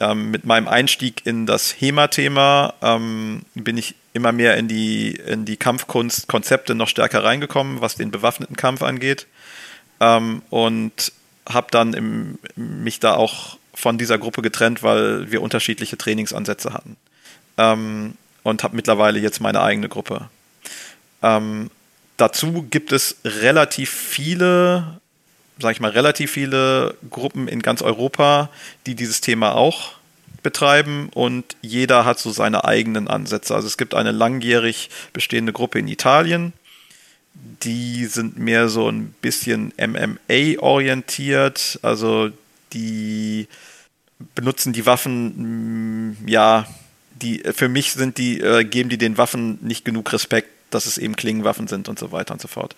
Ähm, 0.00 0.30
mit 0.30 0.44
meinem 0.44 0.68
Einstieg 0.68 1.24
in 1.24 1.46
das 1.46 1.72
HEMA-Thema 1.80 2.74
ähm, 2.82 3.42
bin 3.54 3.76
ich 3.76 3.94
immer 4.12 4.32
mehr 4.32 4.56
in 4.56 4.68
die, 4.68 5.12
in 5.12 5.44
die 5.44 5.56
Kampfkunst-Konzepte 5.56 6.74
noch 6.74 6.88
stärker 6.88 7.22
reingekommen, 7.22 7.80
was 7.80 7.94
den 7.94 8.10
bewaffneten 8.10 8.56
Kampf 8.56 8.82
angeht. 8.82 9.26
Ähm, 10.00 10.42
und 10.50 11.12
habe 11.48 11.68
dann 11.70 11.94
im, 11.94 12.38
mich 12.56 13.00
da 13.00 13.14
auch 13.14 13.56
von 13.74 13.98
dieser 13.98 14.18
Gruppe 14.18 14.42
getrennt, 14.42 14.82
weil 14.82 15.30
wir 15.30 15.42
unterschiedliche 15.42 15.96
Trainingsansätze 15.96 16.72
hatten. 16.72 16.96
Ähm, 17.56 18.14
und 18.42 18.62
habe 18.64 18.76
mittlerweile 18.76 19.18
jetzt 19.18 19.40
meine 19.40 19.60
eigene 19.60 19.88
Gruppe. 19.88 20.28
Ähm, 21.22 21.70
dazu 22.18 22.66
gibt 22.70 22.92
es 22.92 23.16
relativ 23.24 23.90
viele, 23.90 25.00
sage 25.58 25.72
ich 25.72 25.80
mal, 25.80 25.90
relativ 25.90 26.32
viele 26.32 26.94
Gruppen 27.08 27.48
in 27.48 27.62
ganz 27.62 27.80
Europa, 27.80 28.50
die 28.86 28.94
dieses 28.94 29.22
Thema 29.22 29.54
auch 29.54 29.92
betreiben 30.42 31.08
und 31.14 31.56
jeder 31.62 32.04
hat 32.04 32.18
so 32.18 32.30
seine 32.30 32.64
eigenen 32.64 33.08
Ansätze. 33.08 33.54
Also 33.54 33.66
es 33.66 33.78
gibt 33.78 33.94
eine 33.94 34.12
langjährig 34.12 34.90
bestehende 35.12 35.52
Gruppe 35.52 35.78
in 35.78 35.88
Italien, 35.88 36.52
die 37.34 38.06
sind 38.06 38.38
mehr 38.38 38.68
so 38.68 38.90
ein 38.90 39.14
bisschen 39.20 39.72
MMA-orientiert, 39.76 41.78
also 41.82 42.30
die 42.72 43.48
benutzen 44.34 44.72
die 44.72 44.86
Waffen, 44.86 46.10
mm, 46.10 46.28
ja, 46.28 46.66
die 47.14 47.42
für 47.52 47.68
mich 47.68 47.92
sind 47.92 48.18
die, 48.18 48.40
äh, 48.40 48.64
geben 48.64 48.90
die 48.90 48.98
den 48.98 49.18
Waffen 49.18 49.58
nicht 49.60 49.84
genug 49.84 50.12
Respekt, 50.12 50.50
dass 50.70 50.86
es 50.86 50.98
eben 50.98 51.16
Klingenwaffen 51.16 51.68
sind 51.68 51.88
und 51.88 51.98
so 51.98 52.12
weiter 52.12 52.34
und 52.34 52.40
so 52.40 52.48
fort. 52.48 52.76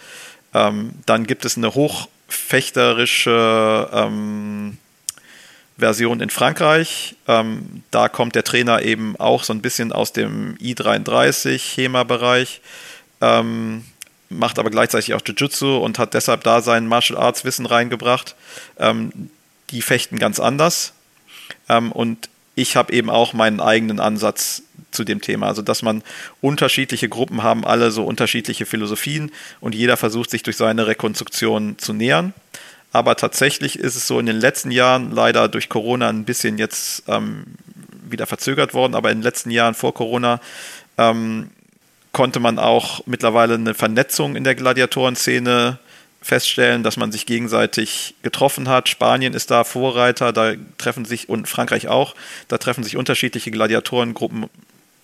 Ähm, 0.55 0.93
dann 1.07 1.27
gibt 1.27 1.45
es 1.45 1.57
eine 1.57 1.75
hochfechterische 1.75 3.89
ähm, 3.93 4.79
Version 5.81 6.21
in 6.21 6.31
Frankreich. 6.31 7.17
Ähm, 7.27 7.83
da 7.91 8.09
kommt 8.09 8.37
der 8.37 8.45
Trainer 8.45 8.83
eben 8.83 9.17
auch 9.17 9.43
so 9.43 9.53
ein 9.53 9.63
bisschen 9.63 9.93
aus 9.93 10.13
dem 10.13 10.57
I33 10.59 11.77
HEMA-Bereich, 11.77 12.61
ähm, 13.21 13.85
macht 14.29 14.59
aber 14.59 14.71
gleichzeitig 14.71 15.15
auch 15.15 15.23
Jiu-Jitsu 15.25 15.79
und 15.79 15.99
hat 15.99 16.15
deshalb 16.15 16.45
da 16.45 16.61
sein 16.61 16.87
Martial 16.87 17.19
Arts 17.19 17.45
Wissen 17.45 17.67
reingebracht. 17.67 18.37
Ähm, 18.79 19.31
die 19.71 19.83
fechten 19.83 20.19
ganz 20.19 20.39
anders. 20.39 20.93
Ähm, 21.69 21.91
und 21.93 22.29
ich 22.61 22.77
habe 22.77 22.93
eben 22.93 23.11
auch 23.11 23.33
meinen 23.33 23.61
eigenen 23.61 24.01
Ansatz 24.01 24.63
zu 24.91 25.05
dem 25.05 25.21
Thema. 25.21 25.47
Also, 25.47 25.63
dass 25.63 25.83
man 25.83 26.03
unterschiedliche 26.41 27.09
Gruppen 27.09 27.43
haben, 27.43 27.65
alle 27.65 27.91
so 27.91 28.05
unterschiedliche 28.05 28.67
Philosophien 28.67 29.31
und 29.61 29.75
jeder 29.75 29.97
versucht 29.97 30.31
sich 30.31 30.43
durch 30.43 30.57
seine 30.57 30.87
Rekonstruktion 30.87 31.79
zu 31.79 31.93
nähern. 31.93 32.35
Aber 32.93 33.17
tatsächlich 33.17 33.79
ist 33.79 33.95
es 33.95 34.07
so 34.07 34.19
in 34.19 34.27
den 34.27 34.41
letzten 34.41 34.73
Jahren 34.73 35.13
leider 35.13 35.49
durch 35.49 35.69
Corona 35.69 36.09
ein 36.09 36.25
bisschen 36.25 36.59
jetzt 36.59 37.05
ähm, 37.07 37.45
wieder 38.09 38.27
verzögert 38.27 38.75
worden, 38.75 38.95
aber 38.95 39.13
in 39.13 39.19
den 39.19 39.25
letzten 39.25 39.51
Jahren 39.51 39.75
vor 39.75 39.95
Corona 39.95 40.41
ähm, 40.99 41.51
konnte 42.13 42.41
man 42.41 42.59
auch 42.59 43.07
mittlerweile 43.07 43.55
eine 43.55 43.75
Vernetzung 43.75 44.35
in 44.35 44.43
der 44.43 44.57
Gladiatorenszene 44.57 45.79
feststellen, 46.23 46.83
dass 46.83 46.97
man 46.97 47.13
sich 47.13 47.27
gegenseitig 47.27 48.15
getroffen 48.23 48.69
hat. 48.69 48.89
Spanien 48.89 49.35
ist 49.35 49.51
da 49.51 49.65
Vorreiter, 49.65 50.33
da 50.33 50.53
treffen 50.77 51.05
sich 51.05 51.29
und 51.29 51.49
Frankreich 51.49 51.89
auch, 51.89 52.15
da 52.49 52.59
treffen 52.59 52.85
sich 52.85 52.97
unterschiedliche 52.97 53.51
Gladiatorengruppen 53.51 54.47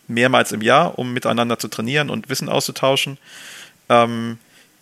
mehrmals 0.08 0.52
im 0.52 0.62
Jahr, 0.62 0.98
um 0.98 1.12
miteinander 1.12 1.58
zu 1.58 1.68
trainieren 1.68 2.10
und 2.10 2.28
Wissen 2.28 2.48
auszutauschen. 2.48 3.18
Ähm, 3.88 4.38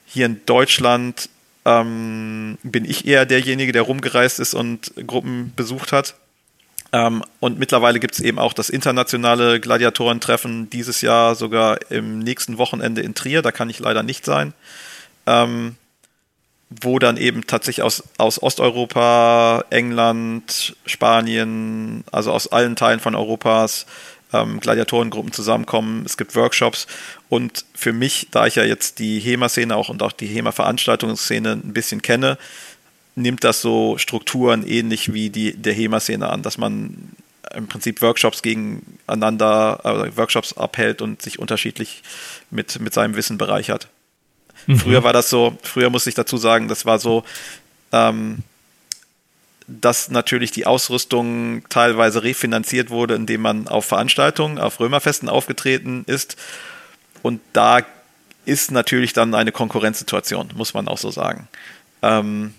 hier 0.07 0.27
in 0.27 0.41
Deutschland 0.45 1.29
ähm, 1.65 2.59
bin 2.63 2.85
ich 2.85 3.07
eher 3.07 3.27
derjenige, 3.27 3.73
der 3.73 3.83
rumgereist 3.83 4.39
ist 4.41 4.55
und 4.55 4.93
Gruppen 5.07 5.53
besucht 5.57 5.93
hat. 5.93 6.15
Ähm, 6.93 7.25
und 7.41 7.59
mittlerweile 7.59 8.01
gibt 8.01 8.15
es 8.15 8.21
eben 8.21 8.39
auch 8.39 8.53
das 8.53 8.71
internationale 8.71 9.61
Gladiatorentreffen 9.61 10.69
dieses 10.69 11.01
Jahr 11.01 11.35
sogar 11.35 11.91
im 11.91 12.19
nächsten 12.19 12.59
Wochenende 12.59 13.01
in 13.01 13.15
Trier. 13.15 13.41
Da 13.43 13.51
kann 13.51 13.71
ich 13.71 13.79
leider 13.79 14.03
nicht 14.03 14.25
sein. 14.25 14.53
Ähm, 15.27 15.77
wo 16.71 16.99
dann 16.99 17.17
eben 17.17 17.47
tatsächlich 17.47 17.83
aus, 17.83 18.03
aus 18.19 18.43
Osteuropa, 18.43 19.65
England, 19.71 20.77
Spanien, 20.87 22.05
also 22.11 22.33
aus 22.33 22.51
allen 22.51 22.77
Teilen 22.77 23.01
von 23.01 23.15
Europas 23.15 23.87
ähm, 24.33 24.61
Gladiatorengruppen 24.61 25.33
zusammenkommen. 25.33 26.03
Es 26.05 26.17
gibt 26.17 26.35
Workshops 26.35 26.87
und 27.29 27.65
für 27.75 27.93
mich, 27.93 28.29
da 28.31 28.47
ich 28.47 28.57
ja 28.57 28.65
jetzt 28.65 28.99
die 28.99 29.21
HEMA-Szene 29.21 29.77
auch 29.77 29.89
und 29.89 30.03
auch 30.03 30.13
die 30.13 30.27
HEMA-Veranstaltungsszene 30.27 31.53
ein 31.53 31.73
bisschen 31.73 32.03
kenne, 32.03 32.39
nimmt 33.15 33.45
das 33.45 33.61
so 33.61 33.97
Strukturen 33.99 34.67
ähnlich 34.67 35.13
wie 35.13 35.31
die 35.31 35.57
der 35.57 35.73
HEMA-Szene 35.73 36.29
an, 36.29 36.43
dass 36.43 36.59
man 36.59 37.13
im 37.55 37.69
Prinzip 37.69 38.03
Workshops 38.03 38.43
gegeneinander, 38.43 39.81
äh, 39.85 40.17
Workshops 40.17 40.55
abhält 40.55 41.03
und 41.03 41.23
sich 41.23 41.39
unterschiedlich 41.39 42.03
mit, 42.51 42.81
mit 42.81 42.93
seinem 42.95 43.15
Wissen 43.15 43.39
bereichert. 43.39 43.89
Mhm. 44.67 44.79
Früher 44.79 45.05
war 45.05 45.13
das 45.13 45.31
so, 45.31 45.57
früher 45.63 45.91
muss 45.91 46.07
ich 46.07 46.15
dazu 46.15 46.37
sagen, 46.37 46.69
das 46.69 46.87
war 46.87 46.99
so, 46.99 47.25
ähm, 47.93 48.39
dass 49.67 50.11
natürlich 50.11 50.51
die 50.51 50.67
Ausrüstung 50.67 51.63
teilweise 51.69 52.23
refinanziert 52.23 52.91
wurde, 52.91 53.15
indem 53.15 53.43
man 53.43 53.69
auf 53.69 53.87
Veranstaltungen, 53.87 54.59
auf 54.59 54.79
Römerfesten 54.81 55.29
aufgetreten 55.29 56.05
ist. 56.07 56.37
Und 57.23 57.41
da 57.53 57.81
ist 58.45 58.71
natürlich 58.71 59.15
dann 59.15 59.35
eine 59.35 59.53
Konkurrenzsituation, 59.53 60.51
muss 60.55 60.75
man 60.75 60.87
auch 60.87 60.99
so 60.99 61.11
sagen. 61.11 61.49
Ähm, 62.03 62.55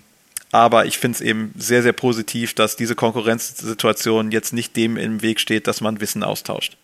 aber 0.50 0.86
ich 0.86 0.98
finde 0.98 1.16
es 1.16 1.20
eben 1.20 1.52
sehr, 1.56 1.82
sehr 1.82 1.92
positiv, 1.92 2.54
dass 2.54 2.76
diese 2.76 2.94
Konkurrenzsituation 2.94 4.32
jetzt 4.32 4.52
nicht 4.52 4.76
dem 4.76 4.96
im 4.96 5.22
Weg 5.22 5.38
steht, 5.38 5.66
dass 5.66 5.80
man 5.80 6.00
Wissen 6.00 6.24
austauscht. 6.24 6.76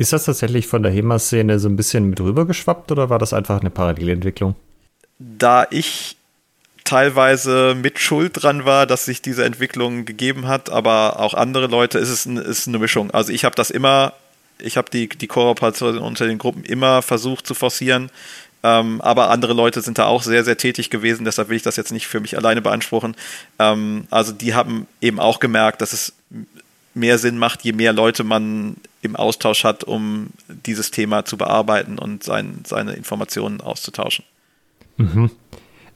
Ist 0.00 0.14
das 0.14 0.24
tatsächlich 0.24 0.66
von 0.66 0.82
der 0.82 0.90
HEMA-Szene 0.90 1.58
so 1.58 1.68
ein 1.68 1.76
bisschen 1.76 2.08
mit 2.08 2.22
rübergeschwappt 2.22 2.90
oder 2.90 3.10
war 3.10 3.18
das 3.18 3.34
einfach 3.34 3.60
eine 3.60 3.68
Parallelentwicklung? 3.68 4.54
Da 5.18 5.66
ich 5.68 6.16
teilweise 6.84 7.74
mit 7.74 7.98
Schuld 7.98 8.42
dran 8.42 8.64
war, 8.64 8.86
dass 8.86 9.04
sich 9.04 9.20
diese 9.20 9.44
Entwicklung 9.44 10.06
gegeben 10.06 10.48
hat, 10.48 10.70
aber 10.70 11.20
auch 11.20 11.34
andere 11.34 11.66
Leute 11.66 11.98
ist 11.98 12.08
es 12.08 12.24
ist 12.24 12.66
eine 12.66 12.78
Mischung. 12.78 13.10
Also 13.10 13.30
ich 13.30 13.44
habe 13.44 13.54
das 13.54 13.70
immer 13.70 14.14
ich 14.56 14.78
habe 14.78 14.88
die, 14.90 15.06
die 15.06 15.26
Kooperation 15.26 15.98
unter 15.98 16.26
den 16.26 16.38
Gruppen 16.38 16.64
immer 16.64 17.02
versucht 17.02 17.46
zu 17.46 17.52
forcieren. 17.52 18.10
Ähm, 18.62 19.02
aber 19.02 19.28
andere 19.28 19.52
Leute 19.52 19.82
sind 19.82 19.98
da 19.98 20.06
auch 20.06 20.22
sehr, 20.22 20.44
sehr 20.44 20.56
tätig 20.56 20.88
gewesen, 20.88 21.24
deshalb 21.24 21.48
will 21.50 21.56
ich 21.56 21.62
das 21.62 21.76
jetzt 21.76 21.92
nicht 21.92 22.06
für 22.06 22.20
mich 22.20 22.36
alleine 22.36 22.62
beanspruchen. 22.62 23.16
Ähm, 23.58 24.06
also 24.10 24.32
die 24.32 24.54
haben 24.54 24.86
eben 25.02 25.18
auch 25.18 25.40
gemerkt, 25.40 25.82
dass 25.82 25.92
es 25.92 26.14
mehr 26.94 27.18
Sinn 27.18 27.38
macht, 27.38 27.62
je 27.62 27.72
mehr 27.72 27.92
Leute 27.92 28.24
man 28.24 28.76
im 29.02 29.16
Austausch 29.16 29.64
hat, 29.64 29.84
um 29.84 30.28
dieses 30.48 30.90
Thema 30.90 31.24
zu 31.24 31.36
bearbeiten 31.36 31.98
und 31.98 32.22
sein, 32.22 32.60
seine 32.66 32.92
Informationen 32.92 33.60
auszutauschen. 33.60 34.24
Mhm. 34.96 35.30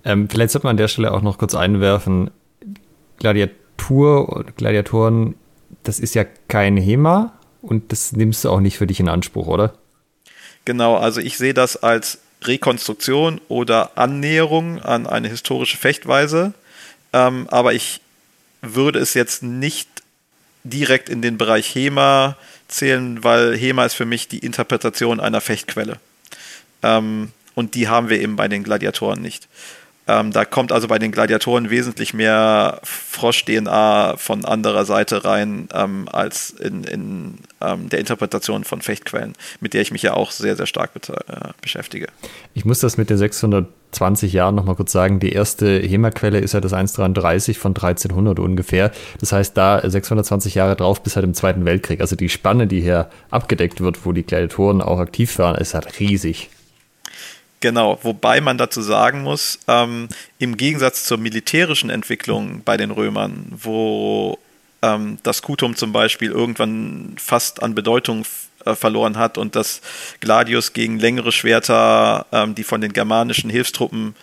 Ähm, 0.05 0.29
vielleicht 0.29 0.53
sollte 0.53 0.67
man 0.67 0.73
an 0.73 0.77
der 0.79 0.89
Stelle 0.89 1.13
auch 1.13 1.23
noch 1.23 1.39
kurz 1.39 1.55
einwerfen, 1.55 2.31
Gladiatur, 3.19 4.45
Gladiatoren, 4.57 5.35
das 5.83 5.99
ist 5.99 6.15
ja 6.15 6.25
kein 6.49 6.77
HEMA 6.77 7.33
und 7.63 7.93
das 7.93 8.13
nimmst 8.13 8.45
du 8.45 8.51
auch 8.51 8.61
nicht 8.61 8.79
für 8.79 8.87
dich 8.87 9.01
in 9.01 9.09
Anspruch, 9.09 9.47
oder? 9.47 9.75
Genau, 10.65 10.97
also 10.97 11.21
ich 11.21 11.37
sehe 11.37 11.55
das 11.55 11.83
als 11.83 12.19
Rekonstruktion 12.43 13.41
oder 13.49 13.97
Annäherung 13.97 14.81
an 14.81 15.07
eine 15.07 15.29
historische 15.29 15.77
Fechtweise, 15.77 16.53
ähm, 17.13 17.47
aber 17.51 17.75
ich 17.75 18.01
würde 18.61 18.99
es 18.99 19.15
jetzt 19.15 19.43
nicht 19.43 19.89
direkt 20.65 21.09
in 21.09 21.23
den 21.23 21.39
Bereich 21.39 21.75
HEMA 21.75 22.37
zählen, 22.69 23.23
weil 23.23 23.57
HEMA 23.57 23.85
ist 23.85 23.95
für 23.95 24.07
mich 24.07 24.29
die 24.29 24.39
Interpretation 24.39 25.21
einer 25.21 25.41
Fechtquelle. 25.41 25.99
Ähm, 26.83 27.31
und 27.55 27.75
die 27.75 27.89
haben 27.89 28.09
wir 28.09 28.21
eben 28.21 28.37
bei 28.37 28.49
den 28.49 28.65
Gladiatoren 28.65 29.23
nicht. 29.23 29.49
Ähm, 30.07 30.33
da 30.33 30.45
kommt 30.45 30.71
also 30.71 30.89
bei 30.89 30.99
den 30.99 31.13
Gladiatoren 31.13 31.71
wesentlich 31.71 32.13
mehr 32.13 32.81
Frosch-DNA 32.83 34.17
von 34.19 34.45
anderer 34.45 34.85
Seite 34.85 35.25
rein, 35.25 35.69
ähm, 35.73 36.09
als 36.13 36.51
in, 36.51 36.85
in 36.85 37.35
ähm, 37.63 37.89
der 37.89 38.01
Interpretation 38.01 38.65
von 38.65 38.83
Fechtquellen, 38.83 39.33
mit 39.61 39.73
der 39.73 39.81
ich 39.81 39.93
mich 39.93 40.03
ja 40.03 40.13
auch 40.15 40.31
sehr, 40.31 40.57
sehr 40.57 40.67
stark 40.67 40.91
äh, 41.09 41.53
beschäftige. 41.63 42.09
Ich 42.53 42.67
muss 42.67 42.81
das 42.81 42.99
mit 42.99 43.09
den 43.09 43.17
620 43.17 44.33
Jahren 44.35 44.55
nochmal 44.55 44.75
kurz 44.75 44.93
sagen. 44.93 45.21
Die 45.21 45.33
erste 45.33 45.79
HEMA-Quelle 45.79 46.39
ist 46.39 46.53
ja 46.53 46.61
das 46.61 46.75
133 46.75 47.59
von 47.59 47.71
1300 47.71 48.39
ungefähr. 48.41 48.91
Das 49.21 49.33
heißt, 49.33 49.57
da 49.57 49.81
620 49.83 50.55
Jahre 50.55 50.77
drauf 50.77 51.03
bis 51.03 51.17
halt 51.17 51.25
im 51.25 51.33
Zweiten 51.33 51.65
Weltkrieg. 51.65 52.03
Also 52.03 52.15
die 52.15 52.29
Spanne, 52.29 52.67
die 52.67 52.83
hier 52.83 53.09
abgedeckt 53.31 53.81
wird, 53.81 54.05
wo 54.05 54.13
die 54.13 54.25
Gladiatoren 54.25 54.83
auch 54.83 54.99
aktiv 54.99 55.39
waren, 55.39 55.57
ist 55.57 55.73
halt 55.73 55.99
riesig. 55.99 56.51
Genau, 57.65 57.99
wobei 58.03 58.43
man 58.43 58.59
dazu 58.59 58.83
sagen 58.83 59.23
muss, 59.23 59.59
ähm, 59.69 60.11
im 60.39 60.59
Gegensatz 60.59 61.07
zur 61.07 61.17
militärischen 61.17 61.89
Entwicklung 61.89 62.61
bei 62.63 62.77
den 62.77 62.91
Römern, 62.91 63.47
wo 63.53 64.39
ähm, 64.83 65.17
das 65.23 65.41
Kutum 65.41 65.75
zum 65.75 65.91
Beispiel 65.91 66.31
irgendwann 66.31 67.15
fast 67.17 67.63
an 67.63 67.75
Bedeutung 67.75 68.27
äh, 68.67 68.75
verloren 68.75 69.17
hat 69.17 69.39
und 69.39 69.57
das 69.57 69.81
Gladius 70.21 70.75
gegen 70.75 70.99
längere 70.99 71.33
Schwerter, 71.33 72.27
ähm, 72.33 72.55
die 72.55 72.65
von 72.65 72.83
den 72.83 72.93
germanischen 72.93 73.49
Hilfstruppen 73.49 74.15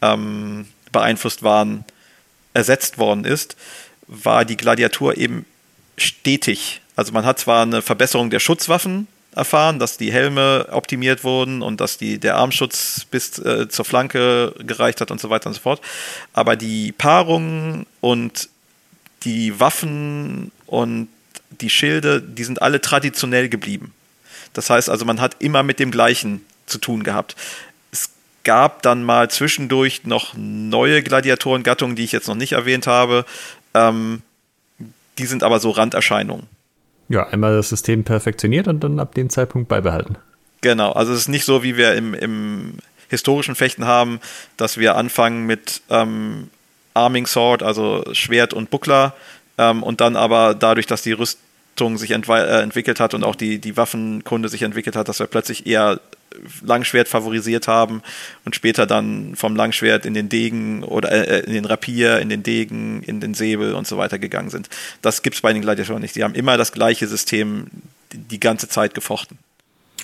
ähm, 0.00 0.66
beeinflusst 0.92 1.42
waren, 1.42 1.84
ersetzt 2.52 2.96
worden 2.96 3.24
ist, 3.24 3.56
war 4.06 4.44
die 4.44 4.56
Gladiatur 4.56 5.18
eben 5.18 5.46
stetig. 5.96 6.80
Also 6.94 7.12
man 7.12 7.26
hat 7.26 7.40
zwar 7.40 7.62
eine 7.62 7.82
Verbesserung 7.82 8.30
der 8.30 8.38
Schutzwaffen 8.38 9.08
erfahren, 9.34 9.78
dass 9.78 9.96
die 9.96 10.12
Helme 10.12 10.68
optimiert 10.70 11.24
wurden 11.24 11.62
und 11.62 11.80
dass 11.80 11.98
die, 11.98 12.18
der 12.18 12.36
Armschutz 12.36 13.06
bis 13.10 13.38
äh, 13.38 13.68
zur 13.68 13.84
Flanke 13.84 14.54
gereicht 14.60 15.00
hat 15.00 15.10
und 15.10 15.20
so 15.20 15.30
weiter 15.30 15.48
und 15.48 15.54
so 15.54 15.60
fort. 15.60 15.80
Aber 16.32 16.56
die 16.56 16.92
Paarungen 16.92 17.86
und 18.00 18.48
die 19.24 19.58
Waffen 19.58 20.52
und 20.66 21.08
die 21.60 21.70
Schilde, 21.70 22.20
die 22.20 22.44
sind 22.44 22.62
alle 22.62 22.80
traditionell 22.80 23.48
geblieben. 23.48 23.92
Das 24.52 24.70
heißt 24.70 24.88
also, 24.88 25.04
man 25.04 25.20
hat 25.20 25.36
immer 25.40 25.62
mit 25.62 25.78
dem 25.78 25.90
gleichen 25.90 26.44
zu 26.66 26.78
tun 26.78 27.02
gehabt. 27.02 27.34
Es 27.90 28.10
gab 28.44 28.82
dann 28.82 29.02
mal 29.02 29.30
zwischendurch 29.30 30.04
noch 30.04 30.34
neue 30.36 31.02
Gladiatorengattungen, 31.02 31.96
die 31.96 32.04
ich 32.04 32.12
jetzt 32.12 32.28
noch 32.28 32.34
nicht 32.34 32.52
erwähnt 32.52 32.86
habe. 32.86 33.24
Ähm, 33.74 34.22
die 35.18 35.26
sind 35.26 35.42
aber 35.42 35.60
so 35.60 35.70
Randerscheinungen. 35.70 36.46
Ja, 37.08 37.26
einmal 37.28 37.56
das 37.56 37.68
System 37.68 38.04
perfektioniert 38.04 38.68
und 38.68 38.80
dann 38.80 38.98
ab 38.98 39.14
dem 39.14 39.30
Zeitpunkt 39.30 39.68
beibehalten. 39.68 40.16
Genau, 40.60 40.92
also 40.92 41.12
es 41.12 41.20
ist 41.20 41.28
nicht 41.28 41.44
so, 41.44 41.62
wie 41.62 41.76
wir 41.76 41.94
im, 41.94 42.14
im 42.14 42.78
historischen 43.08 43.54
Fechten 43.54 43.84
haben, 43.84 44.20
dass 44.56 44.78
wir 44.78 44.96
anfangen 44.96 45.46
mit 45.46 45.82
ähm, 45.90 46.48
Arming 46.94 47.26
Sword, 47.26 47.62
also 47.62 48.04
Schwert 48.12 48.54
und 48.54 48.70
Buckler, 48.70 49.14
ähm, 49.58 49.82
und 49.82 50.00
dann 50.00 50.16
aber 50.16 50.54
dadurch, 50.54 50.86
dass 50.86 51.02
die 51.02 51.12
Rüstung 51.74 51.98
sich 51.98 52.12
äh, 52.12 52.62
entwickelt 52.62 53.00
hat 53.00 53.14
und 53.14 53.24
auch 53.24 53.34
die, 53.34 53.58
die 53.58 53.76
Waffenkunde 53.76 54.48
sich 54.48 54.62
entwickelt 54.62 54.94
hat, 54.96 55.08
dass 55.08 55.18
wir 55.18 55.26
plötzlich 55.26 55.66
eher 55.66 56.00
Langschwert 56.62 57.08
favorisiert 57.08 57.68
haben 57.68 58.02
und 58.44 58.56
später 58.56 58.86
dann 58.86 59.36
vom 59.36 59.54
Langschwert 59.54 60.06
in 60.06 60.14
den 60.14 60.28
Degen 60.28 60.82
oder 60.82 61.12
äh, 61.12 61.40
in 61.40 61.52
den 61.52 61.64
Rapier, 61.64 62.18
in 62.20 62.28
den 62.28 62.42
Degen, 62.42 63.02
in 63.02 63.20
den 63.20 63.34
Säbel 63.34 63.74
und 63.74 63.86
so 63.86 63.98
weiter 63.98 64.18
gegangen 64.18 64.50
sind. 64.50 64.68
Das 65.02 65.22
gibt 65.22 65.36
es 65.36 65.42
bei 65.42 65.52
den 65.52 65.62
Gladiatoren 65.62 66.02
nicht. 66.02 66.16
Die 66.16 66.24
haben 66.24 66.34
immer 66.34 66.56
das 66.56 66.72
gleiche 66.72 67.06
System 67.06 67.68
die, 68.12 68.18
die 68.18 68.40
ganze 68.40 68.68
Zeit 68.68 68.94
gefochten. 68.94 69.38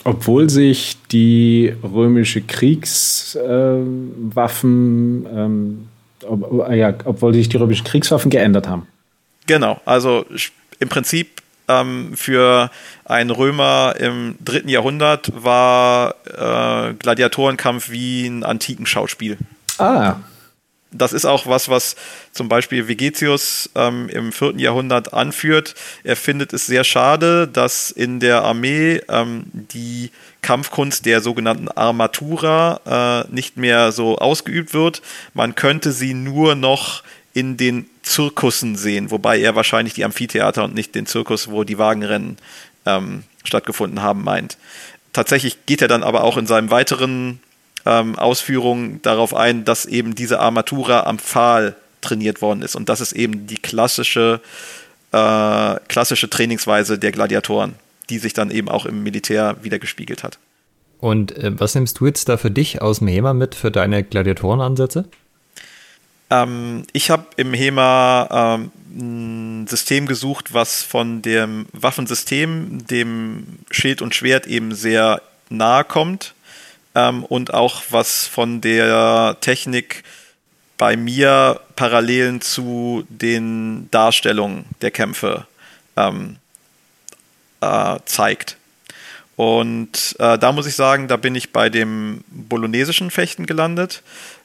Obwohl 0.04 0.48
sich 0.48 0.98
die 1.12 1.74
römische 1.82 2.42
Kriegswaffen, 2.42 5.26
äh, 5.26 5.28
ähm, 5.28 5.88
ob, 6.26 6.70
ja, 6.72 6.94
obwohl 7.04 7.34
sich 7.34 7.48
die 7.48 7.56
römischen 7.56 7.84
Kriegswaffen 7.84 8.30
geändert 8.30 8.68
haben. 8.68 8.86
Genau, 9.46 9.80
also 9.84 10.24
im 10.78 10.88
Prinzip 10.88 11.40
ähm, 11.70 12.16
für 12.16 12.70
einen 13.04 13.30
Römer 13.30 13.94
im 13.98 14.36
dritten 14.40 14.68
Jahrhundert 14.68 15.30
war 15.34 16.14
äh, 16.26 16.94
Gladiatorenkampf 16.94 17.90
wie 17.90 18.26
ein 18.26 18.44
antiken 18.44 18.86
Schauspiel. 18.86 19.38
Ah. 19.78 20.16
Das 20.92 21.12
ist 21.12 21.24
auch 21.24 21.46
was, 21.46 21.68
was 21.68 21.94
zum 22.32 22.48
Beispiel 22.48 22.88
Vegetius 22.88 23.70
ähm, 23.76 24.08
im 24.08 24.32
vierten 24.32 24.58
Jahrhundert 24.58 25.14
anführt. 25.14 25.74
Er 26.02 26.16
findet 26.16 26.52
es 26.52 26.66
sehr 26.66 26.82
schade, 26.82 27.46
dass 27.46 27.92
in 27.92 28.18
der 28.18 28.42
Armee 28.42 29.00
ähm, 29.08 29.44
die 29.52 30.10
Kampfkunst 30.42 31.06
der 31.06 31.20
sogenannten 31.20 31.68
Armatura 31.68 33.24
äh, 33.28 33.32
nicht 33.34 33.56
mehr 33.56 33.92
so 33.92 34.18
ausgeübt 34.18 34.74
wird. 34.74 35.02
Man 35.32 35.54
könnte 35.54 35.92
sie 35.92 36.14
nur 36.14 36.56
noch 36.56 37.04
in 37.34 37.56
den 37.56 37.88
Zirkussen 38.02 38.76
sehen, 38.76 39.10
wobei 39.10 39.40
er 39.40 39.54
wahrscheinlich 39.54 39.94
die 39.94 40.04
Amphitheater 40.04 40.64
und 40.64 40.74
nicht 40.74 40.94
den 40.94 41.06
Zirkus, 41.06 41.50
wo 41.50 41.64
die 41.64 41.78
Wagenrennen 41.78 42.38
ähm, 42.86 43.24
stattgefunden 43.44 44.02
haben, 44.02 44.22
meint. 44.22 44.56
Tatsächlich 45.12 45.66
geht 45.66 45.82
er 45.82 45.88
dann 45.88 46.02
aber 46.02 46.24
auch 46.24 46.36
in 46.36 46.46
seinen 46.46 46.70
weiteren 46.70 47.40
ähm, 47.84 48.18
Ausführungen 48.18 49.00
darauf 49.02 49.34
ein, 49.34 49.64
dass 49.64 49.86
eben 49.86 50.14
diese 50.14 50.40
Armatura 50.40 51.04
am 51.04 51.18
Pfahl 51.18 51.76
trainiert 52.00 52.42
worden 52.42 52.62
ist. 52.62 52.76
Und 52.76 52.88
das 52.88 53.00
ist 53.00 53.12
eben 53.12 53.46
die 53.46 53.56
klassische, 53.56 54.40
äh, 55.12 55.76
klassische 55.88 56.30
Trainingsweise 56.30 56.98
der 56.98 57.12
Gladiatoren, 57.12 57.74
die 58.08 58.18
sich 58.18 58.32
dann 58.32 58.50
eben 58.50 58.68
auch 58.68 58.86
im 58.86 59.02
Militär 59.02 59.56
wieder 59.62 59.78
gespiegelt 59.78 60.22
hat. 60.22 60.38
Und 60.98 61.36
äh, 61.36 61.58
was 61.58 61.74
nimmst 61.74 62.00
du 62.00 62.06
jetzt 62.06 62.28
da 62.28 62.36
für 62.36 62.50
dich 62.50 62.82
aus 62.82 62.98
dem 62.98 63.08
HEMA 63.08 63.32
mit 63.32 63.54
für 63.54 63.70
deine 63.70 64.04
Gladiatorenansätze? 64.04 65.06
Ähm, 66.30 66.84
ich 66.92 67.10
habe 67.10 67.26
im 67.36 67.52
HEMA 67.52 68.58
ähm, 68.58 68.70
ein 68.92 69.66
System 69.66 70.06
gesucht, 70.06 70.54
was 70.54 70.82
von 70.82 71.22
dem 71.22 71.66
Waffensystem, 71.72 72.86
dem 72.86 73.58
Schild 73.70 74.02
und 74.02 74.14
Schwert 74.14 74.46
eben 74.46 74.74
sehr 74.74 75.22
nahe 75.48 75.84
kommt 75.84 76.34
ähm, 76.94 77.24
und 77.24 77.52
auch 77.52 77.82
was 77.90 78.26
von 78.26 78.60
der 78.60 79.36
Technik 79.40 80.04
bei 80.78 80.96
mir 80.96 81.60
Parallelen 81.76 82.40
zu 82.40 83.04
den 83.08 83.90
Darstellungen 83.90 84.64
der 84.80 84.90
Kämpfe 84.90 85.46
ähm, 85.96 86.36
äh, 87.60 87.98
zeigt. 88.06 88.56
Und 89.36 90.16
äh, 90.18 90.38
da 90.38 90.52
muss 90.52 90.66
ich 90.66 90.74
sagen, 90.74 91.08
da 91.08 91.16
bin 91.16 91.34
ich 91.34 91.52
bei 91.52 91.68
dem 91.68 92.24
bolonesischen 92.28 93.10
Fechten 93.10 93.46
gelandet, 93.46 94.02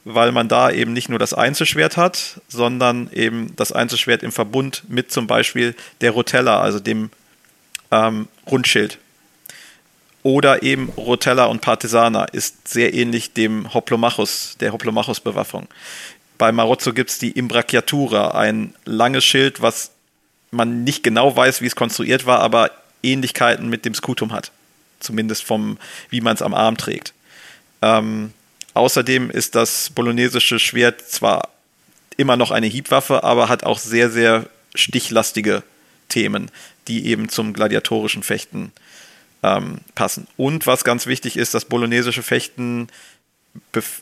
weil 0.08 0.30
man 0.30 0.46
da 0.46 0.70
eben 0.70 0.92
nicht 0.92 1.08
nur 1.08 1.18
das 1.18 1.34
Einzelschwert 1.34 1.96
hat, 1.96 2.40
sondern 2.46 3.10
eben 3.12 3.54
das 3.56 3.72
Einzelschwert 3.72 4.22
im 4.22 4.30
Verbund 4.30 4.84
mit 4.86 5.10
zum 5.10 5.26
Beispiel 5.26 5.74
der 6.00 6.12
Rotella, 6.12 6.60
also 6.60 6.78
dem 6.78 7.10
ähm, 7.90 8.28
Rundschild. 8.48 8.98
Oder 10.22 10.62
eben 10.62 10.90
Rotella 10.96 11.46
und 11.46 11.60
Partisana 11.60 12.24
ist 12.26 12.68
sehr 12.68 12.94
ähnlich 12.94 13.32
dem 13.32 13.74
Hoplomachus, 13.74 14.56
der 14.60 14.72
Hoplomachus-Bewaffnung. 14.72 15.66
Bei 16.38 16.52
Marozzo 16.52 16.92
gibt 16.92 17.10
es 17.10 17.18
die 17.18 17.32
Imbrachiatura, 17.32 18.30
ein 18.30 18.76
langes 18.84 19.24
Schild, 19.24 19.60
was 19.60 19.90
man 20.52 20.84
nicht 20.84 21.02
genau 21.02 21.36
weiß, 21.36 21.62
wie 21.62 21.66
es 21.66 21.74
konstruiert 21.74 22.26
war, 22.26 22.38
aber 22.40 22.70
Ähnlichkeiten 23.02 23.68
mit 23.68 23.84
dem 23.84 23.94
Skutum 23.94 24.32
hat 24.32 24.52
zumindest 25.00 25.42
vom, 25.42 25.78
wie 26.10 26.20
man 26.20 26.34
es 26.34 26.42
am 26.42 26.54
Arm 26.54 26.76
trägt. 26.76 27.12
Ähm, 27.82 28.32
außerdem 28.76 29.30
ist 29.30 29.54
das 29.54 29.90
bolonesische 29.90 30.58
Schwert 30.58 31.00
zwar 31.00 31.48
immer 32.16 32.36
noch 32.36 32.50
eine 32.50 32.66
Hiebwaffe, 32.66 33.24
aber 33.24 33.48
hat 33.48 33.64
auch 33.64 33.78
sehr, 33.78 34.10
sehr 34.10 34.46
stichlastige 34.74 35.62
Themen, 36.08 36.50
die 36.88 37.06
eben 37.06 37.28
zum 37.28 37.52
gladiatorischen 37.52 38.22
Fechten 38.22 38.72
ähm, 39.42 39.78
passen. 39.94 40.26
Und 40.36 40.66
was 40.66 40.84
ganz 40.84 41.06
wichtig 41.06 41.36
ist, 41.36 41.54
das 41.54 41.64
bolonesische 41.64 42.22
Fechten 42.22 42.88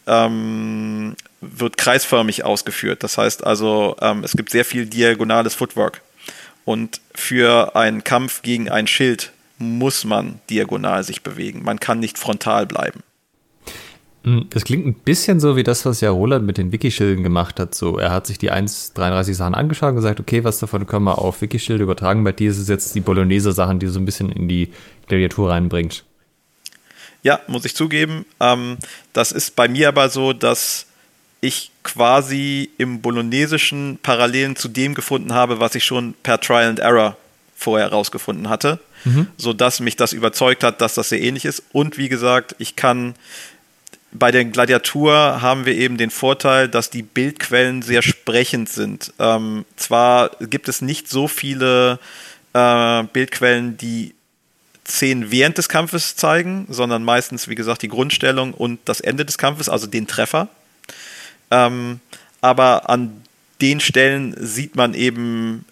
ähm, 0.07 1.17
wird 1.41 1.77
kreisförmig 1.77 2.45
ausgeführt. 2.45 3.03
Das 3.03 3.19
heißt 3.19 3.45
also, 3.45 3.97
ähm, 4.01 4.25
es 4.25 4.33
gibt 4.33 4.51
sehr 4.51 4.65
viel 4.65 4.87
diagonales 4.87 5.55
Footwork. 5.55 6.03
Und 6.65 7.01
für 7.15 7.77
einen 7.77 8.05
Kampf 8.05 8.43
gegen 8.43 8.71
ein 8.71 8.87
Schild 8.87 9.33
muss 9.59 10.05
man 10.05 10.41
diagonal 10.51 11.05
sich 11.05 11.23
bewegen. 11.23 11.63
Man 11.63 11.79
kann 11.79 12.01
nicht 12.01 12.19
frontal 12.19 12.67
bleiben. 12.67 13.03
Hm, 14.25 14.47
das 14.51 14.65
klingt 14.65 14.87
ein 14.87 14.95
bisschen 14.95 15.39
so 15.39 15.55
wie 15.55 15.63
das, 15.63 15.85
was 15.85 16.01
ja 16.01 16.11
Roland 16.11 16.47
mit 16.47 16.57
den 16.57 16.73
Wiki-Schilden 16.73 17.23
gemacht 17.23 17.61
hat. 17.61 17.75
So, 17.75 17.99
er 17.99 18.11
hat 18.11 18.27
sich 18.27 18.39
die 18.39 18.51
1.33 18.51 19.35
Sachen 19.35 19.55
angeschaut 19.55 19.91
und 19.91 19.97
gesagt, 19.97 20.19
okay, 20.19 20.45
was 20.45 20.59
davon 20.59 20.87
können 20.87 21.05
wir 21.05 21.19
auf 21.19 21.43
Wiki-Schilde 21.43 21.85
übertragen? 21.85 22.25
Bei 22.25 22.33
dir 22.33 22.51
ist 22.51 22.59
es 22.59 22.69
jetzt 22.69 22.95
die 22.95 23.01
Bolognese-Sachen, 23.01 23.79
die 23.79 23.87
so 23.87 24.01
ein 24.01 24.07
bisschen 24.07 24.33
in 24.33 24.49
die 24.49 24.73
Gladiatur 25.09 25.51
reinbringt. 25.51 26.05
Ja, 27.23 27.41
muss 27.49 27.65
ich 27.67 27.77
zugeben. 27.77 28.25
Ähm, 28.41 28.79
das 29.13 29.31
ist 29.31 29.57
bei 29.57 29.69
mir 29.69 29.89
aber 29.89 30.09
so, 30.09 30.33
dass 30.33 30.87
ich 31.43 31.71
quasi 31.83 32.71
im 32.79 33.03
Bolognesischen 33.03 33.99
Parallelen 34.03 34.57
zu 34.57 34.69
dem 34.69 34.95
gefunden 34.95 35.35
habe, 35.35 35.61
was 35.61 35.75
ich 35.75 35.85
schon 35.85 36.15
per 36.23 36.41
Trial 36.41 36.69
and 36.69 36.79
Error 36.79 37.19
vorher 37.55 37.91
herausgefunden 37.91 38.49
hatte, 38.49 38.79
mhm. 39.05 39.27
sodass 39.37 39.81
mich 39.81 39.97
das 39.97 40.15
überzeugt 40.15 40.65
hat, 40.65 40.81
dass 40.81 40.95
das 40.95 41.11
sehr 41.11 41.21
ähnlich 41.21 41.45
ist. 41.45 41.63
Und 41.73 41.99
wie 41.99 42.09
gesagt, 42.09 42.57
ich 42.59 42.77
kann 42.77 43.15
bei 44.15 44.31
der 44.31 44.45
Gladiatur 44.45 45.43
haben 45.43 45.67
wir 45.67 45.75
eben 45.75 45.99
den 45.99 46.11
Vorteil, 46.11 46.69
dass 46.69 46.89
die 46.89 47.03
Bildquellen 47.03 47.83
sehr 47.83 48.01
sprechend 48.01 48.69
sind. 48.69 49.13
Ähm, 49.19 49.65
zwar 49.77 50.31
gibt 50.41 50.69
es 50.69 50.81
nicht 50.81 51.09
so 51.09 51.27
viele 51.27 51.99
äh, 52.53 53.03
Bildquellen, 53.13 53.77
die 53.77 54.15
Szenen 54.87 55.33
während 55.33 55.59
des 55.59 55.69
Kampfes 55.69 56.15
zeigen, 56.15 56.67
sondern 56.69 57.03
meistens, 57.03 57.49
wie 57.49 57.57
gesagt, 57.57 57.83
die 57.83 57.89
Grundstellung 57.89 58.55
und 58.55 58.79
das 58.85 59.01
Ende 59.01 59.25
des 59.25 59.37
Kampfes, 59.37 59.69
also 59.69 59.89
den 59.89 60.07
Treffer. 60.07 60.49
Ähm, 61.51 61.99
aber 62.41 62.89
an 62.89 63.23
den 63.61 63.81
Stellen 63.81 64.37
sieht 64.39 64.77
man 64.77 64.95
eben 64.95 65.65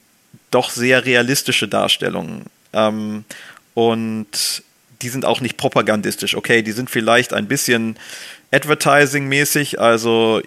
doch 0.50 0.70
sehr 0.70 1.04
realistische 1.04 1.68
Darstellungen. 1.68 2.46
Ähm, 2.72 3.24
und 3.74 4.62
die 5.02 5.08
sind 5.08 5.24
auch 5.24 5.40
nicht 5.40 5.56
propagandistisch. 5.56 6.34
Okay, 6.36 6.62
die 6.62 6.72
sind 6.72 6.90
vielleicht 6.90 7.32
ein 7.32 7.48
bisschen 7.48 7.96
Advertising-mäßig, 8.50 9.80
also 9.80 10.40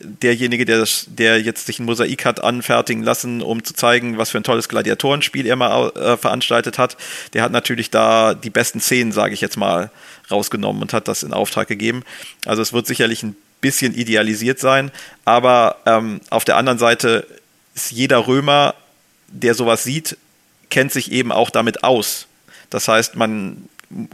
derjenige, 0.00 0.64
der, 0.64 0.86
der 1.06 1.40
jetzt 1.40 1.66
sich 1.66 1.78
ein 1.78 1.84
Mosaik 1.84 2.24
hat 2.24 2.42
anfertigen 2.42 3.02
lassen, 3.02 3.42
um 3.42 3.64
zu 3.64 3.74
zeigen, 3.74 4.18
was 4.18 4.30
für 4.30 4.38
ein 4.38 4.44
tolles 4.44 4.68
Gladiatorenspiel 4.68 5.46
er 5.46 5.56
mal 5.56 5.90
äh, 5.90 6.16
veranstaltet 6.16 6.78
hat, 6.78 6.96
der 7.32 7.42
hat 7.42 7.52
natürlich 7.52 7.90
da 7.90 8.34
die 8.34 8.50
besten 8.50 8.80
Szenen, 8.80 9.12
sage 9.12 9.34
ich 9.34 9.40
jetzt 9.40 9.56
mal, 9.56 9.90
rausgenommen 10.30 10.82
und 10.82 10.92
hat 10.92 11.08
das 11.08 11.22
in 11.22 11.32
Auftrag 11.32 11.68
gegeben. 11.68 12.02
Also 12.44 12.62
es 12.62 12.72
wird 12.72 12.86
sicherlich 12.86 13.22
ein 13.22 13.36
bisschen 13.60 13.94
idealisiert 13.94 14.58
sein, 14.58 14.90
aber 15.24 15.76
ähm, 15.86 16.20
auf 16.30 16.44
der 16.44 16.56
anderen 16.56 16.78
Seite 16.78 17.26
ist 17.74 17.92
jeder 17.92 18.26
Römer, 18.26 18.74
der 19.28 19.54
sowas 19.54 19.84
sieht, 19.84 20.18
kennt 20.70 20.92
sich 20.92 21.12
eben 21.12 21.32
auch 21.32 21.50
damit 21.50 21.84
aus. 21.84 22.26
Das 22.70 22.88
heißt, 22.88 23.16
man 23.16 23.68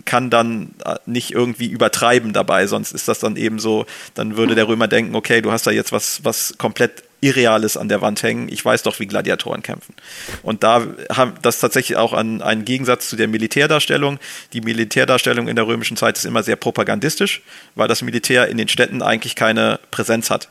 kann 0.04 0.30
dann 0.30 0.74
äh, 0.84 0.96
nicht 1.06 1.32
irgendwie 1.32 1.66
übertreiben 1.66 2.32
dabei, 2.32 2.66
sonst 2.66 2.92
ist 2.92 3.08
das 3.08 3.18
dann 3.18 3.36
eben 3.36 3.58
so, 3.58 3.86
dann 4.14 4.36
würde 4.36 4.54
der 4.54 4.68
Römer 4.68 4.88
denken, 4.88 5.14
okay, 5.14 5.40
du 5.40 5.52
hast 5.52 5.66
da 5.66 5.70
jetzt 5.70 5.92
was, 5.92 6.24
was 6.24 6.54
komplett 6.58 7.02
Irreales 7.20 7.76
an 7.76 7.88
der 7.88 8.00
Wand 8.00 8.22
hängen. 8.22 8.48
Ich 8.50 8.64
weiß 8.64 8.82
doch, 8.82 8.98
wie 8.98 9.06
Gladiatoren 9.06 9.62
kämpfen. 9.62 9.94
Und 10.42 10.62
da 10.62 10.86
haben 11.12 11.34
das 11.42 11.60
tatsächlich 11.60 11.98
auch 11.98 12.12
an 12.12 12.42
einen 12.42 12.64
Gegensatz 12.64 13.08
zu 13.08 13.16
der 13.16 13.28
Militärdarstellung. 13.28 14.18
Die 14.52 14.60
Militärdarstellung 14.60 15.48
in 15.48 15.56
der 15.56 15.66
römischen 15.66 15.96
Zeit 15.96 16.16
ist 16.16 16.24
immer 16.24 16.42
sehr 16.42 16.56
propagandistisch, 16.56 17.42
weil 17.74 17.88
das 17.88 18.02
Militär 18.02 18.48
in 18.48 18.56
den 18.56 18.68
Städten 18.68 19.02
eigentlich 19.02 19.36
keine 19.36 19.80
Präsenz 19.90 20.30
hat. 20.30 20.48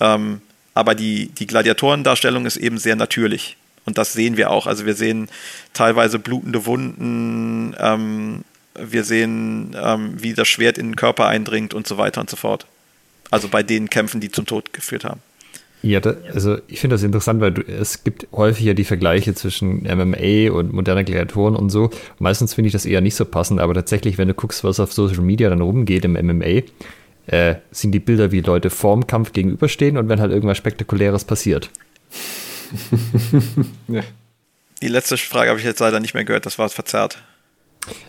Ähm, 0.00 0.42
aber 0.74 0.94
die, 0.94 1.28
die 1.28 1.46
Gladiatorendarstellung 1.46 2.46
ist 2.46 2.56
eben 2.56 2.78
sehr 2.78 2.96
natürlich. 2.96 3.56
Und 3.88 3.96
das 3.96 4.12
sehen 4.12 4.36
wir 4.36 4.50
auch. 4.50 4.66
Also 4.66 4.84
wir 4.84 4.92
sehen 4.92 5.30
teilweise 5.72 6.18
blutende 6.18 6.66
Wunden, 6.66 7.74
ähm, 7.78 8.44
wir 8.78 9.02
sehen, 9.02 9.74
ähm, 9.82 10.12
wie 10.18 10.34
das 10.34 10.46
Schwert 10.46 10.76
in 10.76 10.90
den 10.90 10.96
Körper 10.96 11.26
eindringt 11.26 11.72
und 11.72 11.86
so 11.86 11.96
weiter 11.96 12.20
und 12.20 12.28
so 12.28 12.36
fort. 12.36 12.66
Also 13.30 13.48
bei 13.48 13.62
den 13.62 13.88
Kämpfen, 13.88 14.20
die 14.20 14.30
zum 14.30 14.44
Tod 14.44 14.74
geführt 14.74 15.04
haben. 15.06 15.22
Ja, 15.80 16.00
da, 16.00 16.16
also 16.34 16.58
ich 16.66 16.80
finde 16.80 16.96
das 16.96 17.02
interessant, 17.02 17.40
weil 17.40 17.52
du, 17.52 17.62
es 17.62 18.04
gibt 18.04 18.28
häufig 18.30 18.66
ja 18.66 18.74
die 18.74 18.84
Vergleiche 18.84 19.34
zwischen 19.34 19.84
MMA 19.84 20.52
und 20.52 20.74
modernen 20.74 21.06
Gladiatoren 21.06 21.56
und 21.56 21.70
so. 21.70 21.88
Meistens 22.18 22.52
finde 22.52 22.66
ich 22.66 22.74
das 22.74 22.84
eher 22.84 23.00
nicht 23.00 23.14
so 23.14 23.24
passend, 23.24 23.58
aber 23.58 23.72
tatsächlich, 23.72 24.18
wenn 24.18 24.28
du 24.28 24.34
guckst, 24.34 24.64
was 24.64 24.80
auf 24.80 24.92
Social 24.92 25.22
Media 25.22 25.48
dann 25.48 25.62
rumgeht 25.62 26.04
im 26.04 26.12
MMA, 26.12 26.62
äh, 27.28 27.54
sind 27.70 27.92
die 27.92 28.00
Bilder, 28.00 28.32
wie 28.32 28.42
Leute 28.42 28.68
vorm 28.68 29.06
Kampf 29.06 29.32
gegenüberstehen 29.32 29.96
und 29.96 30.10
wenn 30.10 30.20
halt 30.20 30.30
irgendwas 30.30 30.58
Spektakuläres 30.58 31.24
passiert. 31.24 31.70
ja. 33.88 34.02
Die 34.82 34.88
letzte 34.88 35.16
Frage 35.16 35.50
habe 35.50 35.58
ich 35.58 35.66
jetzt 35.66 35.80
leider 35.80 36.00
nicht 36.00 36.14
mehr 36.14 36.24
gehört, 36.24 36.46
das 36.46 36.58
war 36.58 36.68
verzerrt. 36.68 37.18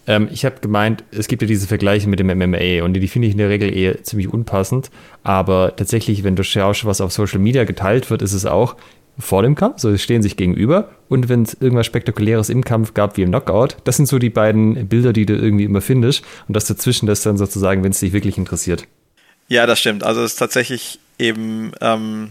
Ähm, 0.08 0.30
ich 0.32 0.46
habe 0.46 0.60
gemeint, 0.62 1.04
es 1.12 1.28
gibt 1.28 1.42
ja 1.42 1.48
diese 1.48 1.68
Vergleiche 1.68 2.08
mit 2.10 2.20
dem 2.20 2.28
MMA 2.28 2.84
und 2.84 2.94
die, 2.94 3.00
die 3.00 3.08
finde 3.08 3.28
ich 3.28 3.34
in 3.34 3.38
der 3.38 3.50
Regel 3.50 3.76
eher 3.76 4.04
ziemlich 4.04 4.32
unpassend. 4.32 4.92
Aber 5.24 5.76
tatsächlich, 5.76 6.24
wenn 6.24 6.36
du 6.36 6.44
schaust, 6.44 6.86
was 6.86 7.02
auf 7.02 7.12
Social 7.12 7.40
Media 7.40 7.64
geteilt 7.64 8.10
wird, 8.10 8.22
ist 8.22 8.34
es 8.34 8.46
auch 8.46 8.76
vor 9.18 9.44
dem 9.44 9.56
Kampf, 9.56 9.80
so 9.80 9.92
sie 9.92 10.00
stehen 10.00 10.22
sich 10.22 10.38
gegenüber. 10.38 10.92
Und 11.10 11.28
wenn 11.28 11.44
es 11.44 11.54
irgendwas 11.54 11.86
Spektakuläres 11.86 12.50
im 12.50 12.64
Kampf 12.64 12.94
gab, 12.94 13.18
wie 13.18 13.24
im 13.24 13.30
Knockout, 13.30 13.78
das 13.84 13.98
sind 13.98 14.08
so 14.08 14.18
die 14.18 14.30
beiden 14.30 14.88
Bilder, 14.88 15.12
die 15.12 15.26
du 15.26 15.36
irgendwie 15.36 15.66
immer 15.66 15.82
findest. 15.82 16.24
Und 16.48 16.56
das 16.56 16.66
dazwischen, 16.66 17.06
das 17.06 17.22
dann 17.22 17.38
sozusagen, 17.38 17.84
wenn 17.84 17.92
es 17.92 18.00
dich 18.00 18.14
wirklich 18.14 18.38
interessiert. 18.38 18.86
Ja, 19.48 19.66
das 19.66 19.80
stimmt. 19.80 20.04
Also 20.04 20.22
es 20.22 20.34
ist 20.34 20.38
tatsächlich 20.38 21.00
eben 21.18 21.72
ähm, 21.82 22.30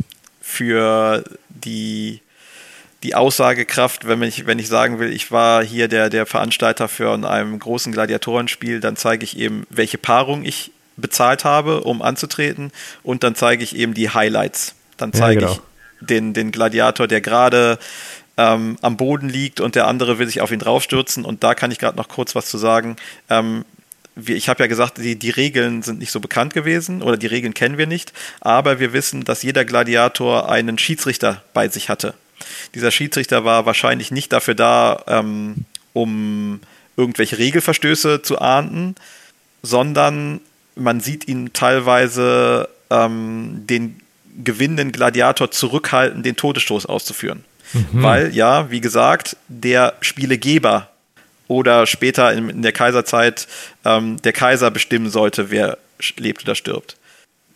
für 0.49 1.25
die, 1.51 2.23
die 3.03 3.15
Aussagekraft, 3.15 4.09
wenn 4.09 4.23
ich, 4.23 4.47
wenn 4.47 4.59
ich 4.59 4.69
sagen 4.69 4.99
will, 4.99 5.13
ich 5.13 5.31
war 5.31 5.63
hier 5.63 5.89
der, 5.89 6.09
der 6.09 6.25
Veranstalter 6.25 6.89
für 6.89 7.13
einem 7.13 7.59
großen 7.59 7.93
Gladiatorenspiel, 7.93 8.81
dann 8.81 8.97
zeige 8.97 9.25
ich 9.25 9.39
eben, 9.39 9.67
welche 9.69 9.99
Paarung 9.99 10.47
ich 10.47 10.73
bezahlt 10.97 11.45
habe, 11.45 11.83
um 11.83 12.01
anzutreten 12.01 12.73
und 13.03 13.25
dann 13.25 13.35
zeige 13.35 13.63
ich 13.63 13.77
eben 13.77 13.93
die 13.93 14.09
Highlights. 14.09 14.75
Dann 14.97 15.13
zeige 15.13 15.43
ja, 15.43 15.49
genau. 15.49 15.61
ich 16.01 16.07
den, 16.07 16.33
den 16.33 16.51
Gladiator, 16.51 17.07
der 17.07 17.21
gerade 17.21 17.79
ähm, 18.39 18.79
am 18.81 18.97
Boden 18.97 19.29
liegt 19.29 19.61
und 19.61 19.75
der 19.75 19.87
andere 19.87 20.19
will 20.19 20.27
sich 20.27 20.41
auf 20.41 20.51
ihn 20.51 20.61
draufstürzen 20.61 21.27
und 21.27 21.45
da 21.45 21.55
kann 21.55 21.71
ich 21.71 21.79
gerade 21.79 21.99
noch 21.99 22.09
kurz 22.09 22.35
was 22.35 22.47
zu 22.47 22.57
sagen. 22.57 22.97
Ähm, 23.29 23.67
ich 24.27 24.49
habe 24.49 24.63
ja 24.63 24.67
gesagt, 24.67 24.99
die, 24.99 25.17
die 25.17 25.31
Regeln 25.31 25.83
sind 25.83 25.99
nicht 25.99 26.11
so 26.11 26.21
bekannt 26.21 26.55
gewesen 26.55 27.03
oder 27.03 27.17
die 27.17 27.27
Regeln 27.27 27.55
kennen 27.55 27.79
wir 27.79 27.87
nicht, 27.87 28.13
aber 28.41 28.81
wir 28.81 28.93
wissen, 28.93 29.25
dass 29.25 29.43
jeder 29.43 29.65
Gladiator 29.65 30.51
einen 30.51 30.79
Schiedsrichter 30.79 31.43
bei 31.55 31.69
sich 31.69 31.89
hatte. 31.89 32.15
Dieser 32.75 32.91
Schiedsrichter 32.91 33.45
war 33.45 33.67
wahrscheinlich 33.67 34.11
nicht 34.11 34.33
dafür 34.33 34.55
da, 34.55 35.03
ähm, 35.07 35.65
um 35.93 36.61
irgendwelche 36.97 37.39
Regelverstöße 37.39 38.23
zu 38.23 38.41
ahnden, 38.41 38.95
sondern 39.63 40.41
man 40.75 41.01
sieht 41.01 41.27
ihn 41.29 41.53
teilweise 41.53 42.69
ähm, 42.91 43.65
den 43.67 44.01
gewinnenden 44.45 44.93
Gladiator 44.93 45.51
zurückhalten, 45.51 46.23
den 46.23 46.37
Todesstoß 46.37 46.87
auszuführen. 46.87 47.45
Mhm. 47.73 48.03
Weil, 48.03 48.35
ja, 48.35 48.71
wie 48.71 48.81
gesagt, 48.81 49.37
der 49.49 49.95
Spielegeber 50.01 50.91
oder 51.49 51.87
später 51.87 52.33
in, 52.33 52.49
in 52.51 52.63
der 52.63 52.73
Kaiserzeit 52.73 53.49
ähm, 53.85 54.21
der 54.23 54.33
Kaiser 54.33 54.71
bestimmen 54.71 55.11
sollte, 55.11 55.51
wer 55.51 55.79
lebt 56.17 56.45
oder 56.45 56.55
stirbt. 56.55 56.97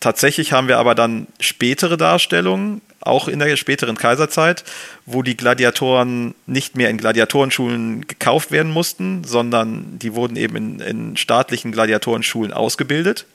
Tatsächlich 0.00 0.52
haben 0.52 0.66
wir 0.66 0.78
aber 0.78 0.96
dann 0.96 1.28
spätere 1.38 1.96
Darstellungen, 1.96 2.80
auch 3.00 3.28
in 3.28 3.38
der 3.38 3.56
späteren 3.56 3.96
Kaiserzeit, 3.96 4.64
wo 5.06 5.22
die 5.22 5.36
Gladiatoren 5.36 6.34
nicht 6.46 6.76
mehr 6.76 6.90
in 6.90 6.98
Gladiatorenschulen 6.98 8.08
gekauft 8.08 8.50
werden 8.50 8.72
mussten, 8.72 9.22
sondern 9.22 9.98
die 10.00 10.14
wurden 10.14 10.36
eben 10.36 10.56
in, 10.56 10.80
in 10.80 11.16
staatlichen 11.16 11.70
Gladiatorenschulen 11.70 12.52
ausgebildet. 12.52 13.26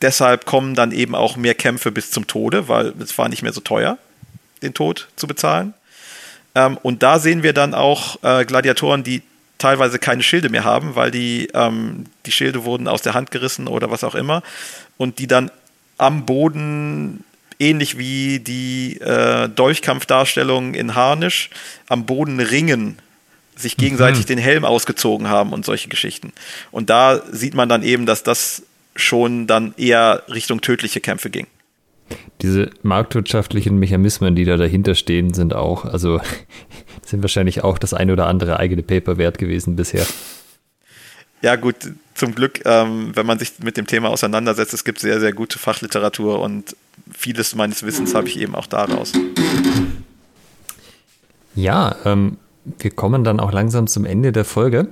Deshalb 0.00 0.46
kommen 0.46 0.74
dann 0.74 0.92
eben 0.92 1.14
auch 1.14 1.36
mehr 1.36 1.54
Kämpfe 1.54 1.90
bis 1.90 2.10
zum 2.10 2.26
Tode, 2.26 2.68
weil 2.68 2.94
es 3.00 3.18
war 3.18 3.28
nicht 3.28 3.42
mehr 3.42 3.52
so 3.52 3.60
teuer, 3.60 3.98
den 4.62 4.72
Tod 4.72 5.08
zu 5.16 5.26
bezahlen. 5.26 5.74
Ähm, 6.54 6.78
und 6.82 7.02
da 7.02 7.18
sehen 7.18 7.42
wir 7.42 7.52
dann 7.52 7.74
auch 7.74 8.22
äh, 8.22 8.44
Gladiatoren, 8.44 9.02
die 9.02 9.22
teilweise 9.58 9.98
keine 9.98 10.22
Schilde 10.22 10.48
mehr 10.48 10.64
haben, 10.64 10.94
weil 10.94 11.10
die, 11.10 11.48
ähm, 11.52 12.06
die 12.26 12.32
Schilde 12.32 12.64
wurden 12.64 12.88
aus 12.88 13.02
der 13.02 13.14
Hand 13.14 13.30
gerissen 13.30 13.66
oder 13.68 13.90
was 13.90 14.04
auch 14.04 14.14
immer 14.14 14.42
und 14.96 15.18
die 15.18 15.26
dann 15.26 15.50
am 15.98 16.26
Boden 16.26 17.24
ähnlich 17.58 17.98
wie 17.98 18.38
die 18.38 19.00
äh, 19.00 19.48
Dolchkampfdarstellung 19.48 20.74
in 20.74 20.94
Harnisch 20.94 21.50
am 21.88 22.06
Boden 22.06 22.40
ringen, 22.40 22.98
sich 23.56 23.76
gegenseitig 23.76 24.22
mhm. 24.22 24.26
den 24.26 24.38
Helm 24.38 24.64
ausgezogen 24.64 25.28
haben 25.28 25.52
und 25.52 25.64
solche 25.64 25.88
Geschichten. 25.88 26.32
Und 26.70 26.90
da 26.90 27.20
sieht 27.32 27.54
man 27.54 27.68
dann 27.68 27.82
eben, 27.82 28.06
dass 28.06 28.22
das 28.22 28.62
schon 28.94 29.46
dann 29.46 29.74
eher 29.76 30.22
Richtung 30.28 30.60
tödliche 30.60 31.00
Kämpfe 31.00 31.30
ging. 31.30 31.46
Diese 32.42 32.70
marktwirtschaftlichen 32.82 33.78
Mechanismen, 33.78 34.34
die 34.34 34.44
da 34.44 34.56
dahinter 34.56 34.94
stehen, 34.94 35.34
sind 35.34 35.54
auch, 35.54 35.84
also 35.84 36.20
sind 37.04 37.22
wahrscheinlich 37.22 37.64
auch 37.64 37.78
das 37.78 37.94
eine 37.94 38.12
oder 38.12 38.26
andere 38.26 38.58
eigene 38.58 38.82
Paper 38.82 39.18
wert 39.18 39.38
gewesen 39.38 39.76
bisher. 39.76 40.06
Ja, 41.40 41.56
gut, 41.56 41.76
zum 42.14 42.34
Glück, 42.34 42.62
ähm, 42.64 43.12
wenn 43.14 43.26
man 43.26 43.38
sich 43.38 43.60
mit 43.60 43.76
dem 43.76 43.86
Thema 43.86 44.08
auseinandersetzt, 44.08 44.74
es 44.74 44.84
gibt 44.84 44.98
sehr, 44.98 45.20
sehr 45.20 45.32
gute 45.32 45.58
Fachliteratur 45.58 46.40
und 46.40 46.76
vieles 47.12 47.54
meines 47.54 47.84
Wissens 47.84 48.14
habe 48.14 48.26
ich 48.26 48.40
eben 48.40 48.54
auch 48.54 48.66
daraus. 48.66 49.12
Ja, 51.54 51.96
ähm, 52.04 52.38
wir 52.78 52.90
kommen 52.90 53.24
dann 53.24 53.40
auch 53.40 53.52
langsam 53.52 53.86
zum 53.86 54.04
Ende 54.04 54.32
der 54.32 54.44
Folge. 54.44 54.88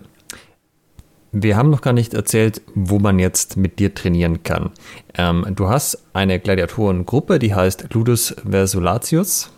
Wir 1.33 1.57
haben 1.57 1.71
noch 1.71 1.83
gar 1.83 1.93
nicht 1.93 2.15
erzählt, 2.15 2.63
wo 2.75 2.99
man 2.99 3.19
jetzt 3.19 3.57
mit 3.57 3.79
dir 3.79 3.95
trainieren 3.95 4.43
kann. 4.43 4.71
Ähm, 5.17 5.47
du 5.51 5.69
hast 5.69 6.03
eine 6.13 6.39
Gladiatorengruppe, 6.39 7.39
die 7.39 7.55
heißt 7.55 7.93
Ludus 7.93 8.35
Versulatius. 8.49 9.51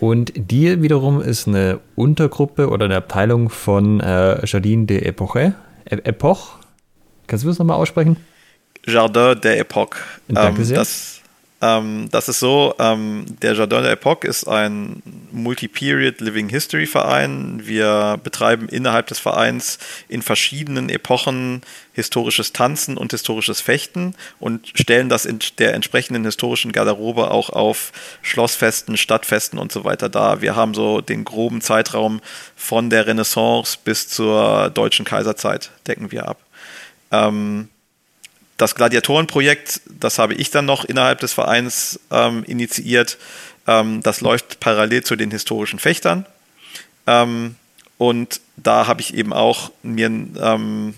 Und 0.00 0.32
die 0.36 0.82
wiederum 0.82 1.20
ist 1.20 1.48
eine 1.48 1.80
Untergruppe 1.94 2.68
oder 2.68 2.84
eine 2.84 2.96
Abteilung 2.96 3.48
von 3.48 4.00
äh, 4.00 4.44
Jardin 4.44 4.86
de 4.86 5.02
Epoche. 5.04 5.54
E 5.88 5.96
Epoch? 5.96 6.58
Kannst 7.26 7.44
du 7.44 7.48
das 7.48 7.58
nochmal 7.58 7.78
aussprechen? 7.78 8.16
Jardin 8.86 9.40
de 9.40 9.58
Epoche. 9.58 9.98
Danke 10.28 10.64
sehr. 10.64 10.78
Das 10.78 11.20
ähm, 11.66 12.08
das 12.12 12.28
ist 12.28 12.38
so, 12.38 12.74
ähm, 12.78 13.24
der 13.42 13.54
Jardin 13.54 13.82
de 13.82 13.92
Epoque 13.92 14.24
ist 14.24 14.46
ein 14.46 15.02
Multi-Period 15.32 16.20
Living 16.20 16.48
History 16.48 16.86
Verein. 16.86 17.60
Wir 17.64 18.20
betreiben 18.22 18.68
innerhalb 18.68 19.08
des 19.08 19.18
Vereins 19.18 19.78
in 20.08 20.22
verschiedenen 20.22 20.88
Epochen 20.88 21.62
historisches 21.92 22.52
Tanzen 22.52 22.96
und 22.96 23.10
historisches 23.10 23.60
Fechten 23.60 24.14
und 24.38 24.70
stellen 24.74 25.08
das 25.08 25.24
in 25.24 25.40
der 25.58 25.74
entsprechenden 25.74 26.24
historischen 26.24 26.70
Garderobe 26.70 27.30
auch 27.30 27.50
auf 27.50 27.92
Schlossfesten, 28.22 28.96
Stadtfesten 28.96 29.58
und 29.58 29.72
so 29.72 29.84
weiter 29.84 30.08
dar. 30.08 30.42
Wir 30.42 30.54
haben 30.54 30.74
so 30.74 31.00
den 31.00 31.24
groben 31.24 31.60
Zeitraum 31.62 32.20
von 32.54 32.90
der 32.90 33.06
Renaissance 33.06 33.78
bis 33.82 34.08
zur 34.08 34.70
deutschen 34.70 35.04
Kaiserzeit 35.04 35.70
decken 35.86 36.12
wir 36.12 36.28
ab. 36.28 36.38
Ähm, 37.10 37.68
das 38.56 38.74
Gladiatorenprojekt, 38.74 39.82
das 39.86 40.18
habe 40.18 40.34
ich 40.34 40.50
dann 40.50 40.64
noch 40.64 40.84
innerhalb 40.84 41.20
des 41.20 41.32
Vereins 41.32 42.00
ähm, 42.10 42.44
initiiert. 42.44 43.18
Ähm, 43.66 44.02
das 44.02 44.20
läuft 44.20 44.60
parallel 44.60 45.04
zu 45.04 45.16
den 45.16 45.30
historischen 45.30 45.78
Fechtern. 45.78 46.26
Ähm, 47.06 47.56
und 47.98 48.40
da 48.56 48.86
habe 48.86 49.00
ich 49.00 49.14
eben 49.14 49.32
auch 49.32 49.70
mir, 49.82 50.06
ähm, 50.06 50.94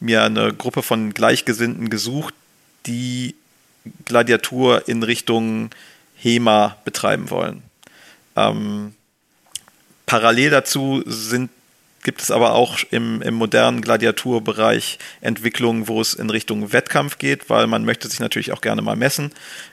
mir 0.00 0.24
eine 0.24 0.52
Gruppe 0.52 0.82
von 0.82 1.14
Gleichgesinnten 1.14 1.90
gesucht, 1.90 2.34
die 2.86 3.34
Gladiatur 4.04 4.88
in 4.88 5.02
Richtung 5.02 5.70
HEMA 6.16 6.76
betreiben 6.84 7.30
wollen. 7.30 7.62
Ähm, 8.36 8.94
parallel 10.06 10.50
dazu 10.50 11.02
sind 11.06 11.50
gibt 12.06 12.22
es 12.22 12.30
aber 12.30 12.54
auch 12.54 12.78
im, 12.92 13.20
im 13.20 13.34
modernen 13.34 13.80
Gladiaturbereich 13.80 15.00
Entwicklungen, 15.22 15.88
wo 15.88 16.00
es 16.00 16.14
in 16.14 16.30
Richtung 16.30 16.72
Wettkampf 16.72 17.18
geht, 17.18 17.50
weil 17.50 17.66
man 17.66 17.84
möchte 17.84 18.06
sich 18.06 18.20
natürlich 18.20 18.52
auch 18.52 18.60
gerne 18.60 18.80
mal 18.80 18.94
messen, 18.94 19.32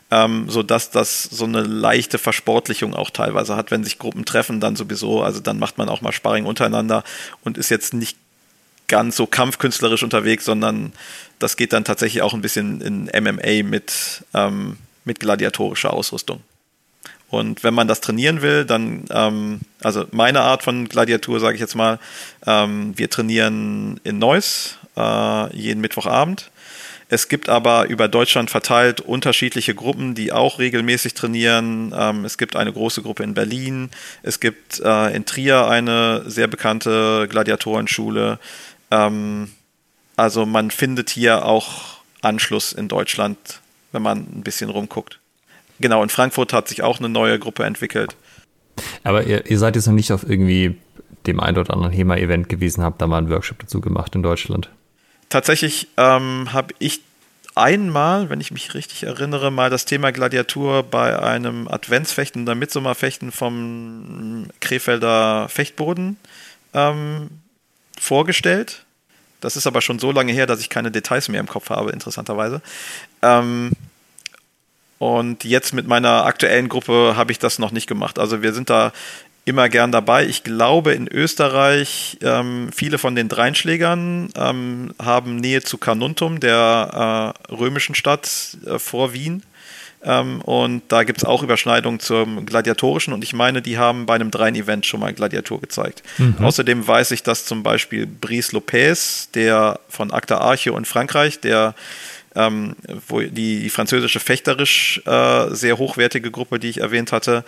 ähm, 0.09 0.49
sodass 0.49 0.89
das 0.89 1.21
so 1.21 1.45
eine 1.45 1.61
leichte 1.61 2.17
Versportlichung 2.17 2.95
auch 2.95 3.11
teilweise 3.11 3.55
hat, 3.55 3.69
wenn 3.69 3.83
sich 3.83 3.99
Gruppen 3.99 4.25
treffen, 4.25 4.59
dann 4.59 4.75
sowieso, 4.75 5.21
also 5.21 5.41
dann 5.41 5.59
macht 5.59 5.77
man 5.77 5.89
auch 5.89 6.01
mal 6.01 6.11
Sparring 6.11 6.47
untereinander 6.47 7.03
und 7.43 7.59
ist 7.59 7.69
jetzt 7.69 7.93
nicht 7.93 8.17
ganz 8.87 9.15
so 9.15 9.27
kampfkünstlerisch 9.27 10.01
unterwegs, 10.01 10.43
sondern 10.43 10.91
das 11.37 11.55
geht 11.55 11.71
dann 11.71 11.85
tatsächlich 11.85 12.23
auch 12.23 12.33
ein 12.33 12.41
bisschen 12.41 12.81
in 12.81 13.23
MMA 13.23 13.61
mit, 13.61 14.25
ähm, 14.33 14.77
mit 15.05 15.19
gladiatorischer 15.19 15.93
Ausrüstung. 15.93 16.41
Und 17.33 17.63
wenn 17.63 17.73
man 17.73 17.87
das 17.87 17.99
trainieren 17.99 18.43
will, 18.43 18.63
dann, 18.63 19.05
ähm, 19.09 19.61
also 19.81 20.05
meine 20.11 20.41
Art 20.41 20.61
von 20.61 20.87
Gladiatur, 20.87 21.39
sage 21.39 21.55
ich 21.55 21.61
jetzt 21.61 21.73
mal, 21.73 21.97
ähm, 22.45 22.93
wir 22.95 23.09
trainieren 23.09 23.99
in 24.03 24.19
Neuss 24.19 24.77
äh, 24.95 25.55
jeden 25.57 25.81
Mittwochabend. 25.81 26.51
Es 27.09 27.29
gibt 27.29 27.49
aber 27.49 27.87
über 27.87 28.07
Deutschland 28.07 28.51
verteilt 28.51 29.01
unterschiedliche 29.01 29.73
Gruppen, 29.73 30.13
die 30.13 30.31
auch 30.31 30.59
regelmäßig 30.59 31.15
trainieren. 31.15 31.91
Ähm, 31.97 32.23
es 32.23 32.37
gibt 32.37 32.55
eine 32.55 32.71
große 32.71 33.01
Gruppe 33.01 33.23
in 33.23 33.33
Berlin. 33.33 33.89
Es 34.21 34.39
gibt 34.39 34.79
äh, 34.81 35.15
in 35.15 35.25
Trier 35.25 35.65
eine 35.67 36.21
sehr 36.27 36.47
bekannte 36.47 37.27
Gladiatorenschule. 37.27 38.37
Ähm, 38.91 39.49
also 40.17 40.45
man 40.45 40.69
findet 40.69 41.09
hier 41.09 41.45
auch 41.45 41.97
Anschluss 42.21 42.73
in 42.73 42.89
Deutschland, 42.89 43.59
wenn 43.91 44.03
man 44.03 44.19
ein 44.19 44.43
bisschen 44.43 44.69
rumguckt. 44.69 45.17
Genau, 45.83 46.01
in 46.01 46.07
Frankfurt 46.07 46.53
hat 46.53 46.69
sich 46.69 46.81
auch 46.81 46.99
eine 46.99 47.09
neue 47.09 47.37
Gruppe 47.37 47.65
entwickelt. 47.65 48.15
Aber 49.03 49.25
ihr, 49.25 49.51
ihr 49.51 49.59
seid 49.59 49.75
jetzt 49.75 49.85
noch 49.85 49.93
nicht 49.93 50.13
auf 50.13 50.23
irgendwie 50.23 50.77
dem 51.27 51.41
ein 51.41 51.57
oder 51.57 51.73
anderen 51.73 51.91
HEMA-Event 51.91 52.47
gewesen, 52.47 52.85
habt 52.85 53.01
da 53.01 53.05
mal 53.05 53.17
einen 53.17 53.29
Workshop 53.29 53.59
dazu 53.59 53.81
gemacht 53.81 54.15
in 54.15 54.23
Deutschland. 54.23 54.69
Tatsächlich 55.27 55.89
ähm, 55.97 56.53
habe 56.53 56.73
ich 56.79 57.01
einmal, 57.53 58.29
wenn 58.29 58.39
ich 58.39 58.51
mich 58.51 58.73
richtig 58.75 59.03
erinnere, 59.03 59.51
mal 59.51 59.69
das 59.69 59.83
Thema 59.83 60.13
Gladiatur 60.13 60.83
bei 60.83 61.19
einem 61.19 61.67
Adventsfechten 61.67 62.43
oder 62.43 62.55
Mitsommerfechten 62.55 63.33
vom 63.33 64.47
Krefelder 64.61 65.49
Fechtboden 65.49 66.15
ähm, 66.73 67.27
vorgestellt. 67.99 68.85
Das 69.41 69.57
ist 69.57 69.67
aber 69.67 69.81
schon 69.81 69.99
so 69.99 70.13
lange 70.13 70.31
her, 70.31 70.45
dass 70.45 70.61
ich 70.61 70.69
keine 70.69 70.91
Details 70.91 71.27
mehr 71.27 71.41
im 71.41 71.47
Kopf 71.47 71.69
habe, 71.71 71.91
interessanterweise. 71.91 72.61
Ähm, 73.21 73.71
und 75.03 75.43
jetzt 75.43 75.73
mit 75.73 75.85
meiner 75.85 76.23
aktuellen 76.23 76.69
Gruppe 76.69 77.15
habe 77.17 77.33
ich 77.33 77.39
das 77.39 77.59
noch 77.59 77.73
nicht 77.73 77.87
gemacht. 77.87 78.17
Also 78.17 78.41
wir 78.41 78.53
sind 78.53 78.69
da 78.69 78.93
immer 79.43 79.67
gern 79.67 79.91
dabei. 79.91 80.25
Ich 80.25 80.45
glaube, 80.45 80.93
in 80.93 81.09
Österreich, 81.09 82.17
ähm, 82.21 82.69
viele 82.73 82.97
von 82.97 83.13
den 83.13 83.27
Dreinschlägern 83.27 84.29
ähm, 84.37 84.93
haben 85.03 85.35
Nähe 85.35 85.61
zu 85.61 85.77
Carnuntum, 85.77 86.39
der 86.39 87.35
äh, 87.49 87.53
römischen 87.53 87.95
Stadt 87.95 88.55
äh, 88.65 88.79
vor 88.79 89.11
Wien. 89.11 89.43
Ähm, 90.05 90.39
und 90.39 90.83
da 90.87 91.03
gibt 91.03 91.17
es 91.17 91.25
auch 91.25 91.43
Überschneidungen 91.43 91.99
zum 91.99 92.45
Gladiatorischen. 92.45 93.13
Und 93.13 93.25
ich 93.25 93.33
meine, 93.33 93.61
die 93.61 93.77
haben 93.77 94.05
bei 94.05 94.15
einem 94.15 94.31
Drein-Event 94.31 94.85
schon 94.85 95.01
mal 95.01 95.13
Gladiator 95.13 95.59
gezeigt. 95.59 96.01
Mhm. 96.17 96.37
Außerdem 96.39 96.87
weiß 96.87 97.11
ich, 97.11 97.23
dass 97.23 97.43
zum 97.43 97.61
Beispiel 97.61 98.07
Brice 98.07 98.53
Lopez, 98.53 99.29
der 99.33 99.81
von 99.89 100.13
Acta 100.13 100.37
Arche 100.37 100.71
und 100.71 100.87
Frankreich, 100.87 101.41
der 101.41 101.75
ähm, 102.35 102.75
wo 103.07 103.19
die, 103.19 103.29
die 103.61 103.69
französische 103.69 104.19
fechterisch 104.19 105.01
äh, 105.05 105.49
sehr 105.49 105.77
hochwertige 105.77 106.31
Gruppe, 106.31 106.59
die 106.59 106.69
ich 106.69 106.81
erwähnt 106.81 107.11
hatte, 107.11 107.43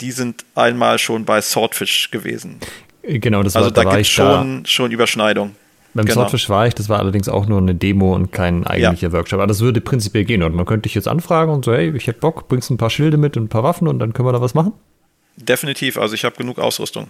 die 0.00 0.12
sind 0.12 0.44
einmal 0.54 0.98
schon 0.98 1.24
bei 1.24 1.40
Swordfish 1.40 2.10
gewesen. 2.10 2.60
Genau, 3.02 3.42
das 3.42 3.54
war 3.54 3.62
Also 3.62 3.74
da, 3.74 3.84
da 3.84 3.90
gibt 3.90 4.02
es 4.02 4.08
schon, 4.08 4.64
schon 4.66 4.90
Überschneidung. 4.90 5.54
Beim 5.94 6.04
genau. 6.04 6.20
Swordfish 6.20 6.48
war 6.48 6.66
ich, 6.66 6.74
das 6.74 6.88
war 6.88 6.98
allerdings 6.98 7.28
auch 7.28 7.46
nur 7.46 7.58
eine 7.58 7.74
Demo 7.74 8.14
und 8.14 8.30
kein 8.30 8.66
eigentlicher 8.66 9.08
ja. 9.08 9.12
Workshop. 9.12 9.40
Aber 9.40 9.46
das 9.46 9.60
würde 9.60 9.80
prinzipiell 9.80 10.24
gehen. 10.24 10.42
Und 10.42 10.54
man 10.54 10.66
könnte 10.66 10.82
dich 10.82 10.94
jetzt 10.94 11.08
anfragen 11.08 11.50
und 11.50 11.64
so, 11.64 11.72
hey, 11.72 11.96
ich 11.96 12.06
hätte 12.06 12.20
Bock, 12.20 12.48
bringst 12.48 12.70
ein 12.70 12.76
paar 12.76 12.90
Schilde 12.90 13.16
mit 13.16 13.36
und 13.36 13.44
ein 13.44 13.48
paar 13.48 13.62
Waffen 13.62 13.88
und 13.88 13.98
dann 13.98 14.12
können 14.12 14.28
wir 14.28 14.32
da 14.32 14.40
was 14.40 14.54
machen? 14.54 14.72
Definitiv, 15.36 15.98
also 15.98 16.14
ich 16.14 16.24
habe 16.24 16.36
genug 16.36 16.58
Ausrüstung. 16.58 17.08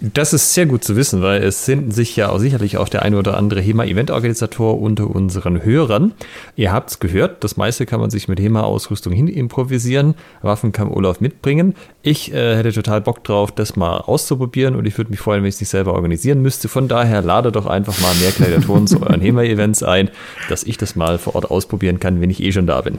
Das 0.00 0.32
ist 0.32 0.54
sehr 0.54 0.66
gut 0.66 0.84
zu 0.84 0.94
wissen, 0.94 1.22
weil 1.22 1.42
es 1.42 1.64
sind 1.64 1.92
sich 1.92 2.14
ja 2.14 2.28
auch 2.28 2.38
sicherlich 2.38 2.76
auch 2.76 2.88
der 2.88 3.02
eine 3.02 3.18
oder 3.18 3.36
andere 3.36 3.60
HEMA-Event-Organisator 3.60 4.80
unter 4.80 5.10
unseren 5.10 5.64
Hörern. 5.64 6.12
Ihr 6.54 6.70
habt 6.70 6.90
es 6.90 7.00
gehört, 7.00 7.42
das 7.42 7.56
meiste 7.56 7.84
kann 7.84 7.98
man 7.98 8.08
sich 8.08 8.28
mit 8.28 8.38
HEMA-Ausrüstung 8.38 9.12
hin 9.12 9.26
improvisieren. 9.26 10.14
Waffen 10.40 10.70
kann 10.70 10.86
Olaf 10.86 11.20
mitbringen. 11.20 11.74
Ich 12.02 12.32
äh, 12.32 12.56
hätte 12.56 12.72
total 12.72 13.00
Bock 13.00 13.24
drauf, 13.24 13.50
das 13.50 13.74
mal 13.74 13.96
auszuprobieren 13.96 14.76
und 14.76 14.86
ich 14.86 14.96
würde 14.96 15.10
mich 15.10 15.18
freuen, 15.18 15.42
wenn 15.42 15.48
ich 15.48 15.56
es 15.56 15.60
nicht 15.60 15.70
selber 15.70 15.94
organisieren 15.94 16.42
müsste. 16.42 16.68
Von 16.68 16.86
daher 16.86 17.20
lade 17.20 17.50
doch 17.50 17.66
einfach 17.66 18.00
mal 18.00 18.14
mehr 18.20 18.30
Gladiatoren 18.30 18.86
zu 18.86 19.02
euren 19.02 19.20
HEMA-Events 19.20 19.82
ein, 19.82 20.10
dass 20.48 20.62
ich 20.62 20.76
das 20.76 20.94
mal 20.94 21.18
vor 21.18 21.34
Ort 21.34 21.50
ausprobieren 21.50 21.98
kann, 21.98 22.20
wenn 22.20 22.30
ich 22.30 22.40
eh 22.40 22.52
schon 22.52 22.68
da 22.68 22.82
bin. 22.82 22.98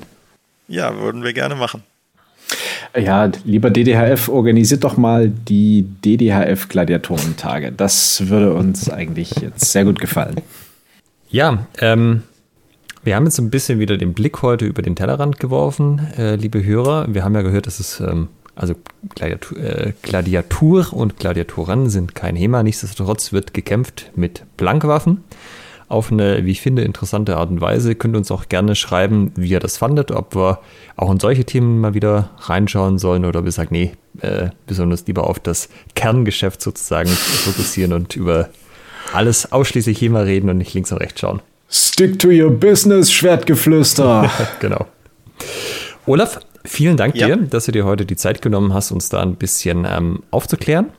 Ja, 0.67 0.99
würden 0.99 1.23
wir 1.23 1.31
gerne 1.31 1.55
machen. 1.55 1.81
Ja, 2.97 3.31
lieber 3.45 3.69
DDHF, 3.69 4.29
organisiert 4.29 4.83
doch 4.83 4.97
mal 4.97 5.29
die 5.29 5.85
DDHF-Gladiatorentage. 6.03 7.71
Das 7.71 8.27
würde 8.29 8.53
uns 8.53 8.89
eigentlich 8.89 9.35
jetzt 9.35 9.71
sehr 9.71 9.85
gut 9.85 9.99
gefallen. 9.99 10.41
Ja, 11.29 11.67
ähm, 11.79 12.23
wir 13.03 13.15
haben 13.15 13.25
jetzt 13.25 13.39
ein 13.39 13.51
bisschen 13.51 13.79
wieder 13.79 13.97
den 13.97 14.13
Blick 14.13 14.41
heute 14.41 14.65
über 14.65 14.81
den 14.81 14.95
Tellerrand 14.95 15.39
geworfen, 15.39 16.01
äh, 16.17 16.35
liebe 16.35 16.63
Hörer. 16.63 17.13
Wir 17.13 17.23
haben 17.23 17.35
ja 17.35 17.43
gehört, 17.43 17.67
dass 17.67 17.79
es, 17.79 17.99
ähm, 17.99 18.29
also 18.55 18.73
Gladiatur, 19.15 19.57
äh, 19.59 19.93
Gladiatur 20.01 20.91
und 20.91 21.17
Gladiatoren 21.17 21.89
sind 21.89 22.15
kein 22.15 22.35
HEMA. 22.35 22.63
Nichtsdestotrotz 22.63 23.31
wird 23.31 23.53
gekämpft 23.53 24.11
mit 24.15 24.43
Blankwaffen 24.57 25.23
auf 25.89 26.11
eine, 26.11 26.45
wie 26.45 26.51
ich 26.51 26.61
finde, 26.61 26.83
interessante 26.83 27.35
Art 27.35 27.49
und 27.49 27.61
Weise. 27.61 27.89
Ihr 27.89 27.95
könnt 27.95 28.15
uns 28.15 28.31
auch 28.31 28.47
gerne 28.47 28.75
schreiben, 28.75 29.33
wie 29.35 29.49
ihr 29.49 29.59
das 29.59 29.77
fandet, 29.77 30.11
ob 30.11 30.35
wir 30.35 30.59
auch 30.95 31.11
in 31.11 31.19
solche 31.19 31.45
Themen 31.45 31.81
mal 31.81 31.95
wieder 31.95 32.29
reinschauen 32.37 32.99
sollen 32.99 33.25
oder 33.25 33.39
ob 33.39 33.45
ihr 33.45 33.51
sagt, 33.51 33.71
nee, 33.71 33.93
äh, 34.21 34.49
besonders 34.67 35.07
lieber 35.07 35.27
auf 35.27 35.39
das 35.39 35.67
Kerngeschäft 35.95 36.61
sozusagen 36.61 37.09
fokussieren 37.09 37.93
und 37.93 38.15
über 38.15 38.49
alles 39.13 39.51
ausschließlich 39.51 39.97
hier 39.97 40.11
mal 40.11 40.25
reden 40.25 40.49
und 40.49 40.59
nicht 40.59 40.73
links 40.75 40.91
und 40.91 40.99
rechts 40.99 41.21
schauen. 41.21 41.41
Stick 41.71 42.19
to 42.19 42.29
your 42.29 42.51
business, 42.51 43.11
Schwertgeflüster. 43.11 44.29
genau. 44.59 44.85
Olaf, 46.05 46.39
vielen 46.65 46.97
Dank 46.97 47.15
ja. 47.15 47.27
dir, 47.27 47.37
dass 47.37 47.65
du 47.65 47.71
dir 47.71 47.85
heute 47.85 48.05
die 48.05 48.15
Zeit 48.15 48.43
genommen 48.43 48.75
hast, 48.75 48.91
uns 48.91 49.09
da 49.09 49.21
ein 49.21 49.35
bisschen 49.35 49.87
ähm, 49.89 50.21
aufzuklären. 50.29 50.89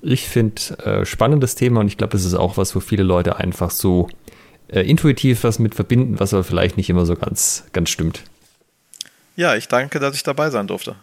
Ich 0.00 0.26
finde 0.26 0.60
äh, 0.84 1.04
spannendes 1.04 1.54
Thema 1.54 1.80
und 1.80 1.86
ich 1.86 1.96
glaube, 1.96 2.16
es 2.16 2.24
ist 2.24 2.34
auch 2.34 2.56
was, 2.56 2.74
wo 2.74 2.80
viele 2.80 3.02
Leute 3.02 3.36
einfach 3.36 3.70
so 3.70 4.08
äh, 4.72 4.80
intuitiv 4.80 5.44
was 5.44 5.58
mit 5.58 5.74
verbinden, 5.74 6.18
was 6.18 6.34
aber 6.34 6.44
vielleicht 6.44 6.76
nicht 6.76 6.90
immer 6.90 7.06
so 7.06 7.14
ganz, 7.14 7.64
ganz 7.72 7.90
stimmt. 7.90 8.24
Ja, 9.36 9.54
ich 9.54 9.68
danke, 9.68 10.00
dass 10.00 10.14
ich 10.14 10.22
dabei 10.22 10.50
sein 10.50 10.66
durfte. 10.66 10.96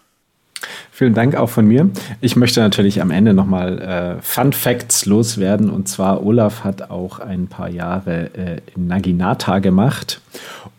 Vielen 0.91 1.13
Dank 1.13 1.35
auch 1.35 1.49
von 1.49 1.65
mir. 1.65 1.89
Ich 2.19 2.35
möchte 2.35 2.59
natürlich 2.59 3.01
am 3.01 3.11
Ende 3.11 3.33
nochmal 3.33 3.79
äh, 4.19 4.21
Fun 4.21 4.51
Facts 4.51 5.05
loswerden. 5.05 5.69
Und 5.69 5.87
zwar, 5.87 6.25
Olaf 6.25 6.65
hat 6.65 6.91
auch 6.91 7.19
ein 7.19 7.47
paar 7.47 7.69
Jahre 7.69 8.29
äh, 8.33 8.61
in 8.75 8.87
Naginata 8.87 9.59
gemacht. 9.59 10.19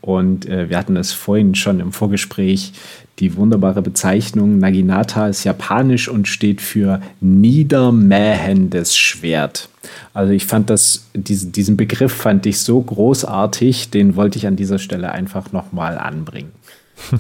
Und 0.03 0.47
äh, 0.47 0.69
wir 0.69 0.77
hatten 0.77 0.97
es 0.97 1.12
vorhin 1.12 1.55
schon 1.55 1.81
im 1.81 1.93
Vorgespräch, 1.93 2.75
die 3.19 3.35
wunderbare 3.37 3.81
Bezeichnung. 3.81 4.59
Naginata 4.59 5.29
ist 5.29 5.45
japanisch 5.45 6.09
und 6.09 6.29
steht 6.29 6.61
für 6.61 7.01
niedermähendes 7.21 8.99
Schwert. 8.99 9.69
Also 10.12 10.32
ich 10.32 10.47
fand 10.47 10.70
das, 10.70 11.07
diesen, 11.15 11.52
diesen 11.52 11.77
Begriff 11.77 12.12
fand 12.12 12.47
ich 12.47 12.61
so 12.61 12.81
großartig, 12.81 13.90
den 13.90 14.16
wollte 14.16 14.39
ich 14.39 14.47
an 14.47 14.57
dieser 14.57 14.78
Stelle 14.78 15.12
einfach 15.12 15.52
nochmal 15.52 15.98
anbringen. 15.98 16.52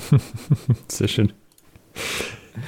Sehr 0.88 1.08
schön. 1.08 1.32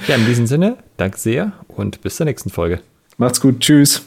Ja, 0.07 0.15
in 0.15 0.25
diesem 0.25 0.47
Sinne, 0.47 0.77
danke 0.97 1.17
sehr 1.17 1.53
und 1.67 2.01
bis 2.01 2.15
zur 2.15 2.25
nächsten 2.25 2.49
Folge. 2.49 2.81
Macht's 3.17 3.41
gut, 3.41 3.59
tschüss. 3.59 4.03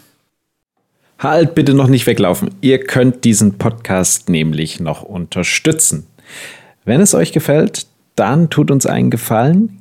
Halt 1.19 1.55
bitte 1.55 1.75
noch 1.75 1.89
nicht 1.89 2.07
weglaufen. 2.07 2.51
Ihr 2.61 2.83
könnt 2.85 3.25
diesen 3.25 3.57
Podcast 3.57 4.29
nämlich 4.29 4.81
noch 4.81 5.03
unterstützen. 5.03 6.07
Wenn 6.85 7.01
es 7.01 7.15
euch 7.15 7.33
gefällt, 7.33 7.87
dann 8.17 8.51
tut 8.51 8.71
uns 8.71 8.85
einen 8.87 9.11
Gefallen, 9.11 9.81